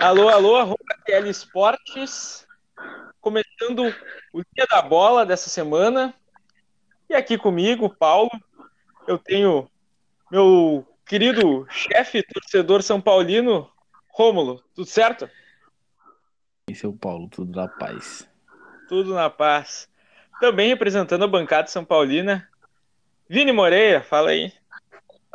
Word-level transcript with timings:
Alô, 0.00 0.28
alô, 0.30 0.56
arroba 0.56 0.78
TL 1.04 1.28
Esportes, 1.28 2.46
começando 3.20 3.94
o 4.32 4.42
dia 4.54 4.66
da 4.70 4.80
bola 4.80 5.26
dessa 5.26 5.50
semana. 5.50 6.14
E 7.08 7.14
aqui 7.14 7.36
comigo, 7.36 7.94
Paulo, 7.94 8.30
eu 9.06 9.18
tenho 9.18 9.70
meu 10.30 10.86
querido 11.04 11.66
chefe 11.68 12.22
torcedor 12.22 12.82
São 12.82 12.98
Paulino, 12.98 13.70
Rômulo. 14.08 14.64
Tudo 14.74 14.88
certo? 14.88 15.28
Esse 16.66 16.86
é 16.86 16.88
o 16.88 16.94
Paulo, 16.94 17.28
tudo 17.28 17.54
na 17.54 17.68
paz. 17.68 18.26
Tudo 18.88 19.12
na 19.12 19.28
paz. 19.28 19.86
Também 20.40 20.68
representando 20.68 21.24
a 21.24 21.28
bancada 21.28 21.68
São 21.68 21.84
Paulina, 21.84 22.48
Vini 23.28 23.52
Moreira, 23.52 24.02
fala 24.02 24.30
aí. 24.30 24.52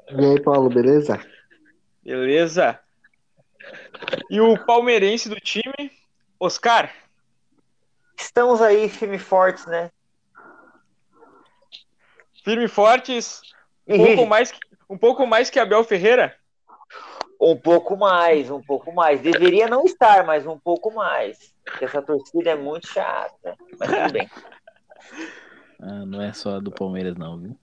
E 0.09 0.26
aí, 0.26 0.41
Paulo, 0.41 0.70
beleza? 0.70 1.20
Beleza. 2.03 2.80
E 4.30 4.40
o 4.40 4.57
palmeirense 4.66 5.30
do 5.30 5.35
time, 5.35 5.91
Oscar. 6.40 6.91
Estamos 8.17 8.62
aí, 8.62 8.90
firme 8.90 9.16
e 9.16 9.20
fortes, 9.20 9.66
né? 9.66 9.90
Firme 12.43 12.66
e 12.66 12.70
fortes, 12.70 13.41
um 13.88 13.95
E 13.95 13.98
pouco 14.16 14.26
mais, 14.29 14.52
que- 14.52 14.59
um 14.90 14.98
pouco 14.98 15.26
mais 15.26 15.49
que 15.49 15.59
Abel 15.59 15.84
Ferreira. 15.84 16.35
Um 17.41 17.55
pouco 17.55 17.95
mais, 17.95 18.49
um 18.52 18.62
pouco 18.62 18.91
mais. 18.91 19.21
Deveria 19.21 19.68
não 19.68 19.85
estar, 19.85 20.26
mas 20.26 20.45
um 20.45 20.59
pouco 20.59 20.91
mais. 20.93 21.54
Porque 21.63 21.85
essa 21.85 22.02
torcida 22.02 22.49
é 22.52 22.55
muito 22.55 22.88
chata. 22.88 23.55
Mas 23.79 23.90
tudo 23.90 24.12
bem. 24.12 24.29
Ah, 25.80 26.05
não 26.05 26.22
é 26.22 26.34
só 26.34 26.55
a 26.55 26.59
do 26.59 26.72
Palmeiras, 26.72 27.16
não, 27.16 27.40
viu? 27.40 27.58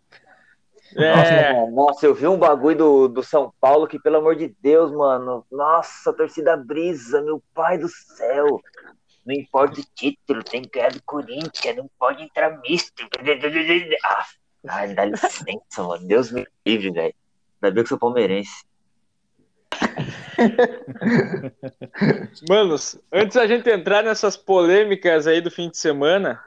É, 0.95 1.53
Nossa, 1.53 1.71
nossa, 1.71 2.07
eu 2.07 2.15
vi 2.15 2.27
um 2.27 2.39
bagulho 2.39 2.77
do, 2.77 3.09
do 3.09 3.23
São 3.23 3.53
Paulo 3.61 3.87
que, 3.87 3.99
pelo 3.99 4.17
amor 4.17 4.37
de 4.37 4.55
Deus, 4.61 4.93
mano. 4.93 5.45
Nossa, 5.51 6.11
a 6.11 6.13
torcida 6.13 6.57
brisa, 6.57 7.21
meu 7.23 7.43
pai 7.53 7.77
do 7.77 7.89
céu. 7.89 8.61
Não 9.25 9.35
importa 9.35 9.81
o 9.81 9.85
título, 9.95 10.45
tem 10.45 10.63
que 10.63 10.79
ganhar 10.79 10.93
do 10.93 11.03
Corinthians, 11.03 11.77
não 11.77 11.91
pode 11.99 12.23
entrar 12.23 12.61
misto. 12.61 13.05
Ah, 14.05 14.27
ai, 14.69 14.95
dá 14.95 15.05
licença, 15.05 15.83
mano. 15.83 16.07
Deus 16.07 16.31
me 16.31 16.47
livre, 16.65 16.93
velho. 16.93 17.15
Ainda 17.61 17.75
bem 17.75 17.83
que 17.83 17.87
eu 17.87 17.89
sou 17.89 17.99
palmeirense. 17.99 18.65
Manos, 22.49 22.99
antes 23.13 23.37
da 23.37 23.47
gente 23.47 23.69
entrar 23.69 24.05
nessas 24.05 24.37
polêmicas 24.37 25.27
aí 25.27 25.41
do 25.41 25.51
fim 25.51 25.69
de 25.69 25.77
semana, 25.77 26.41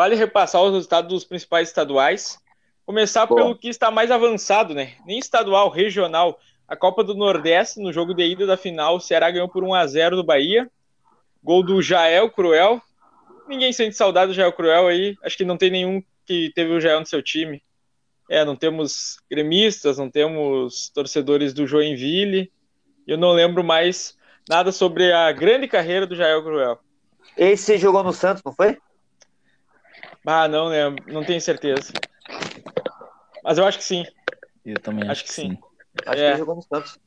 vale 0.00 0.16
repassar 0.16 0.62
os 0.62 0.72
resultados 0.72 1.10
dos 1.10 1.24
principais 1.24 1.68
estaduais. 1.68 2.38
Começar 2.86 3.26
Boa. 3.26 3.38
pelo 3.38 3.54
que 3.54 3.68
está 3.68 3.90
mais 3.90 4.10
avançado, 4.10 4.72
né? 4.72 4.94
Nem 5.04 5.18
estadual, 5.18 5.68
regional. 5.68 6.40
A 6.66 6.74
Copa 6.74 7.04
do 7.04 7.14
Nordeste, 7.14 7.78
no 7.78 7.92
jogo 7.92 8.14
de 8.14 8.24
ida 8.24 8.46
da 8.46 8.56
final, 8.56 8.96
o 8.96 9.00
Ceará 9.00 9.30
ganhou 9.30 9.46
por 9.46 9.62
1 9.62 9.74
a 9.74 9.86
0 9.86 10.16
do 10.16 10.24
Bahia. 10.24 10.70
Gol 11.44 11.62
do 11.62 11.82
Jael 11.82 12.30
Cruel. 12.30 12.80
Ninguém 13.46 13.74
sente 13.74 13.94
saudade 13.94 14.28
do 14.28 14.34
Jael 14.34 14.54
Cruel 14.54 14.86
aí. 14.86 15.18
Acho 15.22 15.36
que 15.36 15.44
não 15.44 15.58
tem 15.58 15.70
nenhum 15.70 16.02
que 16.24 16.50
teve 16.54 16.72
o 16.72 16.80
Jael 16.80 17.00
no 17.00 17.06
seu 17.06 17.22
time. 17.22 17.62
É, 18.26 18.42
não 18.42 18.56
temos 18.56 19.18
gremistas, 19.30 19.98
não 19.98 20.10
temos 20.10 20.88
torcedores 20.94 21.52
do 21.52 21.66
Joinville. 21.66 22.50
Eu 23.06 23.18
não 23.18 23.32
lembro 23.32 23.62
mais 23.62 24.16
nada 24.48 24.72
sobre 24.72 25.12
a 25.12 25.30
grande 25.30 25.68
carreira 25.68 26.06
do 26.06 26.16
Jael 26.16 26.42
Cruel. 26.42 26.78
Esse 27.36 27.76
jogou 27.76 28.02
no 28.02 28.14
Santos, 28.14 28.42
não 28.42 28.54
foi? 28.54 28.78
Ah, 30.26 30.46
não 30.48 30.66
lembro, 30.66 31.12
não 31.12 31.24
tenho 31.24 31.40
certeza. 31.40 31.92
Mas 33.42 33.58
eu 33.58 33.66
acho 33.66 33.78
que 33.78 33.84
sim. 33.84 34.04
Eu 34.64 34.78
também 34.78 35.02
acho, 35.04 35.12
Acho 35.12 35.22
que 35.24 35.28
que 35.28 35.34
sim. 35.34 35.50
sim. 35.50 35.58
Acho 36.06 36.20
É. 36.20 36.24
que 36.24 36.30
ele 36.32 36.38
jogou 36.38 36.56
no 36.56 36.62
Santos. 36.62 36.98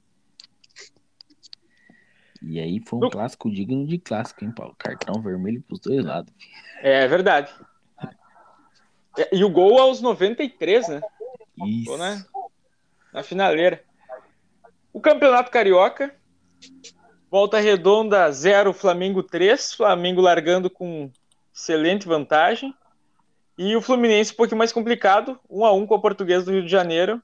E 2.41 2.59
aí 2.59 2.81
foi 2.85 3.00
um 3.06 3.09
clássico 3.09 3.50
digno 3.50 3.85
de 3.88 3.97
clássico, 3.97 4.44
hein, 4.44 4.52
Paulo? 4.52 4.75
Cartão 4.78 5.22
vermelho 5.22 5.62
pros 5.62 5.79
dois 5.79 6.03
lados. 6.03 6.34
É 6.81 7.07
verdade. 7.07 7.53
É, 9.18 9.29
E 9.31 9.44
o 9.46 9.50
gol 9.50 9.79
aos 9.79 10.02
93, 10.02 10.88
né? 10.90 11.02
Isso. 11.66 11.85
Gol 11.85 11.97
na, 11.97 12.25
na 13.13 13.23
finaleira. 13.23 13.84
O 14.91 15.00
Campeonato 15.00 15.52
Carioca. 15.52 16.13
Volta 17.31 17.59
Redonda 17.59 18.29
0, 18.31 18.73
Flamengo 18.73 19.23
3. 19.23 19.73
Flamengo 19.73 20.19
largando 20.19 20.69
com 20.69 21.09
excelente 21.53 22.07
vantagem. 22.07 22.75
E 23.58 23.75
o 23.75 23.81
Fluminense 23.81 24.34
um 24.34 24.36
pouquinho 24.36 24.58
mais 24.58 24.72
complicado, 24.72 25.40
1 25.50 25.66
a 25.66 25.74
1 25.74 25.86
com 25.86 25.96
a 25.96 26.02
Portuguesa 26.02 26.46
do 26.46 26.52
Rio 26.52 26.64
de 26.64 26.72
Janeiro. 26.72 27.22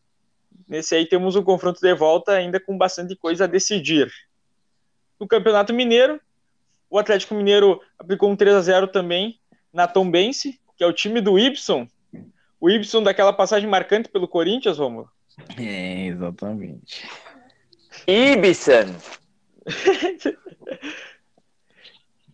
Nesse 0.68 0.96
aí 0.96 1.06
temos 1.06 1.36
um 1.36 1.44
confronto 1.44 1.82
de 1.82 1.96
volta 1.96 2.34
ainda 2.34 2.60
com 2.60 2.78
bastante 2.78 3.16
coisa 3.16 3.46
a 3.46 3.48
decidir. 3.48 4.12
No 5.20 5.28
Campeonato 5.28 5.74
Mineiro, 5.74 6.20
o 6.90 6.98
Atlético 7.00 7.34
Mineiro 7.34 7.82
aplicou 7.98 8.30
um 8.30 8.36
3 8.36 8.56
a 8.56 8.62
0 8.62 8.88
também 8.88 9.40
na 9.74 9.88
Tombense, 9.88 10.60
que 10.78 10.84
é 10.84 10.88
o 10.88 10.94
time 10.94 11.22
do 11.22 11.38
Ibson. 11.38 11.88
O 12.62 12.70
Ibson 12.70 13.02
daquela 13.02 13.34
passagem 13.34 13.70
marcante 13.70 14.10
pelo 14.10 14.28
Corinthians, 14.28 14.78
Romulo. 14.78 15.10
É, 15.58 16.08
exatamente. 16.08 17.10
Ibsen. 18.08 18.96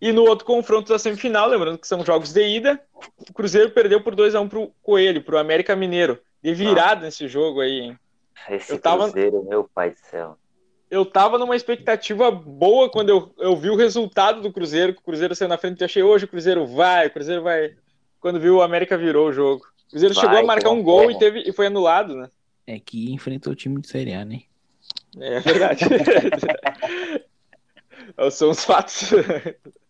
E 0.01 0.11
no 0.11 0.23
outro 0.23 0.45
confronto 0.45 0.91
da 0.91 0.99
semifinal, 0.99 1.47
lembrando 1.47 1.77
que 1.77 1.87
são 1.87 2.03
jogos 2.05 2.33
de 2.33 2.45
ida, 2.45 2.79
o 3.29 3.33
Cruzeiro 3.33 3.71
perdeu 3.71 4.01
por 4.01 4.15
2 4.15 4.35
a 4.35 4.41
1 4.41 4.49
pro 4.49 4.71
Coelho, 4.83 5.23
pro 5.23 5.37
América 5.37 5.75
Mineiro. 5.75 6.19
De 6.43 6.53
virada 6.53 7.05
nesse 7.05 7.27
jogo 7.27 7.61
aí, 7.61 7.79
hein? 7.79 7.99
Esse 8.49 8.73
Eu 8.73 8.79
tava- 8.79 9.05
Cruzeiro, 9.05 9.43
meu 9.43 9.69
pai 9.73 9.91
do 9.91 9.97
céu. 9.97 10.37
Eu 10.91 11.05
tava 11.05 11.37
numa 11.39 11.55
expectativa 11.55 12.29
boa 12.29 12.89
quando 12.89 13.09
eu, 13.09 13.33
eu 13.39 13.55
vi 13.55 13.69
o 13.69 13.75
resultado 13.75 14.41
do 14.41 14.53
Cruzeiro, 14.53 14.93
que 14.93 14.99
o 14.99 15.03
Cruzeiro 15.03 15.33
saiu 15.35 15.49
na 15.49 15.57
frente, 15.57 15.81
eu 15.81 15.85
achei 15.85 16.03
hoje 16.03 16.25
o 16.25 16.27
Cruzeiro 16.27 16.67
vai, 16.67 17.07
o 17.07 17.11
Cruzeiro 17.11 17.41
vai. 17.41 17.73
Quando 18.19 18.39
viu 18.39 18.57
o 18.57 18.61
América 18.61 18.97
virou 18.97 19.29
o 19.29 19.33
jogo. 19.33 19.65
O 19.87 19.91
Cruzeiro 19.91 20.13
Vai, 20.13 20.23
chegou 20.23 20.39
a 20.39 20.43
marcar 20.43 20.69
um 20.69 20.83
gol 20.83 21.09
e, 21.09 21.17
teve, 21.17 21.43
e 21.47 21.51
foi 21.51 21.67
anulado, 21.67 22.15
né? 22.15 22.29
É 22.67 22.79
que 22.79 23.11
enfrentou 23.11 23.53
o 23.53 23.55
time 23.55 23.81
de 23.81 23.87
Série 23.87 24.13
A, 24.13 24.23
né? 24.25 24.41
É 25.19 25.39
verdade. 25.39 25.85
São 28.31 28.51
os 28.51 28.63
fatos. 28.63 29.09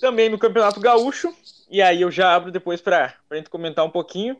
Também 0.00 0.28
no 0.28 0.38
Campeonato 0.38 0.80
Gaúcho, 0.80 1.34
e 1.70 1.80
aí 1.80 2.02
eu 2.02 2.10
já 2.10 2.34
abro 2.34 2.50
depois 2.50 2.80
para 2.80 3.14
a 3.30 3.36
gente 3.36 3.48
comentar 3.48 3.84
um 3.84 3.90
pouquinho. 3.90 4.36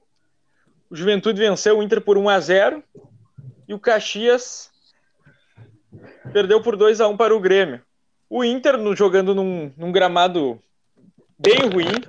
O 0.90 0.96
Juventude 0.96 1.40
venceu 1.40 1.78
o 1.78 1.82
Inter 1.82 2.00
por 2.00 2.18
1 2.18 2.28
a 2.28 2.38
0 2.38 2.82
e 3.66 3.72
o 3.72 3.78
Caxias 3.78 4.70
perdeu 6.32 6.60
por 6.62 6.76
2 6.76 7.00
a 7.00 7.08
1 7.08 7.16
para 7.16 7.34
o 7.34 7.40
Grêmio. 7.40 7.80
O 8.28 8.44
Inter 8.44 8.76
no, 8.76 8.94
jogando 8.94 9.34
num, 9.34 9.72
num 9.76 9.92
gramado 9.92 10.60
bem 11.38 11.60
ruim, 11.72 12.02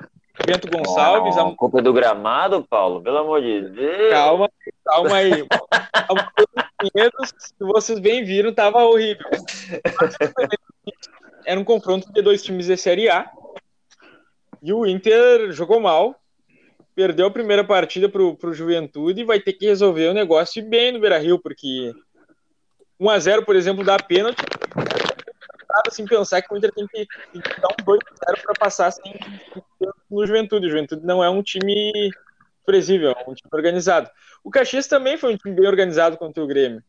Bento 0.46 0.68
Gonçalves, 0.70 1.38
Oh, 1.38 1.48
a- 1.48 1.56
culpa 1.56 1.82
do 1.82 1.94
gramado, 1.94 2.64
Paulo? 2.70 3.02
Pelo 3.02 3.20
amor 3.20 3.42
de 3.42 3.70
Deus. 3.70 4.10
Calma, 4.10 4.50
calma 4.84 5.16
aí. 5.16 5.48
Calma, 6.08 6.32
Pinheiros, 6.78 7.34
se 7.38 7.54
vocês 7.60 8.00
bem 8.00 8.24
viram, 8.24 8.54
tava 8.54 8.84
horrível. 8.84 9.26
Era 11.46 11.60
um 11.60 11.64
confronto 11.64 12.12
de 12.12 12.22
dois 12.22 12.44
times 12.44 12.66
de 12.66 12.76
Série 12.76 13.10
A. 13.10 13.30
E 14.62 14.74
o 14.74 14.86
Inter 14.86 15.52
jogou 15.52 15.80
mal. 15.80 16.20
Perdeu 16.96 17.28
a 17.28 17.32
primeira 17.32 17.64
partida 17.64 18.08
pro, 18.08 18.36
pro 18.36 18.54
Juventude 18.54 19.22
e 19.22 19.26
vai 19.26 19.40
ter 19.40 19.54
que 19.54 19.66
resolver 19.66 20.08
o 20.08 20.14
negócio 20.14 20.64
bem 20.64 20.94
no 20.94 21.00
Beira 21.00 21.18
Rio, 21.18 21.38
porque 21.38 21.94
1x0, 23.00 23.44
por 23.44 23.56
exemplo, 23.56 23.84
dá 23.84 23.98
pênalti. 23.98 24.42
Assim 25.86 26.06
pensar 26.06 26.42
que 26.42 26.54
o 26.54 26.58
Inter 26.58 26.72
tem 26.72 26.88
que, 26.88 27.06
tem 27.34 27.42
que 27.42 27.62
dar 27.62 27.68
um 27.68 27.86
2x0 27.86 28.42
para 28.44 28.54
passar 28.58 28.92
sem 28.92 29.14
no 30.10 30.26
Juventude. 30.26 30.68
O 30.68 30.70
Juventude 30.70 31.06
não 31.06 31.24
é 31.24 31.30
um 31.30 31.44
time 31.44 32.12
presível, 32.66 33.12
é 33.12 33.30
um 33.30 33.34
time 33.34 33.50
organizado. 33.54 34.10
O 34.44 34.50
Caxias 34.50 34.88
também 34.88 35.18
foi 35.18 35.34
um 35.34 35.38
time 35.38 35.56
bem 35.56 35.68
organizado 35.68 36.18
contra 36.18 36.44
o 36.44 36.48
Grêmio. 36.48 36.84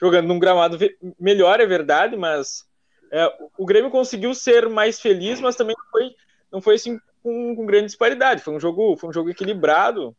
Jogando 0.00 0.28
num 0.28 0.38
gramado 0.38 0.78
melhor, 1.18 1.60
é 1.60 1.66
verdade, 1.66 2.16
mas 2.16 2.68
é, 3.10 3.26
o 3.56 3.66
Grêmio 3.66 3.90
conseguiu 3.90 4.34
ser 4.34 4.68
mais 4.68 5.00
feliz, 5.00 5.40
mas 5.40 5.56
também 5.56 5.76
foi, 5.90 6.14
não 6.52 6.60
foi 6.60 6.76
assim 6.76 7.00
com, 7.22 7.56
com 7.56 7.66
grande 7.66 7.86
disparidade. 7.86 8.42
Foi 8.42 8.54
um 8.54 8.60
jogo, 8.60 8.96
foi 8.96 9.10
um 9.10 9.12
jogo 9.12 9.30
equilibrado. 9.30 10.16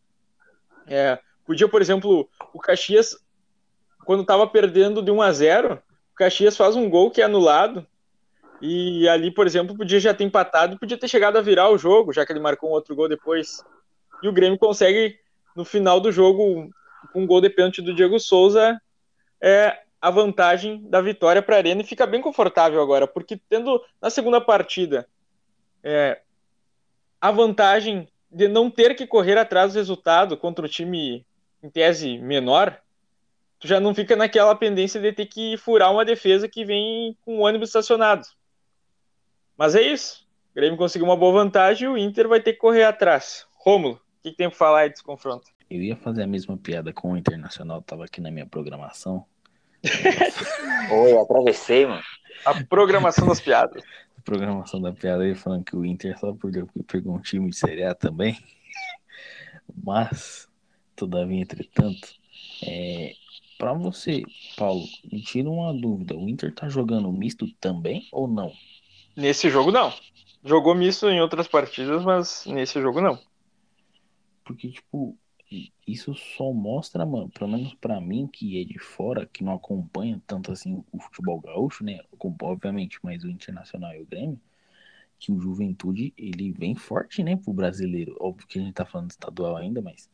É, 0.88 1.20
podia, 1.46 1.68
por 1.68 1.82
exemplo, 1.82 2.30
o 2.54 2.60
Caxias, 2.60 3.18
quando 4.06 4.22
estava 4.22 4.46
perdendo 4.48 5.02
de 5.02 5.12
1 5.12 5.22
a 5.22 5.32
0, 5.32 5.74
o 6.12 6.16
Caxias 6.16 6.58
faz 6.58 6.76
um 6.76 6.90
gol 6.90 7.12
que 7.12 7.22
é 7.22 7.26
anulado. 7.26 7.86
E 8.62 9.08
ali, 9.08 9.32
por 9.32 9.48
exemplo, 9.48 9.76
podia 9.78 10.00
já 10.00 10.14
ter 10.14 10.26
empatado, 10.26 10.78
podia 10.78 10.98
ter 10.98 11.08
chegado 11.08 11.38
a 11.38 11.42
virar 11.42 11.70
o 11.70 11.78
jogo, 11.78 12.12
já 12.12 12.26
que 12.26 12.34
ele 12.34 12.42
marcou 12.42 12.70
um 12.70 12.74
outro 12.74 12.96
gol 12.96 13.08
depois. 13.08 13.64
E 14.22 14.28
o 14.28 14.34
Grêmio 14.34 14.58
consegue, 14.58 15.20
no 15.56 15.64
final 15.64 16.00
do 16.00 16.12
jogo, 16.12 16.70
com 17.12 17.24
um 17.24 17.28
gol 17.28 17.42
de 17.42 17.50
pênalti 17.50 17.82
do 17.82 17.94
Diego 17.94 18.20
Souza, 18.20 18.80
é, 19.42 19.80
a 20.02 20.10
vantagem 20.10 20.82
da 20.90 21.02
vitória 21.02 21.42
para 21.42 21.56
a 21.56 21.60
Arena 21.60 21.82
e 21.82 21.86
fica 21.86 22.06
bem 22.06 22.22
confortável 22.22 22.82
agora, 22.82 23.08
porque 23.08 23.40
tendo 23.50 23.84
na 24.02 24.10
segunda 24.10 24.40
partida 24.40 25.08
é, 25.84 26.22
a 27.20 27.32
vantagem 27.32 28.08
de 28.32 28.48
não 28.48 28.70
ter 28.70 28.96
que 28.96 29.08
correr 29.08 29.38
atrás 29.38 29.74
do 29.74 29.78
resultado 29.78 30.38
contra 30.38 30.66
o 30.66 30.70
time 30.70 31.26
em 31.62 31.70
tese 31.70 32.18
menor, 32.18 32.80
tu 33.60 33.68
já 33.68 33.80
não 33.80 33.94
fica 33.94 34.16
naquela 34.16 34.56
pendência 34.56 35.02
de 35.02 35.12
ter 35.12 35.26
que 35.26 35.58
furar 35.58 35.92
uma 35.92 36.06
defesa 36.06 36.48
que 36.48 36.64
vem 36.64 37.18
com 37.26 37.40
o 37.40 37.42
ônibus 37.42 37.70
estacionado. 37.70 38.26
Mas 39.58 39.76
é 39.76 39.82
isso. 39.82 40.26
O 40.52 40.56
Grêmio 40.56 40.78
conseguiu 40.78 41.08
uma 41.08 41.18
boa 41.18 41.44
vantagem 41.44 41.86
e 41.86 41.92
o 41.92 41.98
Inter 41.98 42.28
vai 42.28 42.40
ter 42.40 42.54
que 42.54 42.60
correr 42.60 42.84
atrás. 42.84 43.46
Rômulo, 43.56 44.00
que, 44.22 44.32
que 44.32 44.38
tem 44.38 44.50
para 44.50 44.58
falar 44.58 44.80
aí 44.82 44.90
desse 44.90 45.04
confronto? 45.04 45.46
Eu 45.70 45.82
ia 45.82 45.96
fazer 45.96 46.24
a 46.24 46.28
mesma 46.28 46.58
piada 46.58 46.92
com 46.92 47.14
o 47.14 47.18
Internacional, 47.18 47.82
tava 47.82 48.06
aqui 48.06 48.20
na 48.22 48.32
minha 48.32 48.46
programação. 48.46 49.26
Oi, 50.92 51.18
atravessei, 51.18 51.86
mano. 51.86 52.04
A 52.46 52.64
programação 52.66 53.28
das 53.28 53.40
piadas. 53.40 53.84
A 54.18 54.22
programação 54.22 54.82
da 54.82 54.92
piada 54.92 55.24
aí 55.24 55.36
falando 55.36 55.64
que 55.64 55.76
o 55.76 55.86
Inter 55.86 56.18
só 56.18 56.34
perdeu 56.34 56.66
porque 56.66 56.84
pegou 56.84 57.16
um 57.16 57.22
time 57.22 57.50
de 57.50 57.56
Série 57.56 57.84
A 57.84 57.94
também. 57.94 58.38
Mas, 59.84 60.48
todavia, 60.96 61.42
entretanto, 61.42 62.10
é, 62.66 63.14
para 63.58 63.74
você, 63.74 64.24
Paulo, 64.58 64.86
me 65.12 65.22
tira 65.22 65.50
uma 65.50 65.74
dúvida. 65.74 66.16
O 66.16 66.28
Inter 66.28 66.54
tá 66.54 66.68
jogando 66.68 67.12
misto 67.12 67.48
também 67.60 68.08
ou 68.12 68.28
não? 68.28 68.52
Nesse 69.16 69.50
jogo, 69.50 69.72
não. 69.72 69.94
Jogou 70.44 70.74
misto 70.74 71.08
em 71.10 71.22
outras 71.22 71.48
partidas, 71.48 72.04
mas 72.04 72.46
nesse 72.46 72.82
jogo, 72.82 73.02
não. 73.02 73.20
Porque, 74.50 74.68
tipo, 74.72 75.16
isso 75.86 76.16
só 76.16 76.52
mostra, 76.52 77.06
mano, 77.06 77.30
pelo 77.30 77.52
menos 77.52 77.76
para 77.76 78.02
mim, 78.02 78.26
que 78.26 78.60
é 78.60 78.66
de 78.66 78.80
fora, 78.80 79.28
que 79.28 79.44
não 79.44 79.54
acompanha 79.54 80.20
tanto 80.26 80.52
assim 80.52 80.84
o 80.92 81.00
futebol 81.00 81.40
gaúcho, 81.40 81.84
né? 81.84 82.00
Obviamente, 82.20 82.98
mas 83.04 83.24
o 83.24 83.30
Internacional 83.30 83.94
e 83.94 84.02
o 84.02 84.08
Grêmio, 84.08 84.42
que 85.20 85.32
o 85.32 85.40
Juventude, 85.40 86.12
ele 86.18 86.52
vem 86.52 86.74
forte, 86.74 87.22
né, 87.22 87.36
pro 87.36 87.54
brasileiro. 87.54 88.18
Óbvio 88.20 88.48
que 88.48 88.58
a 88.58 88.62
gente 88.64 88.74
tá 88.74 88.86
falando 88.86 89.12
estadual 89.12 89.56
ainda, 89.56 89.84
mas 89.84 90.10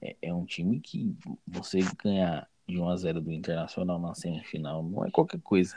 é, 0.00 0.16
é 0.22 0.32
um 0.32 0.46
time 0.46 0.80
que 0.80 1.14
você 1.46 1.80
ganhar 2.02 2.48
de 2.66 2.78
1 2.78 2.88
a 2.88 2.96
0 2.96 3.20
do 3.20 3.32
Internacional 3.32 4.00
na 4.00 4.14
semifinal 4.14 4.82
não 4.82 5.04
é 5.04 5.10
qualquer 5.10 5.42
coisa. 5.42 5.76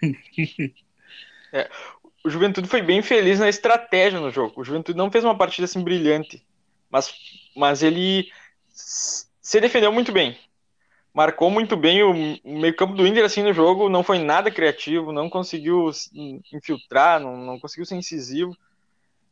é, 1.52 1.68
o 2.24 2.30
Juventude 2.30 2.68
foi 2.68 2.80
bem 2.80 3.02
feliz 3.02 3.38
na 3.38 3.50
estratégia 3.50 4.18
no 4.18 4.30
jogo. 4.30 4.62
O 4.62 4.64
Juventude 4.64 4.96
não 4.96 5.10
fez 5.10 5.22
uma 5.24 5.36
partida 5.36 5.66
assim 5.66 5.84
brilhante, 5.84 6.42
mas, 6.94 7.12
mas 7.56 7.82
ele 7.82 8.30
se 8.72 9.60
defendeu 9.60 9.92
muito 9.92 10.12
bem. 10.12 10.38
Marcou 11.12 11.50
muito 11.50 11.76
bem 11.76 12.04
o 12.04 12.14
meio-campo 12.44 12.94
do 12.94 13.04
Inter 13.04 13.24
assim 13.24 13.42
no 13.42 13.52
jogo, 13.52 13.88
não 13.88 14.04
foi 14.04 14.20
nada 14.20 14.48
criativo, 14.48 15.12
não 15.12 15.28
conseguiu 15.28 15.90
infiltrar, 16.52 17.18
não, 17.18 17.36
não 17.36 17.58
conseguiu 17.58 17.84
ser 17.84 17.96
incisivo. 17.96 18.56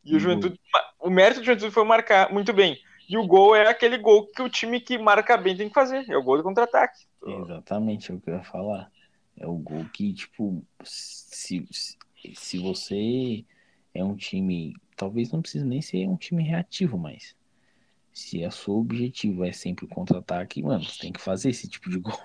E 0.03 0.11
uhum. 0.11 0.17
o 0.17 0.19
Juventude, 0.19 0.59
o 0.99 1.09
mérito 1.09 1.39
do 1.39 1.45
Juventude 1.45 1.71
foi 1.71 1.85
marcar 1.85 2.33
muito 2.33 2.51
bem. 2.51 2.77
E 3.07 3.17
o 3.17 3.25
gol 3.25 3.55
é 3.55 3.69
aquele 3.69 3.97
gol 3.97 4.27
que 4.27 4.41
o 4.41 4.49
time 4.49 4.81
que 4.81 4.97
marca 4.97 5.37
bem 5.37 5.55
tem 5.55 5.69
que 5.69 5.73
fazer, 5.73 6.09
é 6.09 6.17
o 6.17 6.23
gol 6.23 6.35
de 6.35 6.43
contra-ataque. 6.43 7.05
Exatamente, 7.25 8.11
é 8.11 8.15
o 8.15 8.19
que 8.19 8.29
eu 8.29 8.35
ia 8.35 8.43
falar. 8.43 8.91
É 9.37 9.47
o 9.47 9.55
gol 9.55 9.85
que, 9.93 10.11
tipo, 10.11 10.61
se, 10.83 11.65
se 12.33 12.57
você 12.59 13.45
é 13.93 14.03
um 14.03 14.15
time, 14.17 14.75
talvez 14.97 15.31
não 15.31 15.41
precise 15.41 15.65
nem 15.65 15.81
ser 15.81 16.07
um 16.07 16.17
time 16.17 16.43
reativo, 16.43 16.97
mas 16.97 17.35
se 18.13 18.45
a 18.45 18.51
seu 18.51 18.75
objetivo 18.75 19.43
é 19.43 19.51
sempre 19.51 19.85
o 19.85 19.87
contra-ataque, 19.87 20.61
mano, 20.61 20.83
você 20.83 20.99
tem 20.99 21.11
que 21.11 21.19
fazer 21.19 21.49
esse 21.49 21.67
tipo 21.67 21.89
de 21.89 21.97
gol. 21.99 22.17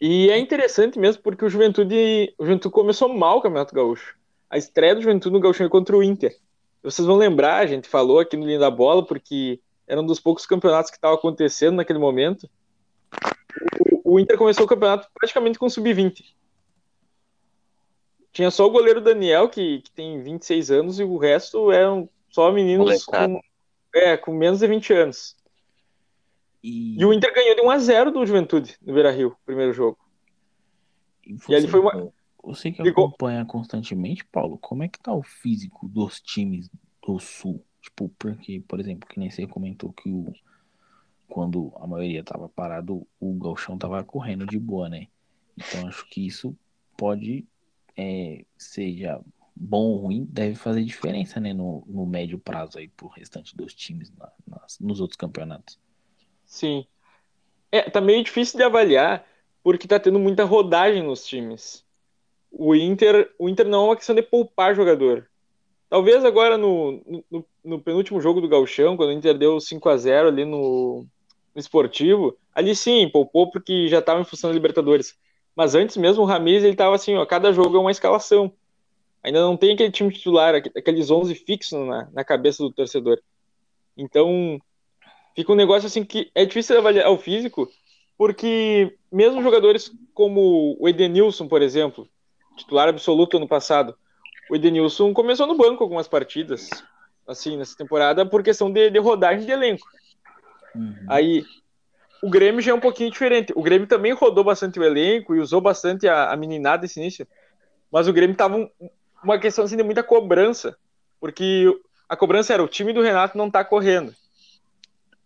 E 0.00 0.30
é 0.30 0.38
interessante 0.38 0.98
mesmo 0.98 1.22
porque 1.22 1.44
o 1.44 1.48
Juventude, 1.48 2.34
o 2.38 2.44
Juventude 2.44 2.72
começou 2.72 3.08
mal 3.08 3.38
o 3.38 3.42
Campeonato 3.42 3.74
Gaúcho. 3.74 4.16
A 4.48 4.56
estreia 4.56 4.94
do 4.94 5.02
Juventude 5.02 5.32
no 5.32 5.40
Gaúcho 5.40 5.58
foi 5.58 5.68
contra 5.68 5.96
o 5.96 6.02
Inter. 6.02 6.38
Vocês 6.82 7.06
vão 7.06 7.16
lembrar, 7.16 7.58
a 7.58 7.66
gente 7.66 7.88
falou 7.88 8.18
aqui 8.18 8.36
no 8.36 8.46
Linha 8.46 8.58
da 8.58 8.70
Bola, 8.70 9.04
porque 9.04 9.60
era 9.86 10.00
um 10.00 10.06
dos 10.06 10.20
poucos 10.20 10.46
campeonatos 10.46 10.90
que 10.90 10.96
estava 10.96 11.14
acontecendo 11.14 11.76
naquele 11.76 11.98
momento. 11.98 12.48
O, 14.02 14.14
o 14.14 14.20
Inter 14.20 14.36
começou 14.36 14.64
o 14.64 14.68
campeonato 14.68 15.08
praticamente 15.14 15.58
com 15.58 15.68
sub-20. 15.68 16.22
Tinha 18.32 18.50
só 18.50 18.66
o 18.66 18.70
goleiro 18.70 19.00
Daniel, 19.00 19.48
que, 19.48 19.80
que 19.82 19.90
tem 19.90 20.20
26 20.22 20.70
anos, 20.70 21.00
e 21.00 21.04
o 21.04 21.18
resto 21.18 21.70
eram 21.70 22.08
só 22.32 22.50
meninos 22.50 23.04
com, 23.04 23.40
é, 23.94 24.16
com 24.16 24.32
menos 24.32 24.58
de 24.58 24.66
20 24.66 24.92
anos. 24.94 25.36
E... 26.62 26.98
e 26.98 27.04
o 27.04 27.12
Inter 27.12 27.32
ganhou 27.32 27.54
de 27.54 27.62
1 27.62 27.70
a 27.70 27.78
0 27.78 28.10
do 28.10 28.26
Juventude 28.26 28.76
no 28.82 28.94
Beira 28.94 29.12
Rio, 29.12 29.36
primeiro 29.44 29.72
jogo. 29.72 29.98
E, 31.24 31.34
você, 31.34 31.52
e 31.52 31.54
ali 31.54 31.68
foi 31.68 31.80
uma. 31.80 32.12
Você 32.42 32.72
que 32.72 32.82
Ficou... 32.82 33.06
acompanha 33.06 33.44
constantemente, 33.44 34.24
Paulo, 34.24 34.58
como 34.58 34.82
é 34.82 34.88
que 34.88 34.98
tá 34.98 35.12
o 35.12 35.22
físico 35.22 35.86
dos 35.88 36.20
times 36.20 36.68
do 37.06 37.20
Sul? 37.20 37.64
Tipo, 37.80 38.08
porque, 38.18 38.60
por 38.66 38.80
exemplo, 38.80 39.08
que 39.08 39.20
nem 39.20 39.30
você 39.30 39.46
comentou 39.46 39.92
que 39.92 40.10
o 40.10 40.32
quando 41.28 41.72
a 41.76 41.86
maioria 41.86 42.22
tava 42.22 42.46
parado, 42.46 43.06
o 43.18 43.34
galchão 43.38 43.78
tava 43.78 44.04
correndo 44.04 44.44
de 44.44 44.58
boa, 44.58 44.90
né? 44.90 45.06
Então 45.56 45.88
acho 45.88 46.06
que 46.10 46.26
isso 46.26 46.54
pode 46.94 47.46
é, 47.96 48.44
seja 48.56 49.18
bom 49.54 49.82
ou 49.82 49.96
ruim, 49.96 50.26
deve 50.30 50.54
fazer 50.54 50.82
diferença, 50.82 51.38
né, 51.38 51.52
no, 51.52 51.84
no 51.86 52.06
médio 52.06 52.38
prazo 52.38 52.78
aí 52.78 52.88
pro 52.88 53.08
restante 53.08 53.56
dos 53.56 53.74
times 53.74 54.12
na, 54.16 54.30
nas, 54.46 54.78
nos 54.80 55.00
outros 55.00 55.16
campeonatos. 55.16 55.78
Sim. 56.44 56.86
É, 57.70 57.88
tá 57.88 58.00
meio 58.00 58.22
difícil 58.22 58.58
de 58.58 58.64
avaliar, 58.64 59.26
porque 59.62 59.88
tá 59.88 59.98
tendo 59.98 60.18
muita 60.18 60.44
rodagem 60.44 61.02
nos 61.02 61.24
times. 61.24 61.84
O 62.50 62.74
Inter, 62.74 63.34
o 63.38 63.48
Inter 63.48 63.66
não 63.66 63.84
é 63.84 63.88
uma 63.88 63.96
questão 63.96 64.14
de 64.14 64.22
poupar 64.22 64.74
jogador. 64.74 65.28
Talvez 65.88 66.24
agora 66.24 66.56
no, 66.56 67.24
no, 67.30 67.46
no 67.64 67.80
penúltimo 67.80 68.20
jogo 68.20 68.40
do 68.40 68.48
Galchão, 68.48 68.96
quando 68.96 69.10
o 69.10 69.12
Inter 69.12 69.36
deu 69.36 69.60
5 69.60 69.88
a 69.88 69.96
0 69.96 70.28
ali 70.28 70.44
no, 70.44 71.06
no 71.54 71.60
esportivo, 71.60 72.36
ali 72.54 72.74
sim, 72.74 73.08
poupou 73.10 73.50
porque 73.50 73.88
já 73.88 73.98
estava 73.98 74.20
em 74.20 74.24
função 74.24 74.50
da 74.50 74.54
Libertadores. 74.54 75.16
Mas 75.54 75.74
antes 75.74 75.96
mesmo 75.96 76.22
o 76.22 76.26
Ramires, 76.26 76.64
ele 76.64 76.76
tava 76.76 76.94
assim, 76.94 77.14
ó, 77.14 77.24
cada 77.26 77.52
jogo 77.52 77.76
é 77.76 77.80
uma 77.80 77.90
escalação. 77.90 78.52
Ainda 79.22 79.40
não 79.40 79.56
tem 79.56 79.74
aquele 79.74 79.90
time 79.90 80.12
titular, 80.12 80.54
aqueles 80.54 81.10
11 81.10 81.34
fixos 81.34 81.86
na, 81.86 82.08
na 82.12 82.24
cabeça 82.24 82.62
do 82.62 82.72
torcedor. 82.72 83.18
Então, 83.96 84.60
fica 85.36 85.52
um 85.52 85.56
negócio 85.56 85.86
assim 85.86 86.04
que 86.04 86.30
é 86.34 86.44
difícil 86.44 86.76
avaliar 86.76 87.10
o 87.10 87.18
físico, 87.18 87.70
porque 88.18 88.96
mesmo 89.10 89.42
jogadores 89.42 89.92
como 90.12 90.76
o 90.78 90.88
Edenilson, 90.88 91.46
por 91.46 91.62
exemplo, 91.62 92.08
titular 92.56 92.88
absoluto 92.88 93.36
ano 93.36 93.46
passado, 93.46 93.94
o 94.50 94.56
Edenilson 94.56 95.12
começou 95.12 95.46
no 95.46 95.56
banco 95.56 95.82
algumas 95.82 96.08
partidas, 96.08 96.68
assim, 97.26 97.56
nessa 97.56 97.76
temporada, 97.76 98.26
por 98.26 98.42
questão 98.42 98.72
de, 98.72 98.90
de 98.90 98.98
rodagem 98.98 99.46
de 99.46 99.52
elenco. 99.52 99.86
Uhum. 100.74 101.06
Aí, 101.08 101.44
o 102.22 102.28
Grêmio 102.28 102.60
já 102.60 102.72
é 102.72 102.74
um 102.74 102.80
pouquinho 102.80 103.10
diferente. 103.10 103.52
O 103.54 103.62
Grêmio 103.62 103.86
também 103.86 104.12
rodou 104.12 104.42
bastante 104.42 104.80
o 104.80 104.84
elenco 104.84 105.34
e 105.34 105.40
usou 105.40 105.60
bastante 105.60 106.08
a, 106.08 106.30
a 106.30 106.36
meninada 106.36 106.82
nesse 106.82 107.00
início. 107.00 107.26
Mas 107.90 108.08
o 108.08 108.12
Grêmio 108.12 108.36
tava 108.36 108.56
um, 108.56 108.68
uma 109.22 109.38
questão 109.38 109.64
assim, 109.64 109.76
de 109.76 109.82
muita 109.82 110.02
cobrança. 110.02 110.76
Porque 111.20 111.66
a 112.08 112.16
cobrança 112.16 112.52
era 112.52 112.62
o 112.62 112.68
time 112.68 112.92
do 112.92 113.02
Renato 113.02 113.38
não 113.38 113.50
tá 113.50 113.64
correndo. 113.64 114.14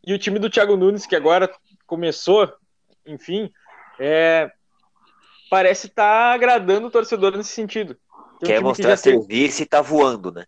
E 0.07 0.15
o 0.15 0.19
time 0.19 0.39
do 0.39 0.51
Thiago 0.51 0.77
Nunes, 0.77 1.07
que 1.07 1.17
agora 1.17 1.51
começou, 1.87 2.53
enfim, 3.05 3.51
é, 3.99 4.51
parece 5.51 5.89
estar 5.89 6.29
tá 6.29 6.35
agradando 6.35 6.87
o 6.87 6.91
torcedor 6.91 7.37
nesse 7.37 7.51
sentido. 7.51 7.97
Tem 8.39 8.51
Quer 8.51 8.61
mostrar 8.61 8.93
que 8.93 8.97
serviço 8.99 9.59
tem... 9.59 9.65
e 9.65 9.69
tá 9.69 9.81
voando, 9.81 10.31
né? 10.31 10.45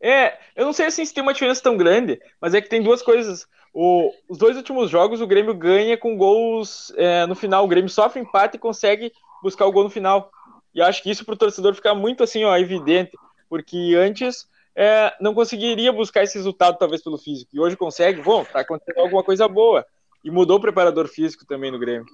É, 0.00 0.38
eu 0.54 0.64
não 0.64 0.72
sei 0.72 0.86
assim, 0.86 1.04
se 1.04 1.14
tem 1.14 1.22
uma 1.22 1.32
diferença 1.32 1.62
tão 1.62 1.76
grande, 1.76 2.20
mas 2.40 2.54
é 2.54 2.60
que 2.60 2.68
tem 2.68 2.82
duas 2.82 3.02
coisas. 3.02 3.46
O, 3.72 4.12
os 4.28 4.38
dois 4.38 4.56
últimos 4.56 4.90
jogos, 4.90 5.20
o 5.20 5.26
Grêmio 5.26 5.54
ganha 5.54 5.96
com 5.96 6.16
gols 6.16 6.92
é, 6.96 7.26
no 7.26 7.34
final. 7.34 7.64
O 7.64 7.68
Grêmio 7.68 7.90
sofre 7.90 8.20
empate 8.20 8.56
e 8.56 8.60
consegue 8.60 9.12
buscar 9.42 9.66
o 9.66 9.72
gol 9.72 9.84
no 9.84 9.90
final. 9.90 10.30
E 10.76 10.82
acho 10.82 11.02
que 11.02 11.10
isso 11.10 11.24
para 11.24 11.34
o 11.34 11.38
torcedor 11.38 11.74
fica 11.74 11.94
muito 11.94 12.22
assim, 12.22 12.44
ó, 12.44 12.56
evidente, 12.56 13.16
porque 13.48 13.94
antes 13.96 14.48
é, 14.74 15.16
não 15.20 15.34
conseguiria 15.34 15.92
buscar 15.92 16.22
esse 16.22 16.36
resultado, 16.36 16.78
talvez 16.78 17.02
pelo 17.02 17.18
físico. 17.18 17.50
E 17.52 17.58
hoje 17.58 17.76
consegue, 17.76 18.22
bom, 18.22 18.44
tá 18.44 18.60
acontecendo 18.60 19.00
alguma 19.00 19.24
coisa 19.24 19.48
boa. 19.48 19.84
E 20.22 20.30
mudou 20.30 20.58
o 20.58 20.60
preparador 20.60 21.08
físico 21.08 21.46
também 21.46 21.70
no 21.70 21.78
Grêmio. 21.78 22.06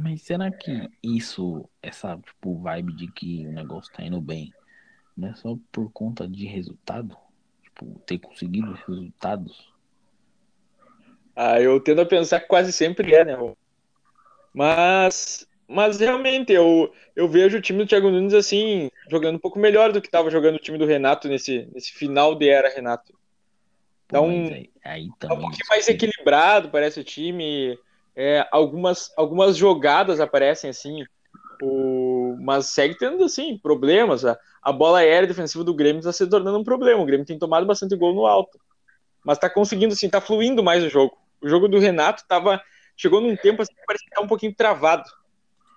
Mas 0.00 0.22
será 0.22 0.50
que 0.50 0.88
isso, 1.02 1.68
essa 1.82 2.16
tipo, 2.16 2.58
vibe 2.60 2.94
de 2.94 3.10
que 3.10 3.46
o 3.46 3.52
negócio 3.52 3.92
tá 3.92 4.04
indo 4.04 4.20
bem, 4.20 4.52
não 5.16 5.28
é 5.28 5.34
só 5.34 5.58
por 5.72 5.90
conta 5.90 6.26
de 6.26 6.46
resultado? 6.46 7.16
tipo, 7.78 7.98
ter 8.00 8.18
conseguido 8.18 8.72
resultados? 8.72 9.72
Ah, 11.34 11.60
eu 11.60 11.80
tendo 11.80 12.00
a 12.00 12.06
pensar 12.06 12.40
que 12.40 12.48
quase 12.48 12.72
sempre 12.72 13.14
é, 13.14 13.24
né? 13.24 13.36
Mas, 14.52 15.47
mas 15.68 16.00
realmente, 16.00 16.52
eu, 16.52 16.90
eu 17.14 17.28
vejo 17.28 17.58
o 17.58 17.60
time 17.60 17.80
do 17.80 17.86
Thiago 17.86 18.10
Nunes 18.10 18.32
assim, 18.32 18.90
jogando 19.10 19.36
um 19.36 19.40
pouco 19.40 19.58
melhor 19.58 19.92
do 19.92 20.00
que 20.00 20.08
estava 20.08 20.30
jogando 20.30 20.56
o 20.56 20.60
time 20.60 20.78
do 20.78 20.86
Renato 20.86 21.28
nesse, 21.28 21.68
nesse 21.74 21.92
final 21.92 22.34
de 22.34 22.48
era 22.48 22.70
Renato. 22.70 23.12
Então, 24.06 24.24
aí, 24.24 24.70
aí 24.82 25.08
tá 25.18 25.26
um 25.26 25.40
pouquinho 25.40 25.68
mais 25.68 25.86
equilibrado, 25.86 26.70
parece 26.70 26.98
o 26.98 27.04
time. 27.04 27.78
É, 28.16 28.48
algumas, 28.50 29.12
algumas 29.16 29.56
jogadas 29.56 30.18
aparecem 30.18 30.70
assim. 30.70 31.04
O, 31.62 32.36
mas 32.40 32.66
segue 32.66 32.96
tendo, 32.96 33.22
assim, 33.22 33.58
problemas. 33.58 34.24
A, 34.24 34.38
a 34.62 34.72
bola 34.72 35.00
aérea 35.00 35.28
defensiva 35.28 35.62
do 35.62 35.74
Grêmio 35.74 35.98
está 35.98 36.12
se 36.12 36.26
tornando 36.26 36.58
um 36.58 36.64
problema. 36.64 37.02
O 37.02 37.04
Grêmio 37.04 37.26
tem 37.26 37.38
tomado 37.38 37.66
bastante 37.66 37.94
gol 37.94 38.14
no 38.14 38.24
alto. 38.24 38.58
Mas 39.22 39.36
está 39.36 39.50
conseguindo, 39.50 39.92
assim, 39.92 40.08
tá 40.08 40.20
fluindo 40.20 40.64
mais 40.64 40.82
o 40.82 40.88
jogo. 40.88 41.18
O 41.42 41.48
jogo 41.48 41.68
do 41.68 41.78
Renato 41.78 42.24
tava, 42.26 42.62
chegou 42.96 43.20
num 43.20 43.36
tempo 43.36 43.60
assim, 43.60 43.74
que 43.74 43.86
parece 43.86 44.04
que 44.04 44.10
tá 44.10 44.22
um 44.22 44.26
pouquinho 44.26 44.54
travado. 44.54 45.04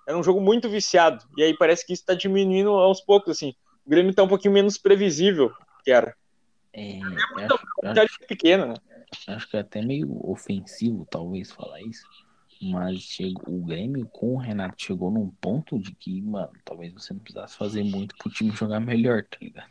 Era 0.06 0.18
um 0.18 0.22
jogo 0.22 0.40
muito 0.40 0.68
viciado. 0.68 1.24
E 1.36 1.42
aí 1.42 1.56
parece 1.56 1.86
que 1.86 1.92
isso 1.92 2.02
está 2.02 2.14
diminuindo 2.14 2.70
aos 2.70 3.00
poucos, 3.00 3.36
assim. 3.36 3.54
O 3.86 3.90
Grêmio 3.90 4.10
está 4.10 4.22
um 4.22 4.28
pouquinho 4.28 4.54
menos 4.54 4.78
previsível 4.78 5.52
que 5.84 5.90
era. 5.90 6.14
É, 6.72 6.98
é 6.98 7.02
acho, 7.44 8.00
acho, 8.00 8.18
pequeno, 8.26 8.66
né? 8.66 8.74
Acho 9.28 9.48
que 9.48 9.56
é 9.56 9.60
até 9.60 9.82
meio 9.82 10.08
ofensivo, 10.28 11.06
talvez, 11.10 11.50
falar 11.50 11.82
isso. 11.82 12.06
Mas 12.60 13.00
chegou, 13.00 13.56
o 13.56 13.64
Grêmio 13.64 14.06
com 14.06 14.34
o 14.34 14.38
Renato 14.38 14.80
chegou 14.80 15.10
num 15.10 15.28
ponto 15.28 15.78
de 15.78 15.92
que, 15.92 16.22
mano, 16.22 16.52
talvez 16.64 16.92
você 16.92 17.12
não 17.12 17.20
precisasse 17.20 17.56
fazer 17.56 17.82
muito 17.82 18.16
pro 18.16 18.30
time 18.30 18.52
jogar 18.52 18.80
melhor, 18.80 19.24
tá 19.24 19.36
ligado? 19.40 19.70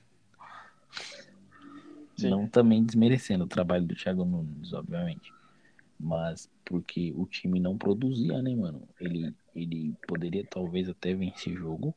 Sim. 2.17 2.29
Não 2.29 2.47
também 2.47 2.83
desmerecendo 2.83 3.45
o 3.45 3.47
trabalho 3.47 3.85
do 3.85 3.95
Thiago 3.95 4.25
Nunes, 4.25 4.73
obviamente. 4.73 5.33
Mas 5.97 6.51
porque 6.65 7.13
o 7.15 7.25
time 7.25 7.59
não 7.59 7.77
produzia, 7.77 8.41
né, 8.41 8.53
mano? 8.55 8.87
Ele, 8.99 9.33
ele 9.55 9.93
poderia 10.07 10.45
talvez 10.49 10.89
até 10.89 11.13
vencer 11.13 11.53
jogo, 11.53 11.93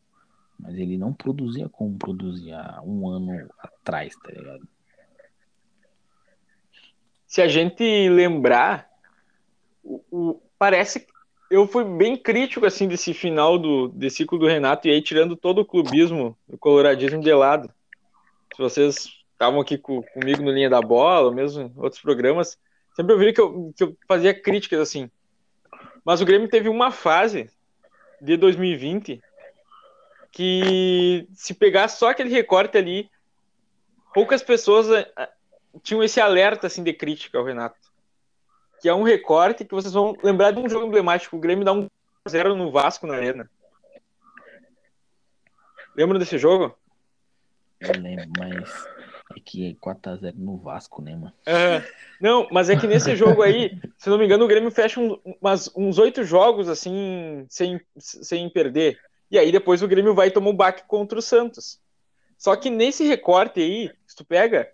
mas 0.59 0.77
ele 0.77 0.97
não 0.97 1.13
produzia 1.13 1.69
como 1.69 1.99
produzia 1.99 2.81
um 2.85 3.09
ano 3.09 3.49
atrás, 3.59 4.15
tá 4.17 4.31
ligado? 4.31 4.67
Se 7.27 7.43
a 7.43 7.49
gente 7.49 7.83
lembrar, 8.09 8.89
o, 9.83 10.03
o 10.11 10.43
parece 10.59 11.07
eu 11.51 11.67
fui 11.67 11.85
bem 11.85 12.17
crítico 12.17 12.65
assim 12.65 12.89
desse 12.89 13.13
final 13.13 13.59
do 13.59 13.89
desse 13.89 14.19
ciclo 14.19 14.39
do 14.39 14.47
Renato 14.47 14.89
e 14.89 14.91
aí 14.91 15.03
tirando 15.03 15.37
todo 15.37 15.61
o 15.61 15.65
clubismo, 15.65 16.37
o 16.49 16.57
coloradismo 16.57 17.21
de 17.21 17.33
lado. 17.33 17.69
Se 18.55 18.63
vocês 18.63 19.09
estavam 19.33 19.61
aqui 19.61 19.77
com, 19.77 20.03
comigo 20.03 20.43
no 20.43 20.51
linha 20.51 20.71
da 20.71 20.81
bola, 20.81 21.33
mesmo 21.33 21.63
em 21.63 21.73
outros 21.77 22.01
programas, 22.01 22.59
sempre 22.95 23.13
ouviram 23.13 23.33
que 23.33 23.41
eu, 23.41 23.73
que 23.77 23.85
eu 23.85 23.97
fazia 24.07 24.33
críticas 24.33 24.81
assim. 24.81 25.11
Mas 26.05 26.21
o 26.21 26.25
Grêmio 26.25 26.49
teve 26.49 26.69
uma 26.69 26.91
fase 26.91 27.51
de 28.21 28.37
2020 28.37 29.23
que 30.31 31.27
se 31.33 31.55
pegar 31.55 31.89
só 31.89 32.11
aquele 32.11 32.31
recorte 32.31 32.77
ali, 32.77 33.09
poucas 34.13 34.43
pessoas 34.43 34.91
eh, 34.91 35.29
tinham 35.83 36.03
esse 36.03 36.21
alerta 36.21 36.67
assim 36.67 36.83
de 36.83 36.93
crítica 36.93 37.39
ao 37.39 37.45
Renato 37.45 37.85
que 38.85 38.89
é 38.91 38.95
um 38.95 39.03
recorte 39.03 39.65
que 39.65 39.75
vocês 39.75 39.95
vão 39.95 40.15
lembrar 40.23 40.51
de 40.51 40.61
um 40.61 40.69
jogo 40.69 40.87
emblemático. 40.87 41.35
O 41.35 41.41
Grêmio 41.41 41.65
dá 41.65 41.73
um 41.73 41.89
0 42.29 42.55
no 42.55 42.71
Vasco 42.71 43.07
na 43.07 43.15
Arena. 43.15 43.51
Lembram 45.97 46.19
desse 46.19 46.37
jogo? 46.37 46.77
Eu 47.81 47.99
lembro, 47.99 48.27
mas 48.39 48.87
é 49.37 49.43
que 49.45 49.71
é 49.71 49.73
4x0 49.75 50.35
no 50.37 50.57
Vasco, 50.57 51.03
né, 51.03 51.14
mano? 51.14 51.33
É, 51.47 51.83
não, 52.21 52.49
mas 52.50 52.71
é 52.71 52.76
que 52.76 52.87
nesse 52.87 53.14
jogo 53.17 53.43
aí, 53.43 53.79
se 53.99 54.09
não 54.09 54.19
me 54.19 54.25
engano, 54.25 54.45
o 54.45 54.49
Grêmio 54.49 54.71
fecha 54.71 55.00
um, 55.00 55.19
umas, 55.41 55.71
uns 55.76 55.99
oito 55.99 56.25
jogos 56.25 56.69
assim, 56.69 57.47
sem, 57.49 57.81
sem 57.99 58.49
perder. 58.49 58.99
E 59.31 59.38
aí 59.38 59.50
depois 59.50 59.83
o 59.83 59.88
Grêmio 59.88 60.14
vai 60.14 60.31
tomar 60.31 60.50
um 60.50 60.57
baque 60.57 60.85
contra 60.87 61.19
o 61.19 61.23
Santos. 61.23 61.81
Só 62.37 62.55
que 62.57 62.71
nesse 62.71 63.05
recorte 63.05 63.61
aí, 63.61 63.91
se 64.07 64.17
tu 64.17 64.25
pega, 64.25 64.69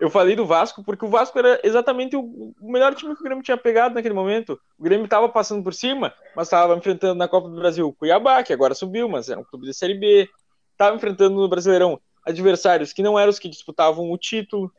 eu 0.00 0.10
falei 0.10 0.34
do 0.34 0.46
Vasco 0.46 0.82
porque 0.82 1.04
o 1.04 1.08
Vasco 1.08 1.38
era 1.38 1.60
exatamente 1.62 2.16
o 2.16 2.52
melhor 2.60 2.94
time 2.94 3.14
que 3.14 3.20
o 3.20 3.24
Grêmio 3.24 3.44
tinha 3.44 3.56
pegado 3.56 3.94
naquele 3.94 4.14
momento. 4.14 4.58
O 4.78 4.82
Grêmio 4.82 5.04
estava 5.04 5.28
passando 5.28 5.62
por 5.62 5.74
cima, 5.74 6.12
mas 6.34 6.48
estava 6.48 6.74
enfrentando 6.74 7.14
na 7.14 7.28
Copa 7.28 7.48
do 7.48 7.56
Brasil 7.56 7.86
o 7.86 7.92
Cuiabá, 7.92 8.42
que 8.42 8.52
agora 8.52 8.74
subiu, 8.74 9.08
mas 9.08 9.28
era 9.28 9.40
um 9.40 9.44
clube 9.44 9.66
de 9.66 9.74
Série 9.74 9.94
B. 9.94 10.28
Estava 10.72 10.96
enfrentando 10.96 11.36
no 11.36 11.48
Brasileirão 11.48 12.00
adversários 12.24 12.92
que 12.92 13.02
não 13.02 13.18
eram 13.18 13.30
os 13.30 13.38
que 13.38 13.48
disputavam 13.48 14.10
o 14.10 14.18
título. 14.18 14.72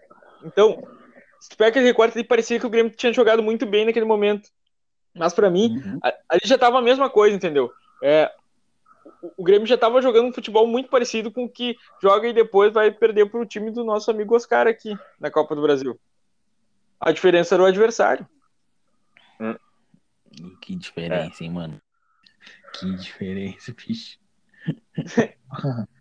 Então, 0.43 0.81
se 1.39 1.49
tu 1.49 1.57
pega 1.57 1.69
aquele 1.69 1.85
recorte, 1.85 2.23
parecia 2.23 2.59
que 2.59 2.65
o 2.65 2.69
Grêmio 2.69 2.91
tinha 2.91 3.13
jogado 3.13 3.43
muito 3.43 3.65
bem 3.65 3.85
naquele 3.85 4.05
momento. 4.05 4.49
Mas 5.13 5.33
para 5.33 5.49
mim, 5.49 5.77
uhum. 5.77 5.99
ali 6.27 6.41
já 6.43 6.55
estava 6.55 6.79
a 6.79 6.81
mesma 6.81 7.09
coisa, 7.09 7.35
entendeu? 7.35 7.71
É, 8.03 8.31
o 9.37 9.43
Grêmio 9.43 9.67
já 9.67 9.75
estava 9.75 10.01
jogando 10.01 10.27
um 10.27 10.33
futebol 10.33 10.67
muito 10.67 10.89
parecido 10.89 11.31
com 11.31 11.45
o 11.45 11.49
que 11.49 11.77
joga 12.01 12.27
e 12.27 12.33
depois 12.33 12.73
vai 12.73 12.91
perder 12.91 13.29
para 13.29 13.39
o 13.39 13.45
time 13.45 13.71
do 13.71 13.83
nosso 13.83 14.11
amigo 14.11 14.35
Oscar 14.35 14.67
aqui 14.67 14.97
na 15.19 15.31
Copa 15.31 15.55
do 15.55 15.61
Brasil. 15.61 15.99
A 16.99 17.11
diferença 17.11 17.55
era 17.55 17.63
o 17.63 17.65
adversário. 17.65 18.27
Hum. 19.39 19.55
Que 20.61 20.75
diferença, 20.75 21.43
é. 21.43 21.45
hein, 21.45 21.51
mano? 21.51 21.81
Que 22.73 22.93
diferença, 22.95 23.73
bicho. 23.73 24.19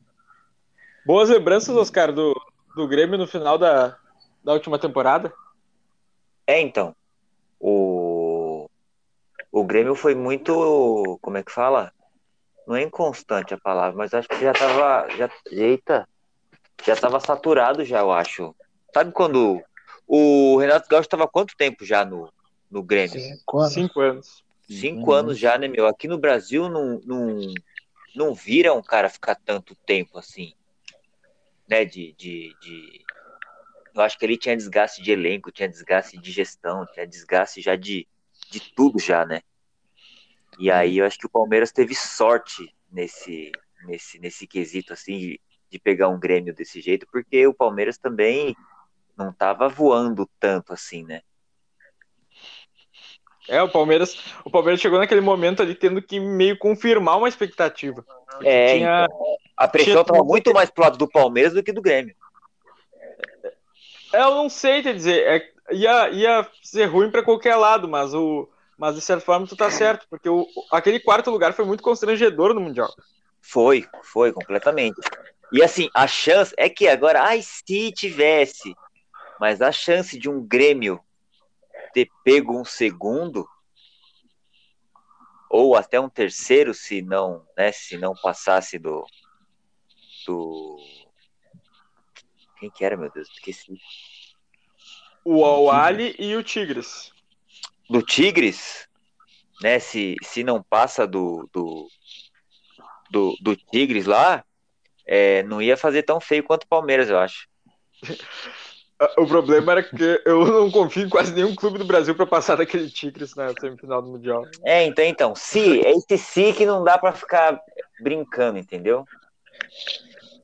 Boas 1.07 1.29
lembranças, 1.29 1.77
Oscar, 1.77 2.13
do, 2.13 2.35
do 2.75 2.89
Grêmio 2.89 3.19
no 3.19 3.27
final 3.27 3.59
da, 3.59 3.97
da 4.43 4.53
última 4.53 4.79
temporada? 4.79 5.33
É, 6.47 6.61
então. 6.61 6.95
O, 7.61 8.69
o 9.51 9.65
Grêmio 9.65 9.95
foi 9.95 10.15
muito. 10.15 11.19
Como 11.21 11.37
é 11.37 11.43
que 11.43 11.53
fala? 11.53 11.93
não 12.67 12.77
é 12.77 12.83
inconstante 12.83 13.55
a 13.55 13.59
palavra, 13.59 13.97
mas 13.97 14.15
acho 14.15 14.29
que 14.29 14.41
já 14.41 14.53
tava. 14.53 15.09
Já, 15.17 15.31
eita, 15.51 16.09
já 16.85 16.97
tava 16.97 17.21
saturado 17.21 17.85
já, 17.85 18.01
eu 18.01 18.11
acho. 18.11 18.55
Sabe 18.93 19.13
quando 19.13 19.63
o 20.07 20.57
Renato 20.59 20.89
Gaúcho 20.89 21.07
estava 21.07 21.29
quanto 21.29 21.57
tempo 21.57 21.85
já 21.85 22.05
no, 22.05 22.33
no 22.71 22.83
Grêmio? 22.83 23.21
Cinco 23.21 23.59
anos. 23.59 23.75
Cinco 23.75 24.01
anos, 24.01 24.45
Cinco 24.69 25.13
anos 25.13 25.39
já, 25.39 25.59
né, 25.59 25.69
meu? 25.69 25.87
Aqui 25.87 26.09
no 26.09 26.19
Brasil 26.19 26.69
não, 26.69 27.01
não, 27.05 27.55
não 28.15 28.35
vira 28.35 28.73
um 28.73 28.83
cara 28.83 29.11
ficar 29.11 29.35
tanto 29.35 29.75
tempo 29.75 30.19
assim, 30.19 30.55
né? 31.69 31.85
De, 31.85 32.13
de, 32.19 32.55
de... 32.61 33.05
Eu 33.95 34.03
acho 34.03 34.19
que 34.19 34.25
ele 34.25 34.37
tinha 34.37 34.57
desgaste 34.57 35.03
de 35.03 35.13
elenco, 35.13 35.53
tinha 35.53 35.69
desgaste 35.69 36.19
de 36.19 36.31
gestão, 36.31 36.87
tinha 36.93 37.07
desgaste 37.07 37.61
já 37.61 37.77
de, 37.77 38.07
de 38.51 38.61
tudo 38.75 38.99
já, 38.99 39.25
né? 39.25 39.41
E 40.59 40.71
aí 40.71 40.99
eu 40.99 41.07
acho 41.07 41.19
que 41.19 41.27
o 41.27 41.31
Palmeiras 41.31 41.73
teve 41.73 41.95
sorte 41.95 42.75
nesse, 42.91 43.51
nesse, 43.87 44.19
nesse 44.19 44.47
quesito, 44.47 44.93
assim, 44.93 45.19
de, 45.19 45.41
de 45.71 45.79
pegar 45.79 46.09
um 46.09 46.19
Grêmio 46.19 46.55
desse 46.55 46.81
jeito, 46.81 47.07
porque 47.11 47.47
o 47.47 47.55
Palmeiras 47.55 47.99
também 47.99 48.55
não 49.17 49.31
estava 49.31 49.69
voando 49.69 50.29
tanto 50.39 50.73
assim, 50.73 51.05
né? 51.05 51.23
É, 53.49 53.63
o 53.63 53.69
Palmeiras, 53.69 54.17
o 54.45 54.51
Palmeiras 54.51 54.81
chegou 54.81 54.99
naquele 54.99 55.21
momento 55.21 55.63
ali 55.63 55.75
tendo 55.75 56.01
que 56.01 56.19
meio 56.19 56.59
confirmar 56.59 57.19
uma 57.19 57.29
expectativa. 57.29 58.05
É, 58.43 58.79
tinha, 58.79 59.05
então, 59.05 59.37
a 59.57 59.69
pressão 59.69 60.01
estava 60.01 60.25
muito 60.25 60.53
mais 60.53 60.71
pro 60.71 60.85
lado 60.85 60.97
do 60.97 61.09
Palmeiras 61.09 61.53
do 61.53 61.63
que 61.63 61.73
do 61.73 61.83
Grêmio. 61.83 62.15
É, 64.13 64.23
eu 64.23 64.35
não 64.35 64.49
sei 64.49 64.83
te 64.83 64.93
dizer, 64.93 65.23
é, 65.27 65.75
ia, 65.75 66.09
ia 66.11 66.49
ser 66.63 66.87
ruim 66.87 67.11
para 67.11 67.23
qualquer 67.23 67.57
lado, 67.57 67.87
mas 67.87 68.15
o, 68.15 68.49
mas 68.79 68.95
de 68.95 69.01
certa 69.01 69.25
forma 69.25 69.47
tu 69.47 69.57
tá 69.57 69.71
certo, 69.71 70.07
porque 70.09 70.29
o, 70.29 70.47
aquele 70.73 70.99
quarto 70.99 71.31
lugar 71.31 71.53
foi 71.53 71.65
muito 71.65 71.83
constrangedor 71.83 72.55
no 72.55 72.61
Mundial. 72.61 72.93
Foi, 73.41 73.87
foi, 74.03 74.33
completamente. 74.33 75.01
E 75.53 75.63
assim, 75.63 75.91
a 75.95 76.07
chance 76.07 76.55
é 76.57 76.69
que 76.69 76.89
agora, 76.89 77.23
ai, 77.23 77.41
se 77.43 77.93
tivesse, 77.93 78.75
mas 79.39 79.61
a 79.61 79.71
chance 79.71 80.19
de 80.19 80.31
um 80.31 80.41
Grêmio 80.41 80.99
ter 81.95 82.11
pego 82.23 82.61
um 82.61 82.65
segundo, 82.65 83.49
ou 85.49 85.75
até 85.77 85.99
um 85.99 86.09
terceiro, 86.11 86.75
se 86.75 87.01
não, 87.01 87.47
né, 87.57 87.73
se 87.73 87.97
não 87.97 88.15
passasse 88.15 88.79
do. 88.79 89.07
do... 90.27 90.77
Quem 92.59 92.71
que 92.71 92.85
era, 92.85 92.97
meu 92.97 93.11
Deus? 93.11 93.29
Esqueci. 93.31 93.81
O 95.25 95.45
Awali 95.45 96.15
e 96.19 96.37
o 96.37 96.43
Tigres 96.43 97.15
do 97.89 98.03
Tigres, 98.03 98.89
né? 99.63 99.79
Se, 99.79 100.17
se 100.23 100.43
não 100.43 100.63
passa 100.63 101.07
do, 101.07 101.49
do, 101.53 101.89
do, 103.11 103.37
do 103.41 103.57
Tigres 103.57 104.07
lá, 104.07 104.45
é, 105.07 105.43
não 105.45 105.61
ia 105.61 105.77
fazer 105.77 106.03
tão 106.03 106.21
feio 106.21 106.45
quanto 106.45 106.65
o 106.65 106.69
Palmeiras, 106.69 107.09
eu 107.09 107.19
acho. 107.19 107.49
O 109.19 109.27
problema 109.27 109.73
era 109.73 109.83
que 109.83 110.23
eu 110.25 110.45
não 110.47 110.71
confio 110.71 111.07
em 111.07 111.09
quase 111.09 111.33
nenhum 111.33 111.55
clube 111.55 111.79
do 111.79 111.85
Brasil 111.85 112.15
para 112.15 112.27
passar 112.27 112.57
daquele 112.57 112.91
Tigres 112.91 113.35
na 113.35 113.53
semifinal 113.59 114.03
do 114.03 114.11
Mundial. 114.11 114.45
É, 114.65 114.85
então, 114.85 115.05
então, 115.05 115.35
se, 115.35 115.81
é 115.85 115.93
esse 115.93 116.19
se 116.19 116.53
que 116.53 116.67
não 116.67 116.85
dá 116.85 116.99
para 116.99 117.13
ficar 117.13 117.61
brincando, 118.01 118.59
entendeu? 118.59 119.05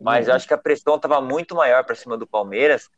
Mas 0.01 0.29
eu 0.29 0.35
acho 0.35 0.47
que 0.47 0.55
a 0.55 0.59
pressão 0.59 0.97
estava 0.97 1.21
muito 1.21 1.55
maior 1.55 1.85
para 1.85 1.95
cima 1.95 2.17
do 2.17 2.27
Palmeiras, 2.27 2.89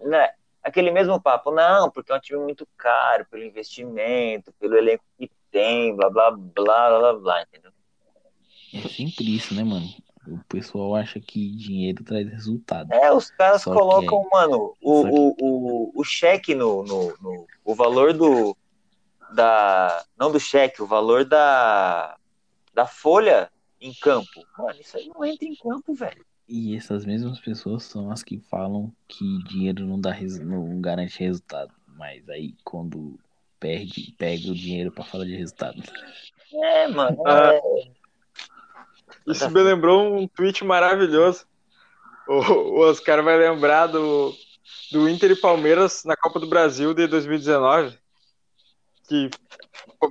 né? 0.00 0.30
aquele 0.64 0.90
mesmo 0.90 1.20
papo, 1.20 1.50
não, 1.50 1.90
porque 1.90 2.10
é 2.10 2.16
um 2.16 2.20
time 2.20 2.40
muito 2.40 2.66
caro, 2.76 3.26
pelo 3.30 3.44
investimento, 3.44 4.50
pelo 4.58 4.76
elenco 4.76 5.04
que 5.18 5.30
tem, 5.50 5.94
blá, 5.94 6.08
blá, 6.08 6.30
blá, 6.30 6.98
blá, 6.98 7.12
blá, 7.12 7.42
entendeu? 7.42 7.70
É 8.72 8.88
sempre 8.88 9.36
isso, 9.36 9.54
né, 9.54 9.62
mano? 9.62 9.86
O 10.26 10.38
pessoal 10.48 10.94
acha 10.94 11.20
que 11.20 11.50
dinheiro 11.50 12.02
traz 12.02 12.28
resultado. 12.28 12.92
É, 12.92 13.12
os 13.12 13.30
caras 13.30 13.62
Só 13.62 13.72
colocam, 13.72 14.22
é... 14.22 14.34
mano, 14.34 14.74
o, 14.80 15.02
o, 15.02 15.36
o, 15.40 15.92
o 15.94 16.04
cheque 16.04 16.54
no, 16.54 16.82
no, 16.82 17.16
no, 17.20 17.46
O 17.64 17.74
valor 17.74 18.12
do. 18.12 18.56
Da. 19.34 20.04
Não 20.18 20.30
do 20.30 20.40
cheque, 20.40 20.82
o 20.82 20.86
valor 20.86 21.24
da. 21.24 22.16
Da 22.72 22.86
folha 22.86 23.50
em 23.80 23.92
campo. 23.92 24.28
Mano, 24.58 24.80
isso 24.80 24.96
aí 24.96 25.10
não 25.14 25.24
entra 25.24 25.46
em 25.46 25.54
campo, 25.54 25.94
velho. 25.94 26.24
E 26.48 26.76
essas 26.76 27.04
mesmas 27.04 27.38
pessoas 27.40 27.84
são 27.84 28.10
as 28.10 28.22
que 28.22 28.38
falam 28.38 28.92
que 29.08 29.42
dinheiro 29.44 29.86
não 29.86 30.00
dá 30.00 30.10
res... 30.10 30.38
não 30.38 30.80
garante 30.80 31.20
resultado. 31.20 31.72
Mas 31.86 32.28
aí 32.28 32.54
quando 32.64 33.18
perde, 33.60 34.14
pega 34.18 34.50
o 34.50 34.54
dinheiro 34.54 34.90
para 34.90 35.04
falar 35.04 35.24
de 35.24 35.36
resultado. 35.36 35.82
É, 36.52 36.88
mano. 36.88 37.22
Ah, 37.26 37.54
é... 37.54 38.03
Isso 39.26 39.50
me 39.50 39.62
lembrou 39.62 40.16
um 40.16 40.28
tweet 40.28 40.64
maravilhoso. 40.64 41.46
O, 42.28 42.34
o 42.34 42.80
Oscar 42.80 43.22
vai 43.22 43.36
lembrar 43.36 43.86
do, 43.86 44.34
do 44.92 45.08
Inter 45.08 45.30
e 45.32 45.36
Palmeiras 45.36 46.04
na 46.04 46.16
Copa 46.16 46.38
do 46.38 46.46
Brasil 46.46 46.92
de 46.94 47.06
2019. 47.06 47.98
Que 49.08 49.30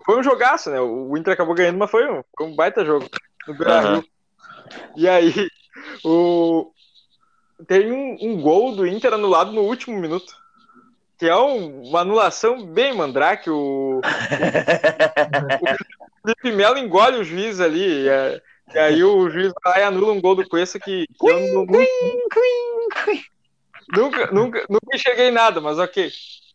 foi 0.06 0.20
um 0.20 0.24
jogaço, 0.24 0.70
né? 0.70 0.80
O 0.80 1.16
Inter 1.18 1.34
acabou 1.34 1.56
ganhando, 1.56 1.78
mas 1.78 1.90
foi 1.90 2.10
um, 2.10 2.24
foi 2.38 2.48
um 2.48 2.56
baita 2.56 2.86
jogo 2.86 3.10
no 3.48 3.54
Beira 3.56 3.96
uhum. 3.96 4.04
E 4.96 5.08
aí, 5.08 5.34
o... 6.04 6.72
tem 7.68 7.92
um, 7.92 8.18
um, 8.22 8.42
gol 8.42 8.76
do 8.76 8.88
Inter 8.88 9.14
anulado 9.14 9.52
no 9.52 9.62
último 9.62 10.00
minuto. 10.00 10.34
Que 11.18 11.28
é 11.28 11.36
um, 11.36 11.90
uma 11.90 12.02
anulação 12.02 12.66
bem 12.66 12.94
mandrake. 12.94 13.50
O, 13.50 14.02
o 16.24 16.28
Felipe 16.28 16.52
Melo 16.52 16.78
engole 16.78 17.18
o 17.18 17.24
juiz 17.24 17.60
ali. 17.60 18.08
É, 18.08 18.42
e 18.74 18.80
aí 18.80 19.04
o 19.04 19.30
juiz 19.30 19.54
vai 19.64 19.82
e 19.82 19.84
anula 19.84 20.14
um 20.14 20.22
gol 20.22 20.36
do 20.36 20.48
Cuesta 20.48 20.80
que, 20.80 21.08
eu 21.22 21.40
não, 21.54 21.66
nunca, 21.66 21.78
nunca, 23.96 24.32
nunca, 24.32 24.66
nunca 24.70 24.96
enxerguei 24.96 25.32
nada, 25.32 25.62
mas 25.62 25.78
ok. 25.78 26.12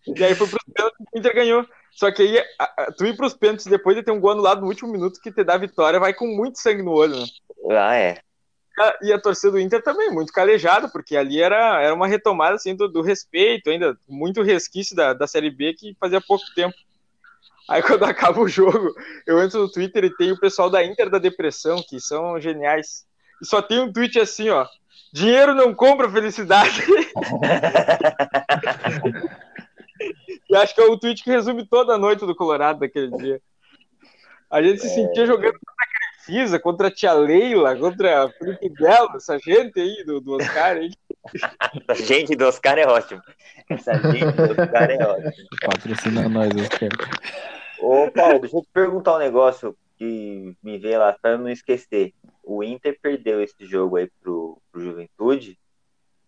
E 0.07 0.25
aí 0.25 0.35
foi 0.35 0.49
pro 0.49 0.59
pênaltis 0.73 1.07
o 1.13 1.19
Inter 1.19 1.35
ganhou. 1.35 1.67
Só 1.93 2.13
que 2.13 2.23
aí, 2.23 2.45
tu 2.97 3.05
ir 3.07 3.17
pros 3.17 3.35
pênaltis 3.35 3.67
depois 3.67 3.97
de 3.97 4.03
ter 4.03 4.13
um 4.13 4.21
gol 4.21 4.31
anulado 4.31 4.61
no 4.61 4.69
último 4.69 4.91
minuto 4.91 5.21
que 5.21 5.33
te 5.33 5.43
dá 5.43 5.57
vitória, 5.57 5.99
vai 5.99 6.15
com 6.15 6.29
muito 6.29 6.59
sangue 6.59 6.83
no 6.83 6.93
olho, 6.93 7.17
né? 7.17 7.27
Ah, 7.71 7.97
é. 7.97 8.19
E 9.03 9.13
a 9.13 9.21
torcida 9.21 9.53
do 9.53 9.61
Inter 9.61 9.83
também, 9.83 10.11
muito 10.11 10.33
calejada, 10.33 10.89
porque 10.89 11.17
ali 11.17 11.43
era, 11.43 11.83
era 11.83 11.93
uma 11.93 12.07
retomada 12.07 12.55
assim, 12.55 12.77
do, 12.77 12.89
do 12.89 13.03
respeito, 13.03 13.69
ainda 13.69 13.99
muito 14.09 14.43
resquício 14.43 14.95
da, 14.95 15.13
da 15.13 15.27
Série 15.27 15.51
B 15.51 15.75
que 15.75 15.97
fazia 15.99 16.21
pouco 16.21 16.45
tempo. 16.55 16.77
Aí 17.69 17.83
quando 17.83 18.05
acaba 18.05 18.41
o 18.41 18.49
jogo, 18.49 18.95
eu 19.27 19.43
entro 19.43 19.61
no 19.61 19.71
Twitter 19.71 20.05
e 20.05 20.17
tem 20.17 20.33
o 20.33 20.41
pessoal 20.41 20.71
da 20.71 20.85
Inter 20.85 21.11
da 21.11 21.19
Depressão, 21.19 21.85
que 21.87 22.01
são 22.01 22.41
geniais. 22.41 23.05
E 23.43 23.47
só 23.47 23.61
tem 23.61 23.79
um 23.79 23.93
tweet 23.93 24.19
assim, 24.19 24.49
ó. 24.49 24.67
Dinheiro 25.13 25.55
não 25.55 25.75
compra 25.75 26.11
felicidade. 26.11 26.83
E 30.51 30.57
acho 30.57 30.75
que 30.75 30.81
é 30.81 30.85
o 30.85 30.99
tweet 30.99 31.23
que 31.23 31.31
resume 31.31 31.67
toda 31.67 31.95
a 31.95 31.99
noite 31.99 32.25
do 32.25 32.35
Colorado 32.35 32.81
daquele 32.81 33.11
dia. 33.19 33.41
A 34.51 34.63
gente 34.63 34.81
se 34.81 34.87
é... 34.87 34.91
sentia 34.91 35.27
jogando 35.27 35.53
contra 35.53 35.85
a 35.85 36.25
Crefisa, 36.25 36.59
contra 36.59 36.89
a 36.89 36.91
tia 36.91 37.13
Leila, 37.13 37.77
contra 37.77 38.25
a 38.25 38.31
Felipe 38.31 38.71
Belo, 38.71 39.17
essa 39.17 39.39
gente 39.39 39.79
aí 39.79 40.05
do, 40.07 40.21
do 40.21 40.37
Oscar. 40.37 40.77
Aí. 40.77 40.91
essa 41.87 42.03
gente 42.03 42.35
do 42.35 42.47
Oscar 42.47 42.79
é 42.79 42.87
ótimo. 42.87 43.21
Essa 43.69 43.95
gente 44.11 44.33
do 44.33 44.53
Oscar 44.53 44.91
é 44.91 45.05
ótimo. 45.05 45.49
Patrocina 45.67 46.29
nós, 46.31 46.51
Oscar. 46.55 46.89
Ô, 47.81 48.11
Paulo, 48.11 48.41
deixa 48.41 48.57
eu 48.57 48.63
te 48.63 48.69
perguntar 48.73 49.17
um 49.17 49.19
negócio 49.19 49.77
que 49.97 50.57
me 50.63 50.79
veio 50.79 50.99
lá 50.99 51.13
para 51.13 51.37
não 51.37 51.49
esquecer. 51.49 52.13
O 52.43 52.63
Inter 52.63 52.99
perdeu 53.01 53.43
esse 53.43 53.67
jogo 53.67 53.97
aí 53.97 54.09
pro, 54.21 54.61
pro 54.71 54.81
Juventude 54.81 55.59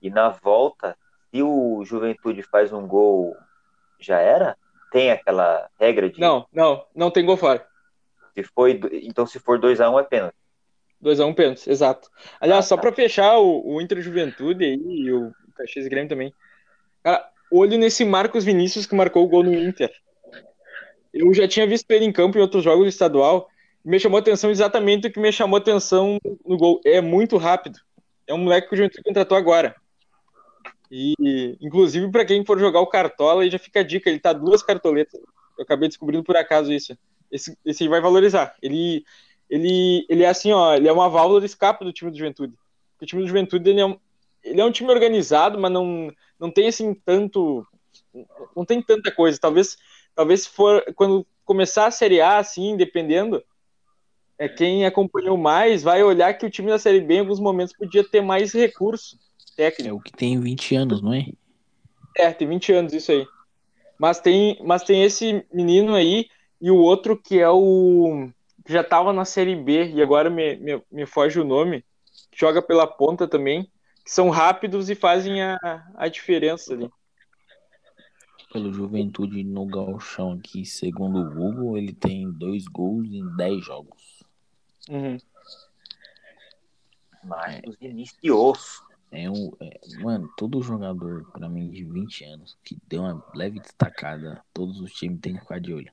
e 0.03 0.11
na 0.11 0.31
volta, 0.31 0.97
se 1.31 1.43
o 1.43 1.85
Juventude 1.85 2.43
faz 2.43 2.73
um 2.73 2.87
gol 2.87 3.37
já 3.99 4.19
era? 4.19 4.57
Tem 4.91 5.11
aquela 5.11 5.69
regra 5.79 6.11
de. 6.11 6.21
Não, 6.21 6.47
não, 6.53 6.85
não 6.95 7.11
tem 7.11 7.25
gol 7.25 7.37
fora. 7.37 7.65
Se 8.35 8.43
foi, 8.43 8.81
então, 9.03 9.27
se 9.27 9.39
for 9.39 9.59
2x1 9.59 9.93
um, 9.93 9.99
é 9.99 10.03
pênalti. 10.03 10.37
2x1 11.03 11.27
um, 11.27 11.35
pênalti, 11.35 11.71
exato. 11.71 12.11
Aliás, 12.41 12.65
ah, 12.65 12.69
só 12.69 12.77
tá. 12.77 12.83
para 12.83 12.93
fechar 12.93 13.39
o, 13.39 13.75
o 13.75 13.81
Inter 13.81 14.01
Juventude 14.01 14.65
aí, 14.65 14.77
e 14.77 15.13
o 15.13 15.33
Caxias 15.55 15.87
Grêmio 15.87 16.09
também. 16.09 16.35
Cara, 17.03 17.29
olho 17.51 17.79
nesse 17.79 18.05
Marcos 18.05 18.45
Vinícius 18.45 18.87
que 18.87 18.95
marcou 18.95 19.25
o 19.25 19.29
gol 19.29 19.45
no 19.45 19.55
Inter. 19.55 19.93
Eu 21.13 21.33
já 21.35 21.47
tinha 21.49 21.67
visto 21.67 21.91
ele 21.91 22.05
em 22.05 22.13
campo 22.13 22.39
em 22.39 22.41
outros 22.41 22.63
jogos 22.63 22.85
do 22.85 22.89
estadual. 22.89 23.49
Me 23.85 23.99
chamou 23.99 24.19
atenção 24.19 24.51
exatamente 24.51 25.09
o 25.09 25.13
que 25.13 25.19
me 25.19 25.33
chamou 25.33 25.59
atenção 25.59 26.19
no 26.45 26.57
gol. 26.57 26.81
É 26.85 27.01
muito 27.01 27.37
rápido. 27.37 27.79
É 28.27 28.35
um 28.35 28.39
moleque 28.39 28.69
que 28.69 28.75
o 28.75 28.77
Juventude 28.77 29.03
contratou 29.03 29.37
agora. 29.37 29.75
E, 30.91 31.57
inclusive, 31.61 32.11
para 32.11 32.25
quem 32.25 32.45
for 32.45 32.59
jogar 32.59 32.81
o 32.81 32.87
Cartola, 32.87 33.43
aí 33.43 33.51
já 33.51 33.59
fica 33.59 33.81
a 33.81 33.85
dica: 33.85 34.11
ele 34.11 34.19
tá 34.19 34.33
duas 34.33 34.63
cartoletas. 34.63 35.21
Eu 35.57 35.63
acabei 35.63 35.89
descobrindo 35.89 36.25
por 36.25 36.37
acaso 36.37 36.73
isso. 36.73 36.97
Esse, 37.31 37.57
esse 37.65 37.87
vai 37.87 38.01
valorizar. 38.01 38.57
Ele, 38.61 39.05
ele, 39.49 40.05
ele 40.09 40.25
é 40.25 40.29
assim, 40.29 40.53
ó, 40.53 40.75
ele 40.75 40.89
é 40.89 40.93
uma 40.93 41.09
válvula 41.09 41.41
de 41.41 41.47
escape 41.47 41.85
do 41.85 41.93
time 41.93 42.11
do 42.11 42.17
Juventude. 42.17 42.55
O 43.01 43.07
time 43.07 43.23
do 43.23 43.29
Juventude 43.29 43.71
ele 43.71 43.81
é, 43.81 43.87
um, 43.87 43.97
ele 44.43 44.61
é 44.61 44.65
um 44.65 44.73
time 44.73 44.91
organizado, 44.91 45.59
mas 45.59 45.71
não, 45.71 46.11
não 46.39 46.51
tem 46.51 46.67
assim 46.67 46.93
tanto. 46.93 47.65
Não 48.57 48.65
tem 48.65 48.83
tanta 48.83 49.13
coisa. 49.13 49.39
Talvez, 49.39 49.77
talvez 50.21 50.47
for 50.47 50.85
quando 50.95 51.27
começar 51.47 51.87
a 51.87 51.91
Série 51.91 52.21
A, 52.21 52.37
assim, 52.37 52.77
dependendo, 52.77 53.43
é 54.39 54.47
quem 54.51 54.85
acompanhou 54.85 55.39
mais 55.39 55.83
vai 55.83 56.03
olhar 56.03 56.35
que 56.35 56.45
o 56.45 56.51
time 56.51 56.69
da 56.69 56.79
Série 56.79 57.01
B 57.01 57.15
em 57.15 57.21
alguns 57.21 57.41
momentos 57.41 57.75
podia 57.75 58.07
ter 58.07 58.21
mais 58.21 58.53
recursos 58.53 59.19
técnico. 59.57 59.89
É 59.89 59.93
o 59.95 59.99
que 59.99 60.13
tem 60.13 60.39
20 60.39 60.77
anos, 60.77 61.01
não 61.01 61.15
é? 61.15 61.25
É, 62.15 62.31
tem 62.33 62.47
20 62.47 62.71
anos 62.71 62.93
isso 62.93 63.11
aí. 63.11 63.27
Mas 63.99 64.21
tem, 64.21 64.59
mas 64.63 64.83
tem 64.83 65.05
esse 65.05 65.43
menino 65.51 65.95
aí 65.95 66.29
e 66.61 66.71
o 66.71 66.77
outro 66.77 67.17
que 67.17 67.41
é 67.41 67.49
o. 67.49 68.29
que 68.67 68.75
já 68.75 68.85
tava 68.85 69.15
na 69.15 69.25
Série 69.25 69.57
B 69.57 69.91
e 69.95 70.03
agora 70.03 70.29
me, 70.29 70.57
me, 70.57 70.83
me 70.93 71.07
foge 71.07 71.41
o 71.41 71.45
nome. 71.45 71.83
Joga 72.37 72.61
pela 72.61 72.87
ponta 72.87 73.27
também. 73.27 73.71
Que 74.05 74.11
são 74.11 74.29
rápidos 74.29 74.91
e 74.91 74.95
fazem 74.95 75.43
a, 75.43 75.59
a 75.95 76.09
diferença 76.09 76.75
ali. 76.75 76.91
Pelo 78.53 78.73
Juventude 78.73 79.45
no 79.45 79.65
Galchão 79.65 80.33
aqui, 80.33 80.65
segundo 80.65 81.21
o 81.21 81.31
Google, 81.31 81.79
ele 81.79 81.93
tem 81.93 82.31
dois 82.31 82.67
gols 82.67 83.07
em 83.07 83.25
10 83.37 83.65
jogos. 83.65 84.25
Uhum. 84.89 85.19
Marcos 87.23 87.77
Vinícius. 87.77 88.83
É 89.13 89.29
um, 89.29 89.53
é, 89.61 89.81
mano, 90.01 90.33
todo 90.37 90.63
jogador, 90.63 91.29
pra 91.33 91.49
mim, 91.49 91.69
de 91.69 91.85
20 91.85 92.25
anos, 92.25 92.57
que 92.65 92.79
deu 92.87 93.03
uma 93.03 93.25
leve 93.35 93.59
destacada, 93.59 94.43
todos 94.55 94.81
os 94.81 94.93
times 94.93 95.21
têm 95.21 95.35
que 95.35 95.41
ficar 95.41 95.61
de 95.61 95.75
olho. 95.75 95.93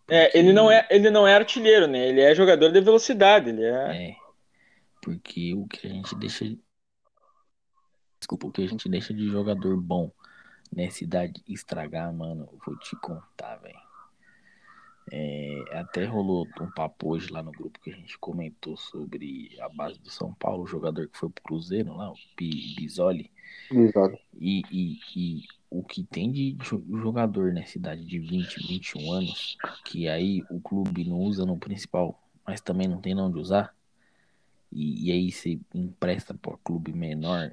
Porque... 0.00 0.14
É, 0.14 0.36
ele 0.36 0.52
não 0.52 0.70
é, 0.70 0.86
ele 0.90 1.08
não 1.08 1.26
é 1.26 1.34
artilheiro, 1.34 1.86
né? 1.86 2.08
Ele 2.08 2.20
é 2.20 2.34
jogador 2.34 2.70
de 2.70 2.80
velocidade, 2.80 3.50
ele 3.50 3.62
é. 3.62 4.08
É. 4.10 4.16
Porque 5.00 5.54
o 5.54 5.66
que 5.68 5.86
a 5.86 5.90
gente 5.90 6.14
deixa. 6.16 6.52
Desculpa, 8.18 8.48
o 8.48 8.52
que 8.52 8.62
a 8.62 8.66
gente 8.66 8.88
deixa 8.88 9.14
de 9.14 9.28
jogador 9.28 9.76
bom 9.76 10.10
nessa 10.72 11.04
idade 11.04 11.42
estragar, 11.48 12.12
mano, 12.12 12.48
vou 12.64 12.76
te 12.76 12.96
contar, 12.96 13.56
velho. 13.56 13.90
É, 15.12 15.64
até 15.72 16.04
rolou 16.04 16.46
um 16.60 16.70
papo 16.70 17.10
hoje 17.10 17.32
lá 17.32 17.42
no 17.42 17.50
grupo 17.50 17.80
que 17.80 17.90
a 17.90 17.94
gente 17.94 18.16
comentou 18.18 18.76
sobre 18.76 19.50
a 19.60 19.68
base 19.68 19.98
do 19.98 20.08
São 20.08 20.32
Paulo, 20.34 20.62
o 20.62 20.66
jogador 20.66 21.08
que 21.08 21.18
foi 21.18 21.28
pro 21.28 21.42
Cruzeiro 21.42 21.96
lá, 21.96 22.12
o 22.12 22.16
Bisoli. 22.36 23.30
E, 24.38 24.62
e, 24.70 25.00
e, 25.16 25.44
o 25.68 25.82
que 25.82 26.04
tem 26.04 26.30
de 26.30 26.56
jogador 26.62 27.52
nessa 27.52 27.76
idade 27.76 28.04
de 28.04 28.18
20, 28.18 28.68
21 28.68 29.12
anos, 29.12 29.56
que 29.84 30.08
aí 30.08 30.44
o 30.50 30.60
clube 30.60 31.04
não 31.04 31.18
usa 31.18 31.44
no 31.44 31.58
principal, 31.58 32.20
mas 32.46 32.60
também 32.60 32.86
não 32.86 33.00
tem 33.00 33.18
onde 33.18 33.38
usar, 33.38 33.74
e, 34.72 35.08
e 35.08 35.12
aí 35.12 35.32
você 35.32 35.58
empresta 35.74 36.34
para 36.34 36.56
clube 36.58 36.92
menor, 36.92 37.52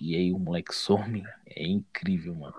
e 0.00 0.16
aí 0.16 0.32
o 0.32 0.38
moleque 0.38 0.74
some, 0.74 1.24
é 1.46 1.66
incrível, 1.66 2.34
mano. 2.34 2.54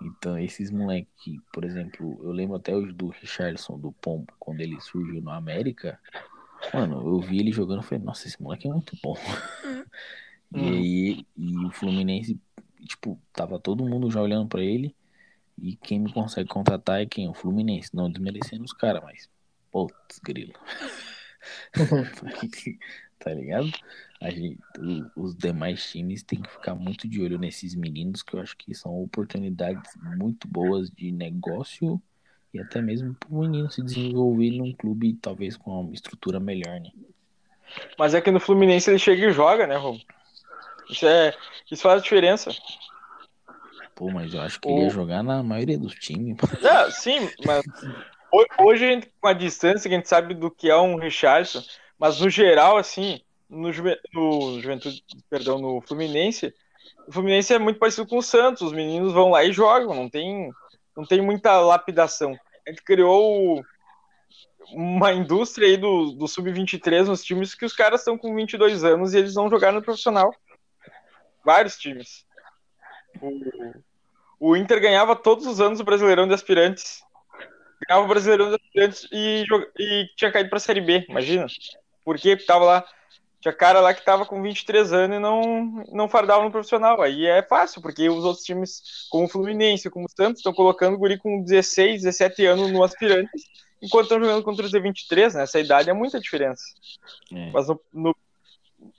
Então, 0.00 0.38
esses 0.38 0.70
moleques, 0.70 1.38
por 1.52 1.64
exemplo, 1.64 2.18
eu 2.22 2.32
lembro 2.32 2.56
até 2.56 2.74
hoje 2.74 2.92
do 2.92 3.08
Richardson, 3.08 3.78
do 3.78 3.92
Pombo, 3.92 4.32
quando 4.38 4.60
ele 4.60 4.80
surgiu 4.80 5.20
no 5.22 5.30
América. 5.30 5.98
Mano, 6.72 7.06
eu 7.06 7.20
vi 7.20 7.38
ele 7.38 7.52
jogando 7.52 7.82
e 7.82 7.86
falei, 7.86 8.04
nossa, 8.04 8.26
esse 8.26 8.42
moleque 8.42 8.68
é 8.68 8.70
muito 8.70 8.96
bom. 9.02 9.14
e 10.54 10.60
aí, 10.60 11.26
e 11.36 11.64
o 11.64 11.70
Fluminense, 11.70 12.40
tipo, 12.86 13.20
tava 13.32 13.58
todo 13.60 13.86
mundo 13.86 14.10
já 14.10 14.20
olhando 14.20 14.48
para 14.48 14.62
ele. 14.62 14.94
E 15.56 15.76
quem 15.76 16.00
me 16.00 16.12
consegue 16.12 16.48
contratar 16.48 17.00
é 17.00 17.06
quem? 17.06 17.28
O 17.28 17.34
Fluminense. 17.34 17.94
Não 17.94 18.10
desmerecendo 18.10 18.64
os 18.64 18.72
caras, 18.72 19.02
mas. 19.02 19.30
Putz, 19.70 20.18
grilo. 20.18 20.54
tá 23.18 23.32
ligado? 23.32 23.70
A 24.22 24.30
gente, 24.30 24.58
os 25.16 25.34
demais 25.34 25.90
times 25.90 26.22
têm 26.22 26.40
que 26.40 26.48
ficar 26.48 26.76
muito 26.76 27.08
de 27.08 27.20
olho 27.20 27.38
nesses 27.38 27.74
meninos, 27.74 28.22
que 28.22 28.34
eu 28.34 28.40
acho 28.40 28.56
que 28.56 28.72
são 28.72 29.02
oportunidades 29.02 29.96
muito 30.00 30.46
boas 30.46 30.88
de 30.90 31.10
negócio 31.10 32.00
e 32.54 32.60
até 32.60 32.80
mesmo 32.80 33.14
para 33.14 33.28
o 33.28 33.40
menino 33.40 33.68
se 33.68 33.82
desenvolver 33.82 34.52
num 34.52 34.72
clube 34.72 35.14
talvez 35.14 35.56
com 35.56 35.80
uma 35.80 35.92
estrutura 35.92 36.38
melhor, 36.38 36.78
né? 36.80 36.90
Mas 37.98 38.14
é 38.14 38.20
que 38.20 38.30
no 38.30 38.38
Fluminense 38.38 38.90
ele 38.90 38.98
chega 38.98 39.26
e 39.26 39.32
joga, 39.32 39.66
né, 39.66 39.76
Romo? 39.76 40.00
Isso, 40.88 41.06
é, 41.06 41.34
isso 41.70 41.82
faz 41.82 42.00
a 42.00 42.02
diferença. 42.02 42.50
Pô, 43.96 44.08
mas 44.10 44.32
eu 44.34 44.40
acho 44.40 44.60
que 44.60 44.68
o... 44.68 44.70
ele 44.70 44.84
ia 44.84 44.90
jogar 44.90 45.22
na 45.24 45.42
maioria 45.42 45.78
dos 45.78 45.94
times. 45.94 46.36
Sim, 46.92 47.28
mas 47.44 47.64
hoje, 48.60 49.02
com 49.20 49.26
a 49.26 49.32
distância 49.32 49.88
que 49.88 49.94
a 49.94 49.98
gente 49.98 50.08
sabe 50.08 50.34
do 50.34 50.50
que 50.50 50.70
é 50.70 50.76
um 50.76 50.96
Richardson, 50.96 51.62
Mas 51.98 52.20
no 52.20 52.28
geral, 52.28 52.76
assim, 52.76 53.20
no, 53.52 53.70
no 54.14 54.60
Juventude, 54.60 55.04
perdão, 55.28 55.58
no 55.58 55.82
Fluminense, 55.82 56.54
o 57.06 57.12
Fluminense 57.12 57.52
é 57.52 57.58
muito 57.58 57.78
parecido 57.78 58.06
com 58.06 58.18
o 58.18 58.22
Santos. 58.22 58.62
Os 58.62 58.72
meninos 58.72 59.12
vão 59.12 59.30
lá 59.30 59.44
e 59.44 59.52
jogam, 59.52 59.94
não 59.94 60.08
tem, 60.08 60.50
não 60.96 61.04
tem 61.04 61.20
muita 61.20 61.60
lapidação. 61.60 62.34
A 62.66 62.70
gente 62.70 62.82
criou 62.82 63.62
uma 64.72 65.12
indústria 65.12 65.68
aí 65.68 65.76
do, 65.76 66.12
do 66.12 66.26
sub-23 66.26 67.06
nos 67.06 67.22
times 67.22 67.54
que 67.54 67.66
os 67.66 67.74
caras 67.74 68.00
estão 68.00 68.16
com 68.16 68.34
22 68.34 68.84
anos 68.84 69.12
e 69.12 69.18
eles 69.18 69.34
vão 69.34 69.50
jogar 69.50 69.72
no 69.72 69.82
profissional. 69.82 70.34
Vários 71.44 71.76
times. 71.76 72.24
O, 73.20 74.48
o 74.52 74.56
Inter 74.56 74.80
ganhava 74.80 75.14
todos 75.14 75.46
os 75.46 75.60
anos 75.60 75.80
o 75.80 75.84
Brasileirão 75.84 76.26
de 76.26 76.34
Aspirantes. 76.34 77.02
Ganhava 77.86 78.06
o 78.06 78.08
Brasileirão 78.08 78.48
de 78.48 78.54
Aspirantes 78.54 79.08
e, 79.12 79.44
e 79.78 80.06
tinha 80.16 80.32
caído 80.32 80.48
para 80.48 80.58
a 80.58 80.60
Série 80.60 80.80
B, 80.80 81.04
imagina. 81.08 81.46
Porque 82.04 82.36
tava 82.36 82.64
lá 82.64 82.84
tinha 83.42 83.52
cara 83.52 83.80
lá 83.80 83.92
que 83.92 84.04
tava 84.04 84.24
com 84.24 84.40
23 84.40 84.92
anos 84.92 85.16
e 85.16 85.20
não, 85.20 85.84
não 85.90 86.08
fardava 86.08 86.44
no 86.44 86.50
profissional. 86.50 87.02
Aí 87.02 87.26
é 87.26 87.42
fácil, 87.42 87.82
porque 87.82 88.08
os 88.08 88.24
outros 88.24 88.44
times, 88.44 89.08
como 89.10 89.24
o 89.24 89.28
Fluminense, 89.28 89.90
como 89.90 90.06
o 90.06 90.08
Santos, 90.08 90.38
estão 90.38 90.52
colocando 90.52 90.94
o 90.94 90.98
guri 90.98 91.18
com 91.18 91.42
16, 91.42 92.02
17 92.02 92.46
anos 92.46 92.70
no 92.70 92.84
aspirante, 92.84 93.30
enquanto 93.82 94.04
estão 94.04 94.20
jogando 94.20 94.44
contra 94.44 94.64
os 94.64 94.70
de 94.70 94.78
23, 94.78 95.34
né? 95.34 95.42
Essa 95.42 95.58
idade 95.58 95.90
é 95.90 95.92
muita 95.92 96.20
diferença. 96.20 96.62
É. 97.32 97.50
Mas 97.50 97.66
no, 97.66 97.80
no, 97.92 98.16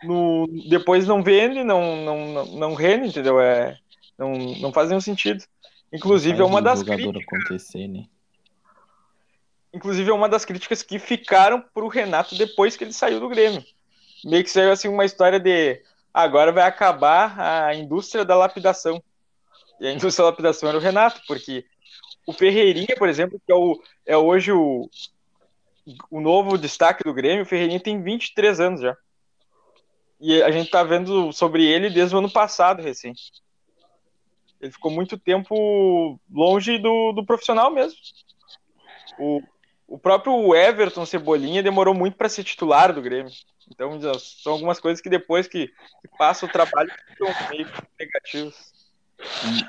no, 0.04 0.48
depois 0.70 1.08
não 1.08 1.24
vende, 1.24 1.64
não, 1.64 1.96
não, 2.04 2.28
não, 2.34 2.46
não 2.46 2.74
rende, 2.74 3.08
entendeu? 3.08 3.40
É, 3.40 3.80
não, 4.18 4.34
não 4.60 4.74
faz 4.74 4.90
nenhum 4.90 5.00
sentido. 5.00 5.42
Inclusive, 5.92 6.42
é 6.42 6.44
uma 6.44 6.62
das 6.62 6.84
críticas. 6.84 7.24
Acontecer, 7.24 7.88
né? 7.88 8.04
Inclusive, 9.74 10.10
é 10.10 10.14
uma 10.14 10.28
das 10.28 10.44
críticas 10.44 10.84
que 10.84 11.00
ficaram 11.00 11.64
pro 11.74 11.88
Renato 11.88 12.36
depois 12.36 12.76
que 12.76 12.84
ele 12.84 12.92
saiu 12.92 13.22
do 13.22 13.30
Grêmio 13.30 13.64
meio 14.24 14.44
que 14.44 14.50
saiu 14.50 14.72
assim 14.72 14.88
uma 14.88 15.06
história 15.06 15.40
de 15.40 15.82
agora 16.14 16.52
vai 16.52 16.64
acabar 16.64 17.40
a 17.40 17.76
indústria 17.76 18.24
da 18.24 18.36
lapidação. 18.36 19.02
E 19.80 19.88
a 19.88 19.92
indústria 19.92 20.24
da 20.24 20.30
lapidação 20.30 20.70
era 20.70 20.78
o 20.78 20.82
Renato, 20.82 21.22
porque 21.28 21.66
o 22.26 22.32
Ferreirinha, 22.32 22.96
por 22.98 23.10
exemplo, 23.10 23.42
que 23.46 23.52
é, 23.52 23.56
o, 23.56 23.82
é 24.06 24.18
hoje 24.18 24.52
o, 24.52 24.90
o 26.10 26.22
novo 26.22 26.58
destaque 26.58 27.04
do 27.04 27.14
Grêmio, 27.14 27.44
o 27.44 27.48
Ferreirinha 27.48 27.80
tem 27.80 28.02
23 28.02 28.60
anos 28.60 28.82
já. 28.82 28.96
E 30.20 30.42
a 30.42 30.52
gente 30.52 30.72
tá 30.72 30.84
vendo 30.84 31.34
sobre 31.34 31.66
ele 31.66 31.90
desde 31.90 32.16
o 32.16 32.20
ano 32.20 32.32
passado, 32.32 32.82
recém. 32.82 33.14
Ele 34.62 34.72
ficou 34.72 34.90
muito 34.90 35.18
tempo 35.18 36.18
longe 36.32 36.78
do, 36.78 37.12
do 37.12 37.26
profissional 37.26 37.70
mesmo. 37.70 38.00
O, 39.20 39.42
o 39.86 40.00
próprio 40.00 40.56
Everton 40.56 41.06
Cebolinha 41.06 41.62
demorou 41.62 41.94
muito 41.94 42.16
para 42.16 42.30
ser 42.30 42.46
titular 42.46 42.94
do 42.94 43.02
Grêmio. 43.02 43.34
Então, 43.70 44.00
são 44.20 44.54
algumas 44.54 44.80
coisas 44.80 45.02
que 45.02 45.10
depois 45.10 45.48
que, 45.48 45.68
que 45.68 46.08
passa 46.18 46.46
o 46.46 46.50
trabalho 46.50 46.92
ficam 47.08 47.28
meio 47.50 47.68
negativos. 48.00 48.74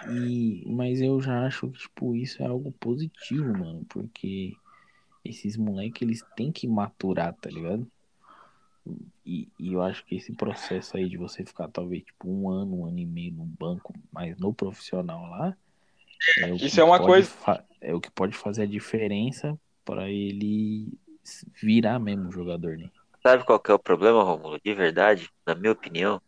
E, 0.08 0.62
e, 0.62 0.64
mas 0.66 1.00
eu 1.00 1.20
já 1.20 1.46
acho 1.46 1.70
que, 1.70 1.78
tipo, 1.78 2.14
isso 2.16 2.42
é 2.42 2.46
algo 2.46 2.72
positivo, 2.72 3.56
mano, 3.56 3.84
porque 3.88 4.56
esses 5.24 5.56
moleques, 5.56 6.02
eles 6.02 6.24
têm 6.36 6.50
que 6.50 6.66
maturar, 6.66 7.34
tá 7.34 7.48
ligado? 7.48 7.86
E, 9.24 9.48
e, 9.58 9.72
eu 9.72 9.82
acho 9.82 10.04
que 10.04 10.16
esse 10.16 10.32
processo 10.32 10.96
aí 10.96 11.08
de 11.08 11.16
você 11.16 11.44
ficar, 11.44 11.68
talvez, 11.68 12.04
tipo, 12.04 12.28
um 12.28 12.50
ano, 12.50 12.80
um 12.80 12.86
ano 12.86 12.98
e 12.98 13.06
meio 13.06 13.32
no 13.32 13.44
banco, 13.44 13.94
mas 14.12 14.36
no 14.38 14.52
profissional 14.52 15.22
lá, 15.30 15.56
é 16.38 16.50
isso 16.54 16.80
é 16.80 16.84
uma 16.84 16.98
coisa. 16.98 17.30
É 17.80 17.94
o 17.94 18.00
que 18.00 18.10
pode 18.10 18.36
fazer 18.36 18.62
a 18.62 18.66
diferença 18.66 19.58
para 19.84 20.10
ele 20.10 20.92
virar 21.62 21.98
mesmo 21.98 22.30
jogador, 22.30 22.76
né? 22.76 22.90
Sabe 23.26 23.42
qual 23.42 23.58
que 23.58 23.70
é 23.70 23.74
o 23.74 23.78
problema, 23.78 24.22
Romulo? 24.22 24.60
De 24.62 24.74
verdade, 24.74 25.30
na 25.46 25.54
minha 25.54 25.72
opinião, 25.72 26.20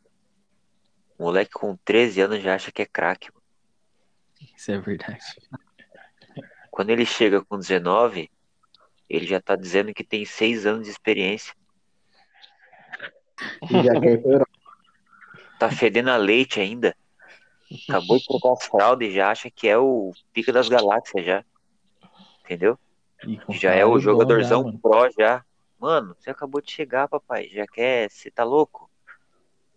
o 1.19 1.25
moleque 1.25 1.51
com 1.51 1.77
13 1.77 2.23
anos 2.23 2.43
já 2.43 2.55
acha 2.55 2.73
que 2.73 2.81
é 2.81 2.87
craque. 2.87 3.29
Isso 4.57 4.73
é 4.73 4.79
verdade. 4.79 5.19
Quando 6.71 6.89
ele 6.89 7.05
chega 7.05 7.45
com 7.45 7.59
19, 7.59 8.31
ele 9.11 9.27
já 9.27 9.39
tá 9.43 9.55
dizendo 9.57 9.93
que 9.93 10.03
tem 10.03 10.25
6 10.25 10.65
anos 10.65 10.85
de 10.85 10.91
experiência. 10.91 11.55
já 13.85 14.01
quer 14.01 14.23
Tá 15.59 15.71
fedendo 15.71 16.09
a 16.09 16.17
leite 16.17 16.61
ainda. 16.61 16.97
Acabou 17.91 18.17
de 18.17 18.25
trocar 18.25 18.53
as 18.55 18.65
fraldas 18.65 19.07
e 19.07 19.13
já 19.13 19.31
acha 19.31 19.51
que 19.51 19.69
é 19.69 19.77
o 19.77 20.13
pica 20.33 20.51
das 20.51 20.67
galáxias 20.67 21.27
já. 21.27 21.45
Entendeu? 22.43 22.79
Já 23.51 23.75
é 23.75 23.85
o 23.85 23.99
jogadorzão 23.99 24.63
bom, 24.63 24.73
já, 24.73 24.79
pro 24.79 25.11
já. 25.19 25.45
Mano, 25.87 26.17
você 26.19 26.31
acabou 26.31 26.61
de 26.61 26.73
chegar, 26.73 27.07
papai. 27.07 27.49
Já 27.49 27.65
quer? 27.65 28.11
Você 28.11 28.29
tá 28.29 28.43
louco? 28.43 28.91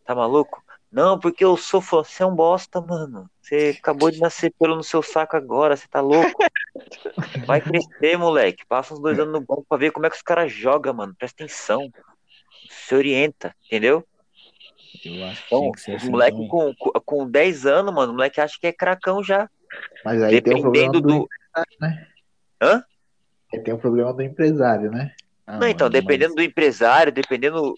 Tá 0.04 0.16
maluco? 0.16 0.64
Não, 0.92 1.20
porque 1.20 1.46
eu 1.46 1.56
sou 1.56 1.80
fã. 1.80 2.04
Você 2.04 2.24
é 2.24 2.26
um 2.26 2.34
bosta, 2.34 2.82
mano. 2.82 3.30
Você 3.40 3.76
acabou 3.78 4.10
de 4.10 4.20
nascer 4.20 4.52
pelo 4.58 4.76
no 4.76 4.84
seu 4.84 5.04
saco 5.04 5.38
agora. 5.38 5.78
Você 5.78 5.88
tá 5.88 6.02
louco? 6.02 6.44
Vai 7.46 7.62
crescer, 7.62 8.18
moleque. 8.18 8.66
Passa 8.66 8.96
uns 8.96 9.00
dois 9.00 9.20
anos 9.20 9.34
no 9.34 9.40
banco 9.40 9.68
pra 9.70 9.78
ver 9.78 9.92
como 9.92 10.08
é 10.08 10.10
que 10.10 10.16
os 10.16 10.24
caras 10.24 10.52
jogam, 10.52 10.96
mano. 10.96 11.14
Presta 11.14 11.44
atenção. 11.44 11.92
Se 12.68 12.96
orienta, 12.96 13.56
entendeu? 13.68 14.04
Eu 15.06 15.24
acho 15.26 15.48
que 15.48 15.56
então, 15.56 15.72
que 15.72 15.92
assim 15.92 16.10
moleque 16.10 16.48
com, 16.48 16.74
com 17.06 17.30
10 17.30 17.68
anos, 17.68 17.94
mano, 17.94 18.14
o 18.14 18.16
moleque 18.16 18.42
acha 18.42 18.58
que 18.60 18.66
é 18.66 18.74
cracão 18.74 19.24
já. 19.24 19.48
Mas 20.04 20.24
aí 20.24 20.42
Dependendo 20.42 20.72
tem 20.72 20.88
um 20.88 20.92
do. 20.92 21.20
do... 21.20 21.30
Né? 21.80 22.08
Hã? 22.60 22.84
Aí 23.54 23.60
tem 23.60 23.76
o 23.76 23.78
um 23.78 23.80
problema 23.80 24.12
do 24.12 24.24
empresário, 24.24 24.90
né? 24.90 25.14
Não, 25.58 25.68
então, 25.68 25.90
dependendo 25.90 26.36
do 26.36 26.44
empresário, 26.44 27.12
dependendo 27.12 27.74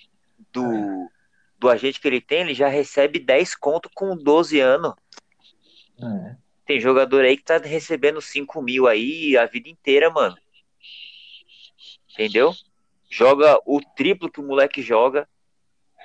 do, 0.52 1.10
do 1.58 1.70
agente 1.70 2.02
que 2.02 2.08
ele 2.08 2.20
tem, 2.20 2.42
ele 2.42 2.54
já 2.54 2.68
recebe 2.68 3.20
10 3.20 3.56
conto 3.56 3.90
com 3.94 4.18
12 4.18 4.60
anos. 4.60 4.94
É. 6.02 6.36
Tem 6.66 6.80
jogador 6.80 7.24
aí 7.24 7.38
que 7.38 7.44
tá 7.44 7.58
recebendo 7.58 8.22
5 8.22 8.62
mil 8.62 8.88
aí 8.88 9.38
a 9.38 9.46
vida 9.46 9.70
inteira, 9.70 10.10
mano. 10.10 10.38
Entendeu? 12.14 12.54
Joga 13.10 13.58
o 13.66 13.80
triplo 13.96 14.30
que 14.30 14.40
o 14.40 14.44
moleque 14.44 14.82
joga. 14.82 15.28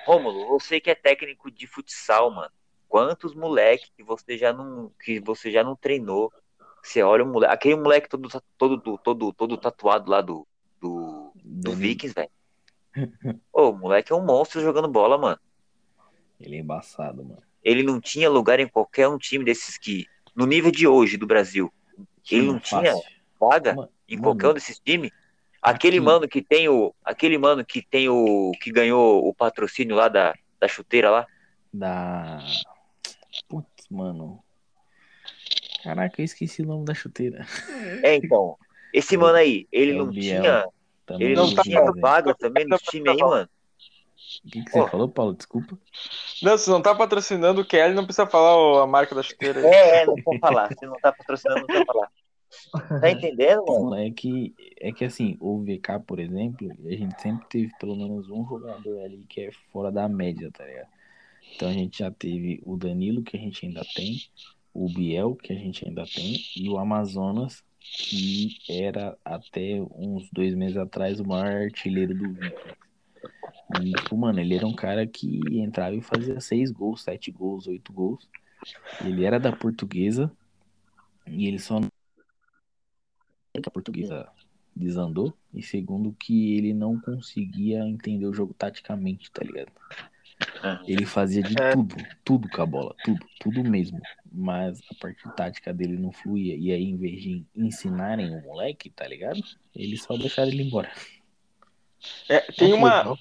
Rômulo, 0.05 0.47
você 0.47 0.79
que 0.79 0.89
é 0.89 0.95
técnico 0.95 1.51
de 1.51 1.67
futsal, 1.67 2.31
mano. 2.31 2.51
Quantos 2.87 3.35
moleques 3.35 3.91
que 3.95 4.03
você 4.03 4.37
já 4.37 4.53
não 4.53 4.91
que 5.03 5.19
você 5.19 5.51
já 5.51 5.63
não 5.63 5.75
treinou? 5.75 6.31
Você 6.81 7.03
olha 7.03 7.23
o 7.23 7.27
moleque, 7.27 7.53
aquele 7.53 7.75
moleque 7.75 8.07
todo 8.07 8.29
todo 8.57 8.97
todo 8.99 9.33
todo 9.33 9.57
tatuado 9.57 10.09
lá 10.09 10.21
do 10.21 10.47
do, 11.61 11.75
Vikings, 11.75 12.13
velho. 12.13 12.29
Ô, 13.53 13.69
o 13.69 13.77
moleque 13.77 14.11
é 14.11 14.15
um 14.15 14.25
monstro 14.25 14.61
jogando 14.61 14.87
bola, 14.87 15.17
mano. 15.17 15.39
Ele 16.39 16.57
é 16.57 16.59
embaçado, 16.59 17.23
mano. 17.23 17.41
Ele 17.63 17.83
não 17.83 17.99
tinha 17.99 18.29
lugar 18.29 18.59
em 18.59 18.67
qualquer 18.67 19.07
um 19.07 19.17
time 19.17 19.43
desses 19.43 19.77
que, 19.77 20.05
no 20.35 20.45
nível 20.45 20.71
de 20.71 20.87
hoje 20.87 21.17
do 21.17 21.27
Brasil, 21.27 21.73
ele 22.31 22.47
não 22.47 22.59
tinha 22.59 22.93
vaga 23.39 23.73
mano, 23.73 23.89
em 24.07 24.17
qualquer 24.17 24.43
mano. 24.43 24.51
um 24.51 24.53
desses 24.55 24.79
times. 24.79 25.11
Aquele 25.61 25.97
Aqui. 25.97 26.05
mano 26.05 26.27
que 26.27 26.41
tem 26.41 26.69
o. 26.69 26.93
Aquele 27.03 27.37
mano 27.37 27.65
que 27.65 27.81
tem 27.81 28.07
o. 28.07 28.51
que 28.61 28.71
ganhou 28.71 29.27
o 29.27 29.33
patrocínio 29.33 29.95
lá 29.95 30.07
da, 30.07 30.33
da 30.59 30.67
chuteira 30.67 31.09
lá. 31.09 31.27
Da. 31.73 32.39
Putz, 33.49 33.87
mano. 33.89 34.43
Caraca, 35.83 36.21
eu 36.21 36.25
esqueci 36.25 36.61
o 36.61 36.65
nome 36.65 36.85
da 36.85 36.93
chuteira. 36.93 37.45
É, 38.03 38.15
então. 38.15 38.57
Esse 38.93 39.17
mano 39.17 39.37
aí, 39.37 39.67
ele 39.71 39.91
é 39.91 39.95
não 39.95 40.11
tinha. 40.11 40.65
Também 41.07 41.27
ele 41.27 41.35
não, 41.35 41.49
não 41.49 41.63
tinha 41.63 41.91
vaga 41.93 42.35
também 42.35 42.67
no 42.67 42.77
time 42.77 43.09
aí, 43.09 43.17
mano. 43.17 43.49
O 44.45 44.49
que, 44.49 44.63
que 44.63 44.71
você 44.71 44.87
falou, 44.89 45.07
Paulo? 45.07 45.33
Desculpa. 45.33 45.79
Não, 46.43 46.57
se 46.57 46.69
não 46.69 46.81
tá 46.81 46.93
patrocinando 46.93 47.61
o 47.61 47.65
Kelly, 47.65 47.95
não 47.95 48.03
precisa 48.03 48.27
falar 48.27 48.83
a 48.83 48.85
marca 48.85 49.15
da 49.15 49.23
chuteira. 49.23 49.61
Aí. 49.61 49.65
É, 49.65 50.01
é, 50.01 50.05
não 50.05 50.15
pode 50.15 50.39
falar. 50.39 50.69
Se 50.77 50.85
não 50.85 50.99
tá 50.99 51.13
patrocinando, 51.13 51.61
não 51.61 51.65
precisa 51.65 51.85
falar. 51.85 52.11
Tá 52.99 53.09
entendendo, 53.09 53.65
mano? 53.65 53.95
É 53.95 54.11
que, 54.11 54.53
é 54.79 54.91
que 54.91 55.05
assim, 55.05 55.37
o 55.39 55.63
VK, 55.63 56.03
por 56.05 56.19
exemplo, 56.19 56.69
a 56.85 56.91
gente 56.91 57.21
sempre 57.21 57.47
teve 57.47 57.71
pelo 57.79 57.95
menos 57.95 58.29
um 58.29 58.45
jogador 58.45 58.99
ali 58.99 59.25
que 59.29 59.41
é 59.41 59.51
fora 59.71 59.91
da 59.91 60.07
média, 60.09 60.51
tá 60.51 60.65
ligado? 60.65 60.89
Então 61.55 61.69
a 61.69 61.73
gente 61.73 61.99
já 61.99 62.11
teve 62.11 62.61
o 62.65 62.75
Danilo, 62.75 63.23
que 63.23 63.37
a 63.37 63.39
gente 63.39 63.65
ainda 63.65 63.81
tem, 63.95 64.17
o 64.73 64.87
Biel, 64.93 65.35
que 65.35 65.53
a 65.53 65.55
gente 65.55 65.87
ainda 65.87 66.03
tem, 66.05 66.35
e 66.55 66.69
o 66.69 66.77
Amazonas, 66.77 67.63
que 67.91 68.57
era 68.69 69.17
até 69.23 69.81
uns 69.95 70.29
dois 70.31 70.53
meses 70.55 70.77
atrás 70.77 71.19
o 71.19 71.27
maior 71.27 71.63
artilheiro 71.63 72.13
do 72.13 72.33
Vikings. 72.33 72.77
E, 73.81 73.91
tipo, 73.91 74.17
mano, 74.17 74.39
ele 74.39 74.55
era 74.55 74.65
um 74.65 74.73
cara 74.73 75.05
que 75.05 75.41
entrava 75.59 75.95
e 75.95 76.01
fazia 76.01 76.39
seis 76.39 76.71
gols, 76.71 77.01
sete 77.01 77.31
gols, 77.31 77.67
oito 77.67 77.91
gols. 77.91 78.27
Ele 79.03 79.25
era 79.25 79.39
da 79.39 79.51
portuguesa 79.51 80.31
e 81.25 81.47
ele 81.47 81.59
só 81.59 81.79
que 83.61 83.69
a 83.69 83.71
portuguesa 83.71 84.29
desandou 84.75 85.33
e 85.53 85.61
segundo 85.63 86.13
que 86.13 86.55
ele 86.55 86.73
não 86.73 86.99
conseguia 86.99 87.79
entender 87.79 88.25
o 88.25 88.33
jogo 88.33 88.53
taticamente, 88.53 89.31
tá 89.31 89.43
ligado? 89.43 89.71
É. 90.63 90.79
Ele 90.91 91.05
fazia 91.05 91.41
de 91.41 91.59
é. 91.59 91.71
tudo, 91.71 91.95
tudo 92.23 92.49
com 92.49 92.61
a 92.61 92.65
bola, 92.65 92.95
tudo, 93.03 93.25
tudo 93.39 93.63
mesmo. 93.63 93.99
Mas 94.31 94.79
a 94.91 94.95
parte 94.99 95.23
tática 95.35 95.73
dele 95.73 95.97
não 95.97 96.11
fluía. 96.11 96.55
E 96.55 96.71
aí, 96.71 96.83
em 96.83 96.97
vez 96.97 97.21
de 97.21 97.45
ensinarem 97.55 98.35
o 98.35 98.41
moleque, 98.43 98.89
tá 98.89 99.07
ligado? 99.07 99.39
Eles 99.75 100.03
só 100.03 100.15
deixaram 100.15 100.49
ele 100.49 100.63
embora. 100.63 100.91
É, 102.29 102.39
tem 102.51 102.73
uma. 102.73 103.17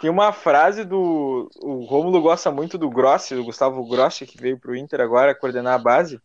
Tem 0.00 0.10
uma 0.10 0.32
frase 0.32 0.84
do. 0.84 1.48
O 1.62 1.84
Rômulo 1.84 2.20
gosta 2.20 2.50
muito 2.50 2.76
do 2.76 2.90
Grossi, 2.90 3.34
do 3.34 3.44
Gustavo 3.44 3.86
Grossi, 3.86 4.26
que 4.26 4.40
veio 4.40 4.58
para 4.58 4.72
o 4.72 4.76
Inter 4.76 5.00
agora 5.00 5.34
coordenar 5.34 5.74
a 5.74 5.78
base, 5.78 6.20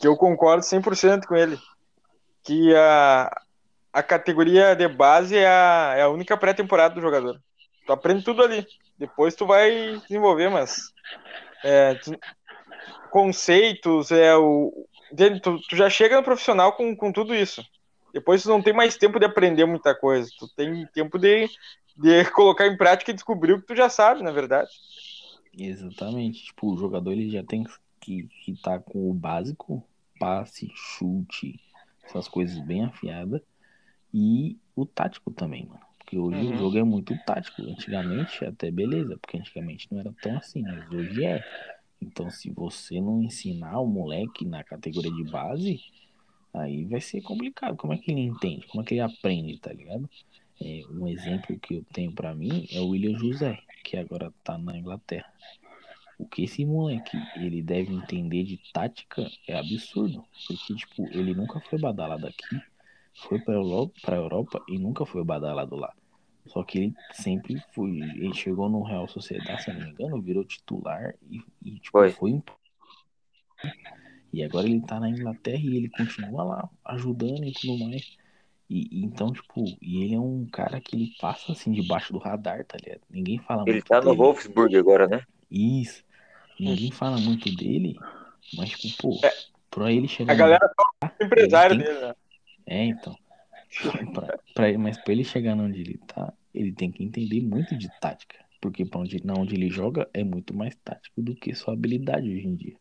que 0.00 0.06
eu 0.06 0.16
concordo 0.16 0.64
100% 0.64 1.26
com 1.26 1.36
ele. 1.36 1.58
Que 2.42 2.74
a, 2.74 3.30
a 3.92 4.02
categoria 4.02 4.74
de 4.74 4.88
base 4.88 5.36
é 5.36 5.46
a, 5.46 5.94
é 5.96 6.02
a 6.02 6.08
única 6.08 6.36
pré-temporada 6.36 6.94
do 6.94 7.00
jogador. 7.00 7.38
Tu 7.86 7.92
aprende 7.92 8.24
tudo 8.24 8.42
ali. 8.42 8.66
Depois 8.98 9.34
tu 9.34 9.46
vai 9.46 9.98
desenvolver, 10.00 10.50
mas. 10.50 10.92
É, 11.64 11.94
tu, 11.94 12.18
conceitos, 13.10 14.10
é 14.10 14.36
o. 14.36 14.86
Tu, 15.42 15.60
tu, 15.68 15.76
já 15.76 15.88
chega 15.88 16.16
no 16.16 16.22
profissional 16.22 16.72
com, 16.72 16.94
com 16.96 17.12
tudo 17.12 17.34
isso. 17.34 17.64
Depois 18.12 18.42
tu 18.42 18.48
não 18.48 18.62
tem 18.62 18.72
mais 18.72 18.96
tempo 18.96 19.18
de 19.18 19.26
aprender 19.26 19.64
muita 19.64 19.94
coisa. 19.94 20.28
Tu 20.38 20.48
tem 20.54 20.86
tempo 20.86 21.18
de, 21.18 21.48
de 21.96 22.24
colocar 22.32 22.66
em 22.66 22.76
prática 22.76 23.10
e 23.10 23.14
descobrir 23.14 23.52
o 23.52 23.60
que 23.60 23.66
tu 23.66 23.76
já 23.76 23.88
sabe, 23.88 24.22
na 24.22 24.32
verdade. 24.32 24.70
Exatamente. 25.56 26.44
Tipo, 26.44 26.72
o 26.72 26.78
jogador 26.78 27.12
ele 27.12 27.30
já 27.30 27.42
tem 27.42 27.64
que 28.00 28.28
estar 28.46 28.78
tá 28.78 28.80
com 28.80 29.10
o 29.10 29.14
básico, 29.14 29.82
passe, 30.18 30.70
chute, 30.74 31.60
essas 32.04 32.28
coisas 32.28 32.58
bem 32.58 32.84
afiadas. 32.84 33.40
E 34.12 34.56
o 34.74 34.86
tático 34.86 35.30
também, 35.30 35.66
mano. 35.66 35.87
Porque 36.08 36.18
hoje 36.18 36.38
uhum. 36.38 36.54
o 36.54 36.56
jogo 36.56 36.78
é 36.78 36.82
muito 36.82 37.14
tático. 37.26 37.60
Antigamente 37.60 38.42
até 38.42 38.70
beleza, 38.70 39.18
porque 39.18 39.36
antigamente 39.36 39.86
não 39.90 40.00
era 40.00 40.10
tão 40.22 40.38
assim, 40.38 40.62
mas 40.62 40.90
hoje 40.90 41.22
é. 41.22 41.44
Então 42.00 42.30
se 42.30 42.50
você 42.50 42.98
não 42.98 43.22
ensinar 43.22 43.78
o 43.78 43.86
moleque 43.86 44.46
na 44.46 44.64
categoria 44.64 45.12
de 45.12 45.24
base, 45.24 45.82
aí 46.54 46.86
vai 46.86 47.02
ser 47.02 47.20
complicado. 47.20 47.76
Como 47.76 47.92
é 47.92 47.98
que 47.98 48.10
ele 48.10 48.22
entende? 48.22 48.66
Como 48.68 48.82
é 48.82 48.86
que 48.86 48.94
ele 48.94 49.02
aprende, 49.02 49.58
tá 49.58 49.70
ligado? 49.70 50.08
É, 50.58 50.80
um 50.90 51.06
exemplo 51.06 51.58
que 51.58 51.74
eu 51.74 51.84
tenho 51.92 52.10
para 52.12 52.34
mim 52.34 52.66
é 52.72 52.80
o 52.80 52.88
William 52.88 53.18
José, 53.18 53.58
que 53.84 53.98
agora 53.98 54.32
tá 54.42 54.56
na 54.56 54.78
Inglaterra. 54.78 55.30
O 56.18 56.26
que 56.26 56.44
esse 56.44 56.64
moleque 56.64 57.18
ele 57.36 57.62
deve 57.62 57.92
entender 57.92 58.44
de 58.44 58.58
tática 58.72 59.30
é 59.46 59.58
absurdo. 59.58 60.24
Porque, 60.46 60.74
tipo, 60.74 61.06
ele 61.10 61.34
nunca 61.34 61.60
foi 61.60 61.78
badalado 61.78 62.26
aqui, 62.26 62.58
foi 63.14 63.38
pra 63.38 63.54
Europa, 63.54 63.92
pra 64.00 64.16
Europa 64.16 64.64
e 64.68 64.78
nunca 64.78 65.04
foi 65.04 65.22
badalado 65.22 65.76
lá. 65.76 65.92
Só 66.48 66.62
que 66.62 66.78
ele 66.78 66.94
sempre 67.12 67.62
foi. 67.72 67.90
Ele 67.90 68.34
chegou 68.34 68.68
no 68.68 68.82
Real 68.82 69.06
Sociedade, 69.08 69.62
se 69.62 69.72
não 69.72 69.80
me 69.80 69.90
engano, 69.90 70.20
virou 70.20 70.44
titular 70.44 71.14
e, 71.30 71.42
e 71.62 71.78
tipo, 71.78 71.92
foi. 71.92 72.10
foi. 72.10 72.42
E 74.32 74.42
agora 74.42 74.66
ele 74.66 74.80
tá 74.80 75.00
na 75.00 75.08
Inglaterra 75.08 75.62
e 75.62 75.76
ele 75.76 75.88
continua 75.88 76.44
lá 76.44 76.70
ajudando 76.84 77.44
e 77.44 77.52
tudo 77.52 77.78
mais. 77.78 78.16
E, 78.68 79.02
então, 79.02 79.32
tipo, 79.32 79.64
e 79.80 80.04
ele 80.04 80.14
é 80.14 80.20
um 80.20 80.46
cara 80.46 80.80
que 80.80 80.94
ele 80.94 81.12
passa 81.18 81.52
assim 81.52 81.72
debaixo 81.72 82.12
do 82.12 82.18
radar, 82.18 82.64
tá 82.64 82.76
ligado? 82.76 83.00
Ninguém 83.08 83.38
fala 83.38 83.62
ele 83.62 83.72
muito. 83.72 83.92
Ele 83.92 84.00
tá 84.00 84.06
no 84.06 84.14
Wolfsburg 84.14 84.76
agora, 84.76 85.06
né? 85.06 85.22
Isso. 85.50 86.04
Ninguém 86.60 86.90
fala 86.90 87.18
muito 87.18 87.54
dele, 87.54 87.96
mas, 88.54 88.70
tipo, 88.70 89.18
pô, 89.18 89.26
é. 89.26 89.32
pra 89.70 89.90
ele 89.90 90.08
chegar. 90.08 90.32
A 90.32 90.36
galera 90.36 90.74
tá 91.00 91.14
empresário 91.22 91.76
tem... 91.78 91.86
dele, 91.86 92.00
né? 92.00 92.14
É, 92.66 92.84
então. 92.84 93.16
pra, 94.12 94.38
pra, 94.54 94.78
mas 94.78 94.98
pra 94.98 95.12
ele 95.12 95.24
chegar 95.24 95.56
onde 95.56 95.80
ele 95.80 95.98
tá, 96.06 96.32
ele 96.54 96.72
tem 96.72 96.90
que 96.90 97.02
entender 97.02 97.40
muito 97.40 97.76
de 97.76 97.88
tática. 98.00 98.36
Porque 98.60 98.84
pra 98.84 99.00
onde, 99.00 99.24
na 99.24 99.34
onde 99.34 99.54
ele 99.54 99.68
joga 99.68 100.08
é 100.12 100.24
muito 100.24 100.54
mais 100.54 100.74
tático 100.84 101.22
do 101.22 101.34
que 101.34 101.54
sua 101.54 101.74
habilidade 101.74 102.28
hoje 102.28 102.46
em 102.46 102.56
dia. 102.56 102.76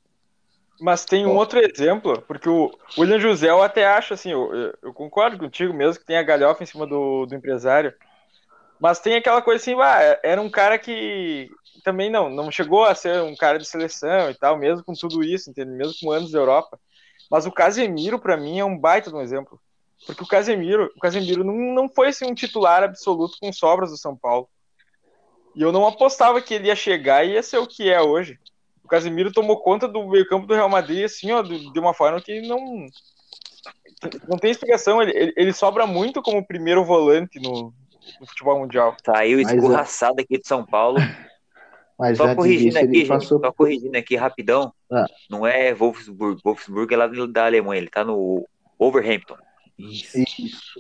Mas 0.80 1.06
tem 1.06 1.26
um 1.26 1.36
outro 1.36 1.60
exemplo, 1.60 2.22
porque 2.28 2.48
o 2.48 2.72
William 2.98 3.20
José 3.20 3.50
eu 3.50 3.64
até 3.64 3.86
acho 3.86 4.14
assim, 4.14 4.32
eu, 4.32 4.74
eu, 4.82 4.94
concordo 4.94 5.38
contigo 5.38 5.74
mesmo 5.74 6.00
que 6.00 6.06
tem 6.06 6.18
a 6.18 6.24
galhofa 6.24 6.62
em 6.64 6.68
cima 6.68 6.86
do, 6.86 7.26
do 7.26 7.36
empresário. 7.36 7.94
Mas 8.80 9.00
tem 9.00 9.16
aquela 9.16 9.42
coisa 9.42 9.60
assim, 9.60 9.74
ah, 9.82 10.20
era 10.24 10.40
um 10.40 10.52
cara 10.52 10.78
que 10.78 11.50
também 11.84 12.12
não, 12.12 12.30
não 12.30 12.52
chegou 12.52 12.86
a 12.86 12.94
ser 12.94 13.24
um 13.24 13.36
cara 13.36 13.58
de 13.58 13.66
seleção 13.66 14.30
e 14.30 14.36
tal, 14.36 14.58
mesmo 14.58 14.84
com 14.84 14.94
tudo 14.94 15.24
isso, 15.24 15.50
entende? 15.50 15.72
mesmo 15.72 15.94
com 16.00 16.12
anos 16.12 16.32
da 16.32 16.38
Europa. 16.38 16.80
Mas 17.30 17.48
o 17.48 17.52
Casemiro, 17.52 18.20
para 18.20 18.38
mim, 18.38 18.60
é 18.60 18.66
um 18.66 18.78
baita 18.78 19.10
de 19.10 19.16
um 19.16 19.22
exemplo. 19.22 19.60
Porque 20.08 20.24
o 20.24 20.28
Casemiro, 20.28 20.92
o 20.96 21.00
Casemiro 21.00 21.44
não, 21.44 21.54
não 21.54 21.90
foi 21.90 22.08
assim, 22.08 22.26
um 22.26 22.34
titular 22.34 22.82
absoluto 22.82 23.38
com 23.40 23.54
sobras 23.54 23.92
do 23.92 23.98
São 23.98 24.16
Paulo. 24.16 24.50
E 25.56 25.62
eu 25.62 25.72
não 25.72 25.86
apostava 25.86 26.42
que 26.42 26.56
ele 26.56 26.68
ia 26.68 26.76
chegar 26.76 27.24
e 27.24 27.34
ia 27.34 27.44
ser 27.44 27.58
o 27.58 27.68
que 27.68 27.90
é 27.90 28.02
hoje 28.02 28.40
o 28.88 28.90
Casemiro 28.90 29.34
tomou 29.34 29.58
conta 29.58 29.86
do 29.86 30.08
meio-campo 30.08 30.48
do 30.48 30.54
Real 30.54 30.70
Madrid, 30.70 31.04
assim, 31.04 31.30
ó, 31.32 31.42
de 31.42 31.78
uma 31.78 31.94
forma 31.94 32.22
que 32.22 32.42
não. 32.48 32.86
Não 34.30 34.38
tem 34.38 34.50
explicação. 34.50 35.02
Ele, 35.02 35.12
ele, 35.12 35.34
ele 35.36 35.54
sobra 35.54 35.86
muito 35.86 36.22
como 36.22 36.46
primeiro 36.46 36.86
volante 36.86 37.38
no, 37.38 37.74
no 38.22 38.28
futebol 38.28 38.60
mundial. 38.60 38.96
Saiu 39.06 39.42
escorraçado 39.42 40.22
aqui 40.22 40.40
de 40.40 40.48
São 40.48 40.66
Paulo. 40.66 40.98
Mas 42.00 42.18
só 42.18 42.34
corrigindo 42.34 42.78
aqui, 42.78 43.06
passou... 43.06 43.42
só 43.42 43.52
corrigindo 43.52 43.98
aqui 43.98 44.16
rapidão. 44.16 44.72
Ah. 44.90 45.06
Não 45.30 45.46
é 45.46 45.74
Wolfsburg. 45.74 46.40
Wolfsburg 46.44 46.94
é 46.94 46.98
lá 46.98 47.08
da 47.08 47.46
Alemanha, 47.46 47.82
ele 47.82 47.90
tá 47.90 48.06
no 48.06 48.48
Overhampton. 48.80 49.36
Isso. 49.78 50.18
Isso. 50.18 50.80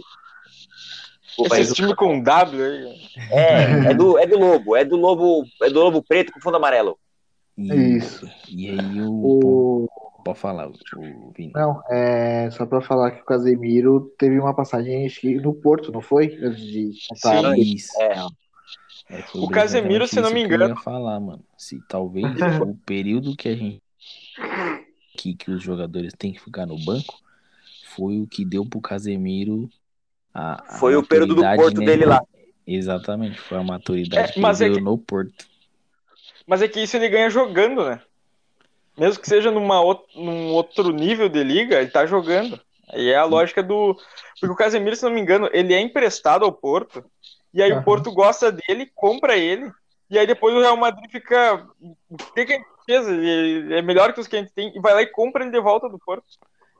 Esse 1.55 1.73
time 1.73 1.95
com 1.95 2.21
W 2.21 2.63
aí. 2.63 2.99
É, 3.29 3.91
é 3.91 3.93
do, 3.93 4.17
é 4.17 4.25
do 4.25 4.39
Lobo, 4.39 4.75
é 4.75 4.83
do 4.83 4.95
Lobo, 4.95 5.45
é 5.61 5.69
do 5.69 5.79
Lobo 5.79 6.01
preto 6.01 6.31
com 6.31 6.41
fundo 6.41 6.57
amarelo. 6.57 6.97
Isso. 7.57 8.27
E 8.49 8.69
aí 8.69 9.01
o. 9.01 9.85
o... 9.85 9.87
Pode 10.23 10.39
falar, 10.39 10.67
o 10.67 11.31
Vini. 11.35 11.53
Não, 11.53 11.81
é 11.89 12.49
só 12.51 12.65
pra 12.65 12.81
falar 12.81 13.11
que 13.11 13.21
o 13.21 13.25
Casemiro 13.25 14.13
teve 14.17 14.37
uma 14.39 14.53
passagem 14.53 15.07
no 15.41 15.53
Porto, 15.53 15.91
não 15.91 16.01
foi? 16.01 16.37
Antes 16.41 16.61
de 16.61 16.91
Sim, 17.15 17.55
isso. 17.61 18.01
É. 18.01 18.15
É, 19.09 19.23
o 19.35 19.47
Casemiro, 19.47 20.05
se 20.05 20.19
não 20.19 20.31
me 20.31 20.43
engano. 20.43 20.65
Eu 20.65 20.69
ia 20.69 20.75
falar, 20.75 21.17
mano. 21.19 21.43
Se 21.57 21.79
talvez 21.87 22.25
o 22.61 22.75
período 22.85 23.37
que 23.37 23.47
a 23.47 23.55
gente. 23.55 23.81
Que, 25.17 25.33
que 25.33 25.49
os 25.49 25.63
jogadores 25.63 26.13
têm 26.17 26.33
que 26.33 26.41
ficar 26.41 26.65
no 26.65 26.77
banco 26.77 27.15
foi 27.97 28.19
o 28.19 28.27
que 28.27 28.45
deu 28.45 28.63
pro 28.63 28.79
Casemiro 28.79 29.67
a, 30.33 30.53
a 30.53 30.77
foi 30.77 30.95
o 30.95 31.01
período 31.01 31.33
do 31.33 31.41
Porto 31.41 31.81
dele 31.81 32.05
lá. 32.05 32.21
Exatamente, 32.65 33.39
foi 33.39 33.57
a 33.57 33.63
maturidade 33.63 34.29
é, 34.29 34.33
que 34.33 34.39
ele 34.39 34.73
é 34.73 34.75
que... 34.75 34.81
no 34.81 34.97
Porto. 34.97 35.47
Mas 36.45 36.61
é 36.61 36.67
que 36.67 36.79
isso 36.79 36.95
ele 36.95 37.09
ganha 37.09 37.29
jogando, 37.29 37.83
né? 37.83 37.99
Mesmo 38.97 39.21
que 39.21 39.27
seja 39.27 39.51
numa, 39.51 39.81
num 40.15 40.53
outro 40.53 40.91
nível 40.91 41.27
de 41.27 41.43
liga, 41.43 41.79
ele 41.79 41.89
tá 41.89 42.05
jogando. 42.05 42.59
Aí 42.89 43.09
é 43.09 43.15
a 43.15 43.25
lógica 43.25 43.61
do. 43.63 43.95
Porque 44.39 44.53
o 44.53 44.55
Casemiro, 44.55 44.95
se 44.95 45.03
não 45.03 45.11
me 45.11 45.19
engano, 45.19 45.49
ele 45.51 45.73
é 45.73 45.81
emprestado 45.81 46.45
ao 46.45 46.51
Porto. 46.51 47.03
E 47.53 47.61
aí 47.61 47.71
uhum. 47.71 47.79
o 47.79 47.83
Porto 47.83 48.11
gosta 48.11 48.51
dele, 48.51 48.91
compra 48.95 49.35
ele. 49.35 49.71
E 50.09 50.17
aí 50.17 50.25
depois 50.25 50.55
o 50.55 50.61
Real 50.61 50.77
Madrid 50.77 51.09
fica. 51.11 51.67
O 52.09 52.17
que, 52.33 52.45
que 52.45 52.53
a 52.53 52.55
gente 52.55 52.67
fez? 52.85 53.07
Ele 53.07 53.75
é 53.75 53.81
melhor 53.81 54.13
que 54.13 54.19
os 54.19 54.27
que 54.27 54.35
a 54.35 54.39
gente 54.39 54.53
tem. 54.53 54.75
E 54.75 54.79
vai 54.79 54.93
lá 54.93 55.01
e 55.01 55.07
compra 55.07 55.43
ele 55.43 55.51
de 55.51 55.59
volta 55.59 55.89
do 55.89 55.99
Porto. 55.99 56.25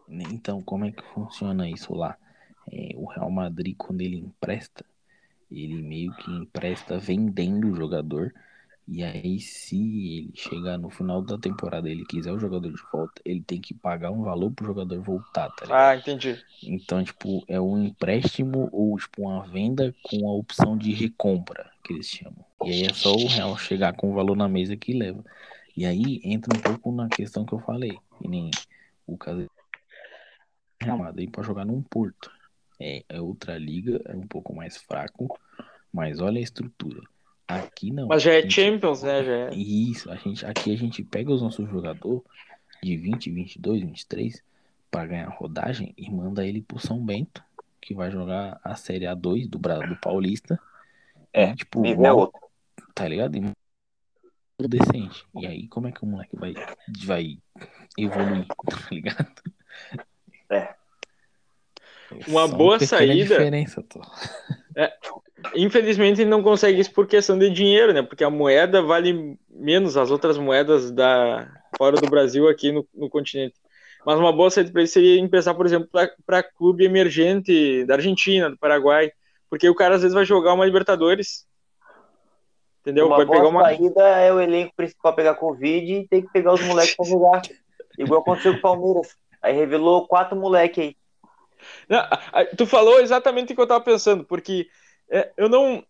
Então, 0.08 0.62
como 0.62 0.86
é 0.86 0.92
que 0.92 1.04
funciona 1.14 1.70
isso 1.70 1.94
lá? 1.94 2.18
É, 2.72 2.92
o 2.96 3.06
Real 3.06 3.30
Madrid, 3.30 3.76
quando 3.78 4.02
ele 4.02 4.18
empresta, 4.18 4.86
ele 5.52 5.82
meio 5.82 6.14
que 6.16 6.32
empresta 6.32 6.98
vendendo 6.98 7.72
o 7.72 7.76
jogador 7.76 8.34
e 8.88 9.04
aí, 9.04 9.38
se 9.42 9.76
ele 9.76 10.32
chegar 10.34 10.78
no 10.78 10.90
final 10.90 11.22
da 11.22 11.38
temporada 11.38 11.90
e 11.90 11.92
ele 11.92 12.06
quiser 12.06 12.32
o 12.32 12.40
jogador 12.40 12.72
de 12.72 12.82
volta, 12.90 13.22
ele 13.26 13.42
tem 13.42 13.60
que 13.60 13.74
pagar 13.74 14.12
um 14.12 14.24
valor 14.24 14.50
pro 14.52 14.66
jogador 14.66 15.02
voltar, 15.02 15.50
tá 15.50 15.66
ligado? 15.66 15.78
Ah, 15.78 15.96
entendi. 15.98 16.42
Então, 16.64 17.04
tipo, 17.04 17.44
é 17.50 17.60
um 17.60 17.84
empréstimo 17.84 18.70
ou, 18.72 18.98
tipo, 18.98 19.24
uma 19.24 19.46
venda 19.46 19.94
com 20.04 20.30
a 20.30 20.34
opção 20.34 20.78
de 20.78 20.94
recompra, 20.94 21.70
que 21.84 21.92
eles 21.92 22.08
chamam. 22.08 22.46
E 22.64 22.72
aí 22.72 22.84
é 22.86 22.94
só 22.94 23.14
o 23.14 23.28
Real 23.28 23.58
chegar 23.58 23.94
com 23.94 24.10
o 24.10 24.14
valor 24.14 24.38
na 24.38 24.48
mesa 24.48 24.78
que 24.78 24.94
leva. 24.94 25.22
E 25.76 25.86
aí 25.86 26.22
entra 26.24 26.58
um 26.58 26.62
pouco 26.62 26.90
na 26.94 27.10
questão 27.10 27.46
que 27.46 27.54
eu 27.54 27.60
falei. 27.60 27.98
E 28.24 28.28
nem 28.30 28.50
o 29.06 29.18
caso 29.18 29.46
chamado 30.84 31.20
aí 31.20 31.28
pra 31.28 31.44
jogar 31.44 31.66
num 31.66 31.82
Porto. 31.82 32.32
É, 32.80 33.04
é 33.10 33.22
outra 33.22 33.58
liga, 33.58 34.02
é 34.06 34.16
um 34.16 34.28
pouco 34.28 34.54
mais 34.54 34.78
fraco, 34.78 35.40
mas 35.92 36.20
olha 36.20 36.38
a 36.38 36.44
estrutura 36.44 37.02
Aqui 37.48 37.92
não. 37.92 38.08
Mas 38.08 38.24
já 38.24 38.34
é 38.34 38.42
gente... 38.42 38.54
Champions, 38.54 39.04
né? 39.04 39.24
Já 39.24 39.32
é. 39.32 39.56
Isso, 39.56 40.12
a 40.12 40.16
gente, 40.18 40.46
aqui 40.46 40.74
a 40.74 40.78
gente 40.78 41.02
pega 41.02 41.32
os 41.32 41.42
nossos 41.42 41.70
jogadores 41.70 42.22
de 42.84 42.98
20, 42.98 43.32
22, 43.32 43.82
23 43.84 44.44
para 44.92 45.08
ganhar 45.08 45.30
rodagem 45.30 45.94
e 45.98 46.12
manda 46.12 46.46
ele 46.46 46.62
pro 46.62 46.78
São 46.78 47.04
Bento, 47.04 47.42
que 47.82 47.94
vai 47.94 48.12
jogar 48.12 48.60
a 48.62 48.76
Série 48.76 49.06
A2 49.06 49.48
do, 49.48 49.58
do 49.60 49.96
Paulista. 50.02 50.60
É, 51.32 51.52
e, 51.52 51.56
tipo, 51.56 51.82
nível 51.82 52.34
Tá 52.94 53.08
ligado? 53.08 53.38
E 53.38 54.68
decente. 54.68 55.26
E 55.36 55.48
aí, 55.48 55.68
como 55.70 55.88
é 55.88 55.92
que 55.92 56.04
o 56.04 56.08
moleque 56.08 56.36
vai, 56.36 56.54
vai 57.06 57.38
evoluir, 57.98 58.46
tá 58.68 58.88
ligado? 58.92 59.42
Uma 62.28 62.48
boa 62.48 62.80
saída. 62.80 63.36
Diferença, 63.36 63.84
tô. 63.88 64.02
É, 64.76 64.94
Infelizmente 65.56 66.22
ele 66.22 66.30
não 66.30 66.42
consegue 66.42 66.80
isso 66.80 66.92
por 66.92 67.06
questão 67.08 67.38
de 67.38 67.50
dinheiro, 67.50 67.94
né? 67.94 68.02
Porque 68.02 68.24
a 68.24 68.30
moeda 68.30 68.82
vale 68.82 69.38
menos 69.50 69.96
as 69.96 70.10
outras 70.10 70.38
moedas 70.38 70.92
da 70.92 71.48
fora 71.78 71.96
do 71.96 72.10
Brasil 72.10 72.48
aqui 72.48 72.72
no, 72.72 72.88
no 72.94 73.10
continente. 73.10 73.56
Mas 74.06 74.18
uma 74.18 74.32
boa 74.32 74.50
saída 74.50 74.72
para 74.72 74.82
ele 74.82 74.88
seria 74.88 75.20
emprestar, 75.20 75.54
por 75.56 75.66
exemplo, 75.66 75.90
para 76.26 76.44
clube 76.44 76.86
emergente 76.86 77.84
da 77.86 77.96
Argentina, 77.96 78.50
do 78.50 78.58
Paraguai, 78.58 79.12
porque 79.50 79.70
o 79.70 79.76
cara 79.76 79.96
às 79.96 80.02
vezes 80.02 80.16
vai 80.16 80.26
jogar 80.26 80.54
uma 80.54 80.66
Libertadores 80.66 81.46
Entendeu? 82.88 83.08
Uma 83.08 83.18
vai 83.18 83.26
pegar 83.26 83.50
uma 83.50 83.64
saída 83.64 84.02
é 84.02 84.32
o 84.32 84.40
elenco 84.40 84.72
principal 84.74 85.14
pegar 85.14 85.36
Covid 85.36 85.94
e 85.94 86.08
tem 86.08 86.22
que 86.22 86.32
pegar 86.32 86.54
os 86.54 86.62
moleques 86.62 86.96
pra 86.96 87.06
jogar. 87.06 87.42
Igual 88.00 88.22
aconteceu 88.22 88.54
com 88.54 88.60
o 88.60 88.62
Palmeiras. 88.62 89.18
Aí 89.42 89.54
revelou 89.54 90.08
quatro 90.08 90.38
moleques 90.38 90.86
aí. 90.86 90.96
Não, 91.88 92.04
tu 92.58 92.66
falou 92.66 93.00
exatamente 93.00 93.54
o 93.54 93.56
que 93.56 93.62
eu 93.62 93.68
tava 93.68 93.84
pensando, 93.84 94.24
porque 94.24 94.68
é, 95.10 95.32
eu 95.38 95.50
não, 95.50 95.84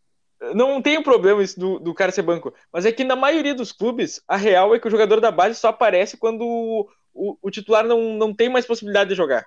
não 0.53 0.81
tenho 0.81 1.03
problema 1.03 1.41
isso 1.43 1.59
do, 1.59 1.79
do 1.79 1.93
cara 1.93 2.11
ser 2.11 2.21
banco, 2.21 2.53
mas 2.71 2.85
é 2.85 2.91
que 2.91 3.03
na 3.03 3.15
maioria 3.15 3.55
dos 3.55 3.71
clubes, 3.71 4.21
a 4.27 4.35
real 4.35 4.73
é 4.75 4.79
que 4.79 4.87
o 4.87 4.91
jogador 4.91 5.19
da 5.19 5.31
base 5.31 5.59
só 5.59 5.69
aparece 5.69 6.17
quando 6.17 6.41
o, 6.45 6.89
o, 7.13 7.37
o 7.41 7.51
titular 7.51 7.85
não, 7.85 8.13
não 8.13 8.33
tem 8.33 8.49
mais 8.49 8.65
possibilidade 8.65 9.09
de 9.09 9.15
jogar. 9.15 9.45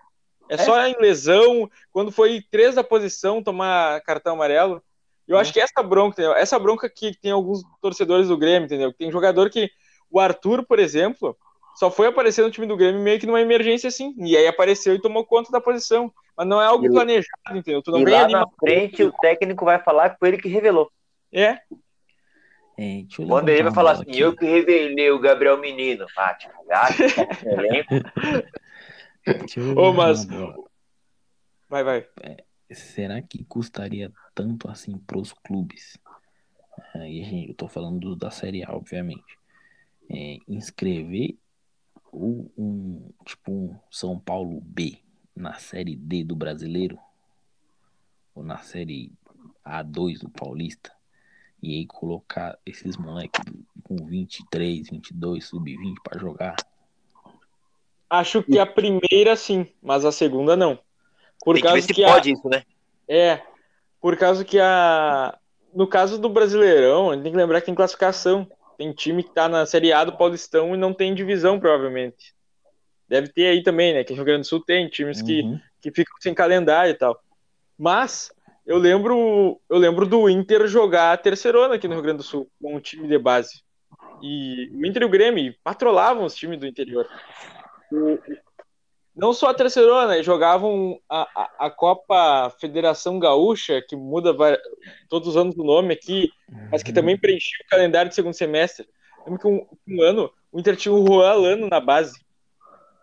É, 0.50 0.54
é, 0.54 0.58
só 0.58 0.84
em 0.84 0.96
lesão, 0.98 1.70
quando 1.92 2.10
foi 2.10 2.42
três 2.50 2.74
da 2.74 2.82
posição 2.82 3.42
tomar 3.42 4.00
cartão 4.02 4.34
amarelo. 4.34 4.82
Eu 5.28 5.38
é. 5.38 5.40
acho 5.40 5.52
que 5.52 5.60
essa 5.60 5.80
bronca, 5.80 6.20
essa 6.36 6.58
bronca 6.58 6.90
que 6.90 7.16
tem 7.16 7.30
alguns 7.30 7.62
torcedores 7.80 8.26
do 8.26 8.36
Grêmio, 8.36 8.66
entendeu? 8.66 8.92
Tem 8.92 9.12
jogador 9.12 9.48
que. 9.48 9.70
O 10.12 10.18
Arthur, 10.18 10.66
por 10.66 10.80
exemplo, 10.80 11.38
só 11.80 11.90
foi 11.90 12.08
aparecer 12.08 12.42
no 12.42 12.50
time 12.50 12.66
do 12.66 12.76
Grêmio 12.76 13.00
meio 13.00 13.18
que 13.18 13.24
numa 13.24 13.40
emergência 13.40 13.88
assim. 13.88 14.14
E 14.18 14.36
aí 14.36 14.46
apareceu 14.46 14.94
e 14.94 15.00
tomou 15.00 15.24
conta 15.24 15.50
da 15.50 15.62
posição. 15.62 16.12
Mas 16.36 16.46
não 16.46 16.60
é 16.60 16.66
algo 16.66 16.84
e, 16.84 16.90
planejado, 16.90 17.56
entendeu? 17.56 17.80
Tu 17.80 17.90
não 17.90 18.00
e 18.00 18.04
lá 18.04 18.28
na 18.28 18.46
frente 18.60 19.02
o 19.02 19.10
técnico 19.10 19.64
vai 19.64 19.82
falar 19.82 20.10
que 20.10 20.18
foi 20.18 20.28
ele 20.28 20.42
que 20.42 20.48
revelou. 20.50 20.92
É. 21.32 21.58
é 22.76 23.02
Quando 23.26 23.48
ele 23.48 23.62
vai 23.62 23.72
falar 23.72 23.92
assim, 23.92 24.02
aqui. 24.02 24.20
eu 24.20 24.36
que 24.36 24.44
revelei 24.44 25.10
o 25.10 25.18
Gabriel 25.18 25.56
Menino. 25.56 26.04
Ah, 26.18 26.34
tipo, 26.34 26.52
Ô, 29.80 29.94
mas... 29.94 30.26
Vai, 31.66 31.82
vai. 31.82 32.06
É, 32.22 32.44
será 32.74 33.22
que 33.22 33.42
custaria 33.44 34.12
tanto 34.34 34.70
assim 34.70 34.98
pros 34.98 35.32
clubes? 35.32 35.96
Aí, 36.96 37.24
gente, 37.24 37.48
eu 37.48 37.54
tô 37.54 37.68
falando 37.68 38.14
da 38.14 38.30
Série 38.30 38.62
A, 38.62 38.70
obviamente. 38.70 39.38
É, 40.10 40.36
inscrever 40.46 41.38
ou 42.12 42.50
um 42.56 43.10
tipo 43.24 43.52
um 43.52 43.76
São 43.90 44.18
Paulo 44.18 44.60
B 44.60 44.98
na 45.34 45.54
série 45.54 45.96
D 45.96 46.24
do 46.24 46.34
brasileiro 46.34 46.98
ou 48.34 48.42
na 48.42 48.58
série 48.58 49.12
A2 49.64 50.20
do 50.20 50.28
Paulista 50.28 50.92
e 51.62 51.76
aí 51.76 51.86
colocar 51.86 52.58
esses 52.64 52.96
moleques 52.96 53.40
com 53.82 53.96
23, 53.96 54.88
22, 54.88 55.44
sub-20 55.44 55.96
para 56.02 56.18
jogar? 56.18 56.56
Acho 58.08 58.42
que 58.42 58.58
a 58.58 58.66
primeira 58.66 59.36
sim, 59.36 59.66
mas 59.82 60.04
a 60.04 60.10
segunda 60.10 60.56
não. 60.56 60.78
Por 61.44 61.54
Tem 61.54 61.62
causa 61.62 61.86
que, 61.86 61.94
que 61.94 62.02
pode 62.02 62.30
a... 62.30 62.32
isso, 62.32 62.48
né? 62.48 62.64
É, 63.06 63.42
por 64.00 64.16
causa 64.16 64.44
que 64.44 64.58
a 64.58 65.38
no 65.72 65.86
caso 65.86 66.18
do 66.18 66.28
Brasileirão, 66.28 67.10
a 67.10 67.14
gente 67.14 67.22
tem 67.22 67.32
que 67.32 67.38
lembrar 67.38 67.60
que 67.60 67.66
tem 67.66 67.74
classificação. 67.74 68.50
Tem 68.80 68.94
time 68.94 69.22
que 69.22 69.28
tá 69.28 69.46
na 69.46 69.66
Série 69.66 69.92
A 69.92 70.04
do 70.04 70.16
Paulistão 70.16 70.74
e 70.74 70.78
não 70.78 70.94
tem 70.94 71.14
divisão, 71.14 71.60
provavelmente. 71.60 72.34
Deve 73.06 73.28
ter 73.28 73.48
aí 73.48 73.62
também, 73.62 73.92
né? 73.92 74.02
Que 74.02 74.14
Rio 74.14 74.24
Grande 74.24 74.40
do 74.40 74.46
Sul 74.46 74.64
tem 74.64 74.88
times 74.88 75.20
que, 75.20 75.42
uhum. 75.42 75.60
que 75.82 75.90
ficam 75.90 76.14
sem 76.18 76.32
calendário 76.32 76.90
e 76.90 76.94
tal. 76.94 77.22
Mas 77.78 78.32
eu 78.66 78.78
lembro, 78.78 79.60
eu 79.68 79.76
lembro 79.76 80.06
do 80.06 80.30
Inter 80.30 80.66
jogar 80.66 81.12
a 81.12 81.16
terceirona 81.18 81.74
aqui 81.74 81.86
no 81.86 81.92
Rio 81.92 82.02
Grande 82.02 82.16
do 82.16 82.22
Sul, 82.22 82.50
com 82.58 82.74
um 82.74 82.80
time 82.80 83.06
de 83.06 83.18
base. 83.18 83.62
E 84.22 84.70
o 84.72 84.86
Inter 84.86 85.02
e 85.02 85.04
o 85.04 85.10
Grêmio 85.10 85.54
patrolavam 85.62 86.24
os 86.24 86.34
times 86.34 86.58
do 86.58 86.66
interior. 86.66 87.06
Não 89.20 89.34
só 89.34 89.50
a 89.50 89.54
terceirona, 89.54 90.22
jogavam 90.22 90.98
a, 91.06 91.42
a, 91.42 91.66
a, 91.66 91.70
Copa 91.70 92.48
Federação 92.58 93.18
Gaúcha, 93.18 93.82
que 93.86 93.94
muda 93.94 94.34
todos 95.10 95.28
os 95.28 95.36
anos 95.36 95.54
o 95.58 95.62
nome 95.62 95.92
aqui, 95.92 96.30
mas 96.72 96.82
que 96.82 96.90
também 96.90 97.18
preenchia 97.18 97.58
o 97.62 97.68
calendário 97.68 98.08
de 98.08 98.14
segundo 98.14 98.32
semestre. 98.32 98.88
Lembro 99.26 99.38
que 99.38 99.46
um, 99.46 99.66
um 99.86 100.02
ano 100.02 100.32
o 100.50 100.58
Inter 100.58 100.74
tinha 100.74 100.94
o 100.94 101.06
Juan 101.06 101.28
Alano 101.28 101.68
na 101.68 101.78
base. 101.78 102.18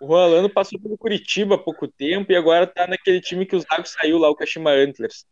O 0.01 0.07
Juan 0.07 0.23
Alano 0.23 0.49
passou 0.49 0.79
pelo 0.79 0.97
Curitiba 0.97 1.53
há 1.53 1.59
pouco 1.59 1.87
tempo 1.87 2.31
e 2.31 2.35
agora 2.35 2.65
tá 2.65 2.87
naquele 2.87 3.21
time 3.21 3.45
que 3.45 3.55
o 3.55 3.59
Zago 3.59 3.87
saiu 3.87 4.17
lá, 4.17 4.27
o 4.27 4.35
Kashima 4.35 4.71
Antlers. 4.71 5.23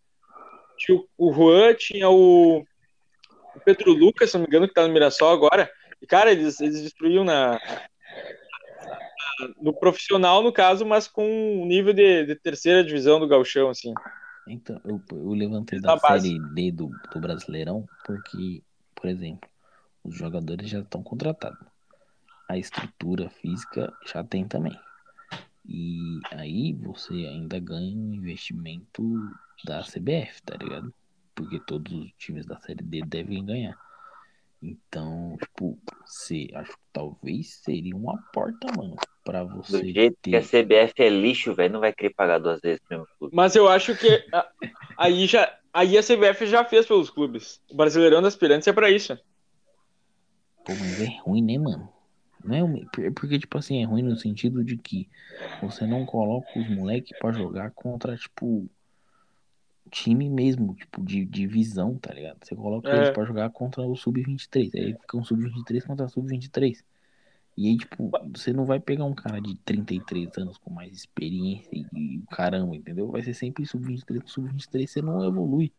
Tinha 0.77 1.01
o 1.17 1.33
Juan, 1.33 1.73
tinha 1.73 2.11
o, 2.11 2.59
o 2.59 3.59
Pedro 3.65 3.91
Lucas, 3.91 4.29
se 4.29 4.37
não 4.37 4.43
me 4.43 4.47
engano, 4.47 4.67
que 4.67 4.73
tá 4.75 4.87
no 4.87 4.93
Mirassol 4.93 5.31
agora. 5.31 5.67
E, 5.99 6.05
cara, 6.05 6.31
eles, 6.31 6.61
eles 6.61 6.83
destruíam 6.83 7.23
na, 7.23 7.59
no 9.61 9.73
profissional, 9.73 10.41
no 10.41 10.51
caso, 10.51 10.85
mas 10.85 11.07
com 11.07 11.25
um 11.25 11.65
nível 11.65 11.93
de, 11.93 12.25
de 12.25 12.35
terceira 12.35 12.83
divisão 12.83 13.19
do 13.19 13.27
Galchão, 13.27 13.69
assim. 13.69 13.93
Então, 14.47 14.79
eu, 14.85 15.01
eu 15.11 15.33
levantei 15.33 15.79
da 15.79 15.97
série 15.97 16.39
D 16.53 16.71
do, 16.71 16.91
do 17.11 17.19
Brasileirão 17.19 17.85
porque, 18.05 18.61
por 18.93 19.09
exemplo, 19.09 19.49
os 20.03 20.15
jogadores 20.15 20.69
já 20.69 20.79
estão 20.79 21.01
contratados. 21.01 21.59
A 22.47 22.57
estrutura 22.57 23.29
física 23.29 23.91
já 24.05 24.23
tem 24.23 24.47
também. 24.47 24.77
E 25.67 26.19
aí 26.31 26.73
você 26.73 27.13
ainda 27.13 27.59
ganha 27.59 27.97
um 27.97 28.13
investimento 28.13 29.03
da 29.63 29.81
CBF, 29.81 30.43
tá 30.43 30.55
ligado? 30.55 30.93
Porque 31.33 31.59
todos 31.59 31.91
os 31.91 32.11
times 32.17 32.45
da 32.45 32.59
série 32.59 32.83
D 32.83 33.01
devem 33.01 33.43
ganhar. 33.43 33.75
Então, 34.65 35.37
tipo, 35.39 35.77
você 36.03 36.47
acho 36.55 36.71
que 36.71 36.83
talvez 36.91 37.53
seria 37.55 37.95
uma 37.95 38.17
porta, 38.33 38.67
mano, 38.75 38.95
para 39.23 39.43
você. 39.43 39.79
Do 39.79 39.93
jeito 39.93 40.17
ter... 40.21 40.31
que 40.31 40.35
a 40.35 40.41
CBF 40.41 40.93
é 40.97 41.09
lixo, 41.09 41.53
velho, 41.53 41.73
não 41.73 41.79
vai 41.79 41.93
querer 41.93 42.13
pagar 42.15 42.39
duas 42.39 42.59
vezes 42.61 42.79
pro 42.79 42.97
mesmo 42.97 43.13
clube. 43.19 43.35
Mas 43.35 43.55
eu 43.55 43.67
acho 43.67 43.95
que 43.95 44.25
aí 44.97 45.27
já 45.27 45.55
aí 45.71 45.97
a 45.97 46.01
CBF 46.01 46.47
já 46.47 46.65
fez 46.65 46.87
pelos 46.87 47.09
clubes. 47.09 47.61
O 47.69 47.75
Brasileirão 47.75 48.21
das 48.21 48.33
Aspirantes 48.33 48.67
é 48.67 48.73
para 48.73 48.89
isso. 48.89 49.15
Pô, 50.65 50.73
mas 50.73 51.01
é 51.01 51.19
ruim, 51.21 51.43
né, 51.43 51.57
mano? 51.59 51.93
Não 52.43 52.77
é 52.99 53.11
porque, 53.11 53.37
tipo 53.37 53.57
assim, 53.57 53.81
é 53.81 53.85
ruim 53.85 54.03
no 54.03 54.15
sentido 54.15 54.63
de 54.63 54.77
que 54.77 55.09
você 55.61 55.85
não 55.85 56.05
coloca 56.05 56.47
os 56.57 56.69
moleques 56.69 57.17
para 57.19 57.33
jogar 57.33 57.71
contra, 57.71 58.15
tipo, 58.15 58.69
time 59.91 60.29
mesmo, 60.29 60.75
tipo, 60.75 61.03
de 61.03 61.25
divisão, 61.25 61.97
tá 61.97 62.13
ligado? 62.13 62.37
Você 62.43 62.55
coloca 62.55 62.89
é. 62.89 62.97
eles 62.97 63.09
pra 63.11 63.25
jogar 63.25 63.49
contra 63.49 63.81
o 63.81 63.95
Sub-23. 63.95 64.71
Aí 64.75 64.93
fica 64.93 65.17
um 65.17 65.23
Sub-23 65.23 65.85
contra 65.85 66.05
o 66.05 66.09
Sub-23. 66.09 66.83
E 67.57 67.69
aí, 67.69 67.77
tipo, 67.77 68.11
você 68.35 68.51
não 68.51 68.65
vai 68.65 68.79
pegar 68.79 69.05
um 69.05 69.13
cara 69.13 69.39
de 69.39 69.55
33 69.63 70.29
anos 70.37 70.57
com 70.57 70.69
mais 70.69 70.91
experiência 70.93 71.69
e 71.73 72.21
caramba, 72.29 72.75
entendeu? 72.75 73.09
Vai 73.09 73.21
ser 73.23 73.33
sempre 73.33 73.65
Sub-23 73.65 74.23
Sub-23, 74.25 74.87
você 74.87 75.01
não 75.01 75.25
evolui. 75.25 75.71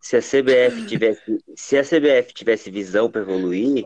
Se 0.00 0.16
a 0.16 0.20
CBF 0.20 0.86
tivesse, 0.86 1.38
se 1.54 1.76
a 1.76 1.84
CBF 1.84 2.32
tivesse 2.32 2.70
visão 2.70 3.10
para 3.10 3.20
evoluir, 3.20 3.84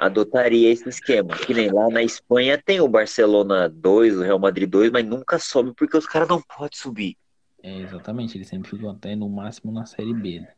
adotaria 0.00 0.72
esse 0.72 0.88
esquema. 0.88 1.36
Que 1.36 1.54
nem 1.54 1.70
lá 1.70 1.88
na 1.88 2.02
Espanha 2.02 2.60
tem 2.60 2.80
o 2.80 2.88
Barcelona 2.88 3.68
2, 3.68 4.16
o 4.16 4.22
Real 4.22 4.38
Madrid 4.38 4.68
2, 4.68 4.90
mas 4.90 5.04
nunca 5.04 5.38
sobe 5.38 5.72
porque 5.76 5.96
os 5.96 6.06
caras 6.06 6.28
não 6.28 6.42
podem 6.42 6.76
subir. 6.76 7.16
É, 7.64 7.78
exatamente, 7.78 8.36
eles 8.36 8.46
sempre 8.46 8.68
ficam 8.68 8.90
até 8.90 9.16
no 9.16 9.26
máximo 9.26 9.72
na 9.72 9.86
Série 9.86 10.12
B. 10.12 10.40
Né? 10.40 10.52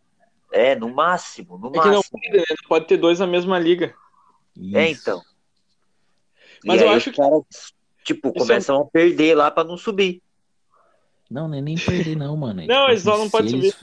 É, 0.50 0.74
no 0.74 0.92
máximo, 0.92 1.56
no 1.56 1.68
é 1.68 1.76
máximo. 1.76 1.92
Não 1.92 2.02
pode, 2.02 2.36
né? 2.36 2.44
não 2.50 2.68
pode, 2.68 2.86
ter 2.88 2.96
dois 2.96 3.20
na 3.20 3.28
mesma 3.28 3.60
liga. 3.60 3.94
Isso. 4.56 4.76
É, 4.76 4.90
então. 4.90 5.22
Mas 6.64 6.80
e 6.80 6.84
eu 6.84 6.90
acho 6.90 7.12
que. 7.12 7.16
Cara, 7.16 7.40
tipo, 8.02 8.30
Isso 8.30 8.38
começam 8.38 8.80
é... 8.80 8.82
a 8.82 8.84
perder 8.86 9.36
lá 9.36 9.52
pra 9.52 9.62
não 9.62 9.76
subir. 9.76 10.20
Não, 11.30 11.46
nem, 11.46 11.62
nem 11.62 11.76
perder, 11.76 12.16
não, 12.16 12.36
mano. 12.36 12.62
É, 12.62 12.66
não, 12.66 12.80
tipo, 12.80 12.90
eles 12.90 13.02
só 13.04 13.16
não 13.16 13.30
podem 13.30 13.50
subir. 13.50 13.76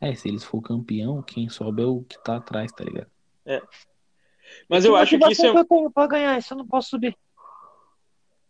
É, 0.00 0.14
se 0.14 0.28
eles 0.28 0.44
for 0.44 0.62
campeão, 0.62 1.20
quem 1.20 1.48
sobe 1.48 1.82
é 1.82 1.86
o 1.86 2.04
que 2.04 2.22
tá 2.22 2.36
atrás, 2.36 2.70
tá 2.70 2.84
ligado? 2.84 3.10
É. 3.44 3.60
Mas 4.68 4.84
eu 4.84 4.94
acho 4.94 5.18
que 5.18 5.32
isso 5.32 5.44
é. 5.44 5.48
eu 5.48 5.64
tenho 5.64 5.90
pra 5.90 6.06
ganhar, 6.06 6.38
isso 6.38 6.54
eu 6.54 6.58
não 6.58 6.66
posso 6.66 6.90
subir. 6.90 7.16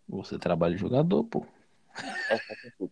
Você 0.07 0.39
trabalha 0.39 0.77
jogador, 0.77 1.25
pô. 1.25 1.47
É, 2.31 2.89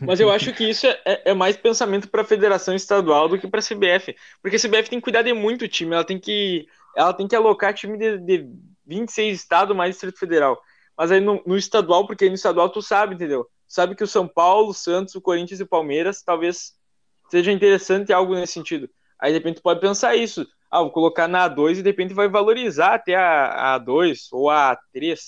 mas 0.00 0.20
eu 0.20 0.30
acho 0.30 0.52
que 0.52 0.68
isso 0.68 0.86
é, 0.86 1.00
é, 1.04 1.30
é 1.30 1.34
mais 1.34 1.56
pensamento 1.56 2.08
para 2.08 2.22
a 2.22 2.24
federação 2.24 2.74
estadual 2.74 3.28
do 3.28 3.38
que 3.38 3.46
para 3.46 3.60
a 3.60 3.62
CBF. 3.62 4.16
Porque 4.40 4.56
a 4.56 4.60
CBF 4.60 4.90
tem 4.90 4.98
que 4.98 5.04
cuidar 5.04 5.22
de 5.22 5.32
muito 5.32 5.68
time, 5.68 5.94
ela 5.94 6.04
tem 6.04 6.18
que, 6.18 6.66
ela 6.96 7.12
tem 7.12 7.28
que 7.28 7.36
alocar 7.36 7.74
time 7.74 7.96
de, 7.96 8.18
de 8.18 8.48
26 8.86 9.36
estados 9.36 9.76
mais 9.76 9.92
Distrito 9.92 10.18
Federal. 10.18 10.60
Mas 10.96 11.10
aí 11.10 11.20
no, 11.20 11.42
no, 11.46 11.56
estadual, 11.56 12.06
porque 12.06 12.28
no 12.28 12.34
estadual 12.34 12.68
tu 12.68 12.82
sabe, 12.82 13.14
entendeu? 13.14 13.46
Sabe 13.66 13.94
que 13.94 14.04
o 14.04 14.08
São 14.08 14.28
Paulo, 14.28 14.70
o 14.70 14.74
Santos, 14.74 15.14
o 15.14 15.20
Corinthians 15.20 15.60
e 15.60 15.62
o 15.62 15.68
Palmeiras 15.68 16.22
talvez 16.22 16.74
seja 17.30 17.50
interessante 17.50 18.12
algo 18.12 18.34
nesse 18.34 18.52
sentido. 18.52 18.88
Aí 19.18 19.32
de 19.32 19.38
repente 19.38 19.56
tu 19.56 19.62
pode 19.62 19.80
pensar 19.80 20.14
isso. 20.16 20.46
Ah, 20.70 20.80
vou 20.80 20.90
colocar 20.90 21.28
na 21.28 21.48
A2 21.48 21.78
e 21.78 21.82
de 21.82 21.90
repente 21.90 22.14
vai 22.14 22.28
valorizar 22.28 22.94
até 22.94 23.14
a, 23.14 23.74
a 23.74 23.80
A2 23.80 24.28
ou 24.32 24.50
a 24.50 24.76
A3. 24.94 25.18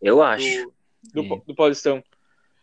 Eu 0.00 0.22
acho. 0.22 0.72
Do, 1.12 1.22
do, 1.22 1.42
do 1.46 1.54
Paulistão. 1.54 2.02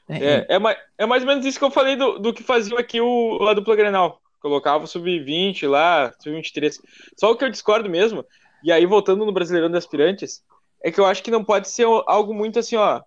É, 0.10 0.18
é, 0.18 0.46
é, 0.50 0.60
mais, 0.60 0.78
é 0.98 1.06
mais 1.06 1.24
ou 1.24 1.28
menos 1.28 1.46
isso 1.46 1.60
que 1.60 1.66
eu 1.66 1.72
falei 1.72 1.96
do, 1.96 2.18
do 2.20 2.34
que 2.34 2.44
fazia 2.44 2.80
aqui 2.80 3.02
o, 3.02 3.48
a 3.48 3.54
dupla 3.54 3.76
Grenal. 3.76 4.22
Colocava 4.40 4.86
o 4.86 4.88
sub-20 4.88 5.68
lá, 5.68 6.14
sub-23. 6.20 6.80
Só 7.18 7.32
o 7.32 7.36
que 7.36 7.44
eu 7.44 7.50
discordo 7.50 7.90
mesmo, 7.90 8.26
e 8.64 8.72
aí 8.72 8.86
voltando 8.86 9.26
no 9.26 9.32
Brasileirão 9.32 9.70
de 9.70 9.78
Aspirantes, 9.78 10.44
é 10.84 10.92
que 10.92 11.00
eu 11.00 11.06
acho 11.06 11.24
que 11.24 11.32
não 11.32 11.44
pode 11.44 11.70
ser 11.70 11.86
algo 12.06 12.34
muito 12.34 12.60
assim, 12.60 12.76
ó. 12.76 13.02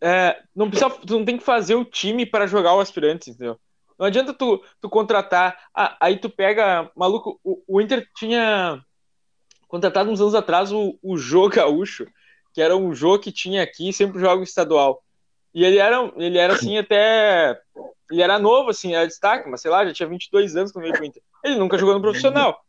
É, 0.00 0.42
não 0.54 0.68
precisa, 0.68 0.90
tu 0.90 1.18
não 1.18 1.24
tem 1.24 1.38
que 1.38 1.44
fazer 1.44 1.74
o 1.74 1.84
time 1.84 2.26
para 2.26 2.46
jogar 2.46 2.74
o 2.74 2.80
aspirante, 2.80 3.30
entendeu? 3.30 3.58
Não 3.98 4.06
adianta 4.06 4.34
tu, 4.34 4.62
tu 4.80 4.88
contratar. 4.88 5.56
Ah, 5.74 5.96
aí 6.00 6.18
tu 6.18 6.28
pega. 6.28 6.90
Maluco, 6.96 7.40
o, 7.42 7.62
o, 7.66 7.80
Inter 7.80 8.06
tinha 8.16 8.82
contratado 9.68 10.10
uns 10.10 10.20
anos 10.20 10.34
atrás 10.34 10.72
o, 10.72 10.98
o 11.02 11.16
Jô 11.16 11.48
Gaúcho, 11.48 12.06
que 12.52 12.60
era 12.60 12.76
um 12.76 12.94
Jô 12.94 13.18
que 13.18 13.32
tinha 13.32 13.62
aqui 13.62 13.92
sempre 13.92 14.20
joga 14.20 14.42
estadual. 14.42 15.03
E 15.54 15.64
ele 15.64 15.78
era, 15.78 16.12
ele 16.16 16.38
era 16.38 16.54
assim, 16.54 16.76
até. 16.76 17.58
Ele 18.10 18.22
era 18.22 18.38
novo, 18.38 18.70
assim, 18.70 18.94
era 18.94 19.06
destaque, 19.06 19.48
mas 19.48 19.60
sei 19.60 19.70
lá, 19.70 19.86
já 19.86 19.92
tinha 19.92 20.08
22 20.08 20.56
anos 20.56 20.72
quando 20.72 20.84
veio 20.84 20.94
pro 20.94 21.04
Inter. 21.04 21.22
Ele 21.44 21.56
nunca 21.56 21.78
jogou 21.78 21.94
no 21.94 22.00
profissional. 22.00 22.60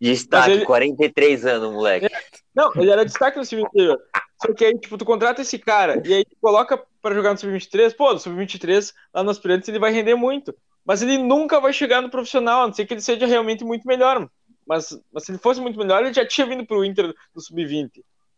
Destaque, 0.00 0.50
ele... 0.50 0.64
43 0.64 1.44
anos, 1.44 1.72
moleque. 1.72 2.06
É, 2.06 2.10
não, 2.54 2.72
ele 2.76 2.90
era 2.90 3.04
destaque 3.04 3.38
no 3.38 3.44
time 3.44 3.62
interior. 3.62 4.00
Só 4.40 4.52
que 4.54 4.64
aí, 4.64 4.78
tipo, 4.78 4.96
tu 4.96 5.04
contrata 5.04 5.42
esse 5.42 5.58
cara 5.58 6.02
e 6.04 6.14
aí 6.14 6.24
tu 6.24 6.34
coloca 6.40 6.82
para 7.02 7.14
jogar 7.14 7.32
no 7.32 7.38
Sub-23, 7.38 7.94
pô, 7.94 8.12
no 8.12 8.18
Sub-23, 8.18 8.94
lá 9.12 9.22
nos 9.22 9.36
aspirantes, 9.36 9.68
ele 9.68 9.78
vai 9.78 9.92
render 9.92 10.14
muito. 10.14 10.54
Mas 10.84 11.02
ele 11.02 11.18
nunca 11.18 11.60
vai 11.60 11.72
chegar 11.72 12.00
no 12.00 12.10
profissional, 12.10 12.62
a 12.62 12.66
não 12.66 12.74
ser 12.74 12.86
que 12.86 12.94
ele 12.94 13.02
seja 13.02 13.26
realmente 13.26 13.62
muito 13.62 13.86
melhor. 13.86 14.28
Mas, 14.66 14.98
mas 15.12 15.24
se 15.24 15.32
ele 15.32 15.38
fosse 15.38 15.60
muito 15.60 15.78
melhor, 15.78 16.02
ele 16.02 16.14
já 16.14 16.26
tinha 16.26 16.46
vindo 16.46 16.64
pro 16.64 16.84
Inter 16.84 17.14
no 17.34 17.40
Sub-20. 17.40 17.90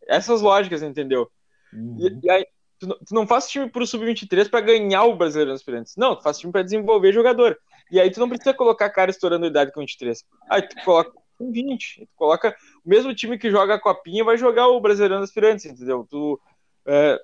Essas 0.08 0.40
lógicas, 0.40 0.82
entendeu? 0.82 1.30
Uhum. 1.72 1.96
E, 2.00 2.26
e, 2.26 2.30
aí, 2.30 2.46
tu, 2.82 2.98
tu 3.06 3.14
não 3.14 3.26
faz 3.26 3.48
time 3.48 3.70
pro 3.70 3.86
Sub-23 3.86 4.50
para 4.50 4.60
ganhar 4.60 5.04
o 5.04 5.14
Brasileiro 5.14 5.52
nos 5.52 5.60
aspirantes. 5.60 5.94
Não, 5.96 6.16
tu 6.16 6.22
faz 6.22 6.38
time 6.38 6.52
para 6.52 6.62
desenvolver 6.62 7.12
jogador. 7.12 7.56
E 7.90 8.00
aí 8.00 8.10
tu 8.10 8.18
não 8.18 8.28
precisa 8.28 8.52
colocar 8.52 8.90
cara 8.90 9.10
estourando 9.10 9.44
a 9.44 9.48
idade 9.48 9.72
com 9.72 9.80
23. 9.80 10.24
Aí 10.50 10.62
tu 10.62 10.74
coloca 10.84 11.12
com 11.38 11.52
20. 11.52 12.00
Tu 12.00 12.08
coloca 12.16 12.56
o 12.84 12.88
mesmo 12.88 13.14
time 13.14 13.38
que 13.38 13.50
joga 13.50 13.74
a 13.74 13.80
copinha 13.80 14.24
vai 14.24 14.36
jogar 14.36 14.68
o 14.68 14.80
Brasileirão 14.80 15.22
Aspirantes, 15.22 15.66
entendeu? 15.66 16.06
Tu, 16.10 16.40
é, 16.86 17.20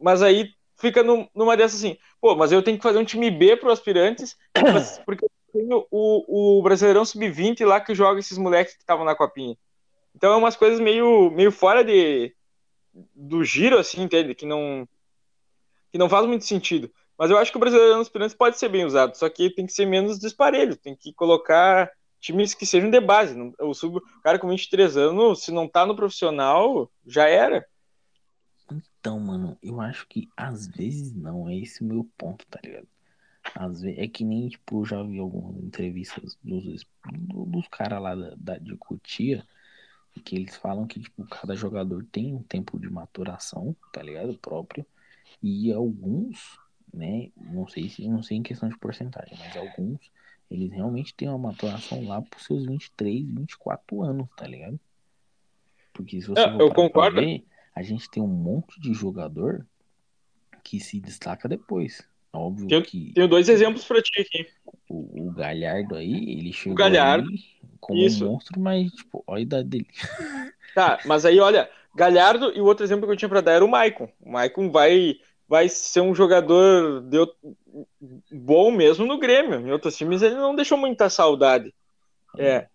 mas 0.00 0.22
aí 0.22 0.50
fica 0.78 1.02
num, 1.02 1.28
numa 1.34 1.56
dessas 1.56 1.80
assim, 1.80 1.98
pô, 2.20 2.36
mas 2.36 2.52
eu 2.52 2.62
tenho 2.62 2.76
que 2.76 2.82
fazer 2.82 2.98
um 2.98 3.04
time 3.04 3.30
B 3.30 3.56
para 3.56 3.72
aspirantes, 3.72 4.36
porque 5.04 5.24
eu 5.24 5.30
tenho 5.52 5.86
o, 5.90 6.58
o 6.58 6.62
Brasileirão 6.62 7.04
Sub-20 7.04 7.66
lá 7.66 7.80
que 7.80 7.94
joga 7.94 8.20
esses 8.20 8.38
moleques 8.38 8.74
que 8.74 8.80
estavam 8.80 9.04
na 9.04 9.14
copinha. 9.14 9.56
Então 10.14 10.32
é 10.32 10.36
umas 10.36 10.56
coisas 10.56 10.80
meio, 10.80 11.30
meio 11.30 11.52
fora 11.52 11.84
de 11.84 12.34
do 13.14 13.44
giro, 13.44 13.78
assim, 13.78 14.02
entende? 14.02 14.34
Que 14.34 14.46
não, 14.46 14.88
que 15.90 15.98
não 15.98 16.08
faz 16.08 16.26
muito 16.26 16.44
sentido. 16.44 16.90
Mas 17.18 17.30
eu 17.30 17.36
acho 17.36 17.50
que 17.50 17.56
o 17.56 17.60
Brasileirão 17.60 18.00
Aspirantes 18.00 18.34
pode 18.34 18.58
ser 18.58 18.68
bem 18.68 18.84
usado, 18.84 19.14
só 19.14 19.28
que 19.28 19.50
tem 19.50 19.66
que 19.66 19.72
ser 19.72 19.86
menos 19.86 20.18
disparelho, 20.18 20.76
tem 20.76 20.96
que 20.96 21.12
colocar 21.12 21.90
times 22.20 22.54
que 22.54 22.64
sejam 22.64 22.90
de 22.90 23.00
base. 23.00 23.34
O, 23.58 23.74
sub, 23.74 23.98
o 23.98 24.22
cara 24.22 24.38
com 24.38 24.48
23 24.48 24.96
anos, 24.96 25.42
se 25.42 25.52
não 25.52 25.68
tá 25.68 25.84
no 25.84 25.96
profissional, 25.96 26.90
já 27.06 27.28
era. 27.28 27.66
Então, 28.72 29.18
mano, 29.18 29.58
eu 29.62 29.80
acho 29.80 30.06
que 30.08 30.28
às 30.36 30.66
vezes 30.68 31.12
não, 31.14 31.48
é 31.48 31.56
esse 31.56 31.82
o 31.82 31.86
meu 31.86 32.08
ponto, 32.16 32.46
tá 32.46 32.60
ligado? 32.62 32.86
Às 33.54 33.80
vezes, 33.82 33.98
é 33.98 34.06
que 34.06 34.24
nem, 34.24 34.48
tipo, 34.48 34.84
já 34.84 35.02
vi 35.02 35.18
algumas 35.18 35.62
entrevistas 35.62 36.38
dos, 36.42 36.86
dos 37.04 37.68
caras 37.68 38.00
lá 38.00 38.14
da, 38.14 38.34
da, 38.36 38.58
de 38.58 38.76
Cotia, 38.76 39.44
que 40.24 40.36
eles 40.36 40.56
falam 40.56 40.86
que, 40.86 41.00
tipo, 41.00 41.26
cada 41.26 41.54
jogador 41.54 42.06
tem 42.12 42.34
um 42.34 42.42
tempo 42.42 42.78
de 42.78 42.90
maturação, 42.90 43.74
tá 43.92 44.02
ligado? 44.02 44.38
Próprio. 44.38 44.86
E 45.42 45.72
alguns, 45.72 46.58
né, 46.92 47.30
não 47.36 47.66
sei 47.66 47.88
se, 47.88 48.06
não 48.08 48.22
sei 48.22 48.38
em 48.38 48.42
questão 48.42 48.68
de 48.68 48.78
porcentagem, 48.78 49.36
mas 49.38 49.56
alguns 49.56 50.10
eles 50.50 50.72
realmente 50.72 51.14
têm 51.14 51.28
uma 51.28 51.38
maturação 51.38 52.04
lá 52.04 52.20
pros 52.20 52.44
seus 52.44 52.66
23, 52.66 53.24
24 53.24 54.02
anos, 54.02 54.28
tá 54.36 54.46
ligado? 54.46 54.78
Porque 55.92 56.20
se 56.20 56.26
você 56.26 56.40
é, 56.40 56.56
eu 56.60 56.72
concordo. 56.72 57.20
Ver, 57.20 57.44
a 57.74 57.82
gente 57.82 58.10
tem 58.10 58.22
um 58.22 58.26
monte 58.26 58.80
de 58.80 58.92
jogador 58.92 59.64
que 60.64 60.80
se 60.80 61.00
destaca 61.00 61.48
depois. 61.48 62.02
Óbvio 62.32 62.68
tenho, 62.68 62.82
que. 62.82 63.12
Tenho 63.12 63.28
dois 63.28 63.48
exemplos 63.48 63.84
pra 63.84 64.02
ti 64.02 64.20
aqui. 64.20 64.48
O, 64.88 65.28
o 65.28 65.32
Galhardo 65.32 65.94
aí, 65.94 66.38
ele 66.38 66.52
chegou 66.52 66.72
o 66.72 66.76
Galhardo, 66.76 67.30
como 67.80 68.00
isso. 68.00 68.24
um 68.24 68.32
monstro, 68.32 68.60
mas, 68.60 68.90
tipo, 68.92 69.22
olha 69.26 69.38
a 69.38 69.42
idade 69.42 69.68
dele. 69.68 69.86
Tá, 70.74 71.00
mas 71.04 71.24
aí, 71.24 71.40
olha, 71.40 71.68
Galhardo 71.94 72.52
e 72.56 72.60
o 72.60 72.64
outro 72.64 72.84
exemplo 72.84 73.06
que 73.06 73.12
eu 73.12 73.16
tinha 73.16 73.28
pra 73.28 73.40
dar 73.40 73.52
era 73.52 73.64
o 73.64 73.68
Maicon. 73.68 74.08
O 74.20 74.30
Maicon 74.30 74.70
vai 74.70 75.16
vai 75.50 75.68
ser 75.68 76.00
um 76.00 76.14
jogador 76.14 77.00
de, 77.00 77.18
bom 78.30 78.70
mesmo 78.70 79.04
no 79.04 79.18
Grêmio. 79.18 79.58
Em 79.58 79.72
outros 79.72 79.96
times 79.96 80.22
ele 80.22 80.36
não 80.36 80.54
deixou 80.54 80.78
muita 80.78 81.10
saudade. 81.10 81.74
É. 82.38 82.68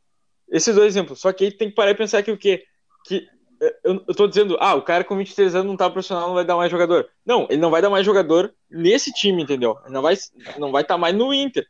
Esses 0.50 0.76
dois 0.76 0.88
exemplos. 0.88 1.22
Só 1.22 1.32
que 1.32 1.46
aí 1.46 1.52
tem 1.54 1.70
que 1.70 1.76
parar 1.76 1.92
e 1.92 1.96
pensar 1.96 2.22
que 2.22 2.32
o 2.32 2.38
quê? 2.38 2.66
Que 3.06 3.30
é, 3.62 3.78
eu, 3.82 4.04
eu 4.06 4.14
tô 4.14 4.28
dizendo, 4.28 4.58
ah, 4.60 4.76
o 4.76 4.82
cara 4.82 5.06
com 5.06 5.16
23 5.16 5.56
anos 5.56 5.68
não 5.68 5.78
tá 5.78 5.90
profissional, 5.90 6.28
não 6.28 6.36
vai 6.36 6.44
dar 6.44 6.58
mais 6.58 6.70
jogador. 6.70 7.10
Não, 7.26 7.48
ele 7.50 7.62
não 7.62 7.72
vai 7.72 7.82
dar 7.82 7.90
mais 7.90 8.06
jogador 8.06 8.54
nesse 8.70 9.10
time, 9.14 9.42
entendeu? 9.42 9.78
Ele 9.86 9.94
não 9.94 10.02
vai 10.02 10.18
não 10.58 10.74
vai 10.74 10.82
estar 10.82 10.96
tá 10.96 10.98
mais 10.98 11.16
no 11.16 11.34
Inter. 11.34 11.66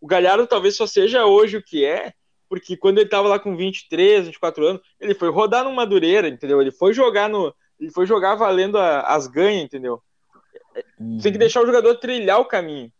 O 0.00 0.06
Galhardo 0.08 0.48
talvez 0.48 0.74
só 0.74 0.84
seja 0.84 1.26
hoje 1.26 1.58
o 1.58 1.62
que 1.62 1.84
é, 1.84 2.12
porque 2.48 2.76
quando 2.76 2.98
ele 2.98 3.08
tava 3.08 3.28
lá 3.28 3.38
com 3.38 3.56
23, 3.56 4.26
24 4.26 4.66
anos, 4.66 4.82
ele 4.98 5.14
foi 5.14 5.30
rodar 5.30 5.62
no 5.62 5.72
Madureira, 5.72 6.26
entendeu? 6.26 6.60
Ele 6.60 6.72
foi 6.72 6.92
jogar 6.92 7.28
no 7.28 7.54
ele 7.78 7.92
foi 7.92 8.04
jogar 8.04 8.34
valendo 8.34 8.76
a, 8.78 9.02
as 9.02 9.28
ganhas, 9.28 9.62
entendeu? 9.62 10.02
Uhum. 10.98 11.18
Tem 11.18 11.32
que 11.32 11.38
deixar 11.38 11.62
o 11.62 11.66
jogador 11.66 11.96
trilhar 11.96 12.40
o 12.40 12.44
caminho. 12.44 12.92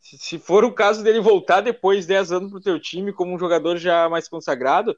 Se, 0.00 0.16
se 0.18 0.38
for 0.38 0.64
o 0.64 0.72
caso 0.72 1.02
dele 1.02 1.20
voltar 1.20 1.60
depois 1.60 2.02
de 2.02 2.08
10 2.08 2.32
anos 2.32 2.50
pro 2.50 2.60
teu 2.60 2.78
time 2.78 3.12
como 3.12 3.34
um 3.34 3.38
jogador 3.38 3.76
já 3.76 4.08
mais 4.08 4.28
consagrado, 4.28 4.96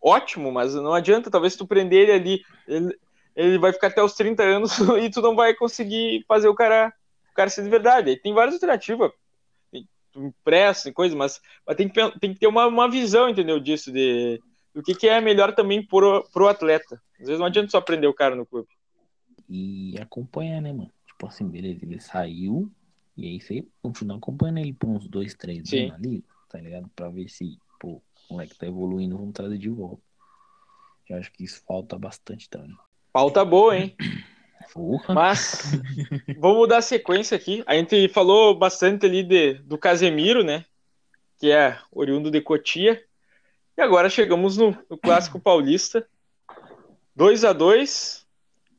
ótimo, 0.00 0.52
mas 0.52 0.74
não 0.74 0.92
adianta, 0.92 1.30
talvez 1.30 1.56
tu 1.56 1.66
prender 1.66 2.08
ele 2.08 2.12
ali, 2.12 2.42
ele, 2.66 2.98
ele 3.34 3.58
vai 3.58 3.72
ficar 3.72 3.88
até 3.88 4.02
os 4.02 4.14
30 4.14 4.42
anos 4.42 4.78
e 5.02 5.10
tu 5.10 5.20
não 5.20 5.34
vai 5.34 5.54
conseguir 5.54 6.24
fazer 6.28 6.48
o 6.48 6.54
cara, 6.54 6.92
o 7.30 7.34
cara 7.34 7.50
ser 7.50 7.64
de 7.64 7.70
verdade. 7.70 8.10
Aí 8.10 8.16
tem 8.16 8.32
várias 8.32 8.54
alternativas, 8.54 9.10
tu 10.12 10.24
empresta 10.24 10.88
e 10.88 10.92
coisa, 10.92 11.16
mas, 11.16 11.40
mas 11.66 11.76
tem, 11.76 11.88
que, 11.88 12.18
tem 12.20 12.32
que 12.32 12.40
ter 12.40 12.46
uma, 12.46 12.66
uma 12.66 12.90
visão, 12.90 13.28
entendeu, 13.28 13.58
disso, 13.58 13.92
de 13.92 14.40
do 14.74 14.82
que, 14.82 14.94
que 14.94 15.08
é 15.08 15.20
melhor 15.20 15.54
também 15.54 15.84
pro, 15.84 16.22
pro 16.32 16.46
atleta. 16.46 17.02
Às 17.20 17.26
vezes 17.26 17.40
não 17.40 17.46
adianta 17.46 17.70
só 17.70 17.80
prender 17.80 18.08
o 18.08 18.14
cara 18.14 18.36
no 18.36 18.46
clube. 18.46 18.68
E 19.48 19.98
acompanhar, 20.00 20.60
né, 20.60 20.72
mano? 20.72 20.92
Tipo 21.18 21.26
assim, 21.26 21.48
beleza, 21.48 21.84
ele 21.84 21.98
saiu, 21.98 22.70
e 23.16 23.26
aí 23.26 23.40
você 23.40 23.66
continua 23.82 24.18
acompanhando 24.18 24.58
ele 24.58 24.72
por 24.72 24.88
uns 24.88 25.08
dois, 25.08 25.34
três 25.34 25.68
Sim. 25.68 25.86
anos 25.86 25.94
ali, 25.96 26.24
tá 26.48 26.60
ligado? 26.60 26.88
Pra 26.94 27.08
ver 27.08 27.28
se, 27.28 27.58
pô, 27.80 28.00
o 28.30 28.34
moleque 28.34 28.56
tá 28.56 28.68
evoluindo, 28.68 29.18
vamos 29.18 29.32
trazer 29.32 29.58
de 29.58 29.68
volta. 29.68 30.00
Eu 31.08 31.16
acho 31.16 31.32
que 31.32 31.42
isso 31.42 31.60
falta 31.66 31.98
bastante 31.98 32.48
também. 32.48 32.76
Falta 33.12 33.44
boa, 33.44 33.76
hein? 33.76 33.96
Porra. 34.72 35.12
Mas 35.12 35.72
vamos 36.38 36.68
dar 36.68 36.82
sequência 36.82 37.36
aqui. 37.36 37.64
A 37.66 37.74
gente 37.74 38.08
falou 38.10 38.56
bastante 38.56 39.04
ali 39.04 39.24
de, 39.24 39.54
do 39.54 39.76
Casemiro, 39.76 40.44
né? 40.44 40.64
Que 41.36 41.50
é 41.50 41.80
oriundo 41.90 42.30
de 42.30 42.40
Cotia. 42.40 43.02
E 43.76 43.82
agora 43.82 44.08
chegamos 44.08 44.56
no, 44.56 44.70
no 44.88 44.96
clássico 44.96 45.40
paulista. 45.40 46.08
2 47.16 47.44
a 47.44 47.52
2 47.52 48.24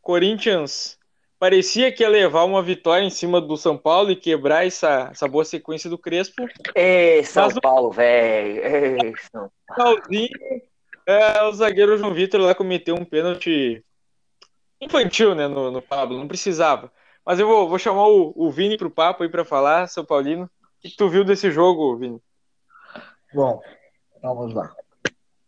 Corinthians 0.02 0.99
parecia 1.40 1.92
que 1.92 2.04
ia 2.04 2.10
levar 2.10 2.44
uma 2.44 2.62
vitória 2.62 3.04
em 3.04 3.10
cima 3.10 3.40
do 3.40 3.56
São 3.56 3.78
Paulo 3.78 4.12
e 4.12 4.16
quebrar 4.16 4.68
essa, 4.68 5.10
essa 5.12 5.28
boa 5.28 5.46
sequência 5.46 5.90
do 5.90 5.98
Crespo. 5.98 6.46
Ei, 6.76 7.24
São 7.24 7.46
Mas 7.46 7.60
Paulo, 7.60 7.92
velho. 7.92 9.16
São 9.32 9.50
Paulo. 9.76 10.02
É, 11.08 11.42
o 11.44 11.52
zagueiro 11.54 11.98
João 11.98 12.14
Vitor 12.14 12.42
lá 12.42 12.54
cometeu 12.54 12.94
um 12.94 13.06
pênalti 13.06 13.84
infantil, 14.80 15.34
né, 15.34 15.48
no, 15.48 15.72
no 15.72 15.82
Pablo, 15.82 16.18
não 16.18 16.28
precisava. 16.28 16.92
Mas 17.26 17.40
eu 17.40 17.48
vou, 17.48 17.68
vou 17.68 17.80
chamar 17.80 18.08
o, 18.08 18.34
o 18.36 18.52
Vini 18.52 18.78
pro 18.78 18.92
papo 18.92 19.24
aí 19.24 19.30
para 19.30 19.46
falar, 19.46 19.88
São 19.88 20.06
Paulino. 20.06 20.46
O 20.46 20.50
que 20.82 20.96
tu 20.96 21.10
viu 21.10 21.24
desse 21.24 21.50
jogo, 21.52 21.98
Vini? 21.98 22.22
Bom, 23.34 23.60
vamos 24.22 24.54
lá. 24.54 24.74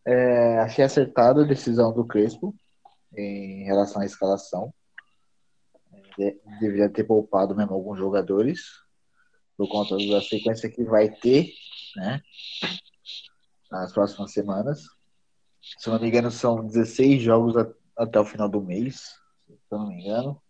É, 0.05 0.59
achei 0.59 0.83
acertada 0.83 1.41
a 1.41 1.47
decisão 1.47 1.93
do 1.93 2.05
Crespo 2.05 2.55
em 3.15 3.63
relação 3.65 4.01
à 4.01 4.05
escalação 4.05 4.73
deveria 6.59 6.89
ter 6.89 7.03
poupado 7.03 7.55
mesmo 7.55 7.73
alguns 7.73 7.97
jogadores 7.97 8.61
por 9.57 9.67
conta 9.69 9.95
da 9.97 10.21
sequência 10.21 10.69
que 10.69 10.83
vai 10.83 11.09
ter, 11.09 11.53
né? 11.95 12.21
Nas 13.69 13.93
próximas 13.93 14.31
semanas. 14.31 14.83
Se 15.77 15.89
não 15.89 15.99
me 15.99 16.07
engano, 16.07 16.31
são 16.31 16.65
16 16.65 17.21
jogos 17.21 17.55
até 17.95 18.19
o 18.19 18.25
final 18.25 18.49
do 18.49 18.61
mês, 18.61 19.19
se 19.47 19.55
eu 19.71 19.77
não 19.77 19.87
me 19.87 20.01
engano. 20.01 20.41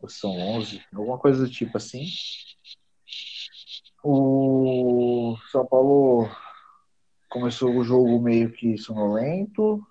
Ou 0.00 0.08
são 0.08 0.30
11, 0.32 0.82
alguma 0.94 1.18
coisa 1.18 1.44
do 1.44 1.50
tipo 1.50 1.76
assim. 1.76 2.06
O 4.02 5.36
São 5.52 5.66
Paulo 5.66 6.28
começou 7.28 7.70
o 7.70 7.84
jogo 7.84 8.20
meio 8.20 8.50
que 8.50 8.76
sonolento. 8.76 9.86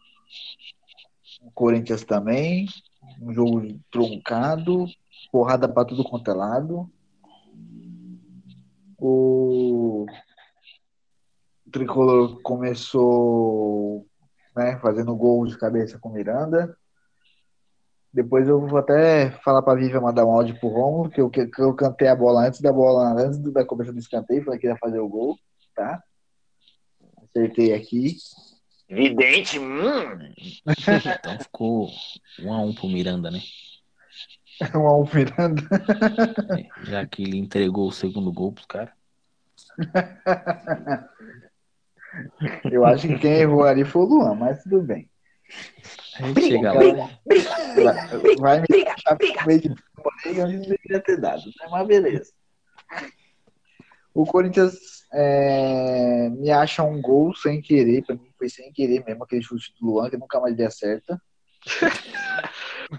O 1.41 1.51
Corinthians 1.51 2.03
também 2.03 2.67
um 3.21 3.33
jogo 3.33 3.79
truncado, 3.91 4.85
porrada 5.31 5.67
para 5.67 5.87
tudo 5.87 6.03
quanto 6.03 6.31
é 6.31 6.33
lado. 6.33 6.89
O 8.97 10.05
Tricolor 11.71 12.41
começou 12.41 14.05
né, 14.55 14.77
fazendo 14.81 15.15
gol 15.15 15.45
de 15.45 15.57
cabeça 15.57 15.97
com 15.99 16.09
Miranda. 16.09 16.75
Depois 18.11 18.47
eu 18.47 18.65
vou 18.65 18.79
até 18.79 19.31
falar 19.43 19.61
pra 19.61 19.75
Vivian 19.75 20.01
mandar 20.01 20.25
um 20.25 20.31
áudio 20.31 20.59
pro 20.59 20.69
Romulo, 20.69 21.09
que 21.09 21.21
eu, 21.21 21.29
que, 21.29 21.49
eu 21.59 21.73
cantei 21.75 22.07
a 22.07 22.15
bola 22.15 22.47
antes 22.47 22.59
da 22.59 22.73
bola, 22.73 23.13
antes 23.13 23.39
da 23.39 23.63
cobertura 23.63 23.93
do 23.93 23.99
escanteio, 23.99 24.43
falei 24.43 24.59
que 24.59 24.65
ia 24.65 24.77
fazer 24.77 24.99
o 24.99 25.07
gol, 25.07 25.37
tá? 25.75 26.03
Acertei 27.23 27.71
aqui. 27.73 28.17
Vidente, 28.89 29.59
hum. 29.59 30.17
Então 31.19 31.39
ficou 31.39 31.89
um 32.39 32.51
a 32.51 32.61
um 32.61 32.73
pro 32.73 32.87
Miranda, 32.89 33.29
né? 33.29 33.39
um 34.75 34.87
a 34.87 34.97
um 34.97 35.05
pro 35.05 35.19
Miranda. 35.19 35.61
É, 36.57 36.67
já 36.85 37.05
que 37.05 37.21
ele 37.21 37.37
entregou 37.37 37.87
o 37.87 37.91
segundo 37.91 38.31
gol 38.31 38.51
pros 38.51 38.65
caras. 38.65 38.93
Eu 42.71 42.83
acho 42.85 43.07
que 43.07 43.19
quem 43.19 43.33
errou 43.33 43.63
ali 43.63 43.85
foi 43.85 44.01
o 44.01 44.05
Luan, 44.05 44.33
mas 44.33 44.63
tudo 44.63 44.81
bem. 44.81 45.07
A 46.15 46.27
gente 46.27 46.41
chega 46.41 46.73
lá. 46.73 47.09
Vai 48.39 48.61
me 48.61 48.67
deixar 48.67 49.45
meio 49.45 49.61
de 49.61 49.69
onde 50.41 50.57
não 50.57 50.61
deveria 50.61 50.99
ter 51.01 51.17
dado, 51.19 51.45
né? 51.45 51.67
mas 51.69 51.87
beleza. 51.87 52.33
O 54.13 54.25
Corinthians 54.25 54.75
é, 55.13 56.29
me 56.29 56.51
acha 56.51 56.83
um 56.83 57.01
gol 57.01 57.35
sem 57.35 57.61
querer, 57.61 58.03
pra 58.03 58.15
mim 58.15 58.29
foi 58.37 58.49
sem 58.49 58.71
querer 58.71 59.03
mesmo, 59.05 59.23
aquele 59.23 59.41
chute 59.41 59.73
do 59.79 59.87
Luan, 59.87 60.09
que 60.09 60.17
nunca 60.17 60.39
mais 60.39 60.53
ele 60.53 60.65
acerta. 60.65 61.21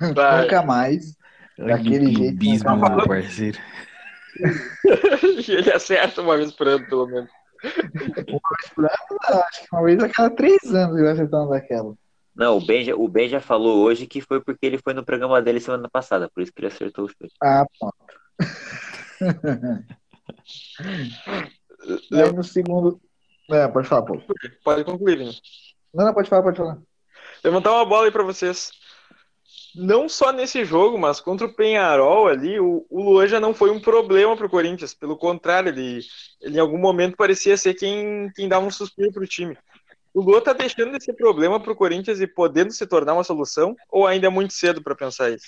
nunca 0.00 0.62
mais. 0.62 1.16
Daquele 1.58 2.14
jeito. 2.14 2.38
Bismo, 2.38 2.76
meu 2.76 3.06
parceiro. 3.06 3.58
ele 5.48 5.72
acerta 5.72 6.22
uma 6.22 6.36
vez 6.36 6.52
por 6.52 6.68
ano, 6.68 6.86
pelo 6.86 7.06
menos. 7.06 7.30
Uma 7.62 8.40
vez 8.56 8.70
por 8.74 8.84
ano, 8.84 9.20
acho 9.48 9.62
que 9.62 9.68
uma 9.72 9.82
vez 9.82 10.02
a 10.02 10.08
cada 10.08 10.30
três 10.30 10.62
anos 10.74 10.98
ele 10.98 11.08
acertando 11.08 11.50
daquela. 11.50 11.94
Não, 12.34 12.56
o 12.56 12.64
Ben, 12.64 12.84
já, 12.84 12.94
o 12.94 13.08
ben 13.08 13.28
já 13.28 13.40
falou 13.40 13.78
hoje 13.82 14.06
que 14.06 14.20
foi 14.20 14.40
porque 14.40 14.64
ele 14.64 14.78
foi 14.78 14.94
no 14.94 15.04
programa 15.04 15.42
dele 15.42 15.60
semana 15.60 15.88
passada, 15.90 16.30
por 16.32 16.42
isso 16.42 16.52
que 16.52 16.60
ele 16.60 16.68
acertou 16.68 17.04
o 17.04 17.08
chute. 17.08 17.34
Ah, 17.42 17.66
pronto. 17.78 17.96
Aí 22.12 22.32
no 22.32 22.44
segundo. 22.44 23.00
É, 23.50 23.66
pode 23.68 23.88
falar, 23.88 24.02
pô. 24.02 24.20
Pode 24.62 24.84
concluir, 24.84 25.18
Vini. 25.18 25.36
Não, 25.92 26.04
não, 26.04 26.14
pode 26.14 26.28
falar, 26.28 26.42
pode 26.42 26.56
falar. 26.56 26.78
Levantar 27.42 27.72
uma 27.72 27.84
bola 27.84 28.04
aí 28.04 28.12
pra 28.12 28.22
vocês. 28.22 28.70
Não 29.74 30.08
só 30.08 30.32
nesse 30.32 30.64
jogo, 30.64 30.98
mas 30.98 31.20
contra 31.20 31.46
o 31.46 31.54
Penharol 31.54 32.26
ali, 32.28 32.58
o, 32.58 32.86
o 32.90 33.02
Luan 33.02 33.26
já 33.26 33.38
não 33.38 33.54
foi 33.54 33.70
um 33.70 33.80
problema 33.80 34.36
pro 34.36 34.50
Corinthians. 34.50 34.94
Pelo 34.94 35.16
contrário, 35.16 35.68
ele, 35.70 36.00
ele 36.40 36.56
em 36.56 36.60
algum 36.60 36.78
momento 36.78 37.16
parecia 37.16 37.56
ser 37.56 37.74
quem, 37.74 38.30
quem 38.34 38.48
dava 38.48 38.66
um 38.66 38.70
suspiro 38.70 39.12
pro 39.12 39.26
time. 39.26 39.56
O 40.12 40.20
Luan 40.20 40.40
tá 40.40 40.52
deixando 40.52 40.96
de 40.96 41.04
ser 41.04 41.14
problema 41.14 41.60
pro 41.60 41.76
Corinthians 41.76 42.20
e 42.20 42.26
podendo 42.26 42.72
se 42.72 42.86
tornar 42.86 43.14
uma 43.14 43.24
solução? 43.24 43.76
Ou 43.88 44.06
ainda 44.06 44.26
é 44.26 44.30
muito 44.30 44.52
cedo 44.52 44.82
para 44.82 44.94
pensar 44.94 45.30
isso? 45.30 45.46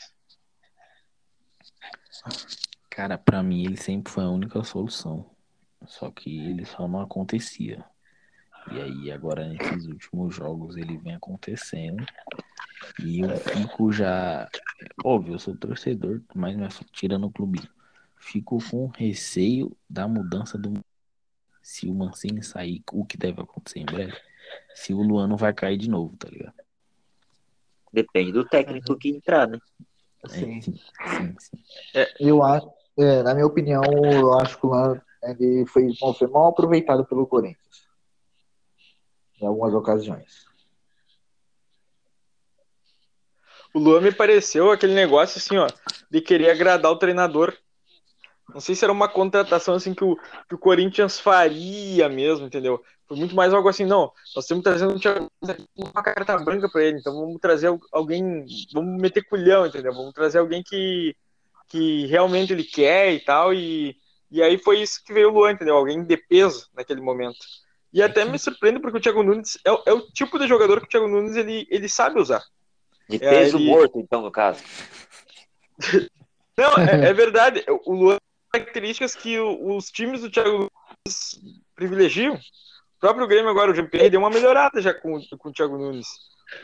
Cara, 2.94 3.16
para 3.16 3.42
mim 3.42 3.64
ele 3.64 3.76
sempre 3.78 4.12
foi 4.12 4.22
a 4.22 4.28
única 4.28 4.62
solução. 4.62 5.24
Só 5.86 6.10
que 6.10 6.46
ele 6.46 6.66
só 6.66 6.86
não 6.86 7.00
acontecia. 7.00 7.82
E 8.70 8.78
aí 8.78 9.10
agora 9.10 9.48
nesses 9.48 9.86
últimos 9.86 10.34
jogos 10.34 10.76
ele 10.76 10.98
vem 10.98 11.14
acontecendo. 11.14 12.04
E 13.02 13.20
eu 13.20 13.34
fico 13.38 13.90
já. 13.90 14.46
Óbvio, 15.02 15.34
eu 15.34 15.38
sou 15.38 15.56
torcedor, 15.56 16.20
mas 16.34 16.54
não 16.54 16.66
é 16.66 16.68
tirando 16.92 17.26
o 17.26 17.30
clube. 17.30 17.62
Fico 18.18 18.58
com 18.70 18.88
receio 18.88 19.74
da 19.88 20.06
mudança 20.06 20.58
do. 20.58 20.74
Se 21.62 21.88
o 21.88 21.94
Mancini 21.94 22.42
sair, 22.42 22.82
o 22.92 23.06
que 23.06 23.16
deve 23.16 23.40
acontecer 23.40 23.78
em 23.78 23.86
breve, 23.86 24.16
se 24.74 24.92
o 24.92 25.00
Luan 25.00 25.28
não 25.28 25.36
vai 25.36 25.54
cair 25.54 25.78
de 25.78 25.88
novo, 25.88 26.14
tá 26.18 26.28
ligado? 26.28 26.54
Depende 27.90 28.32
do 28.32 28.44
técnico 28.44 28.98
que 28.98 29.08
entrar, 29.08 29.48
né? 29.48 29.58
Sim, 30.26 30.60
sim, 30.60 30.74
sim. 30.74 31.34
sim. 31.38 31.64
É, 31.94 32.12
eu 32.20 32.42
acho, 32.42 32.70
é, 32.98 33.22
na 33.22 33.34
minha 33.34 33.46
opinião, 33.46 33.82
eu 33.84 34.34
acho 34.38 34.58
que 34.58 34.66
o 34.66 34.70
Luan 34.70 35.00
ele 35.22 35.64
foi, 35.66 35.88
foi 36.18 36.28
mal 36.28 36.48
aproveitado 36.48 37.04
pelo 37.04 37.26
Corinthians. 37.26 37.86
Em 39.40 39.46
algumas 39.46 39.72
ocasiões. 39.72 40.44
O 43.74 43.78
Luan 43.78 44.00
me 44.00 44.12
pareceu 44.12 44.70
aquele 44.70 44.94
negócio 44.94 45.38
assim, 45.38 45.56
ó, 45.56 45.66
de 46.10 46.20
querer 46.20 46.50
agradar 46.50 46.92
o 46.92 46.98
treinador. 46.98 47.56
Não 48.52 48.60
sei 48.60 48.74
se 48.74 48.84
era 48.84 48.92
uma 48.92 49.08
contratação 49.08 49.74
assim 49.74 49.94
que 49.94 50.04
o, 50.04 50.16
que 50.48 50.54
o 50.54 50.58
Corinthians 50.58 51.18
faria 51.18 52.08
mesmo, 52.08 52.46
entendeu? 52.46 52.82
Foi 53.08 53.16
muito 53.16 53.34
mais 53.34 53.52
algo 53.52 53.68
assim, 53.68 53.86
não, 53.86 54.12
nós 54.36 54.46
temos 54.46 54.62
trazendo 54.62 54.98
uma 55.76 56.02
carta 56.02 56.36
branca 56.38 56.68
para 56.68 56.84
ele, 56.84 56.98
então 56.98 57.14
vamos 57.14 57.40
trazer 57.40 57.68
alguém, 57.90 58.44
vamos 58.72 59.00
meter 59.00 59.22
culhão, 59.24 59.66
entendeu? 59.66 59.92
Vamos 59.92 60.12
trazer 60.12 60.38
alguém 60.38 60.62
que, 60.62 61.16
que 61.72 62.06
realmente 62.06 62.52
ele 62.52 62.64
quer 62.64 63.14
e 63.14 63.20
tal, 63.20 63.54
e, 63.54 63.96
e 64.30 64.42
aí 64.42 64.58
foi 64.58 64.82
isso 64.82 65.02
que 65.02 65.12
veio 65.12 65.30
o 65.30 65.32
Luan, 65.32 65.52
entendeu? 65.52 65.74
Alguém 65.74 66.04
de 66.04 66.16
peso 66.18 66.68
naquele 66.74 67.00
momento. 67.00 67.38
E 67.90 68.02
até 68.02 68.26
me 68.26 68.38
surpreende 68.38 68.78
porque 68.78 68.98
o 68.98 69.00
Thiago 69.00 69.22
Nunes 69.22 69.58
é, 69.66 69.70
é, 69.70 69.92
o 69.92 70.02
tipo 70.12 70.38
de 70.38 70.46
jogador 70.46 70.80
que 70.80 70.86
o 70.86 70.88
Thiago 70.88 71.08
Nunes 71.08 71.34
ele, 71.34 71.66
ele 71.70 71.88
sabe 71.88 72.20
usar. 72.20 72.42
De 73.08 73.18
peso 73.18 73.56
é, 73.56 73.60
ele... 73.60 73.70
morto, 73.70 73.98
então, 73.98 74.20
no 74.20 74.30
caso. 74.30 74.62
Não, 76.56 76.76
é, 76.76 77.08
é, 77.08 77.12
verdade. 77.14 77.64
O 77.86 77.94
Luan 77.94 78.18
tem 78.50 78.60
características 78.60 79.14
que 79.14 79.38
os 79.40 79.90
times 79.90 80.20
do 80.20 80.30
Thiago 80.30 80.68
Nunes 80.68 81.40
privilegiam. 81.74 82.34
O 82.34 83.00
próprio 83.00 83.26
Grêmio 83.26 83.50
agora, 83.50 83.70
o 83.70 83.74
GP, 83.74 84.10
deu 84.10 84.20
uma 84.20 84.30
melhorada 84.30 84.80
já 84.80 84.92
com, 84.92 85.18
com 85.38 85.48
o 85.48 85.52
Thiago 85.52 85.78
Nunes. 85.78 86.06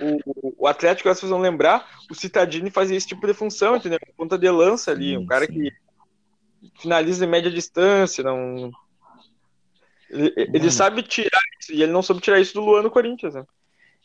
O, 0.01 0.65
o 0.65 0.67
Atlético, 0.67 1.09
vocês 1.09 1.31
vão 1.31 1.41
lembrar, 1.41 1.89
o 2.11 2.15
Citadini 2.15 2.71
fazia 2.71 2.97
esse 2.97 3.07
tipo 3.07 3.27
de 3.27 3.35
função, 3.35 3.77
entendeu? 3.77 3.99
Ponta 4.17 4.39
de 4.39 4.51
lança 4.51 4.91
ali, 4.91 5.17
um 5.17 5.27
cara 5.27 5.47
que 5.47 5.73
finaliza 6.81 7.25
em 7.25 7.29
média 7.29 7.51
distância, 7.51 8.23
não. 8.23 8.71
Ele, 10.11 10.33
ele 10.37 10.71
sabe 10.71 11.03
tirar 11.03 11.41
isso, 11.61 11.73
e 11.73 11.83
ele 11.83 11.93
não 11.93 12.03
soube 12.03 12.21
tirar 12.21 12.41
isso 12.41 12.55
do 12.55 12.61
Luan 12.61 12.83
no 12.83 12.91
Corinthians, 12.91 13.35
né? 13.35 13.45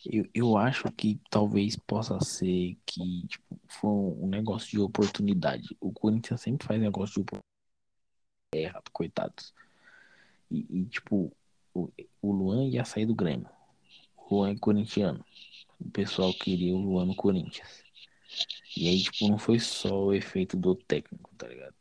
Eu, 0.05 0.27
eu 0.33 0.57
acho 0.57 0.91
que 0.91 1.19
talvez 1.29 1.77
possa 1.77 2.19
ser 2.19 2.77
que 2.85 3.25
tipo, 3.27 3.57
foi 3.67 3.89
um 3.89 4.27
negócio 4.27 4.69
de 4.69 4.79
oportunidade. 4.79 5.77
O 5.79 5.93
Corinthians 5.93 6.41
sempre 6.41 6.67
faz 6.67 6.79
negócio 6.81 7.15
de 7.15 7.21
oportunidade. 7.21 7.43
Errado, 8.53 8.89
coitados. 8.91 9.53
E, 10.51 10.65
e, 10.69 10.85
tipo, 10.85 11.31
o, 11.73 11.89
o 12.21 12.31
Luan 12.31 12.65
ia 12.65 12.83
sair 12.83 13.05
do 13.05 13.15
Grêmio. 13.15 13.49
O 14.17 14.35
Luan 14.35 14.51
é 14.51 14.55
corintiano. 14.57 15.23
O 15.85 15.89
pessoal 15.91 16.33
queria 16.33 16.73
o 16.73 16.79
Luan 16.79 17.05
no 17.05 17.15
Corinthians. 17.15 17.83
E 18.75 18.87
aí, 18.87 19.03
tipo, 19.03 19.27
não 19.27 19.37
foi 19.37 19.59
só 19.59 20.05
o 20.05 20.13
efeito 20.13 20.57
do 20.57 20.73
técnico, 20.75 21.29
tá 21.37 21.47
ligado? 21.47 21.75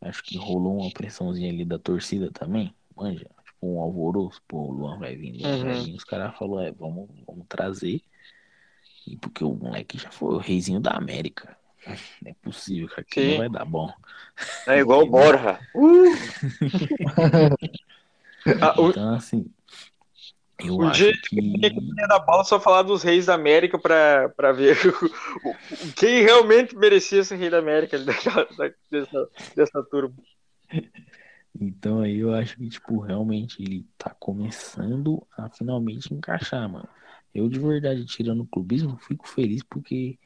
Acho 0.00 0.22
que 0.22 0.36
rolou 0.36 0.80
uma 0.80 0.90
pressãozinha 0.90 1.50
ali 1.50 1.64
da 1.64 1.78
torcida 1.78 2.30
também. 2.32 2.74
Manja, 2.96 3.26
tipo, 3.44 3.74
um 3.74 3.80
alvoroço. 3.80 4.42
Pô, 4.48 4.58
o 4.58 4.72
Luan 4.72 4.98
vai 4.98 5.16
vir, 5.16 5.40
Luan 5.40 5.56
uhum. 5.56 5.64
vai 5.64 5.84
vir. 5.84 5.94
Os 5.94 6.04
caras 6.04 6.36
falaram, 6.36 6.66
é, 6.66 6.72
vamos, 6.72 7.08
vamos 7.26 7.46
trazer. 7.48 8.02
E 9.06 9.16
porque 9.16 9.44
o 9.44 9.54
moleque 9.54 9.98
já 9.98 10.10
foi 10.10 10.34
o 10.34 10.38
reizinho 10.38 10.80
da 10.80 10.92
América. 10.92 11.56
Não 12.22 12.30
é 12.30 12.34
possível 12.42 12.88
que 12.88 13.00
aqui 13.00 13.20
Sim. 13.20 13.30
não 13.30 13.38
vai 13.38 13.48
dar 13.48 13.64
bom. 13.64 13.92
É 14.66 14.78
igual 14.78 15.02
o 15.02 15.06
Borja. 15.06 15.60
Uh! 18.46 18.90
então, 18.90 19.14
assim, 19.14 19.46
eu 20.58 20.76
o 20.76 20.82
acho 20.84 21.12
que... 21.28 21.70
da 22.08 22.18
bola 22.18 22.42
só 22.44 22.58
falar 22.58 22.82
dos 22.82 23.02
reis 23.02 23.26
da 23.26 23.34
América 23.34 23.78
para 23.78 24.52
ver 24.52 24.76
quem 25.96 26.22
realmente 26.22 26.74
merecia 26.76 27.22
ser 27.22 27.36
rei 27.36 27.50
da 27.50 27.58
América 27.58 27.98
dessa, 27.98 29.28
dessa 29.54 29.82
turma. 29.82 30.14
Então 31.60 32.00
aí 32.00 32.18
eu 32.18 32.34
acho 32.34 32.56
que, 32.56 32.68
tipo, 32.68 32.98
realmente 33.00 33.62
ele 33.62 33.86
tá 33.98 34.14
começando 34.18 35.26
a 35.36 35.48
finalmente 35.48 36.12
encaixar, 36.12 36.68
mano. 36.68 36.88
Eu 37.34 37.48
de 37.48 37.58
verdade, 37.58 38.04
tirando 38.06 38.42
o 38.42 38.46
clubismo, 38.46 38.96
fico 38.96 39.28
feliz 39.28 39.62
porque, 39.62 40.18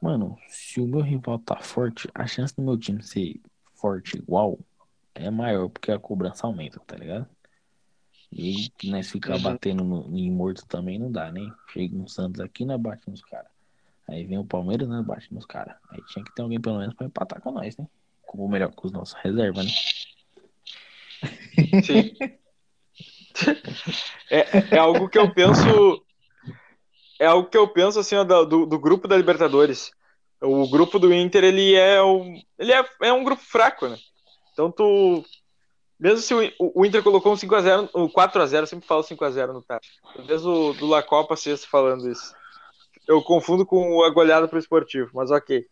mano, 0.00 0.36
se 0.48 0.80
o 0.80 0.86
meu 0.86 1.00
rival 1.00 1.38
tá 1.38 1.56
forte, 1.56 2.08
a 2.14 2.26
chance 2.26 2.54
do 2.56 2.62
meu 2.62 2.78
time 2.78 3.02
ser 3.02 3.40
forte 3.74 4.16
igual 4.16 4.58
é 5.14 5.30
maior, 5.30 5.68
porque 5.68 5.92
a 5.92 5.98
cobrança 5.98 6.46
aumenta, 6.46 6.80
tá 6.86 6.96
ligado? 6.96 7.28
E 8.32 8.70
nós 8.84 9.10
ficar 9.10 9.34
uhum. 9.34 9.42
batendo 9.42 9.84
no, 9.84 10.16
em 10.16 10.30
morto 10.30 10.66
também 10.66 10.98
não 10.98 11.12
dá, 11.12 11.30
né? 11.30 11.52
Chega 11.70 11.94
um 11.94 12.08
Santos 12.08 12.40
aqui, 12.40 12.64
nós 12.64 12.80
bate 12.80 13.02
nos 13.10 13.20
caras. 13.22 13.50
Aí 14.08 14.24
vem 14.24 14.38
o 14.38 14.44
Palmeiras, 14.44 14.88
nós 14.88 15.04
bate 15.04 15.32
nos 15.32 15.44
caras. 15.44 15.76
Aí 15.90 16.00
tinha 16.06 16.24
que 16.24 16.34
ter 16.34 16.42
alguém 16.42 16.60
pelo 16.60 16.78
menos 16.78 16.94
pra 16.94 17.06
empatar 17.06 17.40
com 17.42 17.52
nós, 17.52 17.76
né? 17.76 17.86
Como 18.22 18.48
melhor 18.48 18.72
com 18.72 18.86
os 18.86 18.92
nossos 18.92 19.14
reservas, 19.22 19.66
né? 19.66 19.72
Sim. 21.84 22.16
é, 24.30 24.74
é 24.76 24.78
algo 24.78 25.08
que 25.08 25.18
eu 25.18 25.32
penso. 25.32 26.02
É 27.20 27.26
algo 27.26 27.48
que 27.48 27.56
eu 27.56 27.68
penso 27.68 28.00
assim, 28.00 28.16
ó, 28.16 28.24
do, 28.24 28.66
do 28.66 28.78
grupo 28.78 29.06
da 29.06 29.16
Libertadores. 29.16 29.92
O 30.40 30.68
grupo 30.68 30.98
do 30.98 31.12
Inter, 31.12 31.44
ele 31.44 31.74
é 31.74 32.02
um, 32.02 32.40
ele 32.58 32.72
é, 32.72 32.84
é 33.02 33.12
um 33.12 33.22
grupo 33.22 33.42
fraco, 33.42 33.88
né? 33.88 33.96
Então 34.52 34.72
tu 34.72 35.24
mesmo 36.02 36.18
se 36.18 36.34
o, 36.34 36.72
o 36.74 36.84
Inter 36.84 37.00
colocou 37.00 37.32
um 37.32 37.36
5x0, 37.36 37.88
um 37.94 38.08
4x0, 38.08 38.66
sempre 38.66 38.88
falo 38.88 39.04
5x0 39.04 39.52
no 39.52 39.62
chat. 39.62 39.88
Talvez 40.16 40.44
o 40.44 40.72
do 40.72 40.88
La 40.88 41.00
Copa 41.00 41.36
sexta 41.36 41.68
falando 41.70 42.10
isso. 42.10 42.34
eu 43.06 43.22
confundo 43.22 43.64
com 43.64 44.02
a 44.02 44.10
goleada 44.10 44.48
pro 44.48 44.58
esportivo, 44.58 45.12
mas 45.14 45.30
ok. 45.30 45.64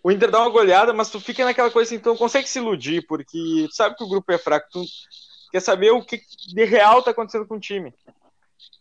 O 0.00 0.12
Inter 0.12 0.30
dá 0.30 0.38
uma 0.38 0.48
goleada, 0.48 0.92
mas 0.92 1.10
tu 1.10 1.20
fica 1.20 1.44
naquela 1.44 1.72
coisa 1.72 1.92
assim, 1.92 2.04
não 2.04 2.16
consegue 2.16 2.48
se 2.48 2.60
iludir, 2.60 3.04
porque 3.08 3.66
tu 3.68 3.74
sabe 3.74 3.96
que 3.96 4.04
o 4.04 4.08
grupo 4.08 4.30
é 4.30 4.38
fraco, 4.38 4.68
tu 4.70 4.84
quer 5.50 5.60
saber 5.60 5.90
o 5.90 6.04
que 6.04 6.22
de 6.54 6.64
real 6.64 7.02
tá 7.02 7.10
acontecendo 7.10 7.44
com 7.44 7.56
o 7.56 7.60
time. 7.60 7.92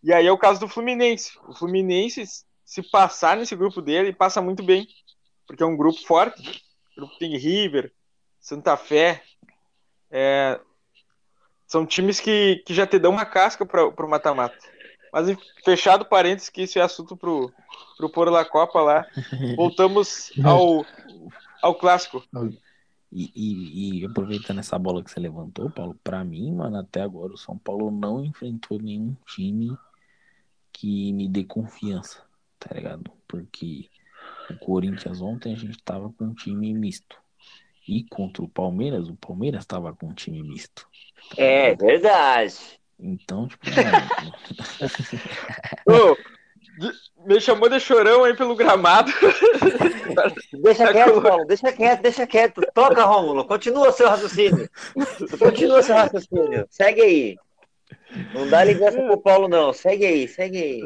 E 0.04 0.14
aí 0.14 0.28
é 0.28 0.32
o 0.32 0.38
caso 0.38 0.60
do 0.60 0.68
Fluminense. 0.68 1.40
O 1.48 1.56
Fluminense, 1.56 2.24
se 2.64 2.84
passar 2.84 3.36
nesse 3.36 3.56
grupo 3.56 3.82
dele, 3.82 4.14
passa 4.14 4.40
muito 4.40 4.62
bem, 4.62 4.88
porque 5.48 5.64
é 5.64 5.66
um 5.66 5.76
grupo 5.76 6.00
forte. 6.06 6.64
O 6.92 7.02
grupo 7.02 7.18
tem 7.18 7.36
River, 7.36 7.92
Santa 8.40 8.78
Fé, 8.78 9.24
é, 10.12 10.60
são 11.66 11.86
times 11.86 12.20
que, 12.20 12.62
que 12.66 12.74
já 12.74 12.86
te 12.86 13.00
dão 13.00 13.12
uma 13.12 13.26
casca 13.26 13.66
para 13.66 13.88
o 13.88 14.10
mata-mata. 14.10 14.58
Mas 15.12 15.36
fechado 15.64 16.06
parênteses, 16.06 16.50
que 16.50 16.64
isso 16.64 16.80
é 16.80 16.82
assunto 16.82 17.18
pro, 17.18 17.52
pro 17.98 18.10
Por 18.10 18.30
La 18.30 18.46
Copa 18.46 18.82
lá. 18.82 19.06
Voltamos 19.56 20.32
ao, 20.44 20.86
ao 21.62 21.76
clássico. 21.76 22.24
E, 23.12 23.32
e, 23.36 24.00
e, 24.00 24.06
aproveitando 24.06 24.60
essa 24.60 24.80
bola 24.80 25.04
que 25.04 25.12
você 25.12 25.20
levantou, 25.20 25.70
Paulo, 25.70 25.98
para 26.02 26.24
mim, 26.24 26.54
mano, 26.54 26.78
até 26.78 27.02
agora 27.02 27.34
o 27.34 27.38
São 27.38 27.58
Paulo 27.58 27.92
não 27.92 28.24
enfrentou 28.24 28.80
nenhum 28.80 29.16
time 29.26 29.78
que 30.72 31.12
me 31.12 31.28
dê 31.28 31.44
confiança, 31.44 32.24
tá 32.58 32.74
ligado? 32.74 33.12
Porque 33.28 33.90
o 34.50 34.58
Corinthians 34.60 35.22
ontem 35.22 35.54
a 35.54 35.58
gente 35.58 35.78
tava 35.84 36.10
com 36.14 36.26
um 36.26 36.34
time 36.34 36.74
misto. 36.74 37.21
E 37.88 38.06
contra 38.10 38.44
o 38.44 38.48
Palmeiras, 38.48 39.08
o 39.10 39.16
Palmeiras 39.16 39.64
estava 39.64 39.94
com 39.94 40.08
um 40.08 40.14
time 40.14 40.42
misto. 40.44 40.88
É 41.38 41.76
verdade. 41.76 42.56
Então, 43.00 43.48
tipo, 43.48 43.66
Ô, 45.88 46.16
me 47.26 47.40
chamou 47.40 47.68
de 47.70 47.80
chorão 47.80 48.24
aí 48.24 48.36
pelo 48.36 48.56
gramado. 48.56 49.12
Deixa 50.62 50.92
quieto, 50.92 51.22
Paulo, 51.22 51.46
deixa 51.46 51.72
quieto, 51.72 52.02
deixa 52.02 52.28
quieto. 52.28 52.62
Toca, 52.74 53.04
Rômulo, 53.04 53.46
continua 53.46 53.92
seu 53.92 54.10
raciocínio. 54.10 54.70
Continua 55.40 55.82
seu 55.82 55.96
raciocínio. 55.96 56.68
Segue 56.70 57.02
aí. 57.02 57.38
Não 58.34 58.50
dá 58.50 58.64
ligação 58.64 59.08
pro 59.08 59.22
Paulo, 59.22 59.48
não. 59.48 59.72
Segue 59.72 60.06
aí, 60.06 60.28
segue 60.28 60.58
aí. 60.58 60.84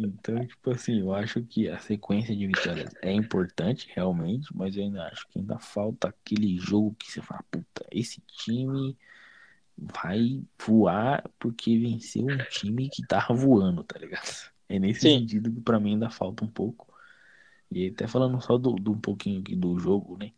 Então, 0.00 0.46
tipo 0.46 0.70
assim, 0.70 1.00
eu 1.00 1.12
acho 1.12 1.42
que 1.42 1.68
a 1.68 1.76
sequência 1.80 2.34
de 2.34 2.46
vitórias 2.46 2.94
é 3.02 3.12
importante, 3.12 3.90
realmente, 3.92 4.48
mas 4.56 4.76
eu 4.76 4.84
ainda 4.84 5.04
acho 5.08 5.26
que 5.26 5.40
ainda 5.40 5.58
falta 5.58 6.08
aquele 6.08 6.56
jogo 6.56 6.94
que 6.96 7.10
você 7.10 7.20
fala, 7.20 7.42
puta, 7.50 7.84
esse 7.90 8.20
time 8.20 8.96
vai 9.76 10.40
voar 10.56 11.28
porque 11.36 11.76
venceu 11.76 12.26
um 12.26 12.38
time 12.48 12.88
que 12.88 13.04
tava 13.08 13.34
voando, 13.34 13.82
tá 13.82 13.98
ligado? 13.98 14.52
É 14.68 14.78
nesse 14.78 15.00
Sim. 15.00 15.20
sentido 15.20 15.50
que 15.50 15.60
pra 15.60 15.80
mim 15.80 15.94
ainda 15.94 16.10
falta 16.10 16.44
um 16.44 16.48
pouco. 16.48 16.86
E 17.68 17.88
até 17.88 18.06
falando 18.06 18.40
só 18.40 18.56
do, 18.56 18.74
do 18.74 18.92
um 18.92 19.00
pouquinho 19.00 19.40
aqui 19.40 19.56
do 19.56 19.76
jogo, 19.80 20.16
né? 20.16 20.30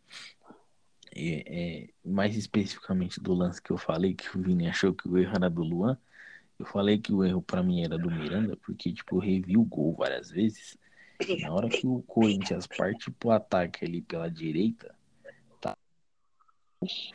É, 1.15 1.45
é, 1.47 1.89
mais 2.03 2.35
especificamente 2.35 3.21
do 3.21 3.35
lance 3.35 3.61
que 3.61 3.71
eu 3.71 3.77
falei, 3.77 4.15
que 4.15 4.39
o 4.39 4.41
Vini 4.41 4.69
achou 4.69 4.95
que 4.95 5.07
o 5.07 5.19
erro 5.19 5.37
era 5.37 5.51
do 5.51 5.63
Luan. 5.63 5.99
Eu 6.61 6.67
falei 6.67 6.99
que 6.99 7.11
o 7.11 7.25
erro 7.25 7.41
para 7.41 7.63
mim 7.63 7.83
era 7.83 7.97
do 7.97 8.11
Miranda, 8.11 8.55
porque, 8.55 8.93
tipo, 8.93 9.17
eu 9.17 9.19
revi 9.19 9.57
o 9.57 9.65
gol 9.65 9.95
várias 9.95 10.31
vezes. 10.31 10.77
Na 11.41 11.51
hora 11.55 11.71
que 11.71 11.87
o 11.87 12.03
Corinthians 12.03 12.67
parte 12.67 13.11
pro 13.11 13.31
ataque 13.31 13.83
ali 13.83 14.03
pela 14.03 14.31
direita, 14.31 14.95
tá 15.59 15.75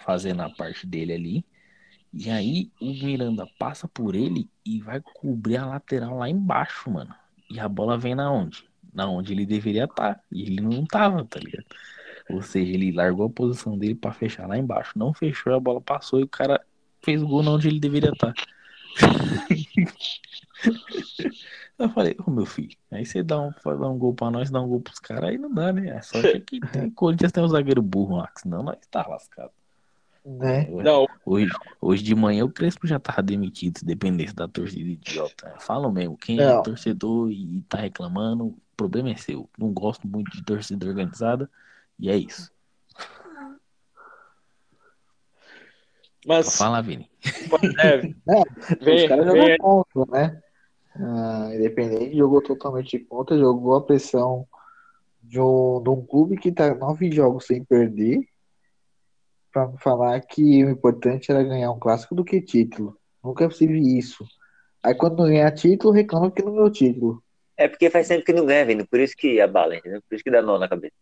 fazendo 0.04 0.42
a 0.42 0.50
parte 0.50 0.88
dele 0.88 1.14
ali. 1.14 1.46
E 2.12 2.28
aí 2.32 2.72
o 2.82 2.88
Miranda 2.88 3.48
passa 3.60 3.88
por 3.88 4.16
ele 4.16 4.50
e 4.66 4.82
vai 4.82 5.00
cobrir 5.00 5.58
a 5.58 5.68
lateral 5.68 6.18
lá 6.18 6.28
embaixo, 6.28 6.90
mano. 6.90 7.14
E 7.48 7.60
a 7.60 7.70
bola 7.70 8.00
vem 8.00 8.16
na 8.16 8.32
onde? 8.32 8.68
Na 8.92 9.08
onde 9.08 9.32
ele 9.32 9.46
deveria 9.46 9.84
estar. 9.84 10.16
Tá. 10.16 10.22
E 10.32 10.42
ele 10.42 10.60
não 10.60 10.84
tava, 10.86 11.24
tá 11.24 11.40
ligado? 11.40 11.68
Ou 12.32 12.42
seja, 12.42 12.74
ele 12.74 12.92
largou 12.92 13.28
a 13.28 13.30
posição 13.30 13.78
dele 13.78 13.94
para 13.94 14.12
fechar 14.12 14.48
lá 14.48 14.58
embaixo. 14.58 14.98
Não 14.98 15.14
fechou, 15.14 15.54
a 15.54 15.60
bola 15.60 15.80
passou 15.80 16.20
e 16.20 16.24
o 16.24 16.28
cara 16.28 16.60
fez 17.04 17.22
o 17.22 17.28
gol 17.28 17.44
na 17.44 17.52
onde 17.52 17.68
ele 17.68 17.80
deveria 17.80 18.10
estar. 18.10 18.34
Tá. 18.34 18.56
Eu 21.78 21.90
falei, 21.90 22.16
ô 22.20 22.24
oh, 22.28 22.32
meu 22.32 22.46
filho, 22.46 22.76
aí 22.90 23.06
você 23.06 23.22
dá 23.22 23.40
um, 23.40 23.52
dá 23.52 23.90
um 23.90 23.98
gol 23.98 24.14
pra 24.14 24.32
nós, 24.32 24.50
dá 24.50 24.62
um 24.62 24.68
gol 24.68 24.80
pros 24.80 25.00
caras, 25.00 25.30
aí 25.30 25.38
não 25.38 25.54
dá, 25.54 25.74
né? 25.74 25.90
É 25.90 26.02
só 26.02 26.22
que 26.22 26.40
tem, 26.40 26.90
Corinthians 26.92 27.34
tem 27.34 27.44
um 27.44 27.48
zagueiro 27.50 27.82
burro 27.82 28.16
lá, 28.16 28.32
senão 28.38 28.64
nós 28.64 28.78
tá 28.90 29.06
lascado. 29.06 29.52
Né? 30.26 30.70
Não. 30.70 31.06
Hoje, 31.26 31.52
hoje 31.82 32.02
de 32.02 32.16
manhã 32.16 32.46
o 32.46 32.52
Crespo 32.52 32.88
já 32.88 32.98
tava 32.98 33.22
demitido, 33.22 33.80
se 33.80 33.86
dependesse 33.86 34.34
da 34.34 34.48
torcida 34.48 34.90
idiota. 34.90 35.54
Falam 35.60 35.92
mesmo, 35.92 36.18
quem 36.18 36.40
é 36.40 36.46
não. 36.46 36.60
é 36.60 36.64
torcedor 36.64 37.30
e 37.30 37.62
tá 37.68 37.80
reclamando, 37.80 38.46
o 38.46 38.58
problema 38.78 39.10
é 39.10 39.16
seu. 39.16 39.50
Não 39.58 39.74
gosto 39.74 40.08
muito 40.08 40.32
de 40.32 40.44
torcida 40.44 40.88
organizada, 40.88 41.50
e 42.00 42.10
é 42.10 42.16
isso. 42.16 42.55
Mas... 46.26 46.58
Fala, 46.58 46.82
Vini. 46.82 47.10
É, 47.84 47.96
é, 48.40 48.44
vem, 48.84 48.96
os 49.04 49.08
caras 49.08 49.26
jogam 49.26 49.58
contra, 49.58 50.12
né? 50.12 50.42
Ah, 50.96 51.50
Independente 51.54 52.18
jogou 52.18 52.42
totalmente 52.42 52.98
contra, 53.00 53.38
jogou 53.38 53.76
a 53.76 53.84
pressão 53.84 54.48
de 55.22 55.40
um, 55.40 55.82
de 55.84 55.90
um 55.90 56.06
clube 56.06 56.38
que 56.38 56.52
tá 56.52 56.74
nove 56.74 57.12
jogos 57.12 57.46
sem 57.46 57.64
perder 57.64 58.22
para 59.52 59.70
falar 59.78 60.20
que 60.22 60.64
o 60.64 60.70
importante 60.70 61.32
era 61.32 61.44
ganhar 61.44 61.72
um 61.72 61.80
clássico 61.80 62.16
do 62.16 62.26
que 62.26 62.42
título. 62.42 62.98
Nunca 63.24 63.50
se 63.50 63.66
vi 63.68 63.98
isso. 63.98 64.26
Aí 64.84 64.94
quando 64.94 65.18
não 65.18 65.26
ganhar 65.26 65.52
título, 65.52 65.94
reclama 65.94 66.32
que 66.32 66.44
não 66.44 66.54
ganhou 66.54 66.72
título. 66.72 67.24
É 67.58 67.68
porque 67.68 67.90
faz 67.90 68.08
tempo 68.08 68.26
que 68.26 68.34
não 68.34 68.46
ganha, 68.46 68.66
vindo, 68.66 68.86
por 68.86 69.00
isso 69.00 69.16
que 69.18 69.40
abala, 69.40 69.76
entendeu? 69.76 70.02
Por 70.08 70.16
isso 70.16 70.24
que 70.24 70.32
dá 70.32 70.42
nó 70.42 70.60
na 70.60 70.68
cabeça. 70.68 70.94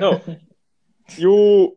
Não. 0.00 0.20
E 1.18 1.26
o, 1.26 1.76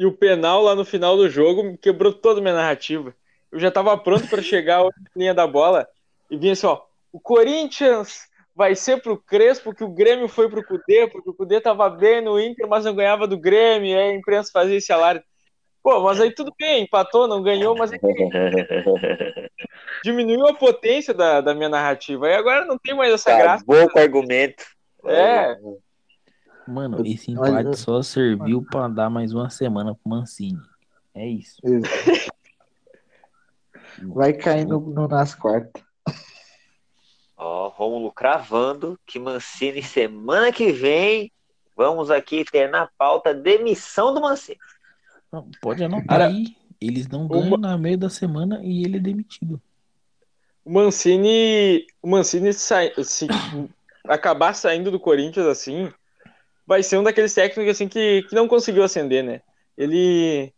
e 0.00 0.06
o 0.06 0.12
penal 0.12 0.62
lá 0.62 0.74
no 0.74 0.82
final 0.82 1.14
do 1.14 1.28
jogo 1.28 1.76
quebrou 1.76 2.10
toda 2.10 2.40
a 2.40 2.42
minha 2.42 2.54
narrativa. 2.54 3.14
Eu 3.52 3.60
já 3.60 3.68
estava 3.68 3.94
pronto 3.98 4.26
para 4.28 4.40
chegar 4.40 4.80
a 4.80 4.88
linha 5.14 5.34
da 5.34 5.46
bola 5.46 5.86
e 6.30 6.38
vinha 6.38 6.54
assim, 6.54 6.66
ó, 6.66 6.80
o 7.12 7.20
Corinthians 7.20 8.22
vai 8.56 8.74
ser 8.74 9.02
pro 9.02 9.18
Crespo 9.18 9.74
que 9.74 9.84
o 9.84 9.90
Grêmio 9.90 10.26
foi 10.26 10.48
pro 10.48 10.64
Cudê, 10.64 11.06
porque 11.06 11.28
o 11.28 11.34
Cudê 11.34 11.60
tava 11.60 11.86
bem 11.90 12.22
no 12.22 12.40
Inter, 12.40 12.66
mas 12.66 12.86
não 12.86 12.94
ganhava 12.94 13.26
do 13.26 13.36
Grêmio, 13.36 13.90
e 13.90 13.94
aí 13.94 14.10
a 14.12 14.14
imprensa 14.14 14.50
fazia 14.50 14.78
esse 14.78 14.90
alarde. 14.90 15.22
Pô, 15.82 16.00
mas 16.00 16.18
aí 16.18 16.34
tudo 16.34 16.50
bem, 16.58 16.84
empatou, 16.84 17.28
não 17.28 17.42
ganhou, 17.42 17.76
mas 17.76 17.92
é 17.92 17.98
diminuiu 20.02 20.46
a 20.46 20.54
potência 20.54 21.12
da, 21.12 21.42
da 21.42 21.54
minha 21.54 21.68
narrativa. 21.68 22.26
E 22.26 22.34
agora 22.34 22.64
não 22.64 22.78
tem 22.78 22.94
mais 22.94 23.12
essa 23.12 23.36
graça. 23.36 23.64
Bom 23.66 23.86
argumento. 23.94 24.64
É. 25.04 25.58
Mano, 26.70 27.04
esse 27.04 27.32
empate 27.32 27.76
só 27.76 28.00
serviu 28.00 28.62
para 28.62 28.86
dar 28.86 29.10
mais 29.10 29.34
uma 29.34 29.50
semana 29.50 29.92
pro 29.92 30.08
Mancini. 30.08 30.60
É 31.12 31.26
isso. 31.26 31.60
Vai 34.02 34.32
cair 34.32 34.64
no, 34.64 34.78
no, 34.78 35.08
nas 35.08 35.34
quartas. 35.34 35.82
Ó, 37.36 37.68
Rômulo 37.68 38.12
cravando 38.12 38.96
que 39.04 39.18
Mancini 39.18 39.82
semana 39.82 40.52
que 40.52 40.70
vem 40.70 41.32
vamos 41.76 42.08
aqui 42.08 42.44
ter 42.44 42.70
na 42.70 42.88
pauta 42.96 43.34
demissão 43.34 44.14
do 44.14 44.20
Mancini. 44.20 44.58
Não, 45.32 45.50
pode 45.60 45.82
anotar 45.82 46.20
aí. 46.20 46.54
Eles 46.80 47.08
não 47.08 47.26
ganham 47.26 47.48
uma... 47.48 47.58
na 47.58 47.76
meio 47.76 47.98
da 47.98 48.08
semana 48.08 48.60
e 48.62 48.84
ele 48.84 48.98
é 48.98 49.00
demitido. 49.00 49.60
O 50.64 50.72
Mancini, 50.72 51.84
o 52.00 52.08
Mancini 52.08 52.52
sai, 52.52 52.92
se 53.02 53.26
acabar 54.04 54.54
saindo 54.54 54.90
do 54.90 55.00
Corinthians 55.00 55.46
assim, 55.46 55.92
vai 56.70 56.84
ser 56.84 56.98
um 56.98 57.02
daqueles 57.02 57.34
técnicos 57.34 57.72
assim 57.72 57.88
que, 57.88 58.22
que 58.28 58.32
não 58.32 58.46
conseguiu 58.46 58.84
ascender, 58.84 59.24
né? 59.24 59.42
Ele 59.76 60.54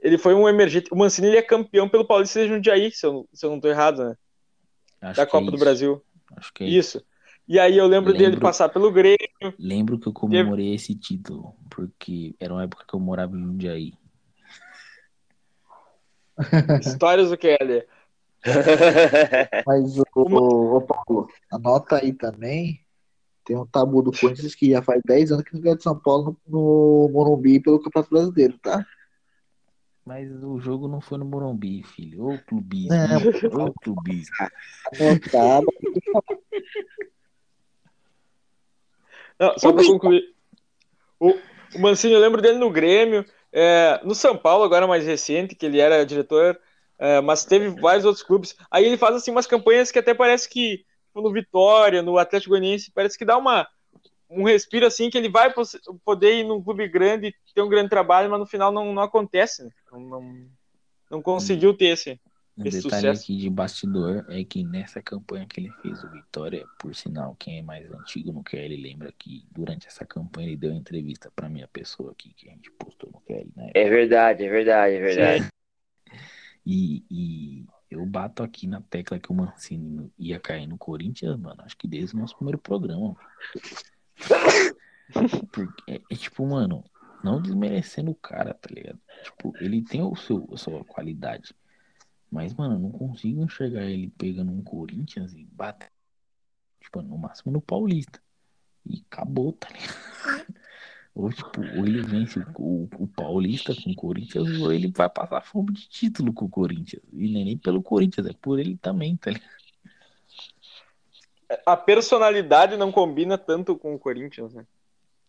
ele 0.00 0.16
foi 0.16 0.32
um 0.32 0.48
emergente. 0.48 0.88
O 0.90 0.96
Mancini 0.96 1.28
ele 1.28 1.36
é 1.36 1.42
campeão 1.42 1.86
pelo 1.86 2.06
Paulista 2.06 2.40
de 2.40 2.48
Jundiaí, 2.48 2.90
se 2.90 3.06
eu, 3.06 3.28
se 3.34 3.44
eu 3.44 3.50
não 3.50 3.56
estou 3.58 3.70
errado, 3.70 4.02
né? 4.02 4.16
Acho 5.02 5.18
da 5.18 5.26
Copa 5.26 5.48
é 5.48 5.50
do 5.50 5.58
Brasil. 5.58 6.02
Acho 6.34 6.54
que 6.54 6.64
é 6.64 6.66
isso. 6.68 6.96
isso. 6.96 7.06
E 7.46 7.60
aí 7.60 7.76
eu 7.76 7.86
lembro, 7.86 8.12
lembro, 8.12 8.30
dele 8.30 8.40
passar 8.40 8.70
pelo 8.70 8.90
Grêmio. 8.90 9.18
Lembro 9.58 9.98
que 9.98 10.08
eu 10.08 10.12
comemorei 10.14 10.74
esse 10.74 10.94
título, 10.94 11.54
porque 11.68 12.34
era 12.40 12.54
uma 12.54 12.64
época 12.64 12.86
que 12.88 12.94
eu 12.94 13.00
morava 13.00 13.36
em 13.36 13.44
Jundiaí. 13.44 13.92
Histórias 16.80 17.28
do 17.28 17.36
Kelly. 17.36 17.84
Mas 19.66 19.98
o, 19.98 20.04
o, 20.16 20.76
o 20.78 20.80
Paulo, 20.80 21.28
anota 21.50 21.96
aí 21.96 22.14
também 22.14 22.82
tem 23.44 23.56
um 23.56 23.66
tabu 23.66 24.02
do 24.02 24.12
Corinthians 24.12 24.54
que 24.54 24.70
já 24.70 24.82
faz 24.82 25.00
10 25.04 25.32
anos 25.32 25.44
que 25.44 25.54
não 25.54 25.60
ganha 25.60 25.76
de 25.76 25.82
São 25.82 25.98
Paulo 25.98 26.36
no, 26.46 27.06
no 27.06 27.10
Morumbi 27.12 27.60
pelo 27.60 27.80
Campeonato 27.80 28.10
Brasileiro, 28.10 28.58
tá? 28.58 28.86
Mas 30.04 30.30
o 30.42 30.58
jogo 30.58 30.88
não 30.88 31.00
foi 31.00 31.18
no 31.18 31.24
Morumbi, 31.24 31.82
filho. 31.84 32.28
Ô 32.28 32.38
clubismo. 32.38 32.90
Não. 32.90 33.66
Ô 33.66 33.72
clubismo. 33.72 34.34
Não, 39.38 39.58
só 39.58 39.72
pra 39.72 39.84
concluir. 39.84 40.34
O, 41.18 41.30
o 41.74 41.78
Mancini, 41.78 42.14
eu 42.14 42.20
lembro 42.20 42.42
dele 42.42 42.58
no 42.58 42.70
Grêmio, 42.70 43.24
é, 43.52 44.00
no 44.04 44.14
São 44.14 44.36
Paulo, 44.36 44.64
agora 44.64 44.86
mais 44.86 45.04
recente, 45.04 45.54
que 45.54 45.66
ele 45.66 45.78
era 45.78 46.04
diretor, 46.04 46.58
é, 46.98 47.20
mas 47.20 47.44
teve 47.44 47.68
vários 47.80 48.04
outros 48.04 48.24
clubes. 48.24 48.56
Aí 48.70 48.84
ele 48.84 48.96
faz 48.96 49.14
assim 49.16 49.30
umas 49.30 49.46
campanhas 49.46 49.90
que 49.90 49.98
até 49.98 50.14
parece 50.14 50.48
que 50.48 50.84
no 51.20 51.32
Vitória, 51.32 52.02
no 52.02 52.16
Atlético 52.16 52.50
Goianiense, 52.50 52.92
parece 52.94 53.18
que 53.18 53.24
dá 53.24 53.36
uma, 53.36 53.68
um 54.30 54.44
respiro 54.44 54.86
assim 54.86 55.10
que 55.10 55.18
ele 55.18 55.28
vai 55.28 55.52
poder 56.04 56.40
ir 56.40 56.44
num 56.44 56.62
clube 56.62 56.88
grande, 56.88 57.34
ter 57.54 57.62
um 57.62 57.68
grande 57.68 57.90
trabalho, 57.90 58.30
mas 58.30 58.40
no 58.40 58.46
final 58.46 58.72
não, 58.72 58.94
não 58.94 59.02
acontece, 59.02 59.64
né? 59.64 59.70
não, 59.90 60.00
não, 60.00 60.46
não, 61.10 61.22
conseguiu 61.22 61.76
ter 61.76 61.86
esse, 61.86 62.20
um 62.56 62.64
esse 62.64 62.82
detalhe 62.82 63.02
sucesso. 63.02 63.22
aqui 63.22 63.36
de 63.36 63.50
bastidor 63.50 64.24
é 64.28 64.42
que 64.42 64.64
nessa 64.64 65.02
campanha 65.02 65.46
que 65.46 65.60
ele 65.60 65.70
fez 65.82 66.02
o 66.02 66.10
Vitória, 66.10 66.66
por 66.78 66.94
sinal, 66.94 67.36
quem 67.38 67.58
é 67.58 67.62
mais 67.62 67.90
antigo 67.92 68.32
no 68.32 68.42
QL 68.42 68.74
lembra 68.80 69.12
que 69.18 69.44
durante 69.50 69.86
essa 69.86 70.06
campanha 70.06 70.48
ele 70.48 70.56
deu 70.56 70.72
entrevista 70.72 71.30
para 71.34 71.48
minha 71.48 71.68
pessoa 71.68 72.12
aqui 72.12 72.32
que 72.34 72.48
a 72.48 72.52
gente 72.52 72.70
postou 72.72 73.10
no 73.12 73.20
QL, 73.20 73.50
né? 73.54 73.70
É 73.74 73.88
verdade, 73.88 74.44
é 74.44 74.48
verdade, 74.48 74.94
é 74.94 75.00
verdade. 75.00 75.48
E, 76.64 77.04
e 77.10 77.66
eu 77.92 78.04
bato 78.06 78.42
aqui 78.42 78.66
na 78.66 78.80
tecla 78.80 79.18
que 79.18 79.30
o 79.30 79.34
Mancini 79.34 80.12
ia 80.18 80.40
cair 80.40 80.66
no 80.66 80.78
Corinthians, 80.78 81.38
mano, 81.38 81.62
acho 81.62 81.76
que 81.76 81.86
desde 81.86 82.16
o 82.16 82.18
nosso 82.18 82.36
primeiro 82.36 82.58
programa. 82.58 83.16
Porque 85.52 85.92
é, 85.92 86.00
é, 86.10 86.16
tipo, 86.16 86.46
mano, 86.46 86.84
não 87.22 87.40
desmerecendo 87.40 88.10
o 88.10 88.14
cara, 88.14 88.54
tá 88.54 88.68
ligado? 88.72 88.98
Tipo, 89.22 89.52
ele 89.58 89.82
tem 89.82 90.02
o 90.02 90.16
seu, 90.16 90.48
a 90.52 90.56
sua 90.56 90.84
qualidade. 90.84 91.54
Mas, 92.30 92.54
mano, 92.54 92.76
eu 92.76 92.78
não 92.78 92.90
consigo 92.90 93.42
enxergar 93.42 93.84
ele 93.84 94.10
pegando 94.16 94.50
um 94.50 94.62
Corinthians 94.62 95.34
e 95.34 95.44
bater. 95.44 95.90
Tipo, 96.80 97.02
no 97.02 97.18
máximo 97.18 97.52
no 97.52 97.60
Paulista. 97.60 98.20
E 98.86 99.04
acabou, 99.06 99.52
tá 99.52 99.68
ligado? 99.68 100.61
Ou, 101.14 101.30
tipo, 101.30 101.60
ou 101.60 101.86
ele 101.86 102.00
vence 102.02 102.38
o, 102.56 102.88
o, 102.98 103.06
Paulista 103.06 103.74
com 103.74 103.90
o 103.90 103.94
Corinthians, 103.94 104.60
ou 104.60 104.72
ele 104.72 104.90
vai 104.90 105.10
passar 105.10 105.42
fome 105.42 105.72
de 105.72 105.86
título 105.86 106.32
com 106.32 106.46
o 106.46 106.50
Corinthians. 106.50 107.02
E 107.12 107.28
nem, 107.28 107.44
nem 107.44 107.58
pelo 107.58 107.82
Corinthians, 107.82 108.26
é 108.26 108.32
por 108.32 108.58
ele 108.58 108.78
também, 108.78 109.16
tá 109.16 109.30
ligado? 109.30 109.62
a 111.66 111.76
personalidade 111.76 112.76
não 112.76 112.90
combina 112.90 113.36
tanto 113.36 113.76
com 113.76 113.94
o 113.94 113.98
Corinthians, 113.98 114.54
né? 114.54 114.64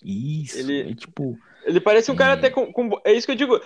Isso, 0.03 0.59
ele, 0.59 0.91
é 0.91 0.95
tipo. 0.95 1.38
Ele 1.63 1.79
parece 1.79 2.11
um 2.11 2.15
é... 2.15 2.17
cara 2.17 2.34
até 2.34 2.49
com, 2.49 2.71
com, 2.71 2.89
É 3.05 3.13
isso 3.13 3.25
que 3.25 3.31
eu 3.31 3.38
digo. 3.38 3.59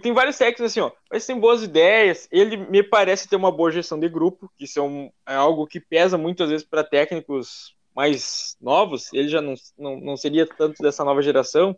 Tem 0.00 0.12
vários 0.12 0.38
técnicos 0.38 0.66
assim, 0.66 0.80
ó. 0.80 0.90
Mas 1.10 1.26
tem 1.26 1.38
boas 1.38 1.62
ideias. 1.62 2.26
Ele 2.32 2.56
me 2.56 2.82
parece 2.82 3.28
ter 3.28 3.36
uma 3.36 3.52
boa 3.52 3.70
gestão 3.70 3.98
de 3.98 4.08
grupo, 4.08 4.50
que 4.56 4.64
é, 4.76 4.82
um, 4.82 5.10
é 5.26 5.34
algo 5.34 5.66
que 5.66 5.78
pesa 5.78 6.18
muitas 6.18 6.48
vezes 6.50 6.66
para 6.66 6.82
técnicos 6.82 7.74
mais 7.94 8.56
novos. 8.60 9.12
Ele 9.12 9.28
já 9.28 9.40
não, 9.40 9.54
não, 9.78 10.00
não 10.00 10.16
seria 10.16 10.46
tanto 10.46 10.82
dessa 10.82 11.04
nova 11.04 11.22
geração, 11.22 11.76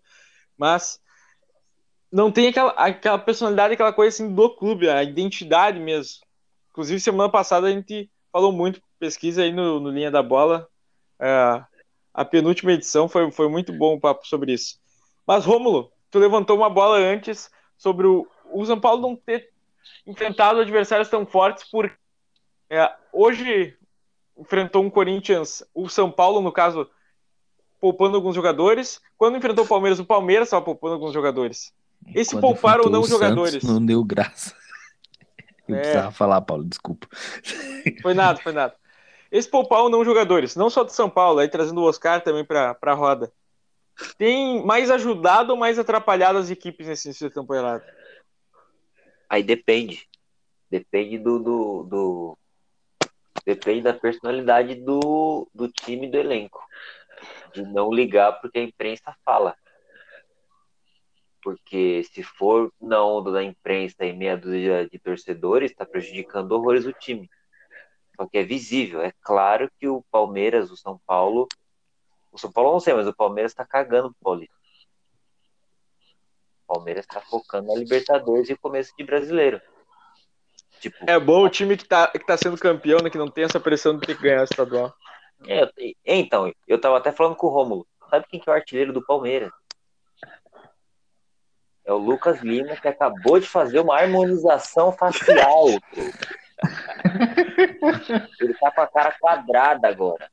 mas 0.56 0.98
não 2.10 2.30
tem 2.32 2.48
aquela, 2.48 2.70
aquela 2.72 3.18
personalidade, 3.18 3.74
aquela 3.74 3.92
coisa 3.92 4.14
assim 4.14 4.34
do 4.34 4.50
clube, 4.56 4.88
a 4.88 5.02
identidade 5.02 5.78
mesmo. 5.78 6.24
Inclusive, 6.70 7.00
semana 7.00 7.30
passada 7.30 7.66
a 7.66 7.70
gente 7.70 8.10
falou 8.32 8.52
muito 8.52 8.80
pesquisa 8.98 9.42
aí 9.42 9.52
no, 9.52 9.80
no 9.80 9.90
Linha 9.90 10.10
da 10.10 10.22
Bola. 10.22 10.68
É, 11.20 11.62
a 12.12 12.24
penúltima 12.24 12.72
edição 12.72 13.08
foi, 13.08 13.30
foi 13.30 13.48
muito 13.48 13.72
bom 13.72 13.94
o 13.94 14.00
papo 14.00 14.26
sobre 14.26 14.52
isso. 14.52 14.78
Mas, 15.26 15.44
Rômulo, 15.44 15.92
tu 16.10 16.18
levantou 16.18 16.56
uma 16.56 16.70
bola 16.70 16.96
antes 16.96 17.50
sobre 17.76 18.06
o, 18.06 18.26
o 18.52 18.64
São 18.64 18.80
Paulo 18.80 19.02
não 19.02 19.16
ter 19.16 19.50
enfrentado 20.06 20.60
adversários 20.60 21.08
tão 21.08 21.26
fortes, 21.26 21.64
porque 21.70 21.94
é, 22.70 22.92
hoje 23.12 23.76
enfrentou 24.36 24.82
um 24.82 24.90
Corinthians, 24.90 25.62
o 25.74 25.88
São 25.88 26.10
Paulo, 26.10 26.40
no 26.40 26.52
caso, 26.52 26.88
poupando 27.80 28.16
alguns 28.16 28.34
jogadores. 28.34 29.00
Quando 29.16 29.36
enfrentou 29.36 29.64
o 29.64 29.68
Palmeiras, 29.68 29.98
o 29.98 30.04
Palmeiras 30.04 30.48
estava 30.48 30.64
poupando 30.64 30.94
alguns 30.94 31.12
jogadores. 31.12 31.72
Esse 32.14 32.38
poupar 32.38 32.80
ou 32.80 32.90
não 32.90 33.04
jogadores. 33.04 33.64
Não 33.64 33.84
deu 33.84 34.04
graça. 34.04 34.54
Eu 35.66 35.74
é. 35.74 35.80
precisava 35.80 36.12
falar, 36.12 36.40
Paulo, 36.42 36.64
desculpa. 36.64 37.08
Foi 38.02 38.14
nada, 38.14 38.40
foi 38.40 38.52
nada. 38.52 38.74
Esse 39.30 39.48
poupar 39.48 39.80
ou 39.80 39.90
não 39.90 40.04
jogadores, 40.04 40.54
não 40.54 40.70
só 40.70 40.84
do 40.84 40.92
São 40.92 41.10
Paulo, 41.10 41.40
aí 41.40 41.48
trazendo 41.48 41.80
o 41.80 41.84
Oscar 41.84 42.22
também 42.22 42.44
para 42.44 42.76
a 42.80 42.94
roda, 42.94 43.32
tem 44.16 44.64
mais 44.64 44.90
ajudado 44.90 45.50
ou 45.52 45.58
mais 45.58 45.78
atrapalhado 45.78 46.38
as 46.38 46.50
equipes 46.50 46.86
nesse 46.86 47.08
início 47.08 47.28
de 47.28 47.34
temporada? 47.34 47.84
Aí 49.28 49.42
depende. 49.42 50.06
Depende 50.70 51.18
do, 51.18 51.38
do, 51.38 51.82
do, 51.84 52.38
depende 53.46 53.82
da 53.82 53.94
personalidade 53.94 54.74
do, 54.74 55.48
do 55.54 55.68
time 55.70 56.10
do 56.10 56.18
elenco. 56.18 56.60
De 57.54 57.62
não 57.62 57.92
ligar 57.92 58.32
porque 58.40 58.58
a 58.58 58.62
imprensa 58.62 59.16
fala. 59.24 59.56
Porque 61.40 62.02
se 62.12 62.24
for 62.24 62.72
na 62.80 63.02
onda 63.04 63.30
da 63.30 63.44
imprensa 63.44 64.04
e 64.04 64.12
meia 64.12 64.36
dúzia 64.36 64.88
de 64.88 64.98
torcedores, 64.98 65.70
está 65.70 65.86
prejudicando 65.86 66.52
horrores 66.52 66.84
o 66.84 66.92
time. 66.92 67.30
Só 68.16 68.26
que 68.26 68.38
é 68.38 68.42
visível. 68.42 69.00
É 69.00 69.12
claro 69.22 69.70
que 69.78 69.86
o 69.86 70.02
Palmeiras, 70.10 70.72
o 70.72 70.76
São 70.76 71.00
Paulo. 71.06 71.46
O 72.32 72.38
São 72.38 72.50
Paulo 72.50 72.72
não 72.72 72.80
sei, 72.80 72.94
mas 72.94 73.06
o 73.06 73.14
Palmeiras 73.14 73.52
está 73.52 73.64
cagando 73.64 74.10
pro 74.10 74.24
Paulista. 74.24 74.56
O 76.66 76.74
Palmeiras 76.74 77.04
está 77.04 77.20
focando 77.20 77.68
na 77.68 77.78
Libertadores 77.78 78.50
e 78.50 78.54
o 78.54 78.58
começo 78.58 78.92
de 78.98 79.04
brasileiro. 79.04 79.62
Tipo, 80.80 80.96
é 81.08 81.18
bom 81.18 81.44
o 81.44 81.48
time 81.48 81.76
que 81.76 81.82
está 81.82 82.06
que 82.08 82.26
tá 82.26 82.36
sendo 82.36 82.58
campeão, 82.58 83.00
né, 83.00 83.10
que 83.10 83.18
não 83.18 83.30
tem 83.30 83.44
essa 83.44 83.60
pressão 83.60 83.98
de 83.98 84.06
ter 84.06 84.16
que 84.16 84.22
ganhar 84.22 84.42
o 84.42 84.44
estadual. 84.44 84.94
É, 85.46 85.68
então, 86.04 86.52
eu 86.66 86.80
tava 86.80 86.98
até 86.98 87.12
falando 87.12 87.36
com 87.36 87.46
o 87.46 87.50
Rômulo. 87.50 87.86
Sabe 88.10 88.26
quem 88.28 88.40
que 88.40 88.48
é 88.48 88.52
o 88.52 88.54
artilheiro 88.54 88.92
do 88.92 89.04
Palmeiras? 89.04 89.50
É 91.84 91.92
o 91.92 91.98
Lucas 91.98 92.40
Lima, 92.40 92.74
que 92.76 92.88
acabou 92.88 93.38
de 93.38 93.46
fazer 93.46 93.78
uma 93.80 93.96
harmonização 93.96 94.92
facial. 94.92 95.66
Ele 98.40 98.54
tá 98.54 98.70
com 98.72 98.80
a 98.80 98.86
cara 98.86 99.12
quadrada 99.20 99.88
agora. 99.88 100.30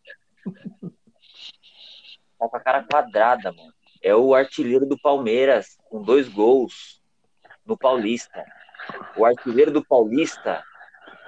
Tá 2.40 2.50
com 2.50 2.58
a 2.58 2.60
cara 2.60 2.84
quadrada, 2.84 3.52
mano. 3.52 3.74
É 4.02 4.16
o 4.16 4.34
artilheiro 4.34 4.86
do 4.86 5.00
Palmeiras, 5.00 5.78
com 5.90 6.02
dois 6.02 6.28
gols 6.28 7.02
no 7.66 7.78
Paulista. 7.78 8.44
O 9.16 9.26
artilheiro 9.26 9.72
do 9.72 9.86
Paulista 9.86 10.64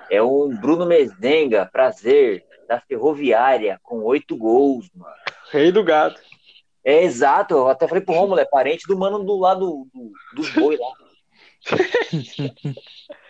é 0.09 0.21
um 0.21 0.55
Bruno 0.55 0.85
Mezenga, 0.85 1.69
prazer, 1.71 2.45
da 2.67 2.79
Ferroviária, 2.79 3.79
com 3.83 4.03
oito 4.03 4.35
gols, 4.35 4.89
mano. 4.93 5.13
Rei 5.51 5.71
do 5.71 5.83
gato. 5.83 6.19
É 6.83 7.03
exato, 7.03 7.55
eu 7.55 7.67
até 7.67 7.87
falei 7.87 8.03
pro 8.03 8.13
Romulo, 8.13 8.39
é 8.39 8.45
parente 8.45 8.87
do 8.87 8.97
mano 8.97 9.23
do 9.23 9.37
lado 9.37 9.87
do, 9.93 10.11
dos 10.35 10.49
boi 10.53 10.77
lá. 10.77 10.93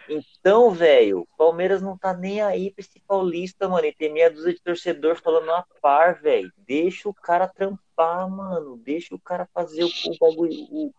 Então, 0.07 0.69
velho, 0.71 1.27
Palmeiras 1.37 1.81
não 1.81 1.97
tá 1.97 2.13
nem 2.13 2.41
aí 2.41 2.71
pra 2.71 2.81
esse 2.81 2.99
paulista, 2.99 3.67
mano. 3.67 3.85
E 3.85 3.93
tem 3.93 4.13
meia 4.13 4.29
dúzia 4.29 4.53
de 4.53 4.61
torcedor 4.61 5.15
falando 5.15 5.49
a 5.51 5.65
par, 5.81 6.21
velho. 6.21 6.51
Deixa 6.57 7.09
o 7.09 7.13
cara 7.13 7.47
trampar, 7.47 8.29
mano. 8.29 8.77
Deixa 8.77 9.15
o 9.15 9.19
cara 9.19 9.47
fazer 9.53 9.83
o, 9.83 9.87
o 9.87 10.17
bagulho, 10.19 10.53
o, 10.69 10.93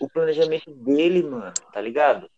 o 0.00 0.10
planejamento 0.10 0.70
dele, 0.70 1.22
mano. 1.22 1.52
Tá 1.72 1.80
ligado? 1.80 2.30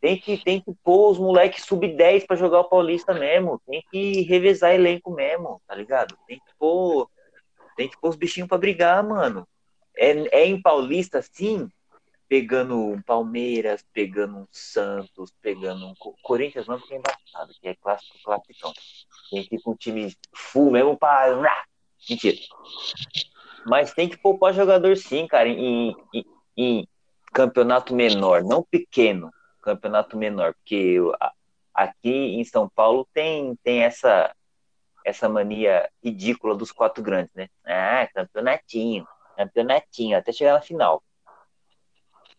Tem 0.00 0.18
que, 0.18 0.36
tem 0.36 0.60
que 0.60 0.72
pôr 0.84 1.12
os 1.12 1.18
moleques 1.18 1.64
sub-10 1.64 2.26
para 2.26 2.36
jogar 2.36 2.60
o 2.60 2.68
Paulista 2.68 3.14
mesmo. 3.14 3.60
Tem 3.66 3.82
que 3.90 4.22
revezar 4.22 4.74
elenco 4.74 5.10
mesmo, 5.10 5.60
tá 5.66 5.74
ligado? 5.74 6.16
Tem 6.26 6.38
que 6.38 6.54
pôr, 6.58 7.08
tem 7.76 7.88
que 7.88 7.98
pôr 7.98 8.10
os 8.10 8.16
bichinhos 8.16 8.48
para 8.48 8.58
brigar, 8.58 9.02
mano. 9.02 9.46
É, 9.96 10.10
é 10.40 10.46
em 10.46 10.60
Paulista, 10.60 11.22
sim, 11.22 11.70
pegando 12.28 12.76
um 12.76 13.00
Palmeiras, 13.00 13.84
pegando 13.92 14.38
um 14.38 14.46
Santos, 14.50 15.32
pegando 15.40 15.86
um 15.86 15.94
Corinthians, 16.22 16.66
não, 16.66 16.78
porque 16.78 16.94
é 16.94 16.98
embaçado, 16.98 17.54
que 17.60 17.68
é 17.68 17.74
clássico, 17.74 18.18
classicão. 18.22 18.72
Tem 19.30 19.44
que 19.44 19.56
ir 19.56 19.62
com 19.62 19.72
um 19.72 19.76
time 19.76 20.14
full 20.34 20.70
mesmo 20.70 20.96
para. 20.96 21.64
Mentira. 22.08 22.36
Mas 23.66 23.94
tem 23.94 24.08
que 24.08 24.16
poupar 24.16 24.54
jogador 24.54 24.96
sim, 24.96 25.26
cara, 25.26 25.48
em, 25.48 25.94
em, 26.14 26.24
em 26.56 26.88
campeonato 27.32 27.94
menor, 27.94 28.44
não 28.44 28.62
pequeno, 28.62 29.30
campeonato 29.66 30.16
menor, 30.16 30.54
porque 30.54 30.96
aqui 31.74 32.08
em 32.08 32.44
São 32.44 32.68
Paulo 32.68 33.06
tem, 33.12 33.56
tem 33.62 33.82
essa 33.82 34.34
essa 35.04 35.28
mania 35.28 35.88
ridícula 36.02 36.56
dos 36.56 36.72
quatro 36.72 37.02
grandes, 37.02 37.32
né? 37.32 37.48
Ah, 37.64 38.08
campeonatinho, 38.12 39.06
campeonatinho, 39.36 40.18
até 40.18 40.32
chegar 40.32 40.54
na 40.54 40.60
final. 40.60 41.00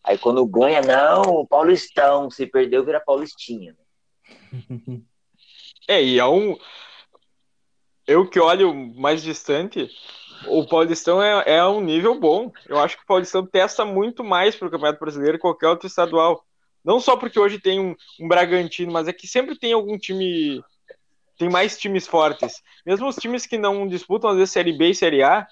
Aí 0.04 0.18
quando 0.18 0.46
ganha, 0.46 0.82
não, 0.82 1.46
Paulistão, 1.46 2.30
se 2.30 2.46
perdeu, 2.46 2.84
vira 2.84 3.00
Paulistinha. 3.00 3.74
Né? 3.74 5.02
É, 5.90 6.04
e 6.04 6.20
é 6.20 6.26
um. 6.26 6.58
Eu 8.06 8.30
que 8.30 8.42
olho 8.42 8.76
mais 8.76 9.24
distante, 9.24 9.90
o 10.46 10.68
Paulistão 10.68 11.24
é, 11.24 11.56
é 11.56 11.66
um 11.66 11.82
nível 11.82 12.20
bom. 12.20 12.52
Eu 12.68 12.78
acho 12.80 12.98
que 12.98 13.04
o 13.04 13.08
Paulistão 13.08 13.46
testa 13.46 13.86
muito 13.86 14.24
mais 14.24 14.56
para 14.56 14.68
o 14.68 14.72
Campeonato 14.72 15.00
Brasileiro 15.00 15.38
que 15.38 15.42
qualquer 15.42 15.68
outro 15.68 15.88
estadual. 15.88 16.46
Não 16.88 17.02
só 17.02 17.18
porque 17.18 17.38
hoje 17.38 17.60
tem 17.60 17.82
um, 17.82 17.94
um 18.18 18.30
Bragantino, 18.30 18.94
mas 18.94 19.10
é 19.10 19.14
que 19.14 19.28
sempre 19.28 19.60
tem 19.60 19.74
algum 19.74 19.98
time. 19.98 20.64
Tem 21.38 21.50
mais 21.50 21.78
times 21.78 22.08
fortes. 22.08 22.64
Mesmo 22.86 23.10
os 23.10 23.18
times 23.18 23.46
que 23.46 23.58
não 23.58 23.86
disputam, 23.86 24.30
às 24.30 24.38
vezes, 24.38 24.52
Série 24.52 24.72
B 24.72 24.92
e 24.92 24.96
Série 24.96 25.22
A, 25.22 25.46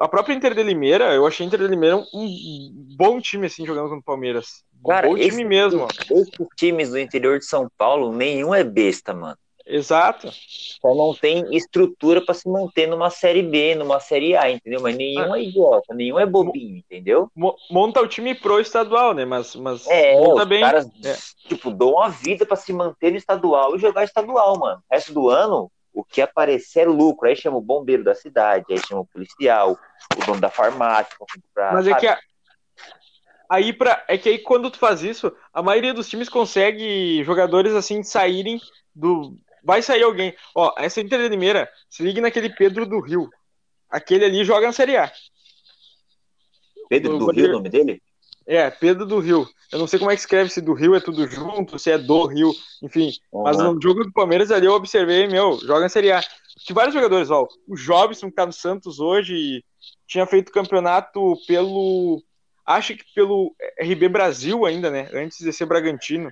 a 0.00 0.08
própria 0.08 0.32
Inter 0.32 0.54
de 0.54 0.62
Limeira, 0.62 1.14
eu 1.14 1.26
achei 1.26 1.44
a 1.44 1.46
Inter 1.46 1.60
de 1.60 1.68
Limeira 1.68 1.98
um, 1.98 2.06
um 2.14 2.70
bom 2.96 3.20
time, 3.20 3.48
assim, 3.48 3.66
jogando 3.66 3.90
contra 3.90 3.98
o 3.98 4.02
Palmeiras. 4.02 4.64
Cara, 4.88 5.08
bom 5.08 5.18
esse, 5.18 5.28
time 5.28 5.44
mesmo. 5.44 5.86
Esses 6.10 6.30
times 6.56 6.88
do 6.88 6.98
interior 6.98 7.38
de 7.38 7.44
São 7.44 7.70
Paulo, 7.76 8.10
nenhum 8.10 8.54
é 8.54 8.64
besta, 8.64 9.12
mano. 9.12 9.36
Exato. 9.70 10.30
Só 10.32 10.94
não 10.94 11.14
tem 11.14 11.44
estrutura 11.54 12.20
para 12.24 12.34
se 12.34 12.48
manter 12.48 12.88
numa 12.88 13.10
série 13.10 13.42
B, 13.42 13.74
numa 13.74 14.00
série 14.00 14.36
A, 14.36 14.50
entendeu? 14.50 14.80
Mas 14.80 14.96
nenhum 14.96 15.32
ah. 15.32 15.38
é 15.38 15.42
idiota, 15.42 15.94
nenhum 15.94 16.18
é 16.18 16.26
bobinho, 16.26 16.76
entendeu? 16.78 17.30
Monta 17.70 18.00
o 18.00 18.08
time 18.08 18.34
pro 18.34 18.60
estadual, 18.60 19.14
né? 19.14 19.24
Mas, 19.24 19.54
mas 19.54 19.86
é, 19.86 20.18
monta 20.18 20.42
os 20.42 20.48
bem. 20.48 20.60
caras, 20.60 20.86
é. 21.04 21.16
tipo, 21.48 21.70
dão 21.70 22.02
a 22.02 22.08
vida 22.08 22.44
para 22.44 22.56
se 22.56 22.72
manter 22.72 23.10
no 23.10 23.16
estadual 23.16 23.76
e 23.76 23.78
jogar 23.78 24.04
estadual, 24.04 24.58
mano. 24.58 24.82
O 24.90 24.94
resto 24.94 25.12
do 25.12 25.28
ano, 25.28 25.70
o 25.92 26.04
que 26.04 26.20
aparecer 26.20 26.80
é 26.80 26.86
lucro. 26.86 27.28
Aí 27.28 27.36
chama 27.36 27.58
o 27.58 27.62
bombeiro 27.62 28.02
da 28.02 28.14
cidade, 28.14 28.64
aí 28.70 28.78
chama 28.78 29.02
o 29.02 29.06
policial, 29.06 29.78
o 30.16 30.26
dono 30.26 30.40
da 30.40 30.50
farmácia. 30.50 31.16
Pra, 31.54 31.72
mas 31.72 31.86
é 31.86 31.94
que 31.94 32.06
a, 32.06 32.18
aí 33.48 33.72
para 33.72 34.04
é 34.08 34.16
que 34.16 34.28
aí 34.28 34.38
quando 34.38 34.70
tu 34.70 34.78
faz 34.78 35.02
isso, 35.02 35.32
a 35.52 35.62
maioria 35.62 35.92
dos 35.92 36.08
times 36.08 36.28
consegue 36.28 37.22
jogadores 37.24 37.74
assim 37.74 38.02
saírem 38.02 38.60
do 38.94 39.34
vai 39.62 39.82
sair 39.82 40.02
alguém. 40.02 40.34
Ó, 40.54 40.74
essa 40.78 41.00
Inter 41.00 41.20
de 41.20 41.28
Limeira, 41.28 41.70
se 41.88 42.02
ligue 42.02 42.20
naquele 42.20 42.50
Pedro 42.50 42.86
do 42.86 43.00
Rio. 43.00 43.28
Aquele 43.88 44.24
ali 44.24 44.44
joga 44.44 44.66
na 44.66 44.72
Série 44.72 44.96
A. 44.96 45.10
Pedro 46.88 47.18
do 47.18 47.30
Rio, 47.30 47.48
o 47.50 47.52
nome 47.52 47.68
dele? 47.68 48.02
É, 48.46 48.68
Pedro 48.70 49.06
do 49.06 49.20
Rio. 49.20 49.48
Eu 49.70 49.78
não 49.78 49.86
sei 49.86 49.98
como 49.98 50.10
é 50.10 50.14
que 50.14 50.20
escreve, 50.20 50.50
se 50.50 50.60
do 50.60 50.74
Rio 50.74 50.96
é 50.96 51.00
tudo 51.00 51.26
junto, 51.28 51.78
se 51.78 51.90
é 51.90 51.96
do 51.96 52.26
Rio, 52.26 52.52
enfim. 52.82 53.12
Uhum. 53.32 53.44
Mas 53.44 53.56
no 53.58 53.80
jogo 53.80 54.04
do 54.04 54.12
Palmeiras 54.12 54.50
ali 54.50 54.66
eu 54.66 54.72
observei, 54.72 55.28
meu, 55.28 55.58
joga 55.60 55.80
na 55.80 55.88
Série 55.88 56.10
A. 56.10 56.20
Tinha 56.20 56.74
vários 56.74 56.94
jogadores, 56.94 57.30
ó. 57.30 57.46
O 57.68 57.76
Jobson, 57.76 58.28
que 58.28 58.34
tá 58.34 58.44
no 58.44 58.52
Santos 58.52 58.98
hoje, 58.98 59.64
tinha 60.06 60.26
feito 60.26 60.52
campeonato 60.52 61.36
pelo. 61.46 62.22
Acho 62.66 62.96
que 62.96 63.04
pelo 63.14 63.54
RB 63.80 64.08
Brasil 64.08 64.66
ainda, 64.66 64.90
né? 64.90 65.08
Antes 65.14 65.38
de 65.38 65.52
ser 65.52 65.66
Bragantino. 65.66 66.30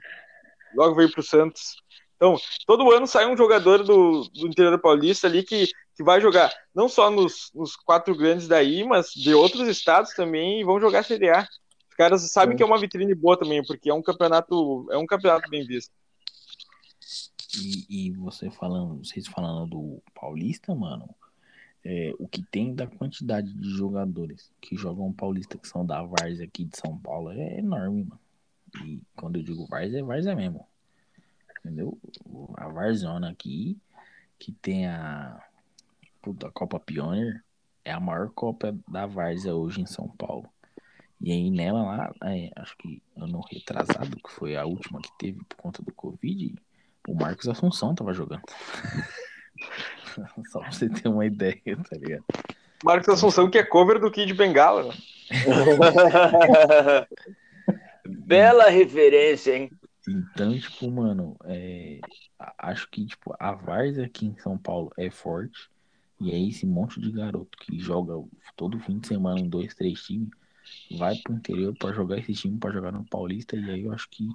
Logo 0.74 0.96
veio 0.96 1.10
pro 1.10 1.22
Santos. 1.22 1.76
Então, 2.18 2.36
todo 2.66 2.90
ano 2.90 3.06
sai 3.06 3.32
um 3.32 3.36
jogador 3.36 3.84
do, 3.84 4.28
do 4.34 4.48
interior 4.48 4.76
paulista 4.80 5.28
ali 5.28 5.44
que, 5.44 5.66
que 5.94 6.02
vai 6.02 6.20
jogar 6.20 6.52
não 6.74 6.88
só 6.88 7.12
nos, 7.12 7.52
nos 7.54 7.76
quatro 7.76 8.14
grandes 8.16 8.48
daí, 8.48 8.82
mas 8.82 9.12
de 9.12 9.32
outros 9.32 9.68
estados 9.68 10.12
também 10.14 10.60
e 10.60 10.64
vão 10.64 10.80
jogar 10.80 11.04
Série 11.04 11.30
A. 11.30 11.42
Os 11.88 11.94
caras 11.96 12.28
sabem 12.28 12.56
que 12.56 12.62
é 12.62 12.66
uma 12.66 12.78
vitrine 12.78 13.14
boa 13.14 13.38
também, 13.38 13.64
porque 13.64 13.88
é 13.88 13.94
um 13.94 14.02
campeonato, 14.02 14.88
é 14.90 14.98
um 14.98 15.06
campeonato 15.06 15.48
bem 15.48 15.64
visto. 15.64 15.92
E, 17.56 18.08
e 18.08 18.10
você 18.10 18.50
falando, 18.50 18.98
vocês 18.98 19.28
falando 19.28 19.70
do 19.70 20.02
Paulista, 20.12 20.74
mano, 20.74 21.08
é, 21.84 22.12
o 22.18 22.26
que 22.26 22.42
tem 22.42 22.74
da 22.74 22.88
quantidade 22.88 23.52
de 23.52 23.70
jogadores 23.70 24.52
que 24.60 24.76
jogam 24.76 25.12
Paulista, 25.12 25.56
que 25.56 25.68
são 25.68 25.86
da 25.86 26.02
Vars 26.02 26.40
aqui 26.40 26.64
de 26.64 26.76
São 26.76 26.98
Paulo, 26.98 27.30
é 27.30 27.60
enorme, 27.60 28.04
mano. 28.04 28.20
E 28.84 29.00
quando 29.14 29.36
eu 29.36 29.42
digo 29.44 29.66
Vars, 29.66 29.94
é 29.94 30.02
Vars 30.02 30.26
é 30.26 30.34
mesmo 30.34 30.66
entendeu? 31.68 31.98
A 32.56 32.66
Warzone 32.66 33.26
aqui, 33.26 33.76
que 34.38 34.52
tem 34.52 34.86
a, 34.86 35.40
puta, 36.22 36.48
a 36.48 36.50
Copa 36.50 36.80
Pioneer, 36.80 37.44
é 37.84 37.92
a 37.92 38.00
maior 38.00 38.30
Copa 38.30 38.76
da 38.88 39.06
Várzea 39.06 39.54
hoje 39.54 39.80
em 39.80 39.86
São 39.86 40.08
Paulo. 40.08 40.48
E 41.20 41.32
aí 41.32 41.50
nela 41.50 41.82
lá, 41.82 42.14
é, 42.24 42.50
acho 42.56 42.76
que 42.78 43.02
ano 43.16 43.40
retrasado, 43.50 44.16
que 44.16 44.30
foi 44.30 44.56
a 44.56 44.64
última 44.64 45.00
que 45.00 45.10
teve 45.18 45.42
por 45.44 45.56
conta 45.56 45.82
do 45.82 45.92
Covid, 45.92 46.54
o 47.08 47.14
Marcos 47.14 47.48
Assunção 47.48 47.94
tava 47.94 48.14
jogando. 48.14 48.42
Só 50.50 50.60
pra 50.60 50.70
você 50.70 50.88
ter 50.88 51.08
uma 51.08 51.26
ideia, 51.26 51.60
tá 51.64 51.96
ligado? 51.96 52.24
Marcos 52.84 53.08
Assunção 53.08 53.50
que 53.50 53.58
é 53.58 53.64
cover 53.64 53.98
do 53.98 54.10
Kid 54.10 54.32
Bengala. 54.34 54.84
Né? 54.84 54.94
Bela 58.06 58.68
referência, 58.68 59.56
hein? 59.56 59.70
Então, 60.09 60.59
tipo, 60.59 60.90
mano, 60.90 61.36
é, 61.44 62.00
acho 62.56 62.88
que 62.90 63.04
tipo, 63.04 63.34
a 63.38 63.52
Vars 63.52 63.98
aqui 63.98 64.26
em 64.26 64.38
São 64.38 64.56
Paulo 64.56 64.90
é 64.96 65.11
forte. 65.11 65.68
E 66.20 66.32
aí 66.32 66.48
esse 66.48 66.66
monte 66.66 67.00
de 67.00 67.12
garoto 67.12 67.56
que 67.59 67.78
joga 67.78 68.14
todo 68.56 68.80
fim 68.80 68.98
de 68.98 69.06
semana 69.06 69.38
em 69.38 69.48
dois, 69.48 69.74
três 69.74 70.02
times, 70.02 70.30
vai 70.96 71.16
pro 71.16 71.34
interior 71.34 71.74
para 71.78 71.94
jogar 71.94 72.18
esse 72.18 72.32
time, 72.32 72.59
para 72.59 72.72
jogar 72.72 72.90
no 72.90 73.04
Paulista. 73.04 73.56
E 73.56 73.70
aí 73.70 73.84
eu 73.84 73.92
acho 73.92 74.09
que 74.11 74.28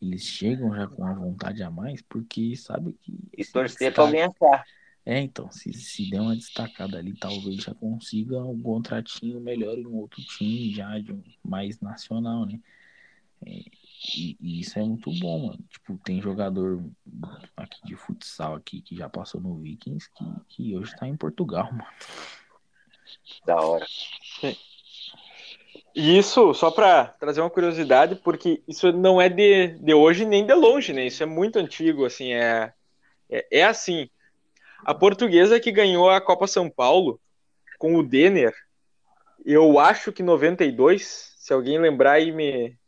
eles 0.00 0.22
chegam 0.22 0.74
já 0.74 0.86
com 0.86 1.04
a 1.04 1.12
vontade 1.12 1.62
a 1.62 1.70
mais, 1.70 2.00
porque 2.00 2.56
sabe 2.56 2.92
que. 3.02 3.18
E 3.36 3.44
torcer 3.44 3.92
pra 3.92 4.04
alguém 4.04 4.22
achar. 4.22 4.64
É, 5.04 5.20
então, 5.20 5.50
se, 5.50 5.72
se 5.72 6.10
der 6.10 6.20
uma 6.20 6.36
destacada 6.36 6.98
ali, 6.98 7.14
talvez 7.14 7.62
já 7.62 7.74
consiga 7.74 8.44
um 8.44 8.60
contratinho 8.60 9.40
melhor 9.40 9.76
em 9.78 9.86
outro 9.86 10.22
time, 10.22 10.70
já 10.70 10.98
de 10.98 11.12
um, 11.12 11.22
mais 11.42 11.80
nacional, 11.80 12.44
né? 12.44 12.60
É, 13.46 13.62
e, 14.16 14.36
e, 14.40 14.60
isso 14.60 14.78
é 14.78 14.82
muito 14.82 15.10
bom, 15.18 15.48
mano. 15.48 15.58
Tipo, 15.68 15.98
tem 16.04 16.20
jogador 16.20 16.82
aqui 17.56 17.80
de 17.84 17.96
futsal 17.96 18.54
aqui 18.54 18.80
que 18.80 18.96
já 18.96 19.08
passou 19.08 19.40
no 19.40 19.58
Vikings 19.58 20.08
que, 20.14 20.24
que 20.48 20.76
hoje 20.76 20.96
tá 20.96 21.06
em 21.06 21.16
Portugal, 21.16 21.70
mano. 21.72 21.86
Da 23.44 23.60
hora. 23.60 23.86
E 25.94 26.16
isso, 26.18 26.54
só 26.54 26.70
para 26.70 27.06
trazer 27.06 27.40
uma 27.40 27.50
curiosidade, 27.50 28.16
porque 28.16 28.62
isso 28.68 28.92
não 28.92 29.20
é 29.20 29.28
de, 29.28 29.68
de 29.78 29.94
hoje 29.94 30.24
nem 30.24 30.46
de 30.46 30.54
longe, 30.54 30.92
né? 30.92 31.06
Isso 31.06 31.22
é 31.22 31.26
muito 31.26 31.58
antigo, 31.58 32.04
assim, 32.04 32.32
é, 32.32 32.72
é, 33.28 33.46
é 33.50 33.64
assim. 33.64 34.08
A 34.84 34.94
portuguesa 34.94 35.58
que 35.58 35.72
ganhou 35.72 36.08
a 36.08 36.20
Copa 36.20 36.46
São 36.46 36.70
Paulo 36.70 37.20
com 37.78 37.96
o 37.96 38.02
Denner, 38.02 38.54
eu 39.44 39.78
acho 39.78 40.12
que 40.12 40.22
92, 40.22 41.34
se 41.36 41.52
alguém 41.52 41.78
lembrar 41.78 42.12
aí 42.12 42.30
me, 42.30 42.78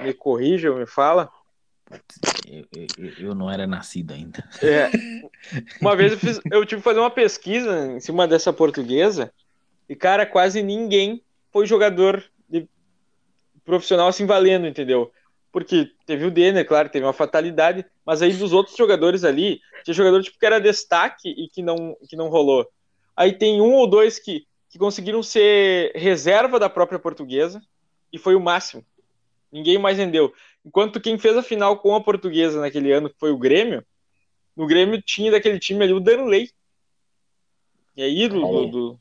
me 0.00 0.12
corrija, 0.12 0.74
me 0.74 0.86
fala. 0.86 1.30
Eu, 2.48 2.66
eu, 2.74 3.12
eu, 3.18 3.34
não 3.34 3.50
era 3.50 3.66
nascido 3.66 4.12
ainda. 4.12 4.42
É. 4.62 4.90
Uma 5.80 5.94
vez 5.94 6.12
eu, 6.12 6.18
fiz, 6.18 6.40
eu 6.50 6.64
tive 6.64 6.80
que 6.80 6.84
fazer 6.84 7.00
uma 7.00 7.10
pesquisa 7.10 7.92
em 7.92 8.00
cima 8.00 8.26
dessa 8.26 8.52
portuguesa 8.52 9.32
e, 9.88 9.94
cara, 9.94 10.24
quase 10.24 10.62
ninguém 10.62 11.22
foi 11.52 11.66
jogador 11.66 12.24
de 12.48 12.66
profissional 13.64 14.08
assim 14.08 14.24
valendo, 14.24 14.66
entendeu? 14.66 15.12
Porque 15.52 15.90
teve 16.06 16.24
o 16.24 16.30
Denner, 16.30 16.66
claro, 16.66 16.88
teve 16.88 17.04
uma 17.04 17.12
fatalidade, 17.12 17.84
mas 18.06 18.22
aí 18.22 18.32
dos 18.32 18.54
outros 18.54 18.76
jogadores 18.76 19.22
ali, 19.22 19.60
tinha 19.84 19.92
jogador 19.92 20.22
tipo 20.22 20.38
que 20.38 20.46
era 20.46 20.60
destaque 20.60 21.28
e 21.28 21.48
que 21.48 21.62
não, 21.62 21.94
que 22.08 22.16
não 22.16 22.28
rolou. 22.28 22.66
Aí 23.14 23.32
tem 23.32 23.60
um 23.60 23.74
ou 23.74 23.86
dois 23.86 24.18
que, 24.18 24.46
que 24.70 24.78
conseguiram 24.78 25.22
ser 25.22 25.92
reserva 25.94 26.58
da 26.58 26.70
própria 26.70 26.98
portuguesa 26.98 27.60
e 28.10 28.18
foi 28.18 28.34
o 28.34 28.40
máximo. 28.40 28.82
Ninguém 29.52 29.78
mais 29.78 29.98
rendeu. 29.98 30.32
Enquanto 30.64 31.00
quem 31.00 31.18
fez 31.18 31.36
a 31.36 31.42
final 31.42 31.78
com 31.78 31.94
a 31.94 32.00
portuguesa 32.00 32.60
naquele 32.60 32.92
ano, 32.92 33.12
foi 33.18 33.30
o 33.30 33.38
Grêmio, 33.38 33.84
no 34.56 34.66
Grêmio 34.66 35.00
tinha 35.02 35.30
daquele 35.30 35.58
time 35.58 35.84
ali 35.84 35.92
o 35.92 36.00
Danley. 36.00 36.50
E 37.96 38.02
é 38.02 38.08
ídolo 38.08 38.66
do, 38.66 38.70
do 38.70 39.00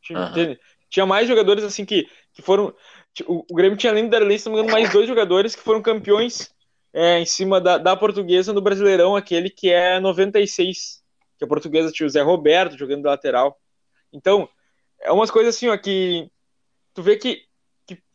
time. 0.00 0.20
Uhum. 0.20 0.56
Tinha 0.88 1.06
mais 1.06 1.26
jogadores 1.26 1.64
assim 1.64 1.84
que, 1.84 2.08
que 2.32 2.40
foram. 2.40 2.74
O, 3.26 3.44
o 3.50 3.54
Grêmio 3.54 3.76
tinha 3.76 3.92
além 3.92 4.04
do 4.04 4.10
Darley, 4.10 4.38
se 4.38 4.46
não 4.46 4.54
me 4.54 4.60
engano, 4.60 4.72
mais 4.72 4.92
dois 4.92 5.06
jogadores 5.06 5.54
que 5.54 5.62
foram 5.62 5.82
campeões 5.82 6.52
é, 6.92 7.18
em 7.18 7.26
cima 7.26 7.60
da, 7.60 7.78
da 7.78 7.96
portuguesa 7.96 8.52
no 8.52 8.60
Brasileirão, 8.60 9.16
aquele 9.16 9.50
que 9.50 9.70
é 9.70 9.98
96. 10.00 11.02
Que 11.36 11.44
a 11.44 11.48
portuguesa 11.48 11.90
tinha 11.90 12.06
o 12.06 12.10
Zé 12.10 12.22
Roberto 12.22 12.78
jogando 12.78 13.02
de 13.02 13.08
lateral. 13.08 13.58
Então, 14.12 14.48
é 15.00 15.10
umas 15.10 15.30
coisas 15.30 15.56
assim, 15.56 15.68
ó, 15.68 15.76
que 15.76 16.30
tu 16.94 17.02
vê 17.02 17.16
que 17.16 17.42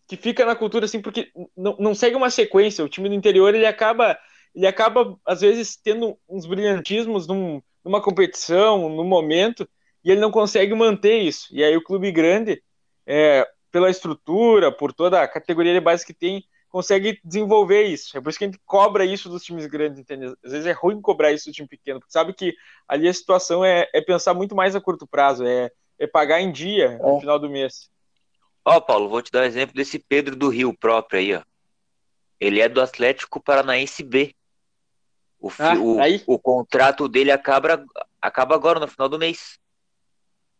que 0.09 0.17
fica 0.17 0.43
na 0.43 0.55
cultura 0.55 0.85
assim, 0.85 0.99
porque 0.99 1.31
não, 1.55 1.77
não 1.77 1.93
segue 1.93 2.15
uma 2.15 2.31
sequência. 2.31 2.83
O 2.83 2.89
time 2.89 3.07
do 3.07 3.13
interior 3.13 3.53
ele 3.53 3.67
acaba, 3.67 4.17
ele 4.55 4.65
acaba 4.65 5.15
às 5.23 5.41
vezes 5.41 5.77
tendo 5.77 6.17
uns 6.27 6.47
brilhantismos 6.47 7.27
num, 7.27 7.61
numa 7.85 8.01
competição, 8.01 8.89
num 8.89 9.03
momento, 9.03 9.69
e 10.03 10.09
ele 10.09 10.19
não 10.19 10.31
consegue 10.31 10.73
manter 10.73 11.19
isso. 11.19 11.47
E 11.51 11.63
aí 11.63 11.77
o 11.77 11.83
clube 11.83 12.11
grande, 12.11 12.59
é, 13.05 13.47
pela 13.71 13.87
estrutura, 13.87 14.71
por 14.71 14.91
toda 14.91 15.21
a 15.21 15.27
categoria 15.27 15.73
de 15.73 15.79
base 15.79 16.03
que 16.03 16.13
tem, 16.13 16.43
consegue 16.69 17.19
desenvolver 17.23 17.83
isso. 17.83 18.17
É 18.17 18.21
por 18.21 18.29
isso 18.29 18.39
que 18.39 18.45
a 18.45 18.47
gente 18.47 18.59
cobra 18.65 19.05
isso 19.05 19.29
dos 19.29 19.43
times 19.43 19.67
grandes, 19.67 19.99
entende? 19.99 20.33
Às 20.43 20.51
vezes 20.51 20.65
é 20.65 20.71
ruim 20.71 20.99
cobrar 20.99 21.31
isso 21.31 21.51
do 21.51 21.53
time 21.53 21.67
pequeno, 21.67 21.99
porque 21.99 22.11
sabe 22.11 22.33
que 22.33 22.55
ali 22.87 23.07
a 23.07 23.13
situação 23.13 23.63
é, 23.63 23.87
é 23.93 24.01
pensar 24.01 24.33
muito 24.33 24.55
mais 24.55 24.75
a 24.75 24.81
curto 24.81 25.05
prazo, 25.05 25.45
é, 25.45 25.69
é 25.99 26.07
pagar 26.07 26.41
em 26.41 26.51
dia 26.51 26.97
no 26.97 27.17
é. 27.17 27.19
final 27.19 27.37
do 27.37 27.47
mês. 27.47 27.91
Ó, 28.69 28.79
Paulo, 28.79 29.09
vou 29.09 29.19
te 29.19 29.31
dar 29.31 29.41
um 29.41 29.45
exemplo 29.45 29.73
desse 29.73 29.97
Pedro 29.97 30.35
do 30.35 30.47
Rio 30.47 30.71
próprio 30.77 31.19
aí, 31.19 31.33
ó. 31.33 31.41
Ele 32.39 32.61
é 32.61 32.69
do 32.69 32.79
Atlético 32.79 33.41
Paranaense 33.41 34.03
B. 34.03 34.35
O, 35.39 35.49
ah, 35.57 35.73
o, 35.73 36.35
o, 36.35 36.37
contrato 36.37 37.07
dele 37.07 37.31
acaba, 37.31 37.83
acaba 38.21 38.53
agora, 38.53 38.79
no 38.79 38.87
final 38.87 39.09
do 39.09 39.17
mês. 39.17 39.57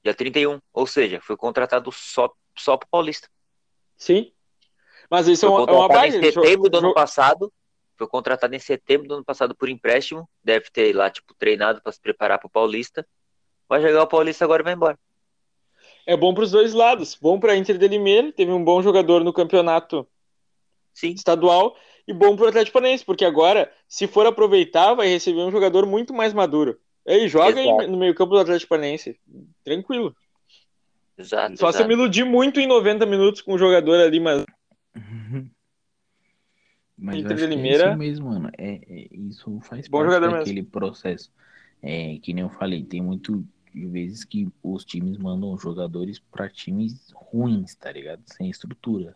Dia 0.03 0.16
31. 0.16 0.60
Ou 0.74 0.88
seja, 0.88 1.22
foi 1.22 1.38
contratado 1.38 1.91
só, 1.91 2.34
só 2.57 2.78
pro 2.78 2.89
Paulista. 2.89 3.30
Sim. 3.95 4.34
Mas 5.07 5.28
isso 5.28 5.45
é 5.45 5.49
foi 5.49 5.60
é 5.60 5.72
uma, 5.72 5.86
é 5.86 5.88
base. 5.88 6.18
Em 6.18 6.32
setembro 6.32 6.68
do 6.68 6.78
ano 6.80 6.93
passado. 6.95 7.53
Foi 7.95 8.07
contratado 8.07 8.55
em 8.55 8.60
setembro 8.60 9.07
do 9.07 9.14
ano 9.16 9.24
passado 9.24 9.53
por 9.53 9.70
empréstimo. 9.70 10.28
Deve 10.43 10.72
ter 10.72 10.95
lá, 10.95 11.12
tipo, 11.12 11.36
treinado 11.36 11.80
para 11.80 11.91
se 11.91 12.01
preparar 12.01 12.39
pro 12.39 12.49
Paulista. 12.49 13.07
Vai 13.68 13.82
chegar 13.82 14.01
o 14.01 14.07
Paulista 14.07 14.45
agora 14.45 14.64
e 14.64 14.66
vai 14.66 14.74
embora 14.74 14.97
é 16.10 16.18
bom 16.18 16.34
para 16.34 16.43
os 16.43 16.49
dois 16.51 16.74
lados. 16.74 17.16
Bom 17.22 17.39
para 17.39 17.53
a 17.53 17.55
Inter 17.55 17.78
de 17.78 17.88
Limeira, 17.88 18.32
teve 18.32 18.51
um 18.51 18.64
bom 18.64 18.82
jogador 18.82 19.24
no 19.24 19.32
campeonato 19.32 20.07
Sim. 20.91 21.12
estadual, 21.12 21.76
e 22.07 22.12
bom 22.12 22.36
para 22.36 22.45
o 22.45 22.47
Atlético 22.49 22.74
Paranaense, 22.74 23.05
porque 23.05 23.24
agora 23.24 23.72
se 23.88 24.07
for 24.07 24.26
aproveitar, 24.26 24.95
vai 24.95 25.07
receber 25.07 25.41
um 25.41 25.51
jogador 25.51 25.86
muito 25.86 26.12
mais 26.12 26.34
maduro. 26.34 26.80
Aí 27.07 27.28
joga 27.28 27.62
em, 27.62 27.88
no 27.88 27.95
meio-campo 27.97 28.34
do 28.34 28.39
Atlético 28.39 28.70
Paranaense. 28.70 29.20
Tranquilo. 29.64 30.16
Exato. 31.16 31.57
Só 31.60 31.70
exato. 31.70 31.84
se 31.84 31.88
me 31.88 31.93
iludir 31.93 32.24
muito 32.26 32.60
em 32.60 32.66
90 32.66 33.05
minutos 33.05 33.41
com 33.41 33.53
o 33.53 33.57
jogador 33.57 33.99
ali, 33.99 34.20
mas. 34.20 34.43
Mas 37.01 37.16
Inter 37.16 37.32
eu 37.32 37.38
de 37.38 37.43
é 37.43 37.47
Limeira- 37.47 37.88
isso 37.88 37.97
mesmo, 37.97 38.30
mano. 38.30 38.51
É, 38.57 38.74
é- 38.74 39.07
isso 39.14 39.57
faz 39.62 39.88
Bom 39.88 40.05
parte 40.05 40.20
daquele 40.20 40.64
processo. 40.64 41.32
É, 41.82 42.18
que 42.22 42.34
nem 42.34 42.43
eu 42.43 42.49
falei, 42.49 42.84
tem 42.84 43.01
muito 43.01 43.41
vezes 43.74 44.24
que 44.24 44.47
os 44.63 44.84
times 44.86 45.17
mandam 45.17 45.57
jogadores 45.57 46.20
pra 46.20 46.49
times 46.49 47.11
ruins, 47.13 47.76
tá 47.76 47.91
ligado? 47.91 48.22
Sem 48.26 48.49
estrutura. 48.49 49.15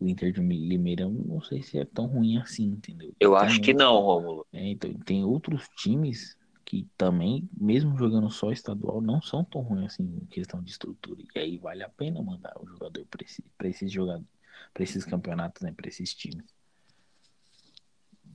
O 0.00 0.08
Inter 0.08 0.32
de 0.32 0.40
Limeira, 0.40 1.08
não 1.08 1.40
sei 1.40 1.62
se 1.62 1.78
é 1.78 1.84
tão 1.84 2.06
ruim 2.06 2.36
assim, 2.36 2.64
entendeu? 2.64 3.12
Eu 3.20 3.30
Tem 3.36 3.40
acho 3.40 3.60
que 3.60 3.72
não, 3.72 4.00
Rômulo. 4.00 4.46
É, 4.52 4.68
então, 4.68 4.92
tem 4.94 5.24
outros 5.24 5.68
times 5.76 6.36
que 6.64 6.88
também, 6.96 7.48
mesmo 7.56 7.96
jogando 7.96 8.30
só 8.30 8.50
estadual, 8.50 9.00
não 9.00 9.20
são 9.20 9.44
tão 9.44 9.60
ruins 9.60 9.92
assim 9.92 10.02
em 10.04 10.26
questão 10.26 10.62
de 10.62 10.70
estrutura. 10.70 11.22
E 11.34 11.38
aí 11.38 11.58
vale 11.58 11.82
a 11.82 11.88
pena 11.88 12.22
mandar 12.22 12.54
o 12.60 12.66
jogador 12.66 13.06
pra, 13.06 13.24
esse, 13.24 13.44
esses 13.64 13.92
jogadores, 13.92 14.26
pra 14.72 14.82
esses 14.82 15.04
campeonatos, 15.04 15.62
né? 15.62 15.72
Pra 15.76 15.88
esses 15.88 16.14
times. 16.14 16.46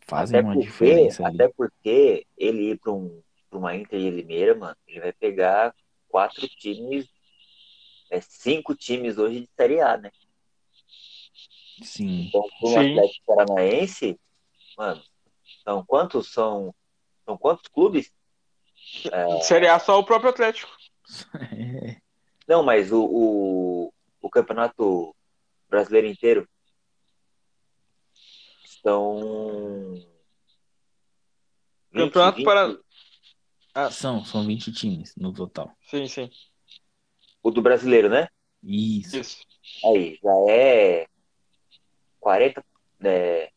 Fazem 0.01 0.39
Até 0.39 0.47
uma 0.47 0.53
porque, 0.53 0.67
diferença 0.67 1.25
ali. 1.25 1.35
até 1.35 1.53
porque 1.53 2.25
ele 2.37 2.71
ir 2.71 2.79
para 2.79 2.93
um, 2.93 3.21
pra 3.49 3.59
uma 3.59 3.75
Inter 3.75 3.99
de 3.99 4.09
Limeira, 4.09 4.55
mano, 4.55 4.75
ele 4.87 4.99
vai 4.99 5.13
pegar 5.13 5.75
quatro 6.07 6.47
times, 6.47 7.07
é, 8.09 8.21
cinco 8.21 8.75
times 8.75 9.17
hoje 9.17 9.41
de 9.41 9.49
Série 9.55 9.81
A, 9.81 9.97
né? 9.97 10.11
Sim. 11.83 12.27
Então, 12.27 12.43
para 12.59 12.69
um. 12.69 12.79
Atlético 12.79 13.25
Paranaense, 13.25 14.19
mano, 14.77 15.03
são 15.63 15.85
quantos? 15.85 16.31
São, 16.31 16.73
são 17.25 17.37
quantos 17.37 17.67
clubes? 17.67 18.11
Série 19.43 19.67
A 19.67 19.79
só 19.79 19.99
o 19.99 20.03
próprio 20.03 20.29
Atlético. 20.29 20.71
É, 21.41 21.97
Não, 22.47 22.63
mas 22.63 22.91
o, 22.93 23.03
o, 23.03 23.93
o 24.21 24.29
campeonato 24.29 25.13
brasileiro 25.69 26.07
inteiro 26.07 26.47
são. 28.81 29.93
20, 31.91 32.05
Campeonato 32.05 32.37
20, 32.37 32.45
para. 32.45 32.79
São, 33.91 34.23
são 34.25 34.45
20 34.45 34.71
times 34.71 35.13
no 35.15 35.33
total. 35.33 35.71
Sim, 35.89 36.07
sim. 36.07 36.29
O 37.43 37.51
do 37.51 37.61
brasileiro, 37.61 38.09
né? 38.09 38.27
Isso. 38.63 39.17
Isso. 39.17 39.37
Aí, 39.85 40.17
já 40.21 40.33
é 40.49 41.07
40. 42.19 42.63
É, 43.03 43.49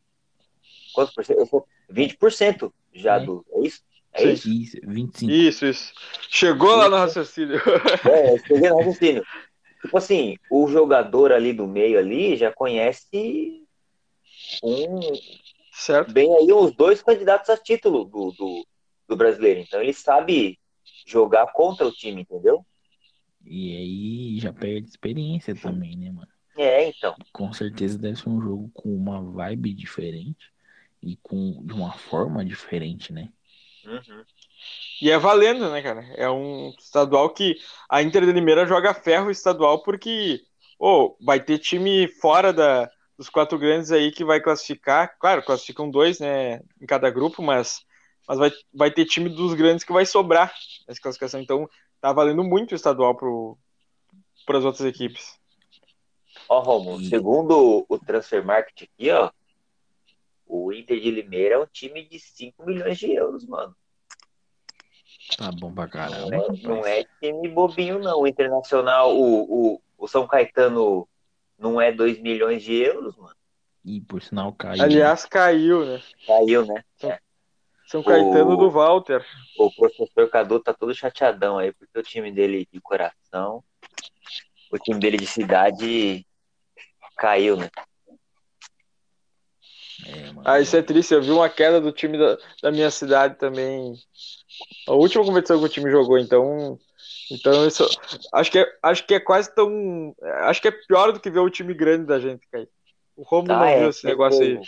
quantos 0.92 1.14
por 1.14 1.24
cento? 1.24 1.38
Eu 1.38 1.46
sou 1.46 1.66
20% 1.90 2.72
já 2.92 3.16
É. 3.16 3.20
do. 3.24 3.44
É 3.52 3.66
isso? 3.66 3.82
É 4.12 4.24
isso? 4.24 4.48
Isso, 4.48 4.76
25. 4.82 5.32
Isso, 5.32 5.66
isso. 5.66 5.92
Chegou 6.28 6.74
lá 6.74 6.88
no 6.88 6.96
raciocínio. 6.96 7.60
É, 8.08 8.34
escrevi 8.36 8.68
no 8.68 8.78
raciocínio. 8.78 9.24
Tipo 9.82 9.96
assim, 9.96 10.36
o 10.50 10.68
jogador 10.68 11.32
ali 11.32 11.52
do 11.52 11.66
meio 11.66 11.98
ali 11.98 12.36
já 12.36 12.52
conhece 12.52 13.64
um, 14.62 15.00
certo? 15.72 16.12
bem 16.12 16.34
aí 16.36 16.52
os 16.52 16.72
dois 16.72 17.02
candidatos 17.02 17.48
a 17.48 17.56
título 17.56 18.04
do, 18.04 18.32
do, 18.32 18.66
do 19.10 19.16
brasileiro. 19.16 19.60
Então 19.60 19.82
ele 19.82 19.92
sabe 19.92 20.58
jogar 21.04 21.52
contra 21.52 21.86
o 21.86 21.92
time, 21.92 22.22
entendeu? 22.22 22.64
E 23.44 23.76
aí 23.76 24.40
já 24.40 24.52
perde 24.52 24.88
experiência 24.88 25.54
também, 25.54 25.96
né, 25.96 26.10
mano? 26.10 26.28
É, 26.56 26.88
então. 26.88 27.14
Com 27.32 27.52
certeza 27.52 27.98
deve 27.98 28.16
ser 28.16 28.28
um 28.28 28.40
jogo 28.40 28.70
com 28.72 28.94
uma 28.94 29.22
vibe 29.22 29.74
diferente 29.74 30.50
e 31.02 31.16
com 31.16 31.62
de 31.64 31.72
uma 31.72 31.92
forma 31.92 32.44
diferente, 32.44 33.12
né? 33.12 33.28
Uhum. 33.84 34.24
E 35.00 35.10
é 35.10 35.18
valendo, 35.18 35.70
né, 35.70 35.82
cara? 35.82 36.04
É 36.16 36.30
um 36.30 36.72
estadual 36.78 37.30
que 37.30 37.56
a 37.88 38.02
Inter 38.02 38.26
de 38.26 38.32
Limeira 38.32 38.66
joga 38.66 38.92
ferro 38.94 39.30
estadual 39.30 39.82
porque, 39.82 40.42
ô, 40.78 41.16
vai 41.20 41.40
ter 41.42 41.58
time 41.58 42.06
fora 42.06 42.52
da, 42.52 42.90
dos 43.16 43.30
quatro 43.30 43.58
grandes 43.58 43.90
aí 43.90 44.12
que 44.12 44.24
vai 44.24 44.40
classificar. 44.40 45.16
Claro, 45.18 45.42
classificam 45.42 45.90
dois, 45.90 46.20
né, 46.20 46.60
em 46.80 46.86
cada 46.86 47.10
grupo, 47.10 47.42
mas, 47.42 47.80
mas 48.30 48.38
vai, 48.38 48.52
vai 48.72 48.90
ter 48.92 49.04
time 49.06 49.28
dos 49.28 49.54
grandes 49.54 49.82
que 49.82 49.92
vai 49.92 50.06
sobrar 50.06 50.54
nessa 50.86 51.00
classificação. 51.00 51.40
Então, 51.40 51.68
tá 52.00 52.12
valendo 52.12 52.44
muito 52.44 52.70
o 52.70 52.74
estadual 52.76 53.12
para 54.46 54.56
as 54.58 54.64
outras 54.64 54.86
equipes. 54.86 55.36
Ó, 56.48 56.60
Romulo, 56.60 57.00
E- 57.00 57.08
segundo 57.08 57.84
o 57.88 57.98
Transfer 57.98 58.44
Market 58.46 58.82
aqui, 58.84 59.10
ó, 59.10 59.32
o 60.46 60.72
Inter 60.72 61.00
de 61.00 61.10
Limeira 61.10 61.56
é 61.56 61.58
um 61.58 61.66
time 61.66 62.04
de 62.08 62.20
5 62.20 62.64
milhões 62.64 62.98
de 62.98 63.12
euros, 63.12 63.44
mano. 63.48 63.74
Tá 65.36 65.50
bom 65.50 65.72
pra 65.72 65.84
Não 65.84 65.90
caramba. 65.90 66.36
é, 66.36 66.38
rapaz. 66.38 66.62
não 66.62 66.86
é 66.86 67.04
time 67.20 67.48
bobinho, 67.48 67.98
não. 67.98 68.20
O 68.20 68.28
Internacional, 68.28 69.12
o, 69.12 69.74
o, 69.74 69.82
o 69.98 70.06
São 70.06 70.24
Caetano 70.28 71.08
não 71.58 71.80
é 71.80 71.90
2 71.90 72.20
milhões 72.20 72.62
de 72.62 72.74
euros, 72.74 73.16
mano. 73.16 73.34
E 73.84 74.00
por 74.00 74.22
sinal 74.22 74.52
caiu. 74.52 74.84
Aliás, 74.84 75.24
caiu, 75.26 75.84
né? 75.84 76.00
Caiu, 76.24 76.64
né? 76.64 76.84
São 77.90 78.04
Caetano 78.04 78.52
O- 78.52 78.56
do 78.56 78.70
Walter. 78.70 79.26
O 79.58 79.68
professor 79.72 80.30
Cadu 80.30 80.60
tá 80.60 80.72
todo 80.72 80.94
chateadão 80.94 81.58
aí, 81.58 81.72
porque 81.72 81.98
o 81.98 82.02
time 82.04 82.30
dele 82.30 82.64
de 82.72 82.80
coração, 82.80 83.64
o 84.70 84.78
time 84.78 85.00
dele 85.00 85.16
de 85.16 85.26
cidade 85.26 86.24
caiu, 87.16 87.56
né? 87.56 87.68
É, 90.06 90.26
mano. 90.26 90.42
Ah, 90.44 90.60
isso 90.60 90.76
é 90.76 90.82
triste. 90.82 91.12
Eu 91.12 91.20
vi 91.20 91.32
uma 91.32 91.50
queda 91.50 91.80
do 91.80 91.90
time 91.90 92.16
da, 92.16 92.38
da 92.62 92.70
minha 92.70 92.92
cidade 92.92 93.36
também. 93.36 93.92
A 94.86 94.92
última 94.92 95.24
competição 95.24 95.58
que 95.58 95.64
o 95.64 95.68
time 95.68 95.90
jogou, 95.90 96.16
então. 96.16 96.78
Então, 97.28 97.66
isso. 97.66 97.84
Acho 98.32 98.52
que 98.52 98.60
é, 98.60 98.78
acho 98.84 99.04
que 99.04 99.14
é 99.14 99.20
quase 99.20 99.52
tão. 99.52 100.14
Acho 100.44 100.62
que 100.62 100.68
é 100.68 100.72
pior 100.86 101.12
do 101.12 101.18
que 101.18 101.28
ver 101.28 101.40
o 101.40 101.50
time 101.50 101.74
grande 101.74 102.06
da 102.06 102.20
gente 102.20 102.46
cair. 102.52 102.68
O 103.16 103.24
Romulo 103.24 103.58
não 103.58 103.66
Ah, 103.66 103.74
viu 103.74 103.86
é, 103.86 103.88
esse 103.88 104.06
negócio 104.06 104.40
aí. 104.40 104.60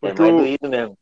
É 0.00 0.14
mais 0.14 0.32
o, 0.32 0.36
doído 0.38 0.68
mesmo. 0.70 0.98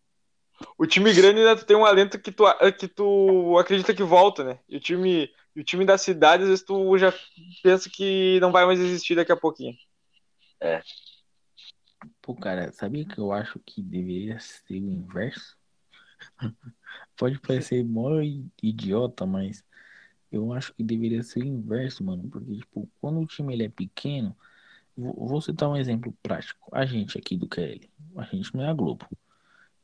O 0.77 0.87
time 0.87 1.13
grande 1.13 1.41
ainda 1.41 1.57
tem 1.57 1.77
um 1.77 1.85
alento 1.85 2.19
que 2.19 2.33
tu, 2.33 2.45
que 2.79 2.89
tu 2.89 3.59
acredita 3.59 3.95
que 3.95 4.03
volta, 4.03 4.45
né? 4.45 4.59
E 4.69 4.77
o 4.77 4.81
time, 4.81 5.31
o 5.57 5.63
time 5.63 5.85
da 5.85 5.99
cidade, 5.99 6.43
às 6.43 6.49
vezes 6.49 6.65
tu 6.65 6.97
já 6.99 7.13
pensa 7.63 7.89
que 7.89 8.39
não 8.41 8.53
vai 8.53 8.65
mais 8.65 8.81
existir 8.81 9.15
daqui 9.15 9.33
a 9.33 9.37
pouquinho. 9.37 9.75
Pô, 12.23 12.35
cara, 12.35 12.73
sabia 12.73 13.05
que 13.05 13.19
eu 13.19 13.33
acho 13.33 13.59
que 13.61 13.83
deveria 13.83 14.39
ser 14.39 14.75
o 14.75 14.77
inverso? 14.77 15.57
Pode 17.17 17.39
parecer 17.41 17.85
mó 17.85 18.21
idiota, 18.63 19.27
mas 19.27 19.65
eu 20.33 20.53
acho 20.53 20.73
que 20.75 20.83
deveria 20.83 21.23
ser 21.23 21.41
o 21.41 21.47
inverso, 21.47 22.05
mano. 22.05 22.29
Porque, 22.29 22.57
tipo, 22.57 22.91
quando 23.01 23.21
o 23.21 23.27
time 23.27 23.53
ele 23.53 23.65
é 23.65 23.69
pequeno, 23.69 24.37
vou 24.97 25.15
vou 25.27 25.41
citar 25.41 25.69
um 25.69 25.77
exemplo 25.77 26.17
prático. 26.23 26.71
A 26.73 26.87
gente 26.87 27.19
aqui 27.19 27.37
do 27.37 27.49
QL, 27.49 27.81
a 28.17 28.25
gente 28.25 28.55
não 28.55 28.65
é 28.65 28.71
a 28.71 28.75
Globo. 28.75 29.07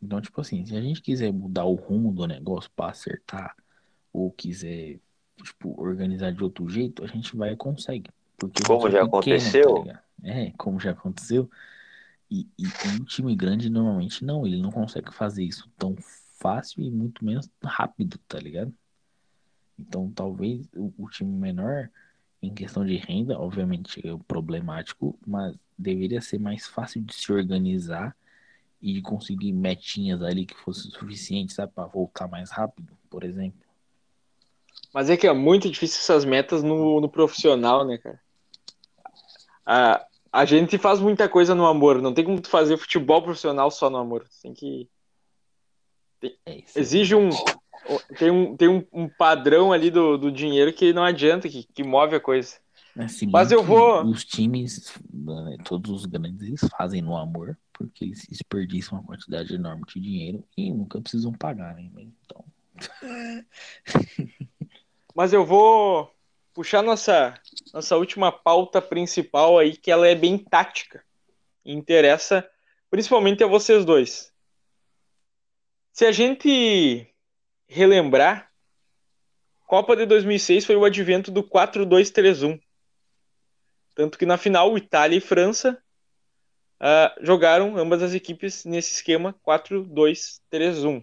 Então, 0.06 0.20
tipo 0.20 0.40
assim, 0.40 0.64
se 0.64 0.76
a 0.76 0.80
gente 0.80 1.02
quiser 1.02 1.32
mudar 1.32 1.64
o 1.64 1.74
rumo 1.74 2.12
do 2.12 2.26
negócio 2.28 2.70
pra 2.76 2.90
acertar, 2.90 3.56
ou 4.12 4.30
quiser, 4.30 5.00
tipo, 5.42 5.74
organizar 5.82 6.32
de 6.32 6.44
outro 6.44 6.68
jeito, 6.68 7.04
a 7.04 7.08
gente 7.08 7.36
vai 7.36 7.52
e 7.52 7.56
consegue. 7.56 8.08
Porque 8.36 8.62
Como 8.62 8.86
é 8.86 8.90
já 8.92 9.00
pequeno, 9.00 9.18
tá 9.18 9.18
aconteceu? 9.18 9.78
ligado? 9.78 9.98
É, 10.22 10.52
como 10.56 10.78
já 10.78 10.92
aconteceu. 10.92 11.50
E, 12.30 12.46
e, 12.56 12.66
o 13.00 13.04
time 13.04 13.34
grande 13.34 13.68
normalmente 13.68 14.24
não, 14.24 14.46
ele 14.46 14.62
não 14.62 14.70
consegue 14.70 15.12
fazer 15.12 15.42
isso 15.42 15.68
tão 15.76 15.96
fácil 16.38 16.84
e 16.84 16.90
muito 16.90 17.24
menos 17.24 17.50
rápido, 17.62 18.16
tá 18.28 18.38
ligado? 18.38 18.72
Então 19.76 20.10
talvez 20.12 20.68
o, 20.72 20.92
o 20.96 21.10
time 21.10 21.36
menor, 21.36 21.90
em 22.40 22.54
questão 22.54 22.84
de 22.84 22.96
renda, 22.96 23.38
obviamente 23.38 24.06
é 24.06 24.16
problemático, 24.28 25.18
mas 25.26 25.56
deveria 25.76 26.20
ser 26.20 26.38
mais 26.38 26.66
fácil 26.66 27.02
de 27.02 27.12
se 27.12 27.32
organizar 27.32 28.16
e 28.86 28.92
de 28.92 29.02
conseguir 29.02 29.52
metinhas 29.52 30.22
ali 30.22 30.46
que 30.46 30.54
fosse 30.54 30.88
suficiente, 30.92 31.52
sabe, 31.52 31.72
para 31.74 31.86
voltar 31.86 32.28
mais 32.28 32.52
rápido, 32.52 32.96
por 33.10 33.24
exemplo. 33.24 33.60
Mas 34.94 35.10
é 35.10 35.16
que 35.16 35.26
é 35.26 35.32
muito 35.32 35.68
difícil 35.68 35.98
essas 35.98 36.24
metas 36.24 36.62
no, 36.62 37.00
no 37.00 37.08
profissional, 37.08 37.84
né, 37.84 37.98
cara? 37.98 38.20
A, 39.66 40.06
a 40.32 40.44
gente 40.44 40.78
faz 40.78 41.00
muita 41.00 41.28
coisa 41.28 41.52
no 41.52 41.66
amor. 41.66 42.00
Não 42.00 42.14
tem 42.14 42.24
como 42.24 42.40
tu 42.40 42.48
fazer 42.48 42.76
futebol 42.76 43.20
profissional 43.20 43.72
só 43.72 43.90
no 43.90 43.96
amor. 43.96 44.24
Tem 44.40 44.54
que. 44.54 44.88
É 46.46 46.58
isso. 46.58 46.78
Exige 46.78 47.16
um. 47.16 47.30
Tem 48.16 48.30
um, 48.30 48.56
tem 48.56 48.68
um, 48.68 48.86
um 48.92 49.08
padrão 49.08 49.72
ali 49.72 49.90
do, 49.90 50.16
do 50.16 50.30
dinheiro 50.30 50.72
que 50.72 50.92
não 50.92 51.02
adianta, 51.02 51.48
que, 51.48 51.64
que 51.64 51.82
move 51.82 52.14
a 52.14 52.20
coisa. 52.20 52.56
É, 52.96 53.06
Mas 53.26 53.52
eu 53.52 53.62
vou- 53.62 54.04
Os 54.04 54.24
times, 54.24 54.94
né, 55.12 55.58
todos 55.64 55.90
os 55.90 56.06
grandes, 56.06 56.42
eles 56.42 56.66
fazem 56.78 57.02
no 57.02 57.16
amor, 57.16 57.58
porque 57.72 58.04
eles 58.04 58.26
desperdiçam 58.26 58.98
uma 58.98 59.06
quantidade 59.06 59.54
enorme 59.54 59.82
de 59.86 60.00
dinheiro 60.00 60.42
e 60.56 60.72
nunca 60.72 61.00
precisam 61.00 61.32
pagar, 61.32 61.74
né? 61.74 61.90
Então, 61.94 62.44
Mas 65.14 65.32
eu 65.32 65.44
vou 65.44 66.10
puxar 66.54 66.82
nossa, 66.82 67.38
nossa 67.72 67.96
última 67.96 68.32
pauta 68.32 68.80
principal 68.80 69.58
aí, 69.58 69.76
que 69.76 69.90
ela 69.90 70.06
é 70.08 70.14
bem 70.14 70.38
tática. 70.38 71.04
E 71.64 71.72
interessa 71.72 72.48
principalmente 72.90 73.42
a 73.44 73.46
vocês 73.46 73.84
dois. 73.84 74.32
Se 75.92 76.06
a 76.06 76.12
gente 76.12 77.06
relembrar, 77.66 78.50
Copa 79.66 79.96
de 79.96 80.06
2006 80.06 80.64
foi 80.64 80.76
o 80.76 80.84
advento 80.84 81.30
do 81.30 81.42
4-2-3-1. 81.42 82.60
Tanto 83.96 84.18
que 84.18 84.26
na 84.26 84.36
final, 84.36 84.76
Itália 84.76 85.16
e 85.16 85.22
França 85.22 85.76
uh, 86.78 87.24
jogaram 87.24 87.78
ambas 87.78 88.02
as 88.02 88.12
equipes 88.12 88.66
nesse 88.66 88.92
esquema 88.92 89.34
4-2-3-1. 89.44 91.02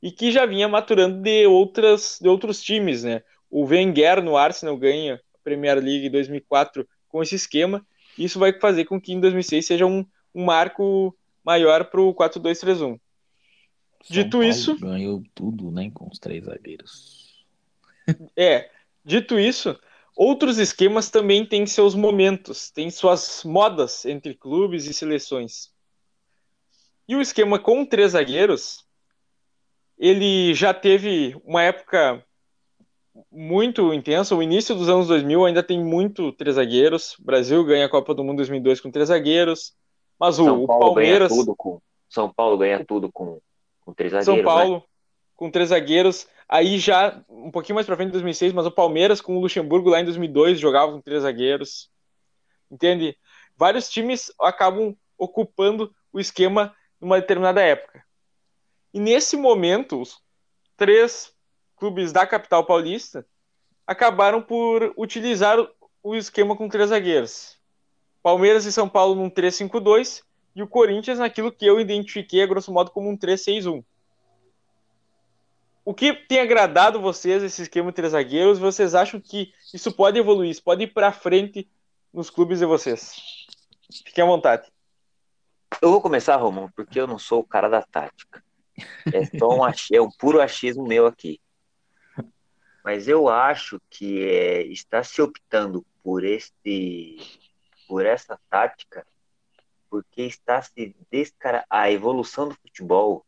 E 0.00 0.12
que 0.12 0.30
já 0.30 0.46
vinha 0.46 0.68
maturando 0.68 1.20
de, 1.20 1.44
outras, 1.46 2.18
de 2.22 2.28
outros 2.28 2.62
times, 2.62 3.02
né? 3.02 3.22
O 3.50 3.64
Wenger 3.64 4.22
no 4.22 4.36
Arsenal 4.36 4.76
ganha 4.76 5.16
a 5.16 5.38
Premier 5.42 5.82
League 5.82 6.08
2004 6.08 6.88
com 7.08 7.20
esse 7.20 7.34
esquema. 7.34 7.84
Isso 8.16 8.38
vai 8.38 8.52
fazer 8.58 8.84
com 8.84 9.00
que 9.00 9.12
em 9.12 9.20
2006 9.20 9.66
seja 9.66 9.84
um, 9.84 10.06
um 10.32 10.44
marco 10.44 11.14
maior 11.44 11.86
para 11.86 12.00
o 12.00 12.14
4-2-3-1. 12.14 12.98
Dito 14.08 14.30
Paulo 14.30 14.46
isso. 14.46 14.78
Ganhou 14.78 15.22
tudo, 15.34 15.72
né? 15.72 15.90
Com 15.92 16.08
os 16.08 16.20
três 16.20 16.44
zagueiros. 16.44 17.44
É. 18.36 18.70
Dito 19.04 19.38
isso, 19.38 19.78
outros 20.20 20.58
esquemas 20.58 21.08
também 21.08 21.46
têm 21.46 21.64
seus 21.64 21.94
momentos, 21.94 22.70
têm 22.70 22.90
suas 22.90 23.42
modas 23.42 24.04
entre 24.04 24.34
clubes 24.34 24.84
e 24.84 24.92
seleções. 24.92 25.70
E 27.08 27.16
o 27.16 27.22
esquema 27.22 27.58
com 27.58 27.86
três 27.86 28.12
zagueiros, 28.12 28.84
ele 29.98 30.52
já 30.52 30.74
teve 30.74 31.34
uma 31.42 31.62
época 31.62 32.22
muito 33.32 33.94
intensa. 33.94 34.36
O 34.36 34.42
início 34.42 34.74
dos 34.74 34.90
anos 34.90 35.08
2000 35.08 35.46
ainda 35.46 35.62
tem 35.62 35.82
muito 35.82 36.30
três 36.32 36.56
zagueiros. 36.56 37.18
O 37.18 37.24
Brasil 37.24 37.64
ganha 37.64 37.86
a 37.86 37.90
Copa 37.90 38.14
do 38.14 38.22
Mundo 38.22 38.36
2002 38.36 38.78
com 38.78 38.90
três 38.90 39.08
zagueiros. 39.08 39.72
Mas 40.18 40.38
o, 40.38 40.44
São 40.44 40.66
Paulo 40.66 40.84
o 40.84 40.94
Palmeiras. 40.94 41.30
Ganha 41.30 41.40
tudo 41.40 41.56
com, 41.56 41.80
São 42.10 42.30
Paulo 42.30 42.58
ganha 42.58 42.84
tudo 42.84 43.10
com 43.10 43.40
com 43.80 43.94
três 43.94 44.12
zagueiros. 44.12 44.26
São 44.26 44.36
né? 44.36 44.42
Paulo, 44.42 44.74
né? 44.74 44.82
Com 45.40 45.50
três 45.50 45.70
zagueiros. 45.70 46.28
Aí 46.46 46.78
já, 46.78 47.24
um 47.26 47.50
pouquinho 47.50 47.74
mais 47.74 47.86
pra 47.86 47.96
frente, 47.96 48.10
em 48.10 48.12
2006, 48.12 48.52
mas 48.52 48.66
o 48.66 48.70
Palmeiras 48.70 49.22
com 49.22 49.38
o 49.38 49.40
Luxemburgo 49.40 49.88
lá 49.88 49.98
em 49.98 50.04
2002 50.04 50.60
jogava 50.60 50.92
com 50.92 51.00
três 51.00 51.22
zagueiros. 51.22 51.90
Entende? 52.70 53.16
Vários 53.56 53.88
times 53.88 54.30
acabam 54.38 54.94
ocupando 55.16 55.90
o 56.12 56.20
esquema 56.20 56.76
numa 57.00 57.18
determinada 57.18 57.62
época. 57.62 58.04
E 58.92 59.00
nesse 59.00 59.34
momento, 59.34 60.02
os 60.02 60.20
três 60.76 61.32
clubes 61.74 62.12
da 62.12 62.26
capital 62.26 62.66
paulista 62.66 63.24
acabaram 63.86 64.42
por 64.42 64.92
utilizar 64.94 65.56
o 66.02 66.14
esquema 66.14 66.54
com 66.54 66.68
três 66.68 66.90
zagueiros. 66.90 67.58
Palmeiras 68.22 68.66
e 68.66 68.72
São 68.72 68.86
Paulo 68.86 69.14
num 69.14 69.30
3-5-2 69.30 70.22
e 70.54 70.62
o 70.62 70.68
Corinthians 70.68 71.18
naquilo 71.18 71.50
que 71.50 71.64
eu 71.64 71.80
identifiquei, 71.80 72.42
a 72.42 72.46
grosso 72.46 72.70
modo, 72.70 72.90
como 72.90 73.08
um 73.08 73.16
3-6-1. 73.16 73.82
O 75.84 75.94
que 75.94 76.12
tem 76.12 76.40
agradado 76.40 77.00
vocês, 77.00 77.42
esse 77.42 77.62
esquema 77.62 77.90
de 77.90 77.96
três 77.96 78.12
zagueiros? 78.12 78.58
Vocês 78.58 78.94
acham 78.94 79.20
que 79.20 79.52
isso 79.72 79.92
pode 79.92 80.18
evoluir, 80.18 80.50
isso 80.50 80.62
pode 80.62 80.84
ir 80.84 80.88
para 80.88 81.12
frente 81.12 81.68
nos 82.12 82.28
clubes 82.28 82.58
de 82.58 82.66
vocês? 82.66 83.46
Fiquem 84.04 84.22
à 84.22 84.26
vontade. 84.26 84.70
Eu 85.80 85.90
vou 85.90 86.00
começar, 86.00 86.36
Romão, 86.36 86.70
porque 86.76 87.00
eu 87.00 87.06
não 87.06 87.18
sou 87.18 87.40
o 87.40 87.46
cara 87.46 87.68
da 87.68 87.82
tática. 87.82 88.44
É 89.12 89.24
só 89.38 89.48
um, 89.48 89.66
é 89.66 90.00
um 90.00 90.10
puro 90.10 90.40
achismo 90.40 90.86
meu 90.86 91.06
aqui. 91.06 91.40
Mas 92.84 93.08
eu 93.08 93.28
acho 93.28 93.80
que 93.90 94.22
é, 94.22 94.62
está 94.62 95.02
se 95.02 95.20
optando 95.20 95.84
por 96.02 96.24
este 96.24 97.18
por 97.86 98.06
essa 98.06 98.38
tática 98.48 99.04
porque 99.90 100.22
está 100.22 100.62
se 100.62 100.94
descara 101.10 101.64
a 101.68 101.90
evolução 101.90 102.48
do 102.48 102.54
futebol 102.54 103.26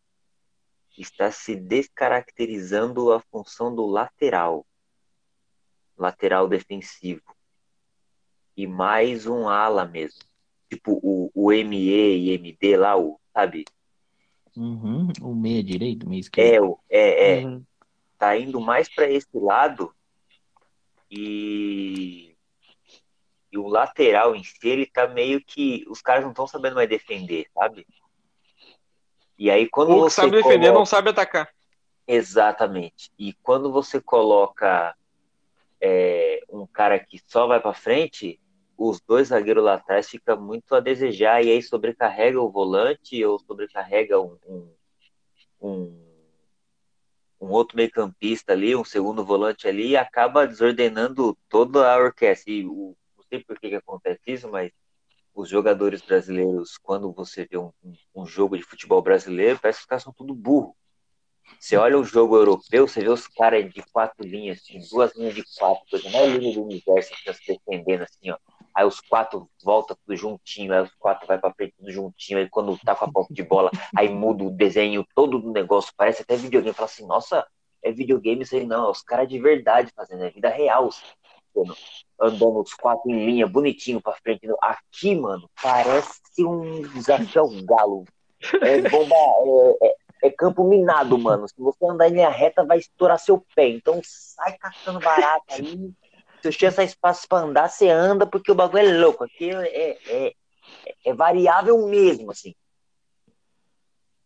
está 0.98 1.30
se 1.30 1.56
descaracterizando 1.56 3.12
a 3.12 3.20
função 3.20 3.74
do 3.74 3.86
lateral, 3.86 4.66
lateral 5.96 6.48
defensivo, 6.48 7.22
e 8.56 8.66
mais 8.66 9.26
um 9.26 9.48
ala 9.48 9.84
mesmo, 9.84 10.20
tipo 10.68 11.00
o, 11.02 11.30
o 11.34 11.52
ME 11.52 11.88
e 11.88 12.30
MD 12.32 12.76
lá, 12.76 12.96
o, 12.96 13.18
sabe? 13.32 13.64
Uhum, 14.54 15.08
o 15.22 15.34
meia 15.34 15.64
direito, 15.64 16.08
meia 16.08 16.20
esquerdo. 16.20 16.78
É, 16.90 16.98
é, 16.98 17.40
é. 17.40 17.46
Uhum. 17.46 17.64
Tá 18.18 18.36
indo 18.36 18.60
mais 18.60 18.88
para 18.94 19.10
esse 19.10 19.26
lado 19.32 19.94
e 21.10 22.32
e 23.52 23.58
o 23.58 23.68
lateral 23.68 24.34
em 24.34 24.42
si, 24.42 24.56
ele 24.66 24.86
tá 24.86 25.06
meio 25.06 25.44
que. 25.44 25.84
Os 25.86 26.00
caras 26.00 26.24
não 26.24 26.30
estão 26.30 26.46
sabendo 26.46 26.76
mais 26.76 26.88
defender, 26.88 27.46
sabe? 27.52 27.86
E 29.38 29.50
aí 29.50 29.68
quando 29.68 29.90
o 29.92 30.00
você. 30.00 30.16
sabe 30.16 30.30
coloca... 30.30 30.48
defender 30.48 30.72
não 30.72 30.86
sabe 30.86 31.10
atacar. 31.10 31.48
Exatamente. 32.06 33.10
E 33.18 33.32
quando 33.42 33.70
você 33.70 34.00
coloca 34.00 34.94
é, 35.80 36.40
um 36.50 36.66
cara 36.66 36.98
que 36.98 37.20
só 37.26 37.46
vai 37.46 37.60
para 37.60 37.72
frente, 37.72 38.40
os 38.76 39.00
dois 39.00 39.28
zagueiros 39.28 39.64
lá 39.64 39.74
atrás 39.74 40.08
fica 40.08 40.34
muito 40.34 40.74
a 40.74 40.80
desejar, 40.80 41.44
e 41.44 41.50
aí 41.50 41.62
sobrecarrega 41.62 42.40
o 42.40 42.50
volante 42.50 43.24
ou 43.24 43.38
sobrecarrega 43.38 44.20
um, 44.20 44.36
um, 44.46 44.74
um, 45.60 46.04
um 47.40 47.50
outro 47.50 47.76
meio 47.76 47.90
campista 47.90 48.52
ali, 48.52 48.74
um 48.74 48.84
segundo 48.84 49.24
volante 49.24 49.68
ali, 49.68 49.90
e 49.90 49.96
acaba 49.96 50.46
desordenando 50.46 51.36
toda 51.48 51.92
a 51.92 51.96
orquestra. 51.96 52.52
E 52.52 52.66
o, 52.66 52.96
sei 53.32 53.42
por 53.42 53.58
que, 53.58 53.70
que 53.70 53.76
acontece 53.76 54.20
isso, 54.26 54.50
mas 54.50 54.70
os 55.34 55.48
jogadores 55.48 56.02
brasileiros, 56.02 56.76
quando 56.78 57.12
você 57.12 57.46
vê 57.50 57.58
um, 57.58 57.72
um 58.14 58.26
jogo 58.26 58.56
de 58.56 58.62
futebol 58.62 59.00
brasileiro, 59.02 59.58
parece 59.60 59.78
que 59.78 59.84
os 59.84 59.88
caras 59.88 60.02
são 60.02 60.12
tudo 60.12 60.34
burro. 60.34 60.76
Você 61.58 61.76
olha 61.76 61.98
o 61.98 62.04
jogo 62.04 62.36
europeu, 62.36 62.86
você 62.86 63.00
vê 63.00 63.08
os 63.08 63.26
caras 63.26 63.70
de 63.72 63.82
quatro 63.92 64.26
linhas, 64.26 64.58
assim, 64.58 64.80
duas 64.90 65.14
linhas 65.16 65.34
de 65.34 65.44
quatro, 65.58 65.84
coisa 65.90 66.08
mais 66.10 66.32
linha 66.32 66.54
do 66.54 66.64
universo, 66.64 67.12
que 67.22 67.32
se 67.32 67.40
defendendo 67.46 68.02
assim, 68.02 68.30
ó. 68.30 68.38
Aí 68.74 68.86
os 68.86 69.00
quatro 69.00 69.50
volta 69.62 69.94
tudo 69.94 70.16
juntinho, 70.16 70.72
aí 70.72 70.82
os 70.82 70.94
quatro 70.94 71.26
vai 71.26 71.38
pra 71.38 71.52
frente 71.52 71.74
tudo 71.76 71.90
juntinho, 71.90 72.38
aí 72.38 72.48
quando 72.48 72.78
tá 72.78 72.94
com 72.94 73.04
a 73.04 73.12
ponta 73.12 73.32
de 73.32 73.42
bola, 73.42 73.70
aí 73.94 74.08
muda 74.08 74.44
o 74.44 74.50
desenho 74.50 75.04
todo 75.14 75.38
do 75.38 75.52
negócio, 75.52 75.92
parece 75.96 76.22
até 76.22 76.36
videogame. 76.36 76.74
Fala 76.74 76.86
assim, 76.86 77.06
nossa, 77.06 77.46
é 77.82 77.92
videogame 77.92 78.42
isso 78.42 78.56
aí, 78.56 78.64
não, 78.64 78.86
é 78.86 78.90
os 78.90 79.02
caras 79.02 79.28
de 79.28 79.38
verdade 79.38 79.92
fazendo, 79.94 80.24
é 80.24 80.30
vida 80.30 80.48
real 80.48 80.88
andando 82.20 82.60
os 82.60 82.74
quatro 82.74 83.10
em 83.10 83.26
linha, 83.26 83.46
bonitinho 83.46 84.00
pra 84.00 84.14
frente. 84.14 84.46
Aqui, 84.60 85.14
mano, 85.14 85.48
parece 85.60 86.20
um 86.40 86.82
desafio 86.94 87.48
galo. 87.64 88.04
É 88.60 88.88
bomba, 88.88 89.14
é, 89.14 89.88
é, 89.88 89.94
é, 90.24 90.30
campo 90.30 90.64
minado, 90.64 91.16
mano. 91.18 91.46
Se 91.48 91.54
você 91.58 91.84
andar 91.84 92.08
em 92.08 92.14
linha 92.14 92.28
reta, 92.28 92.64
vai 92.64 92.78
estourar 92.78 93.18
seu 93.18 93.44
pé. 93.54 93.68
Então 93.68 94.00
sai 94.04 94.56
caçando 94.58 95.00
barata 95.00 95.54
aí. 95.54 95.92
Se 96.40 96.50
você 96.50 96.52
tiver 96.52 96.84
espaço 96.84 97.28
pra 97.28 97.38
andar, 97.38 97.68
você 97.68 97.88
anda, 97.88 98.26
porque 98.26 98.50
o 98.50 98.54
bagulho 98.54 98.88
é 98.88 98.98
louco. 98.98 99.24
Aqui 99.24 99.50
é, 99.50 99.98
é, 100.08 100.32
é 101.04 101.14
variável 101.14 101.86
mesmo, 101.86 102.32
assim. 102.32 102.54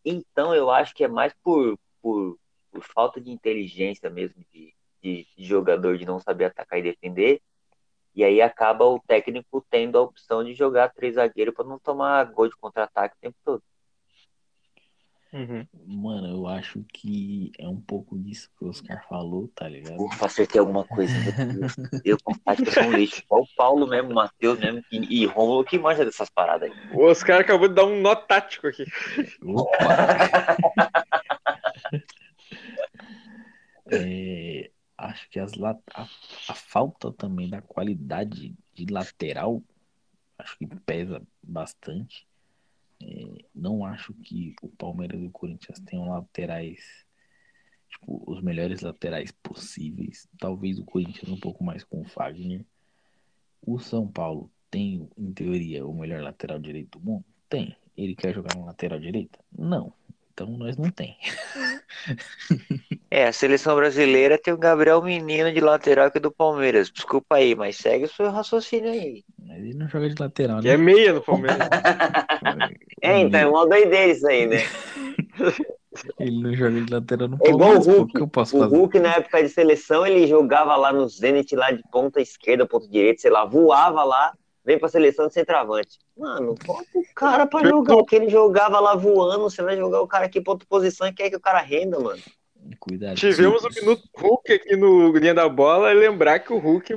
Então 0.05 0.55
eu 0.55 0.70
acho 0.70 0.94
que 0.94 1.05
é 1.05 1.09
mais 1.09 1.35
por, 1.43 1.78
por, 2.01 2.39
por 2.70 2.82
falta 2.85 3.20
de 3.20 3.31
inteligência 3.31 4.09
mesmo 4.09 4.44
de, 4.53 4.73
de, 5.02 5.27
jogador 5.39 5.97
de 5.98 6.05
não 6.05 6.20
saber 6.20 6.47
atacar 6.47 6.78
e 6.78 6.82
defender. 6.82 7.40
E 8.14 8.24
aí 8.24 8.40
acaba 8.40 8.85
o 8.85 8.98
técnico 9.01 9.64
tendo 9.70 9.98
a 9.98 10.02
opção 10.02 10.43
de 10.43 10.55
jogar 10.55 10.93
três 10.93 11.16
zagueiros 11.16 11.55
para 11.55 11.66
não 11.66 11.78
tomar 11.78 12.24
gol 12.24 12.48
de 12.48 12.56
contra-ataque 12.56 13.16
o 13.16 13.20
tempo 13.20 13.36
todo. 13.44 13.62
Uhum. 15.36 15.66
Mano, 15.86 16.28
eu 16.28 16.47
acho 16.47 16.82
que 16.94 17.52
é 17.59 17.68
um 17.68 17.78
pouco 17.78 18.18
disso 18.18 18.48
que 18.56 18.64
o 18.64 18.68
Oscar 18.68 19.06
falou, 19.06 19.51
tá 19.55 19.68
ligado? 19.68 20.01
Ufa, 20.01 20.24
acertei 20.24 20.59
alguma 20.59 20.85
coisa. 20.85 21.12
eu 22.05 22.16
confesso 22.23 22.62
que 22.62 22.68
eu 22.68 22.73
sou 22.73 22.85
um 22.85 22.93
lixo. 22.93 23.23
Só 23.28 23.40
o 23.40 23.47
Paulo 23.55 23.86
mesmo, 23.86 24.12
o 24.12 24.14
Matheus 24.14 24.59
mesmo 24.59 24.82
e, 24.90 25.23
e 25.23 25.27
Romulo 25.27 25.62
que 25.62 25.78
manja 25.78 26.06
dessas 26.06 26.31
paradas 26.31 26.70
aí. 26.70 26.77
O 26.94 27.02
Oscar 27.02 27.40
acabou 27.40 27.68
de 27.68 27.74
dar 27.74 27.85
um 27.85 28.01
nó 28.01 28.14
tático 28.14 28.68
aqui. 28.68 28.86
Opa! 29.43 30.56
é, 33.93 34.70
acho 35.16 35.30
que 35.30 35.40
as, 35.40 35.52
a, 35.62 36.02
a 36.48 36.55
falta 36.55 37.10
também 37.10 37.48
da 37.48 37.62
qualidade 37.62 38.55
de 38.74 38.86
lateral 38.93 39.62
acho 40.38 40.59
que 40.59 40.66
pesa 40.66 41.26
bastante. 41.43 42.28
É, 43.02 43.44
não 43.55 43.84
acho 43.84 44.12
que 44.14 44.55
o 44.62 44.68
Palmeiras 44.68 45.20
e 45.20 45.26
o 45.26 45.30
Corinthians 45.30 45.80
tenham 45.80 46.09
laterais, 46.10 47.06
tipo, 47.88 48.22
os 48.30 48.43
melhores 48.43 48.82
laterais 48.82 49.32
possíveis. 49.43 50.28
Talvez 50.38 50.78
o 50.78 50.84
Corinthians 50.84 51.30
um 51.30 51.40
pouco 51.40 51.64
mais 51.64 51.82
com 51.82 52.02
o 52.02 52.09
Fagner. 52.09 52.64
O 53.62 53.78
São 53.78 54.06
Paulo 54.06 54.51
tem, 54.70 55.09
em 55.16 55.32
teoria, 55.32 55.86
o 55.86 55.98
melhor 55.98 56.22
lateral 56.22 56.59
direito 56.59 56.98
do 56.98 57.05
mundo? 57.05 57.24
Tem. 57.48 57.74
Ele 57.97 58.14
quer 58.14 58.34
jogar 58.34 58.55
na 58.55 58.66
lateral 58.66 59.01
direita? 59.01 59.38
Não. 59.51 59.93
Então 60.36 60.48
nós 60.58 60.76
não 60.76 60.90
tem. 60.90 61.16
É, 63.10 63.26
a 63.26 63.32
seleção 63.32 63.74
brasileira 63.74 64.36
tem 64.36 64.52
o 64.52 64.58
Gabriel 64.58 65.00
Menino 65.00 65.50
de 65.50 65.60
lateral 65.60 66.10
que 66.10 66.18
é 66.18 66.20
do 66.20 66.30
Palmeiras. 66.30 66.90
Desculpa 66.90 67.36
aí, 67.36 67.54
mas 67.54 67.76
segue 67.76 68.04
o 68.04 68.08
seu 68.08 68.30
raciocínio 68.30 68.90
aí. 68.90 69.24
Mas 69.38 69.56
ele 69.56 69.72
não 69.72 69.88
joga 69.88 70.10
de 70.10 70.20
lateral, 70.20 70.60
né? 70.60 70.70
é 70.70 70.76
meia 70.76 71.14
do 71.14 71.22
Palmeiras. 71.22 71.56
é, 73.00 73.18
então 73.20 73.40
é 73.40 73.46
uma 73.46 73.66
doideira 73.66 74.12
isso 74.12 74.26
aí, 74.28 74.46
né? 74.46 74.58
Ele 76.20 76.42
não 76.42 76.54
joga 76.54 76.78
de 76.82 76.92
lateral 76.92 77.28
no 77.28 77.38
É 77.42 77.48
igual 77.48 77.76
o 77.76 77.78
Hulk. 77.78 78.22
o 78.22 78.30
fazer? 78.34 78.66
Hulk, 78.66 78.98
na 78.98 79.14
época 79.14 79.42
de 79.42 79.48
seleção, 79.48 80.06
ele 80.06 80.26
jogava 80.26 80.76
lá 80.76 80.92
no 80.92 81.08
Zenit, 81.08 81.56
lá 81.56 81.70
de 81.70 81.82
ponta 81.90 82.20
esquerda, 82.20 82.66
ponta 82.66 82.86
direita, 82.86 83.22
sei 83.22 83.30
lá, 83.30 83.46
voava 83.46 84.04
lá, 84.04 84.34
vem 84.66 84.78
pra 84.78 84.88
seleção 84.88 85.28
de 85.28 85.34
centroavante. 85.34 86.01
Mano, 86.18 86.56
bota 86.66 86.88
o 86.97 87.05
cara 87.14 87.47
pra 87.47 87.64
jogar. 87.64 87.94
O 87.94 88.05
que 88.05 88.16
ele 88.16 88.28
jogava 88.28 88.80
lá 88.80 88.97
voando, 88.97 89.44
você 89.44 89.62
vai 89.62 89.76
jogar 89.76 90.01
o 90.01 90.09
cara 90.09 90.26
aqui 90.26 90.40
pra 90.40 90.55
outra 90.55 90.66
posição 90.68 91.06
e 91.06 91.12
quer 91.12 91.30
que 91.30 91.36
o 91.36 91.40
cara 91.40 91.60
renda, 91.60 92.01
mano. 92.01 92.20
Cuidado. 92.80 93.14
Tivemos 93.14 93.62
o 93.62 93.68
um 93.68 93.74
minuto 93.74 94.02
Hulk 94.16 94.52
aqui 94.52 94.76
no 94.76 95.16
linha 95.16 95.32
da 95.32 95.48
bola 95.48 95.93
e 95.93 95.94
lembrar 95.94 96.40
que 96.40 96.52
o 96.52 96.59
Hulk, 96.59 96.94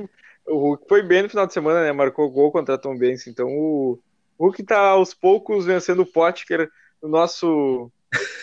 o 0.48 0.56
Hulk 0.56 0.84
foi 0.88 1.00
bem 1.00 1.22
no 1.22 1.28
final 1.28 1.46
de 1.46 1.52
semana, 1.52 1.84
né? 1.84 1.92
Marcou 1.92 2.28
gol 2.28 2.50
contra 2.50 2.74
a 2.74 2.78
Tom 2.78 2.98
Benz. 2.98 3.28
Então 3.28 3.46
o 3.48 4.00
Hulk 4.36 4.64
tá 4.64 4.80
aos 4.80 5.14
poucos 5.14 5.64
vencendo 5.64 6.02
o 6.02 6.06
Potker 6.06 6.68
no 7.00 7.08
nosso 7.08 7.88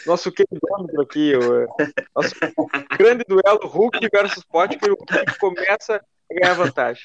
nosso 0.05 0.31
queridômetro 0.31 1.01
aqui, 1.01 1.33
o 1.35 1.67
nosso 2.15 2.33
grande 2.97 3.25
duelo 3.27 3.67
Hulk 3.67 4.07
versus 4.09 4.45
Potker, 4.45 4.93
o 4.93 4.95
Hulk 4.95 5.37
começa 5.37 6.01
a 6.31 6.33
ganhar 6.33 6.53
vantagem. 6.53 7.03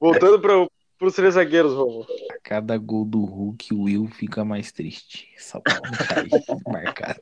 Voltando 0.00 0.40
para 0.40 0.66
os 1.00 1.14
três 1.14 1.34
zagueiros, 1.34 1.72
Romulo. 1.72 2.06
A 2.30 2.38
cada 2.42 2.76
gol 2.78 3.04
do 3.04 3.24
Hulk, 3.24 3.74
o 3.74 3.82
Will 3.82 4.08
fica 4.08 4.44
mais 4.44 4.72
triste. 4.72 5.28
Só 5.38 5.60
para 5.60 5.80
marcado. 6.66 7.20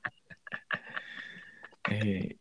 É, 1.91 2.35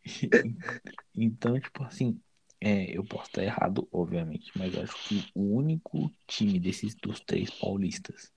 então, 1.16 1.60
tipo 1.60 1.84
assim, 1.84 2.20
é, 2.62 2.98
eu 2.98 3.04
posso 3.04 3.26
estar 3.26 3.44
errado, 3.44 3.88
obviamente, 3.92 4.52
mas 4.56 4.78
acho 4.78 4.96
que 5.08 5.30
o 5.36 5.56
único 5.56 6.10
time 6.26 6.60
desses 6.60 6.96
dos 6.96 7.20
três 7.20 7.50
paulistas 7.50 8.32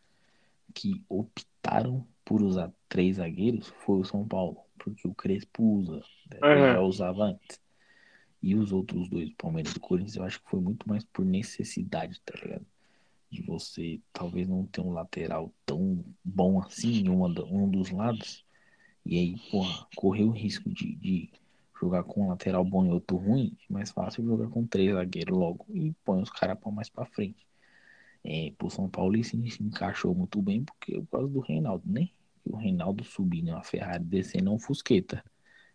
que 0.75 1.05
optaram 1.09 2.07
por 2.25 2.43
usar 2.43 2.73
três 2.89 3.17
zagueiros 3.17 3.73
foi 3.85 4.01
o 4.01 4.05
São 4.05 4.27
Paulo, 4.27 4.59
porque 4.77 5.07
o 5.07 5.15
Crespo 5.15 5.63
usa, 5.63 6.03
uhum. 6.43 6.73
já 6.73 6.81
usava 6.81 7.25
antes. 7.25 7.61
E 8.43 8.55
os 8.55 8.73
outros 8.73 9.09
dois, 9.09 9.33
Palmeiras 9.35 9.75
e 9.75 9.81
Corinthians, 9.81 10.17
eu 10.17 10.25
acho 10.25 10.43
que 10.43 10.51
foi 10.51 10.61
muito 10.61 10.89
mais 10.89 11.05
por 11.05 11.25
necessidade, 11.25 12.21
tá 12.23 12.35
ligado? 12.43 12.67
De 13.31 13.43
você 13.43 14.01
talvez 14.13 14.49
não 14.49 14.65
ter 14.67 14.81
um 14.81 14.93
lateral 14.93 15.53
tão 15.65 16.05
bom 16.25 16.61
assim 16.61 17.05
em 17.05 17.09
uma, 17.09 17.29
um 17.45 17.69
dos 17.69 17.91
lados 17.91 18.47
e 19.07 19.17
aí, 19.19 19.37
porra, 19.53 19.87
correr 19.95 20.25
o 20.25 20.33
risco 20.33 20.69
de, 20.69 20.97
de 20.97 21.31
jogar 21.81 22.03
com 22.03 22.25
um 22.25 22.29
lateral 22.31 22.65
bom 22.65 22.85
e 22.85 22.91
outro 22.91 23.17
ruim, 23.17 23.57
é 23.71 23.73
mais 23.73 23.93
fácil 23.93 24.25
jogar 24.25 24.49
com 24.49 24.67
três 24.67 24.93
zagueiros 24.93 25.39
logo 25.39 25.65
e 25.73 25.93
põe 26.05 26.21
os 26.21 26.31
caras 26.31 26.59
mais 26.73 26.89
pra 26.89 27.07
frente. 27.07 27.47
É, 28.25 28.53
pro 28.59 28.69
São 28.69 28.89
Paulo 28.89 29.17
isso 29.17 29.31
se 29.49 29.63
encaixou 29.63 30.13
muito 30.13 30.43
bem 30.43 30.65
porque 30.65 31.01
por 31.03 31.19
causa 31.19 31.29
do 31.29 31.39
Reinaldo, 31.39 31.85
né? 31.87 32.09
O 32.45 32.57
Reinaldo 32.57 33.05
subindo 33.05 33.51
uma 33.51 33.63
Ferrari 33.63 34.03
descendo 34.03 34.53
um 34.53 34.59
Fusqueta. 34.59 35.23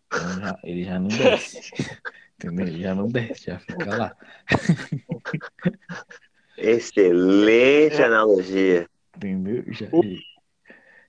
Então 0.08 0.40
já, 0.40 0.58
ele 0.62 0.84
já 0.84 0.98
não 0.98 1.08
desce. 1.08 1.72
Entendeu? 2.36 2.66
Ele 2.66 2.82
já 2.82 2.94
não 2.94 3.08
desce, 3.08 3.46
já 3.46 3.58
fica 3.58 3.96
lá. 3.96 4.16
Excelente 6.62 8.02
analogia. 8.02 8.88
Entendeu? 9.16 9.64
Já, 9.72 9.86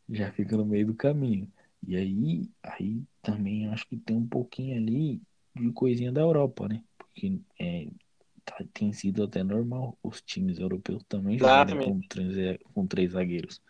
já 0.09 0.31
fica 0.31 0.57
no 0.57 0.65
meio 0.65 0.88
do 0.88 0.93
caminho. 0.93 1.51
E 1.85 1.95
aí, 1.95 2.49
aí 2.63 3.03
também 3.21 3.67
acho 3.67 3.88
que 3.88 3.97
tem 3.97 4.15
um 4.15 4.27
pouquinho 4.27 4.75
ali 4.77 5.21
de 5.55 5.71
coisinha 5.71 6.11
da 6.11 6.21
Europa, 6.21 6.67
né? 6.67 6.84
Porque 6.97 7.39
é, 7.59 7.88
tá, 8.45 8.63
tem 8.73 8.91
sido 8.93 9.23
até 9.23 9.43
normal 9.43 9.97
os 10.01 10.21
times 10.21 10.59
europeus 10.59 11.03
também 11.07 11.38
jogarem 11.38 11.77
com 11.77 11.99
três, 12.01 12.57
com 12.73 12.88
três 12.88 13.11
zagueiros. 13.11 13.61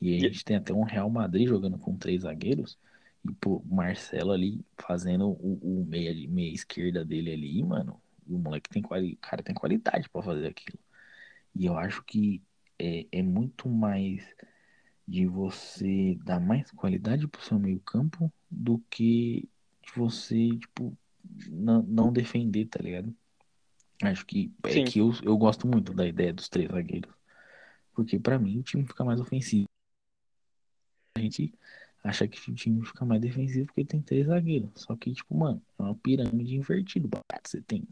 E 0.00 0.12
aí 0.12 0.26
a 0.26 0.28
gente 0.28 0.44
tem 0.44 0.56
até 0.56 0.72
um 0.72 0.82
Real 0.82 1.08
Madrid 1.08 1.48
jogando 1.48 1.78
com 1.78 1.96
três 1.96 2.22
zagueiros. 2.22 2.78
E 3.24 3.32
pô, 3.34 3.62
Marcelo 3.64 4.32
ali 4.32 4.64
fazendo 4.76 5.28
o, 5.28 5.58
o 5.62 5.84
meia, 5.88 6.12
meia 6.28 6.52
esquerda 6.52 7.04
dele 7.04 7.32
ali, 7.32 7.62
mano. 7.62 8.00
o 8.26 8.38
moleque 8.38 8.68
tem 8.68 8.82
quali, 8.82 9.16
cara 9.16 9.42
tem 9.42 9.54
qualidade 9.54 10.08
para 10.08 10.22
fazer 10.22 10.48
aquilo. 10.48 10.78
E 11.54 11.66
eu 11.66 11.76
acho 11.76 12.02
que 12.04 12.42
é, 12.78 13.06
é 13.12 13.22
muito 13.22 13.68
mais 13.68 14.24
de 15.06 15.26
você 15.26 16.18
dar 16.24 16.40
mais 16.40 16.70
qualidade 16.70 17.26
pro 17.26 17.42
seu 17.42 17.58
meio 17.58 17.80
campo 17.80 18.32
do 18.50 18.78
que 18.90 19.48
de 19.82 19.92
você, 19.94 20.50
tipo, 20.56 20.96
não, 21.48 21.82
não 21.82 22.12
defender, 22.12 22.66
tá 22.66 22.80
ligado? 22.80 23.14
Acho 24.02 24.26
que 24.26 24.52
é 24.64 24.72
Sim. 24.72 24.84
que 24.84 24.98
eu, 24.98 25.12
eu 25.22 25.36
gosto 25.36 25.66
muito 25.66 25.92
da 25.92 26.06
ideia 26.06 26.32
dos 26.32 26.48
três 26.48 26.70
zagueiros. 26.70 27.12
Porque 27.94 28.18
para 28.18 28.38
mim 28.38 28.58
o 28.58 28.62
time 28.62 28.86
fica 28.86 29.04
mais 29.04 29.20
ofensivo. 29.20 29.66
A 31.14 31.20
gente 31.20 31.52
acha 32.02 32.26
que 32.26 32.50
o 32.50 32.54
time 32.54 32.84
fica 32.84 33.04
mais 33.04 33.20
defensivo 33.20 33.66
porque 33.66 33.84
tem 33.84 34.00
três 34.00 34.26
zagueiros. 34.26 34.70
Só 34.74 34.96
que, 34.96 35.12
tipo, 35.12 35.36
mano, 35.36 35.62
é 35.78 35.82
uma 35.82 35.94
pirâmide 35.94 36.56
invertida. 36.56 37.08
Você 37.44 37.60
tem 37.60 37.86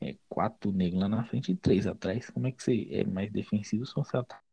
é, 0.00 0.16
quatro 0.28 0.72
negros 0.72 1.00
lá 1.00 1.08
na 1.08 1.24
frente 1.24 1.52
e 1.52 1.56
três 1.56 1.86
atrás. 1.86 2.30
Como 2.30 2.46
é 2.46 2.52
que 2.52 2.62
você 2.62 2.86
é 2.90 3.04
mais 3.04 3.32
defensivo 3.32 3.86
se 3.86 3.94
você 3.94 4.16
ataca 4.16 4.46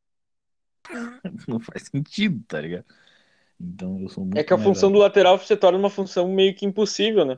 não 1.48 1.60
faz 1.60 1.84
sentido, 1.84 2.44
tá 2.48 2.60
ligado? 2.60 2.86
Então 3.60 4.00
eu 4.00 4.10
sou 4.10 4.24
muito. 4.24 4.38
É 4.38 4.44
que 4.44 4.54
a 4.54 4.58
função 4.58 4.92
do 4.92 5.00
lateral 5.00 5.38
se 5.40 5.56
torna 5.56 5.78
uma 5.78 5.90
função 5.90 6.28
meio 6.28 6.54
que 6.56 6.66
impossível, 6.66 7.26
né? 7.26 7.38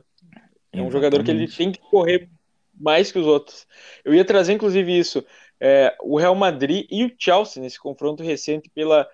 É 0.72 0.82
um 0.82 0.88
Exatamente. 0.88 0.92
jogador 0.92 1.24
que 1.24 1.30
ele 1.30 1.48
tem 1.48 1.72
que 1.72 1.78
correr 1.78 2.28
mais 2.74 3.12
que 3.12 3.18
os 3.18 3.26
outros. 3.26 3.66
Eu 4.04 4.14
ia 4.14 4.24
trazer, 4.24 4.52
inclusive, 4.52 4.98
isso. 4.98 5.24
É, 5.58 5.96
o 6.02 6.18
Real 6.18 6.34
Madrid 6.34 6.86
e 6.90 7.04
o 7.04 7.14
Chelsea, 7.18 7.62
nesse 7.62 7.78
confronto 7.78 8.22
recente 8.22 8.68
pela, 8.74 9.08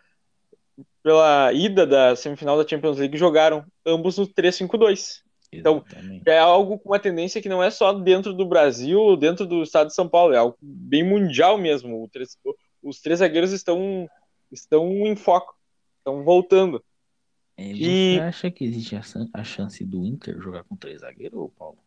pela 1.03 1.53
ida 1.53 1.87
da 1.87 2.17
semifinal 2.17 2.57
da 2.57 2.67
Champions 2.67 2.99
League, 2.99 3.17
jogaram 3.17 3.65
ambos 3.87 4.19
no 4.19 4.27
3-5-2. 4.27 5.23
Então, 5.53 5.85
é 6.25 6.39
algo 6.39 6.79
com 6.79 6.89
uma 6.89 6.99
tendência 6.99 7.43
que 7.43 7.49
não 7.49 7.63
é 7.63 7.71
só 7.71 7.93
dentro 7.93 8.33
do 8.33 8.47
Brasil, 8.47 9.17
dentro 9.17 9.47
do 9.47 9.63
estado 9.63 9.89
de 9.89 9.95
São 9.95 10.09
Paulo, 10.09 10.33
é 10.33 10.39
algo 10.39 10.57
bem 10.61 11.05
mundial 11.05 11.59
mesmo. 11.59 12.09
os 12.83 13.01
três 13.01 13.19
zagueiros 13.19 13.53
estão 13.53 14.09
estão 14.51 14.89
em 15.07 15.17
foco, 15.17 15.55
estão 15.99 16.25
voltando. 16.25 16.83
É, 17.57 17.73
você 17.73 18.17
e... 18.17 18.21
acha 18.21 18.51
que 18.51 18.65
existe 18.65 18.97
a 19.33 19.45
chance 19.45 19.85
do 19.85 20.05
Inter 20.05 20.41
jogar 20.41 20.65
com 20.65 20.77
três 20.77 21.01
zagueiros, 21.01 21.51
Paulo? 21.59 21.79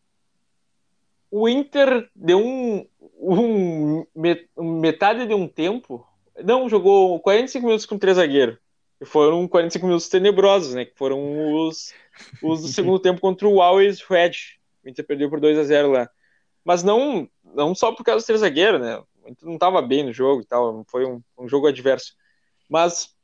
O 1.32 1.50
Inter 1.50 2.10
deu 2.16 2.40
um, 2.40 2.88
um, 3.20 4.06
metade 4.80 5.26
de 5.26 5.34
um 5.34 5.48
tempo, 5.48 6.08
não, 6.44 6.70
jogou 6.70 7.20
45 7.20 7.66
minutos 7.66 7.86
com 7.86 7.98
três 7.98 8.18
zagueiros. 8.18 8.58
E 9.02 9.06
foram 9.06 9.46
45 9.48 9.86
minutos 9.86 10.08
tenebrosos, 10.08 10.74
né? 10.74 10.86
Que 10.86 10.96
foram 10.96 11.54
os, 11.54 11.94
os 12.42 12.62
do 12.64 12.68
segundo 12.68 13.00
tempo 13.00 13.22
contra 13.22 13.48
o 13.48 13.62
Always 13.62 14.02
Red. 14.02 14.32
O 14.84 14.90
Inter 14.90 15.06
perdeu 15.06 15.30
por 15.30 15.40
2 15.40 15.58
a 15.58 15.64
0 15.64 15.92
lá. 15.92 16.10
Mas 16.64 16.84
não, 16.84 17.30
não 17.44 17.76
só 17.76 17.92
por 17.92 18.04
causa 18.04 18.18
dos 18.18 18.26
três 18.26 18.42
zagueiros, 18.42 18.82
né? 18.82 18.98
O 19.24 19.30
Inter 19.30 19.48
não 19.48 19.56
estava 19.56 19.82
bem 19.82 20.04
no 20.04 20.14
jogo 20.14 20.42
e 20.42 20.46
tal. 20.46 20.86
Foi 20.90 21.06
um, 21.06 21.22
um 21.38 21.48
jogo 21.48 21.68
adverso. 21.68 22.16
Mas 22.70 23.16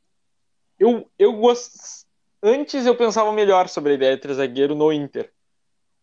eu, 0.79 1.09
eu 1.17 1.33
gost... 1.33 2.05
antes 2.41 2.85
eu 2.85 2.95
pensava 2.95 3.31
melhor 3.31 3.67
sobre 3.67 3.91
a 3.91 3.95
ideia 3.95 4.15
de 4.15 4.21
ter 4.21 4.33
zagueiro 4.33 4.75
no 4.75 4.91
Inter. 4.91 5.31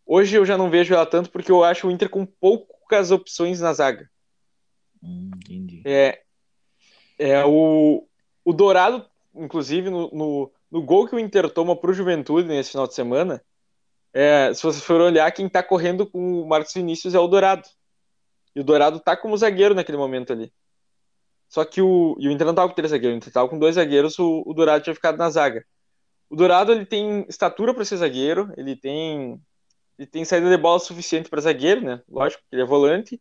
Hoje 0.06 0.36
eu 0.36 0.46
já 0.46 0.56
não 0.56 0.70
vejo 0.70 0.94
ela 0.94 1.04
tanto 1.04 1.30
porque 1.30 1.52
eu 1.52 1.62
acho 1.62 1.86
o 1.86 1.90
Inter 1.90 2.08
com 2.08 2.24
poucas 2.24 3.10
opções 3.10 3.60
na 3.60 3.72
zaga. 3.72 4.08
Hum, 5.02 5.30
entendi. 5.36 5.82
É, 5.84 6.22
é 7.18 7.44
o, 7.44 8.06
o 8.44 8.52
Dourado, 8.52 9.04
inclusive, 9.34 9.90
no, 9.90 10.10
no, 10.10 10.52
no 10.70 10.82
gol 10.82 11.06
que 11.06 11.14
o 11.14 11.18
Inter 11.18 11.50
toma 11.50 11.76
para 11.76 11.90
o 11.90 11.94
Juventude 11.94 12.48
nesse 12.48 12.70
final 12.72 12.86
de 12.86 12.94
semana, 12.94 13.42
é, 14.12 14.52
se 14.54 14.62
você 14.62 14.80
for 14.80 15.00
olhar, 15.00 15.30
quem 15.32 15.46
está 15.46 15.62
correndo 15.62 16.06
com 16.06 16.42
o 16.42 16.48
Marcos 16.48 16.72
Vinícius 16.74 17.14
é 17.14 17.18
o 17.18 17.28
Dourado. 17.28 17.68
E 18.54 18.60
o 18.60 18.64
Dourado 18.64 19.00
tá 19.00 19.16
como 19.16 19.36
zagueiro 19.36 19.74
naquele 19.74 19.98
momento 19.98 20.32
ali. 20.32 20.52
Só 21.48 21.64
que 21.64 21.80
o, 21.80 22.16
e 22.18 22.28
o 22.28 22.30
Inter 22.30 22.46
não 22.46 22.54
tava 22.54 22.68
com 22.68 22.74
três 22.74 22.90
zagueiros, 22.90 23.14
o 23.14 23.18
Inter 23.18 23.32
tava 23.32 23.48
com 23.48 23.58
dois 23.58 23.76
zagueiros, 23.76 24.18
o, 24.18 24.42
o 24.46 24.52
Dourado 24.52 24.84
tinha 24.84 24.94
ficado 24.94 25.16
na 25.16 25.30
zaga. 25.30 25.64
O 26.28 26.36
Dourado 26.36 26.72
ele 26.72 26.84
tem 26.84 27.24
estatura 27.28 27.72
para 27.72 27.84
ser 27.84 27.96
zagueiro, 27.96 28.52
ele 28.56 28.76
tem 28.76 29.40
ele 29.98 30.06
tem 30.06 30.24
saída 30.24 30.48
de 30.48 30.56
bola 30.56 30.78
suficiente 30.78 31.28
para 31.28 31.40
zagueiro, 31.40 31.80
né? 31.80 32.02
Lógico, 32.08 32.42
ele 32.52 32.62
é 32.62 32.64
volante, 32.64 33.20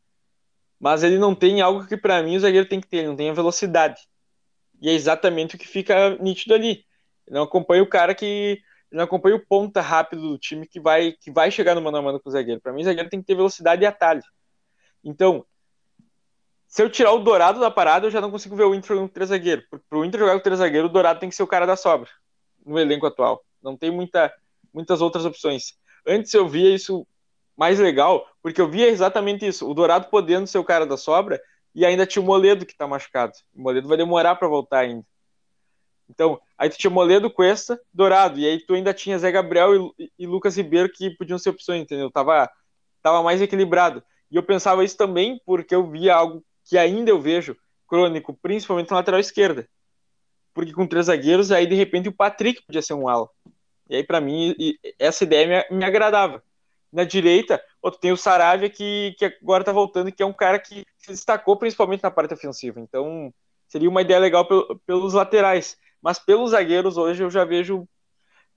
mas 0.79 1.03
ele 1.03 1.17
não 1.17 1.33
tem 1.33 1.61
algo 1.61 1.87
que 1.87 1.97
para 1.97 2.21
mim 2.21 2.37
o 2.37 2.39
zagueiro 2.39 2.67
tem 2.67 2.79
que 2.79 2.87
ter, 2.87 2.97
ele 2.97 3.07
não 3.07 3.15
tem 3.15 3.29
a 3.29 3.33
velocidade. 3.33 3.99
E 4.79 4.89
é 4.89 4.93
exatamente 4.93 5.55
o 5.55 5.59
que 5.59 5.67
fica 5.67 6.15
nítido 6.17 6.53
ali. 6.53 6.85
Não 7.29 7.43
acompanha 7.43 7.83
o 7.83 7.89
cara 7.89 8.15
que 8.15 8.61
não 8.91 9.03
acompanha 9.03 9.35
o 9.35 9.45
ponta 9.45 9.81
rápido 9.81 10.21
do 10.21 10.37
time 10.37 10.65
que 10.65 10.79
vai 10.79 11.11
que 11.11 11.31
vai 11.31 11.51
chegar 11.51 11.75
no 11.75 11.81
mano 11.81 11.97
a 11.97 12.01
mano 12.01 12.19
com 12.19 12.29
o 12.29 12.31
zagueiro. 12.31 12.61
Para 12.61 12.71
mim 12.71 12.81
o 12.81 12.85
zagueiro 12.85 13.09
tem 13.09 13.19
que 13.19 13.27
ter 13.27 13.35
velocidade 13.35 13.83
e 13.83 13.85
atalho. 13.85 14.23
Então, 15.03 15.45
se 16.67 16.81
eu 16.83 16.89
tirar 16.89 17.13
o 17.13 17.19
Dourado 17.19 17.59
da 17.59 17.71
parada, 17.71 18.07
eu 18.07 18.11
já 18.11 18.19
não 18.19 18.31
consigo 18.31 18.55
ver 18.55 18.63
o 18.63 18.75
Inter 18.75 18.89
jogando 18.89 19.07
com 19.07 19.13
três 19.13 19.29
zagueiros. 19.29 19.65
Para 19.89 19.97
o 19.97 20.05
Inter 20.05 20.19
jogar 20.19 20.33
com 20.33 20.43
três 20.43 20.59
zagueiros, 20.59 20.89
o 20.89 20.93
Dourado 20.93 21.19
tem 21.19 21.29
que 21.29 21.35
ser 21.35 21.43
o 21.43 21.47
cara 21.47 21.65
da 21.65 21.75
sobra 21.75 22.09
no 22.65 22.77
elenco 22.77 23.05
atual. 23.05 23.43
Não 23.61 23.77
tem 23.77 23.89
muita, 23.89 24.33
muitas 24.73 25.01
outras 25.01 25.25
opções. 25.25 25.73
Antes 26.05 26.33
eu 26.33 26.47
via 26.47 26.73
isso 26.73 27.07
mais 27.55 27.79
legal, 27.79 28.27
porque 28.41 28.61
eu 28.61 28.69
via 28.69 28.87
exatamente 28.87 29.47
isso. 29.47 29.69
O 29.69 29.73
Dourado 29.73 30.09
podendo 30.09 30.45
ser 30.45 30.59
o 30.59 30.63
cara 30.63 30.85
da 30.85 30.97
sobra 30.97 31.41
e 31.73 31.85
ainda 31.85 32.05
tinha 32.05 32.21
o 32.21 32.25
Moledo 32.25 32.65
que 32.65 32.73
está 32.73 32.87
machucado. 32.87 33.33
O 33.55 33.61
Moledo 33.61 33.87
vai 33.87 33.97
demorar 33.97 34.35
para 34.35 34.47
voltar 34.47 34.79
ainda. 34.79 35.05
Então, 36.09 36.39
Aí 36.57 36.69
tu 36.69 36.77
tinha 36.77 36.89
Moledo, 36.89 37.29
Cuesta, 37.29 37.79
Dourado. 37.93 38.39
E 38.39 38.45
aí 38.45 38.59
tu 38.59 38.73
ainda 38.73 38.93
tinha 38.93 39.19
Zé 39.19 39.31
Gabriel 39.31 39.93
e, 39.97 40.11
e, 40.17 40.25
Lucas 40.25 40.57
Ribeiro 40.57 40.89
que 40.91 41.11
podiam 41.11 41.37
ser 41.37 41.51
opções, 41.51 41.81
entendeu? 41.81 42.09
Tava, 42.09 42.49
tava 43.01 43.21
mais 43.21 43.41
equilibrado. 43.41 44.03
E 44.31 44.35
eu 44.35 44.43
pensava 44.43 44.83
isso 44.83 44.97
também 44.97 45.39
porque 45.45 45.75
eu 45.75 45.87
via 45.87 46.15
algo 46.15 46.43
que 46.65 46.77
ainda 46.77 47.11
eu 47.11 47.21
vejo 47.21 47.55
crônico, 47.87 48.33
principalmente 48.41 48.89
na 48.89 48.97
lateral 48.97 49.19
esquerda. 49.19 49.69
Porque 50.53 50.73
com 50.73 50.87
três 50.87 51.05
zagueiros, 51.05 51.51
aí 51.51 51.67
de 51.67 51.75
repente 51.75 52.09
o 52.09 52.13
Patrick 52.13 52.65
podia 52.65 52.81
ser 52.81 52.95
um 52.95 53.07
ala. 53.07 53.29
E 53.89 53.95
aí, 53.95 54.03
para 54.03 54.19
mim, 54.19 54.55
essa 54.99 55.23
ideia 55.23 55.65
me, 55.69 55.77
me, 55.77 55.85
agradava. 55.85 56.43
Na 56.91 57.03
direita, 57.03 57.61
oh, 57.81 57.91
tem 57.91 58.11
o 58.11 58.17
Saravia, 58.17 58.69
que, 58.69 59.15
que 59.17 59.25
agora 59.25 59.63
tá 59.63 59.71
voltando, 59.71 60.11
que 60.11 60.23
é 60.23 60.25
um 60.25 60.33
cara 60.33 60.59
que 60.59 60.83
se 60.97 61.11
destacou 61.11 61.55
principalmente 61.55 62.03
na 62.03 62.11
parte 62.11 62.33
ofensiva. 62.33 62.81
Então, 62.81 63.33
seria 63.67 63.89
uma 63.89 64.01
ideia 64.01 64.19
legal 64.19 64.45
pelo, 64.45 64.79
pelos 64.85 65.13
laterais. 65.13 65.77
Mas 66.07 66.17
pelos 66.19 66.51
zagueiros, 66.51 66.95
hoje 66.95 67.21
eu 67.21 67.29
já 67.29 67.43
vejo, 67.43 67.85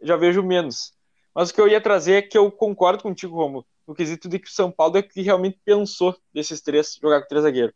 já 0.01 0.15
vejo 0.15 0.41
menos. 0.41 0.93
Mas 1.35 1.51
o 1.51 1.55
que 1.55 1.61
eu 1.61 1.67
ia 1.67 1.81
trazer 1.81 2.13
é 2.13 2.23
que 2.23 2.39
eu 2.39 2.49
concordo 2.49 3.03
contigo, 3.03 3.35
Romulo, 3.35 3.67
no 3.89 3.93
quesito 3.93 4.29
de 4.29 4.39
que 4.39 4.47
o 4.47 4.53
São 4.53 4.71
Paulo 4.71 4.97
é 4.97 5.03
que 5.03 5.21
realmente 5.21 5.59
pensou 5.65 6.17
desses 6.33 6.61
três 6.61 6.97
jogar 7.03 7.23
com 7.23 7.27
três 7.27 7.43
zagueiros. 7.43 7.75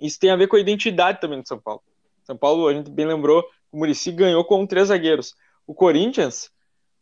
Isso 0.00 0.18
tem 0.18 0.30
a 0.30 0.36
ver 0.36 0.46
com 0.46 0.56
a 0.56 0.60
identidade 0.60 1.20
também 1.20 1.42
do 1.42 1.46
São 1.46 1.60
Paulo. 1.60 1.82
São 2.24 2.38
Paulo, 2.38 2.66
a 2.68 2.72
gente 2.72 2.90
bem 2.90 3.04
lembrou, 3.04 3.46
o 3.70 3.76
Murici 3.76 4.10
ganhou 4.10 4.42
com 4.46 4.66
três 4.66 4.88
zagueiros. 4.88 5.34
O 5.66 5.74
Corinthians, 5.74 6.46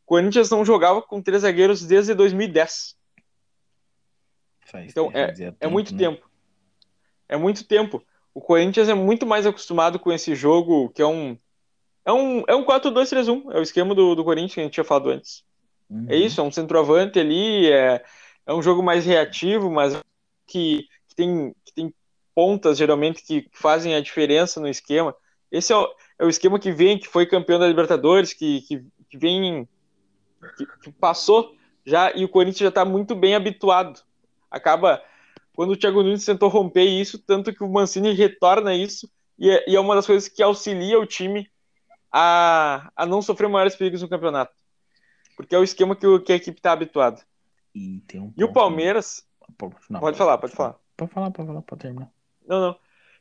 o 0.02 0.06
Corinthians 0.06 0.50
não 0.50 0.64
jogava 0.64 1.00
com 1.00 1.22
três 1.22 1.42
zagueiros 1.42 1.84
desde 1.84 2.12
2010. 2.12 2.96
Faz 4.66 4.90
então 4.90 5.12
é, 5.14 5.30
tempo, 5.30 5.56
é 5.60 5.68
muito 5.68 5.92
né? 5.92 5.98
tempo. 6.00 6.28
É 7.28 7.36
muito 7.36 7.64
tempo. 7.64 8.04
O 8.34 8.40
Corinthians 8.40 8.88
é 8.88 8.94
muito 8.94 9.24
mais 9.24 9.46
acostumado 9.46 10.00
com 10.00 10.10
esse 10.10 10.34
jogo, 10.34 10.90
que 10.90 11.00
é 11.00 11.06
um. 11.06 11.38
É 12.04 12.12
um, 12.12 12.42
é 12.46 12.54
um 12.54 12.64
4-2-3-1. 12.64 13.52
É 13.52 13.58
o 13.58 13.62
esquema 13.62 13.94
do, 13.94 14.14
do 14.14 14.24
Corinthians 14.24 14.54
que 14.54 14.60
a 14.60 14.62
gente 14.64 14.72
tinha 14.74 14.84
falado 14.84 15.10
antes. 15.10 15.42
Uhum. 15.88 16.06
É 16.08 16.16
isso, 16.16 16.40
é 16.40 16.44
um 16.44 16.50
centroavante 16.50 17.18
ali, 17.18 17.70
é, 17.70 18.02
é 18.46 18.54
um 18.54 18.62
jogo 18.62 18.82
mais 18.82 19.04
reativo, 19.04 19.70
mas 19.70 19.98
que, 20.46 20.86
que, 21.08 21.14
tem, 21.14 21.54
que 21.64 21.72
tem 21.74 21.94
pontas, 22.34 22.78
geralmente, 22.78 23.22
que 23.22 23.48
fazem 23.52 23.94
a 23.94 24.00
diferença 24.00 24.60
no 24.60 24.68
esquema. 24.68 25.14
Esse 25.50 25.72
é 25.72 25.76
o, 25.76 25.88
é 26.18 26.24
o 26.24 26.28
esquema 26.28 26.58
que 26.58 26.72
vem, 26.72 26.98
que 26.98 27.08
foi 27.08 27.26
campeão 27.26 27.58
da 27.58 27.68
Libertadores, 27.68 28.32
que, 28.32 28.62
que, 28.62 28.84
que 29.08 29.18
vem. 29.18 29.68
Que, 30.58 30.66
que 30.82 30.92
passou 30.92 31.54
já, 31.86 32.12
e 32.14 32.24
o 32.24 32.28
Corinthians 32.28 32.58
já 32.60 32.68
está 32.68 32.84
muito 32.84 33.14
bem 33.14 33.34
habituado. 33.34 34.00
Acaba. 34.50 35.02
Quando 35.54 35.70
o 35.70 35.76
Thiago 35.76 36.02
Nunes 36.02 36.24
tentou 36.24 36.48
romper 36.48 36.84
isso, 36.84 37.16
tanto 37.18 37.54
que 37.54 37.62
o 37.62 37.68
Mancini 37.68 38.12
retorna 38.12 38.74
isso, 38.74 39.08
e 39.38 39.48
é, 39.48 39.64
e 39.68 39.76
é 39.76 39.80
uma 39.80 39.94
das 39.94 40.06
coisas 40.06 40.28
que 40.28 40.42
auxilia 40.42 40.98
o 40.98 41.06
time 41.06 41.48
a, 42.16 42.92
a 42.94 43.04
não 43.04 43.20
sofrer 43.20 43.48
maiores 43.48 43.74
perigos 43.74 44.00
no 44.00 44.08
campeonato. 44.08 44.54
Porque 45.36 45.52
é 45.52 45.58
o 45.58 45.64
esquema 45.64 45.96
que, 45.96 46.06
o, 46.06 46.20
que 46.20 46.32
a 46.32 46.36
equipe 46.36 46.60
está 46.60 46.70
habituada. 46.70 47.20
E, 47.74 48.00
um 48.14 48.32
e 48.36 48.44
o 48.44 48.52
Palmeiras. 48.52 49.26
Não, 49.90 49.98
pode 49.98 50.16
falar, 50.16 50.38
pode 50.38 50.54
falar. 50.54 50.76
Pode 50.96 51.12
falar, 51.12 51.30
pode 51.32 51.48
falar, 51.48 51.62
pode 51.62 51.82
terminar. 51.82 52.08
Não, 52.46 52.60
não. 52.60 52.76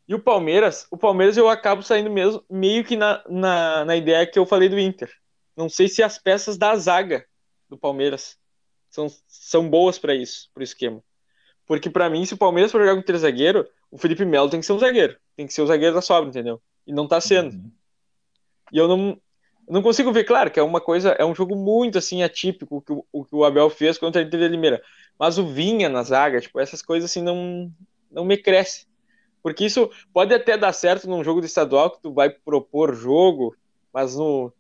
E 0.07 0.13
o 0.13 0.19
Palmeiras, 0.19 0.85
o 0.91 0.97
Palmeiras 0.97 1.37
eu 1.37 1.49
acabo 1.49 1.81
saindo 1.81 2.11
mesmo 2.11 2.43
meio 2.47 2.83
que 2.83 2.95
na, 2.95 3.23
na, 3.27 3.83
na 3.83 3.95
ideia 3.95 4.27
que 4.27 4.37
eu 4.37 4.45
falei 4.45 4.69
do 4.69 4.77
Inter. 4.77 5.11
Não 5.57 5.69
sei 5.69 5.87
se 5.87 6.03
as 6.03 6.19
peças 6.19 6.55
da 6.55 6.75
zaga 6.75 7.25
do 7.67 7.77
Palmeiras 7.77 8.37
são, 8.89 9.07
são 9.27 9.67
boas 9.67 9.97
para 9.97 10.13
isso, 10.13 10.51
pro 10.53 10.63
esquema. 10.63 11.03
Porque 11.65 11.89
para 11.89 12.09
mim, 12.11 12.25
se 12.25 12.35
o 12.35 12.37
Palmeiras 12.37 12.71
for 12.71 12.79
jogar 12.79 12.95
com 12.95 13.01
três 13.01 13.21
zagueiros, 13.21 13.65
o 13.89 13.97
Felipe 13.97 14.23
Melo 14.23 14.49
tem 14.51 14.59
que 14.59 14.65
ser 14.67 14.73
um 14.73 14.79
zagueiro. 14.79 15.17
Tem 15.35 15.47
que 15.47 15.53
ser 15.53 15.63
o 15.63 15.67
zagueiro 15.67 15.95
da 15.95 16.01
sobra, 16.01 16.29
entendeu? 16.29 16.61
E 16.85 16.93
não 16.93 17.07
tá 17.07 17.19
sendo. 17.19 17.55
Uhum. 17.55 17.71
E 18.73 18.77
eu 18.77 18.87
não, 18.87 19.17
não 19.69 19.83
consigo 19.83 20.11
ver, 20.11 20.23
claro, 20.23 20.49
que 20.49 20.59
é 20.59 20.63
uma 20.63 20.81
coisa, 20.81 21.11
é 21.11 21.23
um 21.23 21.35
jogo 21.35 21.55
muito 21.55 21.99
assim 21.99 22.23
atípico 22.23 22.81
que 22.81 22.91
o, 22.91 23.05
o 23.11 23.23
que 23.23 23.35
o 23.35 23.45
Abel 23.45 23.69
fez 23.69 23.99
contra 23.99 24.21
a 24.21 24.25
Inter 24.25 24.39
de 24.39 24.47
Limeira. 24.47 24.81
Mas 25.17 25.37
o 25.37 25.45
Vinha 25.45 25.87
na 25.87 26.01
zaga, 26.01 26.41
tipo, 26.41 26.59
essas 26.59 26.81
coisas 26.81 27.09
assim 27.09 27.21
não, 27.21 27.71
não 28.11 28.25
me 28.25 28.35
cresce. 28.35 28.87
Porque 29.43 29.65
isso 29.65 29.91
pode 30.11 30.33
até 30.33 30.57
dar 30.57 30.73
certo 30.73 31.07
num 31.07 31.23
jogo 31.23 31.39
de 31.39 31.45
estadual 31.45 31.91
que 31.91 32.01
tu 32.01 32.11
vai 32.11 32.31
propor 32.31 32.95
jogo, 32.95 33.55
mas 33.93 34.15
no, 34.15 34.51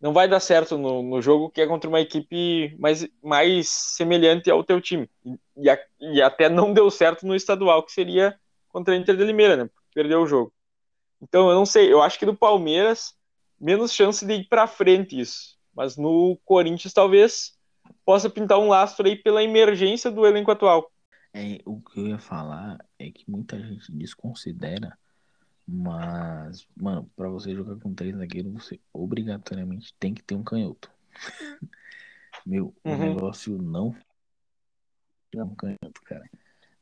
não 0.00 0.12
vai 0.12 0.28
dar 0.28 0.40
certo 0.40 0.78
no, 0.78 1.02
no 1.02 1.20
jogo 1.20 1.50
que 1.50 1.60
é 1.60 1.66
contra 1.66 1.88
uma 1.88 2.00
equipe 2.00 2.76
mais, 2.78 3.08
mais 3.22 3.68
semelhante 3.68 4.50
ao 4.50 4.62
teu 4.62 4.80
time. 4.80 5.10
E, 5.56 5.68
a, 5.68 5.78
e 6.00 6.22
até 6.22 6.48
não 6.48 6.72
deu 6.72 6.90
certo 6.90 7.26
no 7.26 7.34
estadual, 7.34 7.82
que 7.82 7.90
seria 7.90 8.38
contra 8.68 8.94
a 8.94 8.96
Inter 8.96 9.16
de 9.16 9.24
Limeira, 9.24 9.56
né? 9.56 9.70
Perdeu 9.92 10.22
o 10.22 10.26
jogo. 10.26 10.52
Então, 11.20 11.48
eu 11.48 11.54
não 11.56 11.66
sei, 11.66 11.92
eu 11.92 12.02
acho 12.02 12.18
que 12.18 12.26
do 12.26 12.36
Palmeiras, 12.36 13.15
menos 13.60 13.92
chance 13.92 14.24
de 14.24 14.34
ir 14.34 14.48
para 14.48 14.66
frente 14.66 15.18
isso. 15.18 15.56
Mas 15.74 15.96
no 15.96 16.38
Corinthians, 16.44 16.92
talvez 16.92 17.56
possa 18.04 18.30
pintar 18.30 18.58
um 18.58 18.68
lastro 18.68 19.06
aí 19.06 19.16
pela 19.16 19.42
emergência 19.42 20.10
do 20.10 20.26
elenco 20.26 20.50
atual. 20.50 20.90
É, 21.32 21.60
o 21.64 21.80
que 21.80 22.00
eu 22.00 22.08
ia 22.08 22.18
falar 22.18 22.78
é 22.98 23.10
que 23.10 23.30
muita 23.30 23.60
gente 23.60 23.92
desconsidera, 23.92 24.96
mas, 25.66 26.66
mano, 26.76 27.10
pra 27.14 27.28
você 27.28 27.54
jogar 27.54 27.76
com 27.76 27.92
três 27.92 28.16
zagueiros, 28.16 28.52
você 28.52 28.80
obrigatoriamente 28.92 29.92
tem 29.98 30.14
que 30.14 30.22
ter 30.22 30.34
um 30.34 30.44
canhoto. 30.44 30.90
Meu, 32.46 32.74
uhum. 32.84 32.94
o 32.94 32.96
negócio 32.96 33.60
não 33.60 33.94
é 35.34 35.42
um 35.42 35.54
canhoto, 35.54 36.00
cara. 36.04 36.24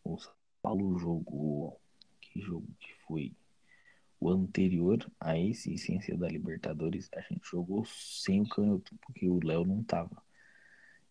O 0.04 0.18
São 0.18 0.32
Paulo 0.62 0.98
jogou. 0.98 1.80
Que 2.20 2.40
jogo 2.40 2.66
que 2.78 2.92
foi? 3.06 3.32
O 4.20 4.30
anterior 4.30 5.10
a 5.20 5.38
esse 5.38 5.76
Ciência 5.76 6.16
da 6.16 6.28
Libertadores, 6.28 7.10
a 7.14 7.20
gente 7.20 7.42
jogou 7.44 7.84
sem 7.84 8.40
o 8.40 8.48
canhoto, 8.48 8.94
porque 9.02 9.28
o 9.28 9.40
Léo 9.44 9.64
não 9.64 9.82
tava. 9.82 10.22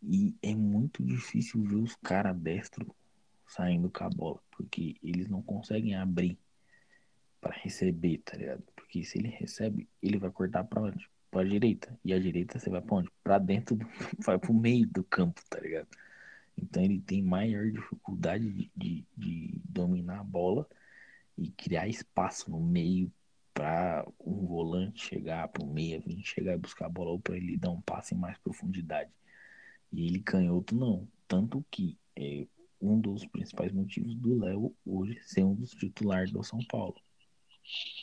E 0.02 0.36
é 0.42 0.54
muito 0.54 1.04
difícil 1.04 1.64
ver 1.64 1.76
os 1.76 1.96
caras 1.96 2.36
destros 2.38 2.88
saindo 3.48 3.90
com 3.90 4.04
a 4.04 4.10
bola, 4.10 4.40
porque 4.52 4.96
eles 5.04 5.28
não 5.30 5.42
conseguem 5.42 5.96
abrir 5.96 6.38
para 7.40 7.54
receber, 7.56 8.20
tá 8.20 8.38
ligado? 8.38 8.64
Porque 8.76 9.04
se 9.04 9.20
ele 9.20 9.28
recebe, 9.28 9.88
ele 10.02 10.18
vai 10.18 10.32
cortar 10.32 10.64
para 10.64 10.82
onde? 10.82 11.08
Para 11.30 11.48
direita. 11.48 11.98
E 12.04 12.14
a 12.14 12.20
direita 12.20 12.58
você 12.58 12.70
vai 12.70 12.82
para 12.82 12.96
onde? 12.96 13.10
Para 13.24 13.38
dentro, 13.38 13.76
do, 13.76 13.86
vai 14.20 14.40
pro 14.40 14.54
meio 14.54 14.88
do 14.88 15.04
campo, 15.04 15.42
tá 15.50 15.60
ligado? 15.60 15.88
Então 16.58 16.84
ele 16.84 17.00
tem 17.02 17.22
maior 17.22 17.70
dificuldade 17.70 18.50
de, 18.50 18.72
de, 18.76 19.06
de 19.18 19.62
dominar 19.66 20.20
a 20.20 20.24
bola 20.24 20.68
e 21.38 21.50
criar 21.52 21.88
espaço 21.88 22.50
no 22.52 22.60
meio 22.60 23.12
para 23.54 24.06
um 24.20 24.46
volante 24.46 25.06
chegar, 25.06 25.48
para 25.48 25.64
o 25.64 25.72
meia 25.72 26.00
vir 26.00 26.24
chegar 26.24 26.54
e 26.54 26.58
buscar 26.58 26.88
a 26.88 26.90
bola 26.90 27.12
ou 27.12 27.20
para 27.20 27.38
ele 27.38 27.58
dar 27.58 27.70
um 27.70 27.82
passe 27.82 28.16
em 28.16 28.18
mais 28.18 28.38
profundidade. 28.40 29.12
E 29.92 30.06
ele 30.08 30.20
canhoto 30.20 30.76
não, 30.76 31.08
tanto 31.28 31.64
que 31.70 31.98
é, 32.16 32.48
um 32.82 33.00
dos 33.00 33.26
principais 33.26 33.72
motivos 33.72 34.16
do 34.16 34.40
Léo 34.40 34.76
hoje 34.86 35.20
ser 35.24 35.44
um 35.44 35.56
dos 35.56 35.72
titulares 35.72 36.32
do 36.32 36.44
São 36.44 36.60
Paulo. 36.66 36.96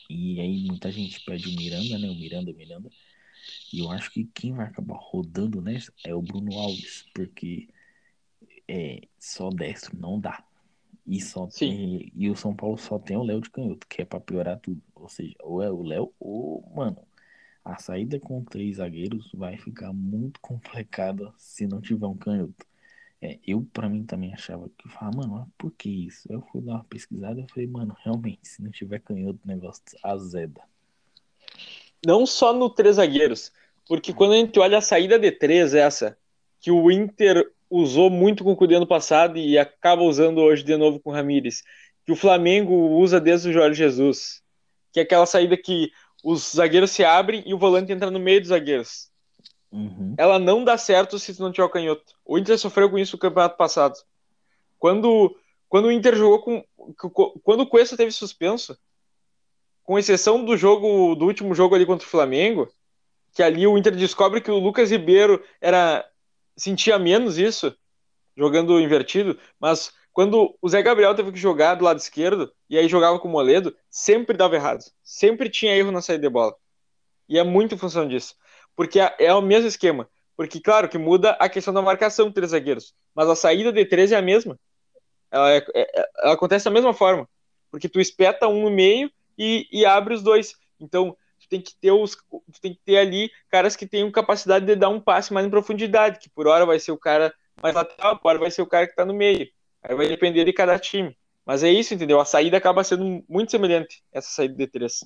E 0.09 0.41
aí 0.41 0.65
muita 0.67 0.91
gente 0.91 1.23
pede 1.25 1.49
o 1.49 1.57
Miranda, 1.57 1.99
né? 1.99 2.09
O 2.09 2.15
Miranda, 2.15 2.51
o 2.51 2.55
Miranda. 2.55 2.91
E 3.73 3.81
eu 3.81 3.91
acho 3.91 4.11
que 4.11 4.25
quem 4.25 4.55
vai 4.55 4.67
acabar 4.67 4.99
rodando 4.99 5.61
nessa 5.61 5.93
é 6.05 6.15
o 6.15 6.23
Bruno 6.23 6.59
Alves, 6.59 7.05
porque 7.15 7.69
é, 8.69 9.03
só 9.19 9.51
destro 9.51 9.99
não 9.99 10.19
dá. 10.19 10.45
E, 11.07 11.21
só 11.21 11.47
tem, 11.47 12.13
e 12.15 12.31
o 12.31 12.37
São 12.37 12.55
Paulo 12.55 12.79
só 12.79 12.99
tem 12.99 13.17
o 13.17 13.23
Léo 13.23 13.41
de 13.41 13.51
canhoto, 13.51 13.87
que 13.89 14.03
é 14.03 14.05
pra 14.05 14.21
piorar 14.21 14.59
tudo. 14.59 14.81
Ou 14.95 15.09
seja, 15.09 15.35
ou 15.41 15.63
é 15.63 15.71
o 15.71 15.83
Léo, 15.83 16.13
ou, 16.21 16.71
mano, 16.75 17.03
a 17.65 17.79
saída 17.79 18.19
com 18.19 18.45
três 18.45 18.77
zagueiros 18.77 19.31
vai 19.35 19.57
ficar 19.57 19.93
muito 19.93 20.41
complicada 20.43 21.33
se 21.37 21.67
não 21.67 21.81
tiver 21.81 22.07
um 22.07 22.17
canhoto. 22.17 22.67
É, 23.23 23.39
eu, 23.47 23.67
para 23.73 23.89
mim, 23.89 24.05
também 24.05 24.33
achava 24.33 24.71
que, 24.79 24.89
falava, 24.89 25.27
mano, 25.27 25.53
por 25.59 25.71
que 25.73 25.91
isso? 25.91 26.27
Eu 26.33 26.41
fui 26.51 26.63
dar 26.63 26.75
uma 26.75 26.85
pesquisada 26.85 27.41
e 27.41 27.51
falei, 27.51 27.67
mano, 27.67 27.95
realmente, 28.03 28.49
se 28.49 28.63
não 28.63 28.71
tiver 28.71 29.01
canhoto, 29.01 29.39
o 29.45 29.49
negócio 29.49 29.83
azeda. 30.03 30.63
Não 32.07 32.25
só 32.25 32.55
no 32.55 32.71
três 32.71 32.97
zagueiros, 32.97 33.53
porque 33.87 34.15
quando 34.15 34.33
a 34.33 34.37
gente 34.37 34.59
olha 34.59 34.79
a 34.79 34.83
saída 34.83 35.19
de 35.19 35.31
três, 35.31 35.75
essa, 35.75 36.17
que 36.61 36.71
o 36.71 36.91
Inter 36.91 37.53
usou 37.71 38.11
muito 38.11 38.43
com 38.43 38.53
o 38.53 38.57
Cudê 38.57 38.75
ano 38.75 38.87
passado 38.87 39.39
e 39.39 39.57
acaba 39.57 40.03
usando 40.03 40.39
hoje 40.39 40.65
de 40.65 40.77
novo 40.77 40.99
com 40.99 41.11
o 41.11 41.13
Ramires, 41.13 41.63
que 42.05 42.13
o 42.13 42.17
Flamengo 42.17 42.75
usa 42.75 43.21
desde 43.21 43.49
o 43.49 43.53
Jorge 43.53 43.79
Jesus, 43.79 44.43
que 44.93 44.99
é 44.99 45.05
aquela 45.05 45.25
saída 45.25 45.57
que 45.57 45.91
os 46.25 46.53
zagueiros 46.57 46.91
se 46.91 47.05
abrem 47.05 47.43
e 47.47 47.55
o 47.55 47.59
volante 47.59 47.93
entra 47.93 48.11
no 48.11 48.19
meio 48.19 48.41
dos 48.41 48.49
zagueiros. 48.49 49.09
Uhum. 49.71 50.15
Ela 50.19 50.39
não 50.39 50.65
dá 50.65 50.77
certo 50.77 51.19
se 51.19 51.35
tu 51.35 51.43
não 51.43 51.53
tiver 51.53 51.65
o 51.65 51.71
canhoto. 51.71 52.13
O 52.25 52.37
Inter 52.37 52.59
sofreu 52.59 52.91
com 52.91 52.99
isso 52.99 53.15
no 53.15 53.21
campeonato 53.21 53.57
passado. 53.57 53.95
Quando, 54.79 55.37
quando 55.69 55.87
o 55.87 55.93
Inter 55.93 56.17
jogou 56.17 56.41
com. 56.41 56.65
Quando 57.45 57.61
o 57.61 57.67
Cuesta 57.67 57.97
teve 57.97 58.11
suspenso, 58.11 58.77
com 59.85 59.99
exceção 59.99 60.45
do 60.45 60.57
jogo, 60.57 61.15
do 61.15 61.27
último 61.27 61.55
jogo 61.55 61.75
ali 61.75 61.87
contra 61.87 62.07
o 62.07 62.11
Flamengo, 62.11 62.69
que 63.33 63.43
ali 63.43 63.67
o 63.67 63.79
Inter 63.79 63.95
descobre 63.95 64.41
que 64.41 64.51
o 64.51 64.59
Lucas 64.59 64.91
Ribeiro 64.91 65.43
era 65.61 66.05
sentia 66.61 66.99
menos 66.99 67.39
isso, 67.39 67.75
jogando 68.37 68.81
invertido, 68.81 69.39
mas 69.59 69.93
quando 70.13 70.57
o 70.61 70.69
Zé 70.69 70.83
Gabriel 70.83 71.15
teve 71.15 71.33
que 71.33 71.39
jogar 71.39 71.77
do 71.77 71.85
lado 71.85 71.99
esquerdo, 71.99 72.53
e 72.69 72.77
aí 72.77 72.89
jogava 72.89 73.19
com 73.19 73.29
o 73.29 73.31
Moledo, 73.31 73.75
sempre 73.89 74.37
dava 74.37 74.57
errado. 74.57 74.85
Sempre 75.03 75.49
tinha 75.49 75.75
erro 75.75 75.93
na 75.93 76.03
saída 76.03 76.23
de 76.23 76.29
bola. 76.29 76.55
E 77.29 77.39
é 77.39 77.45
muito 77.45 77.79
função 77.79 78.07
disso. 78.07 78.35
Porque 78.75 79.01
é, 79.01 79.15
é 79.19 79.35
o 79.35 79.41
mesmo 79.41 79.69
esquema. 79.69 80.09
Porque, 80.37 80.61
claro, 80.61 80.89
que 80.89 80.99
muda 80.99 81.31
a 81.33 81.49
questão 81.49 81.73
da 81.73 81.83
marcação 81.83 82.33
três 82.33 82.51
zagueiros. 82.51 82.95
Mas 83.15 83.29
a 83.29 83.37
saída 83.37 83.73
de 83.73 83.85
três 83.85 84.11
é 84.11 84.17
a 84.17 84.23
mesma. 84.23 84.59
Ela, 85.31 85.53
é, 85.53 85.65
é, 85.75 86.09
ela 86.19 86.33
acontece 86.35 86.65
da 86.65 86.71
mesma 86.71 86.93
forma. 86.93 87.29
Porque 87.71 87.89
tu 87.89 88.01
espeta 88.01 88.49
um 88.49 88.65
no 88.65 88.71
meio 88.71 89.11
e, 89.39 89.69
e 89.71 89.87
abre 89.87 90.15
os 90.15 90.23
dois. 90.23 90.55
Então, 90.81 91.17
tem 91.51 91.61
que 91.61 91.75
ter 91.75 91.91
os, 91.91 92.17
tem 92.63 92.73
que 92.73 92.81
ter 92.85 92.97
ali 92.97 93.31
caras 93.51 93.75
que 93.75 93.87
tenham 93.87 94.11
capacidade 94.11 94.65
de 94.65 94.77
dar 94.77 94.89
um 94.89 95.01
passe 95.01 95.33
mais 95.33 95.45
em 95.45 95.51
profundidade, 95.51 96.21
que 96.21 96.31
por 96.31 96.47
hora 96.47 96.65
vai 96.65 96.79
ser 96.79 96.93
o 96.93 96.99
cara 96.99 97.35
mais 97.61 97.75
lateral, 97.75 98.19
por 98.19 98.29
hora 98.29 98.39
vai 98.39 98.51
ser 98.51 98.63
o 98.63 98.67
cara 98.67 98.87
que 98.87 98.93
está 98.93 99.05
no 99.05 99.13
meio. 99.13 99.49
Aí 99.83 99.95
vai 99.95 100.09
depender 100.09 100.45
de 100.45 100.53
cada 100.53 100.79
time. 100.79 101.17
Mas 101.45 101.65
é 101.65 101.71
isso, 101.71 101.93
entendeu? 101.93 102.21
A 102.21 102.25
saída 102.25 102.57
acaba 102.57 102.85
sendo 102.85 103.25
muito 103.29 103.51
semelhante, 103.51 104.03
essa 104.13 104.31
saída 104.31 104.55
de 104.55 104.67
três. 104.69 105.05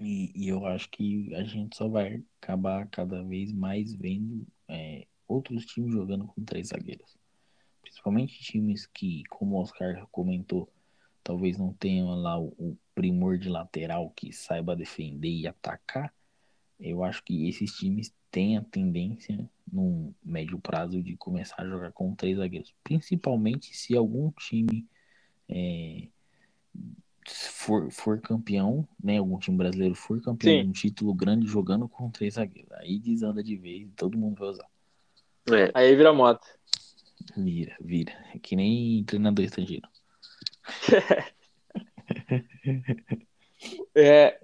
E, 0.00 0.30
e 0.34 0.48
eu 0.48 0.64
acho 0.64 0.88
que 0.90 1.34
a 1.34 1.42
gente 1.42 1.76
só 1.76 1.88
vai 1.88 2.22
acabar 2.40 2.86
cada 2.88 3.24
vez 3.24 3.52
mais 3.52 3.92
vendo 3.92 4.46
é, 4.68 5.06
outros 5.26 5.66
times 5.66 5.92
jogando 5.92 6.26
com 6.26 6.44
três 6.44 6.68
zagueiros. 6.68 7.16
Principalmente 7.82 8.40
times 8.40 8.86
que, 8.86 9.24
como 9.28 9.56
o 9.56 9.60
Oscar 9.60 10.06
comentou, 10.12 10.68
talvez 11.24 11.58
não 11.58 11.72
tenham 11.72 12.08
lá 12.14 12.38
o 12.38 12.76
primor 12.98 13.38
de 13.38 13.48
lateral 13.48 14.10
que 14.10 14.32
saiba 14.32 14.74
defender 14.74 15.30
e 15.30 15.46
atacar. 15.46 16.12
Eu 16.80 17.04
acho 17.04 17.22
que 17.22 17.48
esses 17.48 17.70
times 17.70 18.12
têm 18.28 18.56
a 18.56 18.62
tendência, 18.62 19.48
no 19.72 20.12
médio 20.20 20.58
prazo, 20.58 21.00
de 21.00 21.16
começar 21.16 21.62
a 21.62 21.68
jogar 21.68 21.92
com 21.92 22.12
três 22.12 22.38
zagueiros. 22.38 22.74
Principalmente 22.82 23.72
se 23.72 23.96
algum 23.96 24.32
time 24.32 24.84
é, 25.48 26.08
for, 27.24 27.88
for 27.92 28.20
campeão, 28.20 28.86
né? 29.00 29.18
Algum 29.18 29.38
time 29.38 29.56
brasileiro 29.56 29.94
for 29.94 30.20
campeão 30.20 30.60
de 30.64 30.68
um 30.68 30.72
título 30.72 31.14
grande 31.14 31.46
jogando 31.46 31.88
com 31.88 32.10
três 32.10 32.34
zagueiros. 32.34 32.72
Aí 32.72 32.98
desanda 32.98 33.44
de 33.44 33.54
vez 33.54 33.82
e 33.82 33.92
todo 33.92 34.18
mundo 34.18 34.40
vai 34.40 34.48
usar. 34.48 34.68
É. 35.52 35.70
Aí 35.72 35.94
vira 35.94 36.12
moto. 36.12 36.44
Vira, 37.36 37.76
vira. 37.80 38.12
É 38.34 38.40
que 38.40 38.56
nem 38.56 39.04
treinador 39.04 39.44
estrangeiro. 39.44 39.88
é, 43.94 44.38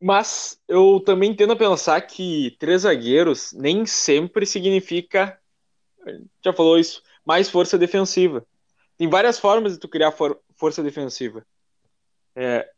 mas 0.00 0.60
eu 0.66 0.98
também 0.98 1.32
tendo 1.32 1.52
a 1.52 1.56
pensar 1.56 2.00
que 2.00 2.56
três 2.58 2.82
zagueiros 2.82 3.52
nem 3.52 3.86
sempre 3.86 4.44
significa, 4.44 5.38
já 6.44 6.52
falou 6.52 6.76
isso, 6.76 7.00
mais 7.24 7.48
força 7.48 7.78
defensiva. 7.78 8.44
Tem 8.98 9.08
várias 9.08 9.38
formas 9.38 9.74
de 9.74 9.78
tu 9.78 9.88
criar 9.88 10.10
for 10.10 10.40
força 10.56 10.82
defensiva. 10.82 11.46
É, 12.34 12.68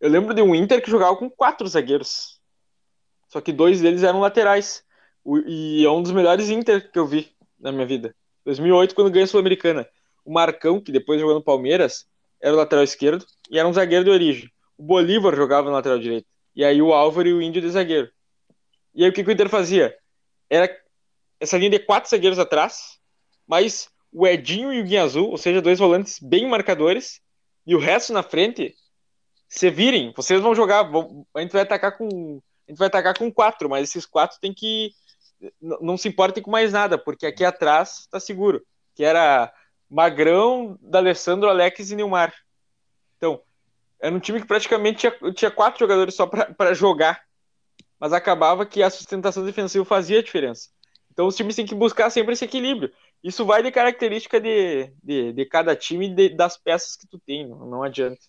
eu 0.00 0.08
lembro 0.08 0.32
de 0.32 0.40
um 0.40 0.54
Inter 0.54 0.82
que 0.82 0.90
jogava 0.90 1.16
com 1.16 1.28
quatro 1.28 1.68
zagueiros. 1.68 2.40
Só 3.28 3.42
que 3.42 3.52
dois 3.52 3.82
deles 3.82 4.02
eram 4.02 4.20
laterais. 4.20 4.82
O, 5.22 5.38
e 5.38 5.84
é 5.84 5.90
um 5.90 6.02
dos 6.02 6.12
melhores 6.12 6.48
Inter 6.48 6.90
que 6.90 6.98
eu 6.98 7.06
vi 7.06 7.30
na 7.58 7.70
minha 7.70 7.86
vida. 7.86 8.16
2008, 8.46 8.94
quando 8.94 9.10
ganhei 9.10 9.24
a 9.24 9.26
Sul-Americana. 9.26 9.86
O 10.24 10.32
Marcão, 10.32 10.80
que 10.80 10.90
depois 10.90 11.20
jogou 11.20 11.34
no 11.34 11.42
Palmeiras, 11.42 12.08
era 12.40 12.54
o 12.54 12.56
lateral 12.56 12.84
esquerdo 12.84 13.24
e 13.50 13.58
era 13.58 13.68
um 13.68 13.72
zagueiro 13.72 14.04
de 14.04 14.10
origem. 14.10 14.50
O 14.76 14.82
Bolívar 14.82 15.34
jogava 15.36 15.68
no 15.68 15.74
lateral 15.74 15.98
direito. 15.98 16.26
E 16.54 16.64
aí 16.64 16.80
o 16.80 16.92
Álvaro 16.92 17.28
e 17.28 17.32
o 17.32 17.42
Índio 17.42 17.62
de 17.62 17.70
zagueiro. 17.70 18.10
E 18.94 19.04
aí 19.04 19.10
o 19.10 19.12
que, 19.12 19.22
que 19.22 19.30
o 19.30 19.32
Inter 19.32 19.48
fazia? 19.48 19.96
Era 20.48 20.68
essa 21.38 21.56
linha 21.56 21.70
de 21.70 21.78
quatro 21.78 22.10
zagueiros 22.10 22.38
atrás, 22.38 22.98
mas 23.46 23.88
o 24.12 24.26
Edinho 24.26 24.72
e 24.72 24.80
o 24.80 24.84
Guinha 24.84 25.02
Azul, 25.02 25.30
ou 25.30 25.38
seja, 25.38 25.62
dois 25.62 25.78
volantes 25.78 26.18
bem 26.20 26.46
marcadores, 26.48 27.20
e 27.66 27.74
o 27.74 27.78
resto 27.78 28.12
na 28.12 28.22
frente, 28.22 28.74
se 29.48 29.70
virem, 29.70 30.12
vocês 30.16 30.40
vão 30.40 30.54
jogar, 30.54 30.82
vão, 30.82 31.26
a 31.34 31.40
gente 31.40 31.52
vai 31.52 31.62
atacar 31.62 31.96
com 31.96 32.40
a 32.66 32.70
gente 32.70 32.78
vai 32.78 32.86
atacar 32.86 33.18
com 33.18 33.32
quatro, 33.32 33.68
mas 33.68 33.88
esses 33.88 34.06
quatro 34.06 34.38
tem 34.40 34.54
que 34.54 34.92
não 35.60 35.96
se 35.96 36.08
importem 36.08 36.42
com 36.42 36.50
mais 36.50 36.72
nada, 36.72 36.96
porque 36.96 37.26
aqui 37.26 37.44
atrás 37.44 38.06
tá 38.10 38.20
seguro, 38.20 38.64
que 38.94 39.02
era 39.02 39.52
Magrão, 39.90 40.78
D'Alessandro, 40.80 41.48
Alex 41.48 41.90
e 41.90 41.96
Nilmar. 41.96 42.32
Então, 43.16 43.42
era 44.00 44.14
um 44.14 44.20
time 44.20 44.40
que 44.40 44.46
praticamente 44.46 44.98
tinha, 44.98 45.32
tinha 45.32 45.50
quatro 45.50 45.80
jogadores 45.80 46.14
só 46.14 46.26
para 46.26 46.72
jogar, 46.72 47.22
mas 47.98 48.12
acabava 48.12 48.64
que 48.64 48.82
a 48.82 48.88
sustentação 48.88 49.44
defensiva 49.44 49.84
fazia 49.84 50.20
a 50.20 50.22
diferença. 50.22 50.68
Então 51.12 51.26
os 51.26 51.36
times 51.36 51.56
têm 51.56 51.66
que 51.66 51.74
buscar 51.74 52.08
sempre 52.08 52.32
esse 52.32 52.44
equilíbrio. 52.44 52.90
Isso 53.22 53.44
vai 53.44 53.62
de 53.62 53.70
característica 53.70 54.40
de, 54.40 54.90
de, 55.02 55.32
de 55.32 55.44
cada 55.44 55.76
time 55.76 56.14
e 56.16 56.34
das 56.34 56.56
peças 56.56 56.96
que 56.96 57.06
tu 57.06 57.18
tem, 57.18 57.46
não, 57.46 57.66
não 57.66 57.82
adianta. 57.82 58.20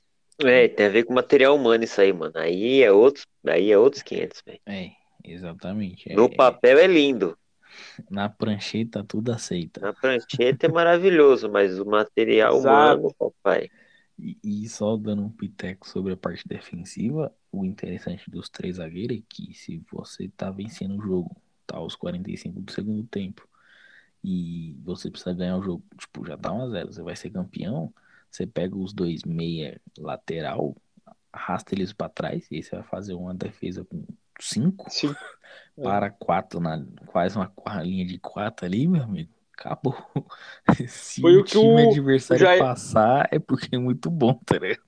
É, 0.43 0.67
tem 0.67 0.87
a 0.87 0.89
ver 0.89 1.03
com 1.03 1.13
material 1.13 1.55
humano 1.55 1.83
isso 1.83 2.01
aí, 2.01 2.11
mano. 2.11 2.33
Aí 2.35 2.81
é 2.81 2.91
outros, 2.91 3.25
aí 3.47 3.71
é 3.71 3.77
outros 3.77 4.01
500, 4.01 4.41
velho. 4.45 4.59
É, 4.65 4.89
exatamente. 5.23 6.13
No 6.13 6.25
é, 6.25 6.35
papel 6.35 6.79
é 6.79 6.87
lindo. 6.87 7.37
Na 8.09 8.29
prancheta 8.29 9.03
tudo 9.03 9.31
aceita. 9.31 9.81
Na 9.81 9.93
prancheta 9.93 10.67
é 10.67 10.69
maravilhoso, 10.69 11.49
mas 11.49 11.79
o 11.79 11.85
material 11.85 12.59
humano, 12.59 13.13
papai. 13.17 13.69
E, 14.17 14.37
e, 14.43 14.69
só 14.69 14.95
dando 14.97 15.23
um 15.23 15.29
piteco 15.29 15.87
sobre 15.87 16.13
a 16.13 16.17
parte 16.17 16.47
defensiva, 16.47 17.33
o 17.51 17.65
interessante 17.65 18.29
dos 18.29 18.49
três 18.49 18.75
zagueiros 18.75 19.17
é 19.17 19.23
que 19.27 19.53
se 19.53 19.81
você 19.91 20.29
tá 20.29 20.51
vencendo 20.51 20.99
o 20.99 21.01
jogo, 21.01 21.35
tá 21.65 21.77
aos 21.77 21.95
45 21.95 22.61
do 22.61 22.71
segundo 22.71 23.03
tempo, 23.03 23.47
e 24.23 24.77
você 24.83 25.09
precisa 25.09 25.33
ganhar 25.33 25.57
o 25.57 25.63
jogo, 25.63 25.83
tipo, 25.97 26.25
já 26.25 26.37
tá 26.37 26.51
1 26.51 26.61
a 26.61 26.69
0 26.69 26.93
você 26.93 27.01
vai 27.01 27.15
ser 27.15 27.31
campeão, 27.31 27.91
você 28.29 28.45
pega 28.45 28.77
os 28.77 28.93
dois 28.93 29.23
meia 29.23 29.81
lateral, 29.97 30.75
arrasta 31.33 31.73
eles 31.73 31.91
para 31.91 32.09
trás, 32.09 32.47
e 32.51 32.57
aí 32.57 32.63
você 32.63 32.75
vai 32.75 32.83
fazer 32.83 33.13
uma 33.15 33.33
defesa 33.33 33.83
com 33.83 34.05
5 34.43 34.85
para 35.81 36.09
4 36.09 36.59
na 36.59 36.83
quase 37.07 37.37
uma 37.37 37.51
linha 37.83 38.05
de 38.05 38.17
4 38.19 38.65
ali, 38.65 38.87
meu 38.87 39.03
amigo. 39.03 39.29
Acabou. 39.57 39.95
Se 40.87 41.21
Foi 41.21 41.35
o, 41.37 41.41
o 41.41 41.43
time 41.43 41.85
o 41.85 41.89
adversário 41.89 42.43
Jair... 42.43 42.59
passar, 42.59 43.27
é 43.31 43.37
porque 43.37 43.75
é 43.75 43.79
muito 43.79 44.09
bom, 44.09 44.33
tá 44.45 44.57
ligado? 44.57 44.81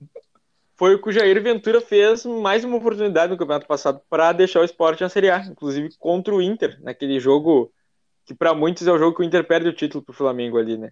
Foi 0.76 0.94
o 0.94 1.00
que 1.00 1.08
o 1.08 1.12
Jair 1.12 1.40
Ventura 1.40 1.80
fez 1.80 2.24
mais 2.26 2.64
uma 2.64 2.76
oportunidade 2.76 3.30
no 3.30 3.38
campeonato 3.38 3.66
passado 3.66 4.00
para 4.10 4.32
deixar 4.32 4.60
o 4.60 4.64
esporte 4.64 5.02
na 5.02 5.08
Série 5.08 5.30
A, 5.30 5.38
inclusive 5.38 5.94
contra 5.98 6.34
o 6.34 6.42
Inter, 6.42 6.78
naquele 6.82 7.20
jogo 7.20 7.72
que 8.24 8.34
para 8.34 8.54
muitos 8.54 8.86
é 8.86 8.92
o 8.92 8.98
jogo 8.98 9.16
que 9.16 9.22
o 9.22 9.24
Inter 9.24 9.46
perde 9.46 9.68
o 9.68 9.72
título 9.72 10.02
pro 10.02 10.14
Flamengo 10.14 10.58
ali, 10.58 10.76
né? 10.76 10.90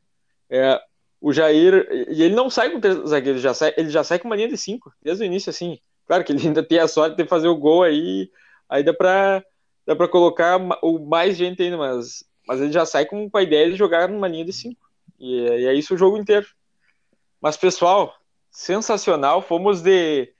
É, 0.48 0.80
o 1.20 1.32
Jair, 1.32 1.88
e 2.10 2.22
ele 2.22 2.34
não 2.34 2.50
sai 2.50 2.70
com 2.70 2.80
três 2.80 2.96
zagueiros, 3.08 3.40
já 3.40 3.54
sai, 3.54 3.72
ele 3.76 3.90
já 3.90 4.04
sai 4.04 4.18
com 4.18 4.28
uma 4.28 4.36
linha 4.36 4.48
de 4.48 4.56
cinco, 4.56 4.92
desde 5.02 5.24
o 5.24 5.26
início, 5.26 5.50
assim. 5.50 5.78
Claro 6.06 6.24
que 6.24 6.32
ele 6.32 6.46
ainda 6.46 6.62
tem 6.62 6.78
a 6.78 6.86
sorte 6.86 7.16
de 7.16 7.24
fazer 7.24 7.48
o 7.48 7.56
gol 7.56 7.82
aí, 7.82 8.30
aí 8.72 8.82
dá 8.82 8.94
pra, 8.94 9.44
dá 9.86 9.94
pra 9.94 10.08
colocar 10.08 10.58
o 10.82 10.98
mais 10.98 11.36
gente 11.36 11.62
ainda, 11.62 11.76
mas, 11.76 12.24
mas 12.48 12.58
ele 12.58 12.72
já 12.72 12.86
sai 12.86 13.04
com, 13.04 13.28
a 13.34 13.42
ideia 13.42 13.70
de 13.70 13.76
jogar 13.76 14.08
numa 14.08 14.26
linha 14.26 14.46
de 14.46 14.52
cinco. 14.52 14.80
E, 15.20 15.42
e 15.42 15.66
é 15.66 15.74
isso 15.74 15.94
o 15.94 15.98
jogo 15.98 16.16
inteiro. 16.16 16.46
Mas, 17.38 17.54
pessoal, 17.56 18.14
sensacional, 18.50 19.42
fomos 19.42 19.82
de, 19.82 20.32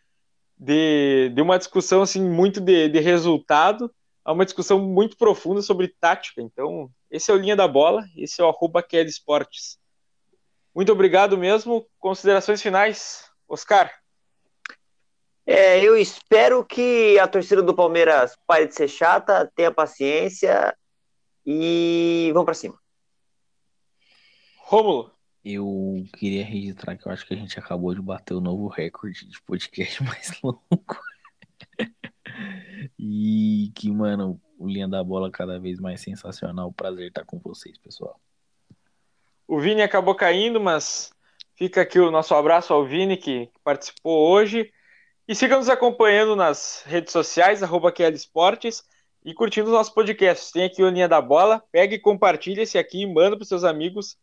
de, 0.59 1.31
de 1.35 1.43
uma 1.43 1.59
discussão, 1.59 2.01
assim, 2.01 2.23
muito 2.23 2.59
de, 2.59 2.89
de 2.89 3.01
resultado, 3.01 3.93
a 4.25 4.33
uma 4.33 4.47
discussão 4.47 4.79
muito 4.79 5.17
profunda 5.19 5.61
sobre 5.61 5.89
tática. 5.89 6.41
Então, 6.41 6.91
esse 7.11 7.31
é 7.31 7.35
o 7.35 7.37
Linha 7.37 7.55
da 7.55 7.69
Bola, 7.69 8.03
esse 8.17 8.41
é 8.41 8.45
o 8.45 8.49
arroba 8.49 8.83
Esportes. 8.93 9.79
Muito 10.75 10.91
obrigado 10.91 11.37
mesmo. 11.37 11.87
Considerações 11.99 12.63
finais, 12.63 13.31
Oscar. 13.47 14.02
É, 15.45 15.83
eu 15.83 15.97
espero 15.97 16.65
que 16.65 17.19
a 17.19 17.27
torcida 17.27 17.63
do 17.63 17.75
Palmeiras 17.75 18.37
pare 18.47 18.67
de 18.67 18.75
ser 18.75 18.89
chata, 18.89 19.51
tenha 19.57 19.73
paciência 19.73 20.77
e 21.45 22.31
vamos 22.33 22.45
para 22.45 22.55
cima. 22.55 22.79
Rômulo. 24.59 25.11
Eu 25.45 26.05
queria 26.17 26.45
registrar 26.45 26.97
que 26.97 27.07
eu 27.07 27.11
acho 27.11 27.27
que 27.27 27.35
a 27.35 27.37
gente 27.37 27.59
acabou 27.59 27.93
de 27.93 28.01
bater 28.01 28.33
o 28.33 28.41
novo 28.41 28.69
recorde 28.69 29.27
de 29.27 29.43
podcast 29.43 30.01
mais 30.05 30.41
longo. 30.41 30.61
E 32.97 33.73
que, 33.75 33.91
mano, 33.91 34.41
o 34.57 34.69
Linha 34.69 34.87
da 34.87 35.03
Bola 35.03 35.33
cada 35.33 35.59
vez 35.59 35.81
mais 35.81 36.01
sensacional. 36.01 36.73
Prazer 36.73 37.09
estar 37.09 37.25
com 37.25 37.41
vocês, 37.41 37.77
pessoal. 37.79 38.21
O 39.47 39.59
Vini 39.59 39.83
acabou 39.83 40.15
caindo, 40.15 40.61
mas 40.61 41.13
fica 41.57 41.83
aqui 41.83 41.99
o 41.99 42.13
nosso 42.13 42.33
abraço 42.35 42.73
ao 42.73 42.87
Vini 42.87 43.17
que 43.17 43.51
participou 43.65 44.31
hoje. 44.31 44.73
E 45.29 45.37
siga 45.37 45.57
nos 45.57 45.69
acompanhando 45.69 46.35
nas 46.35 46.83
redes 46.85 47.13
sociais, 47.13 47.63
arroba 47.63 47.95
Esportes, 48.13 48.83
e 49.25 49.33
curtindo 49.33 49.69
os 49.69 49.73
nossos 49.73 49.95
podcasts. 49.95 50.51
Tem 50.51 50.65
aqui 50.65 50.83
o 50.83 50.89
Linha 50.89 51.09
da 51.09 51.21
Bola. 51.21 51.63
Pega 51.71 51.95
e 51.95 51.99
compartilha 51.99 52.63
esse 52.63 52.77
aqui 52.77 53.03
e 53.03 53.07
manda 53.07 53.37
para 53.37 53.47
seus 53.47 53.63
amigos. 53.63 54.17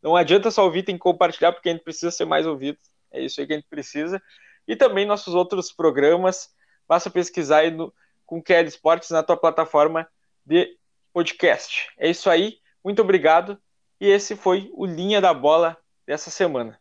Não 0.00 0.14
adianta 0.14 0.52
só 0.52 0.64
ouvir, 0.64 0.84
tem 0.84 0.94
que 0.94 1.00
compartilhar, 1.00 1.52
porque 1.52 1.68
a 1.68 1.72
gente 1.72 1.82
precisa 1.82 2.12
ser 2.12 2.24
mais 2.24 2.46
ouvido. 2.46 2.78
É 3.10 3.20
isso 3.20 3.40
aí 3.40 3.46
que 3.48 3.52
a 3.52 3.56
gente 3.56 3.68
precisa. 3.68 4.22
E 4.66 4.76
também 4.76 5.04
nossos 5.04 5.34
outros 5.34 5.72
programas. 5.72 6.50
Basta 6.86 7.10
pesquisar 7.10 7.58
aí 7.58 7.72
no, 7.72 7.92
com 8.24 8.40
Kelly 8.40 8.68
Esportes 8.68 9.10
na 9.10 9.24
tua 9.24 9.36
plataforma 9.36 10.06
de 10.46 10.76
podcast. 11.12 11.88
É 11.98 12.08
isso 12.08 12.30
aí, 12.30 12.58
muito 12.84 13.02
obrigado. 13.02 13.58
E 14.00 14.06
esse 14.06 14.36
foi 14.36 14.70
o 14.74 14.86
Linha 14.86 15.20
da 15.20 15.34
Bola 15.34 15.76
dessa 16.06 16.30
semana. 16.30 16.72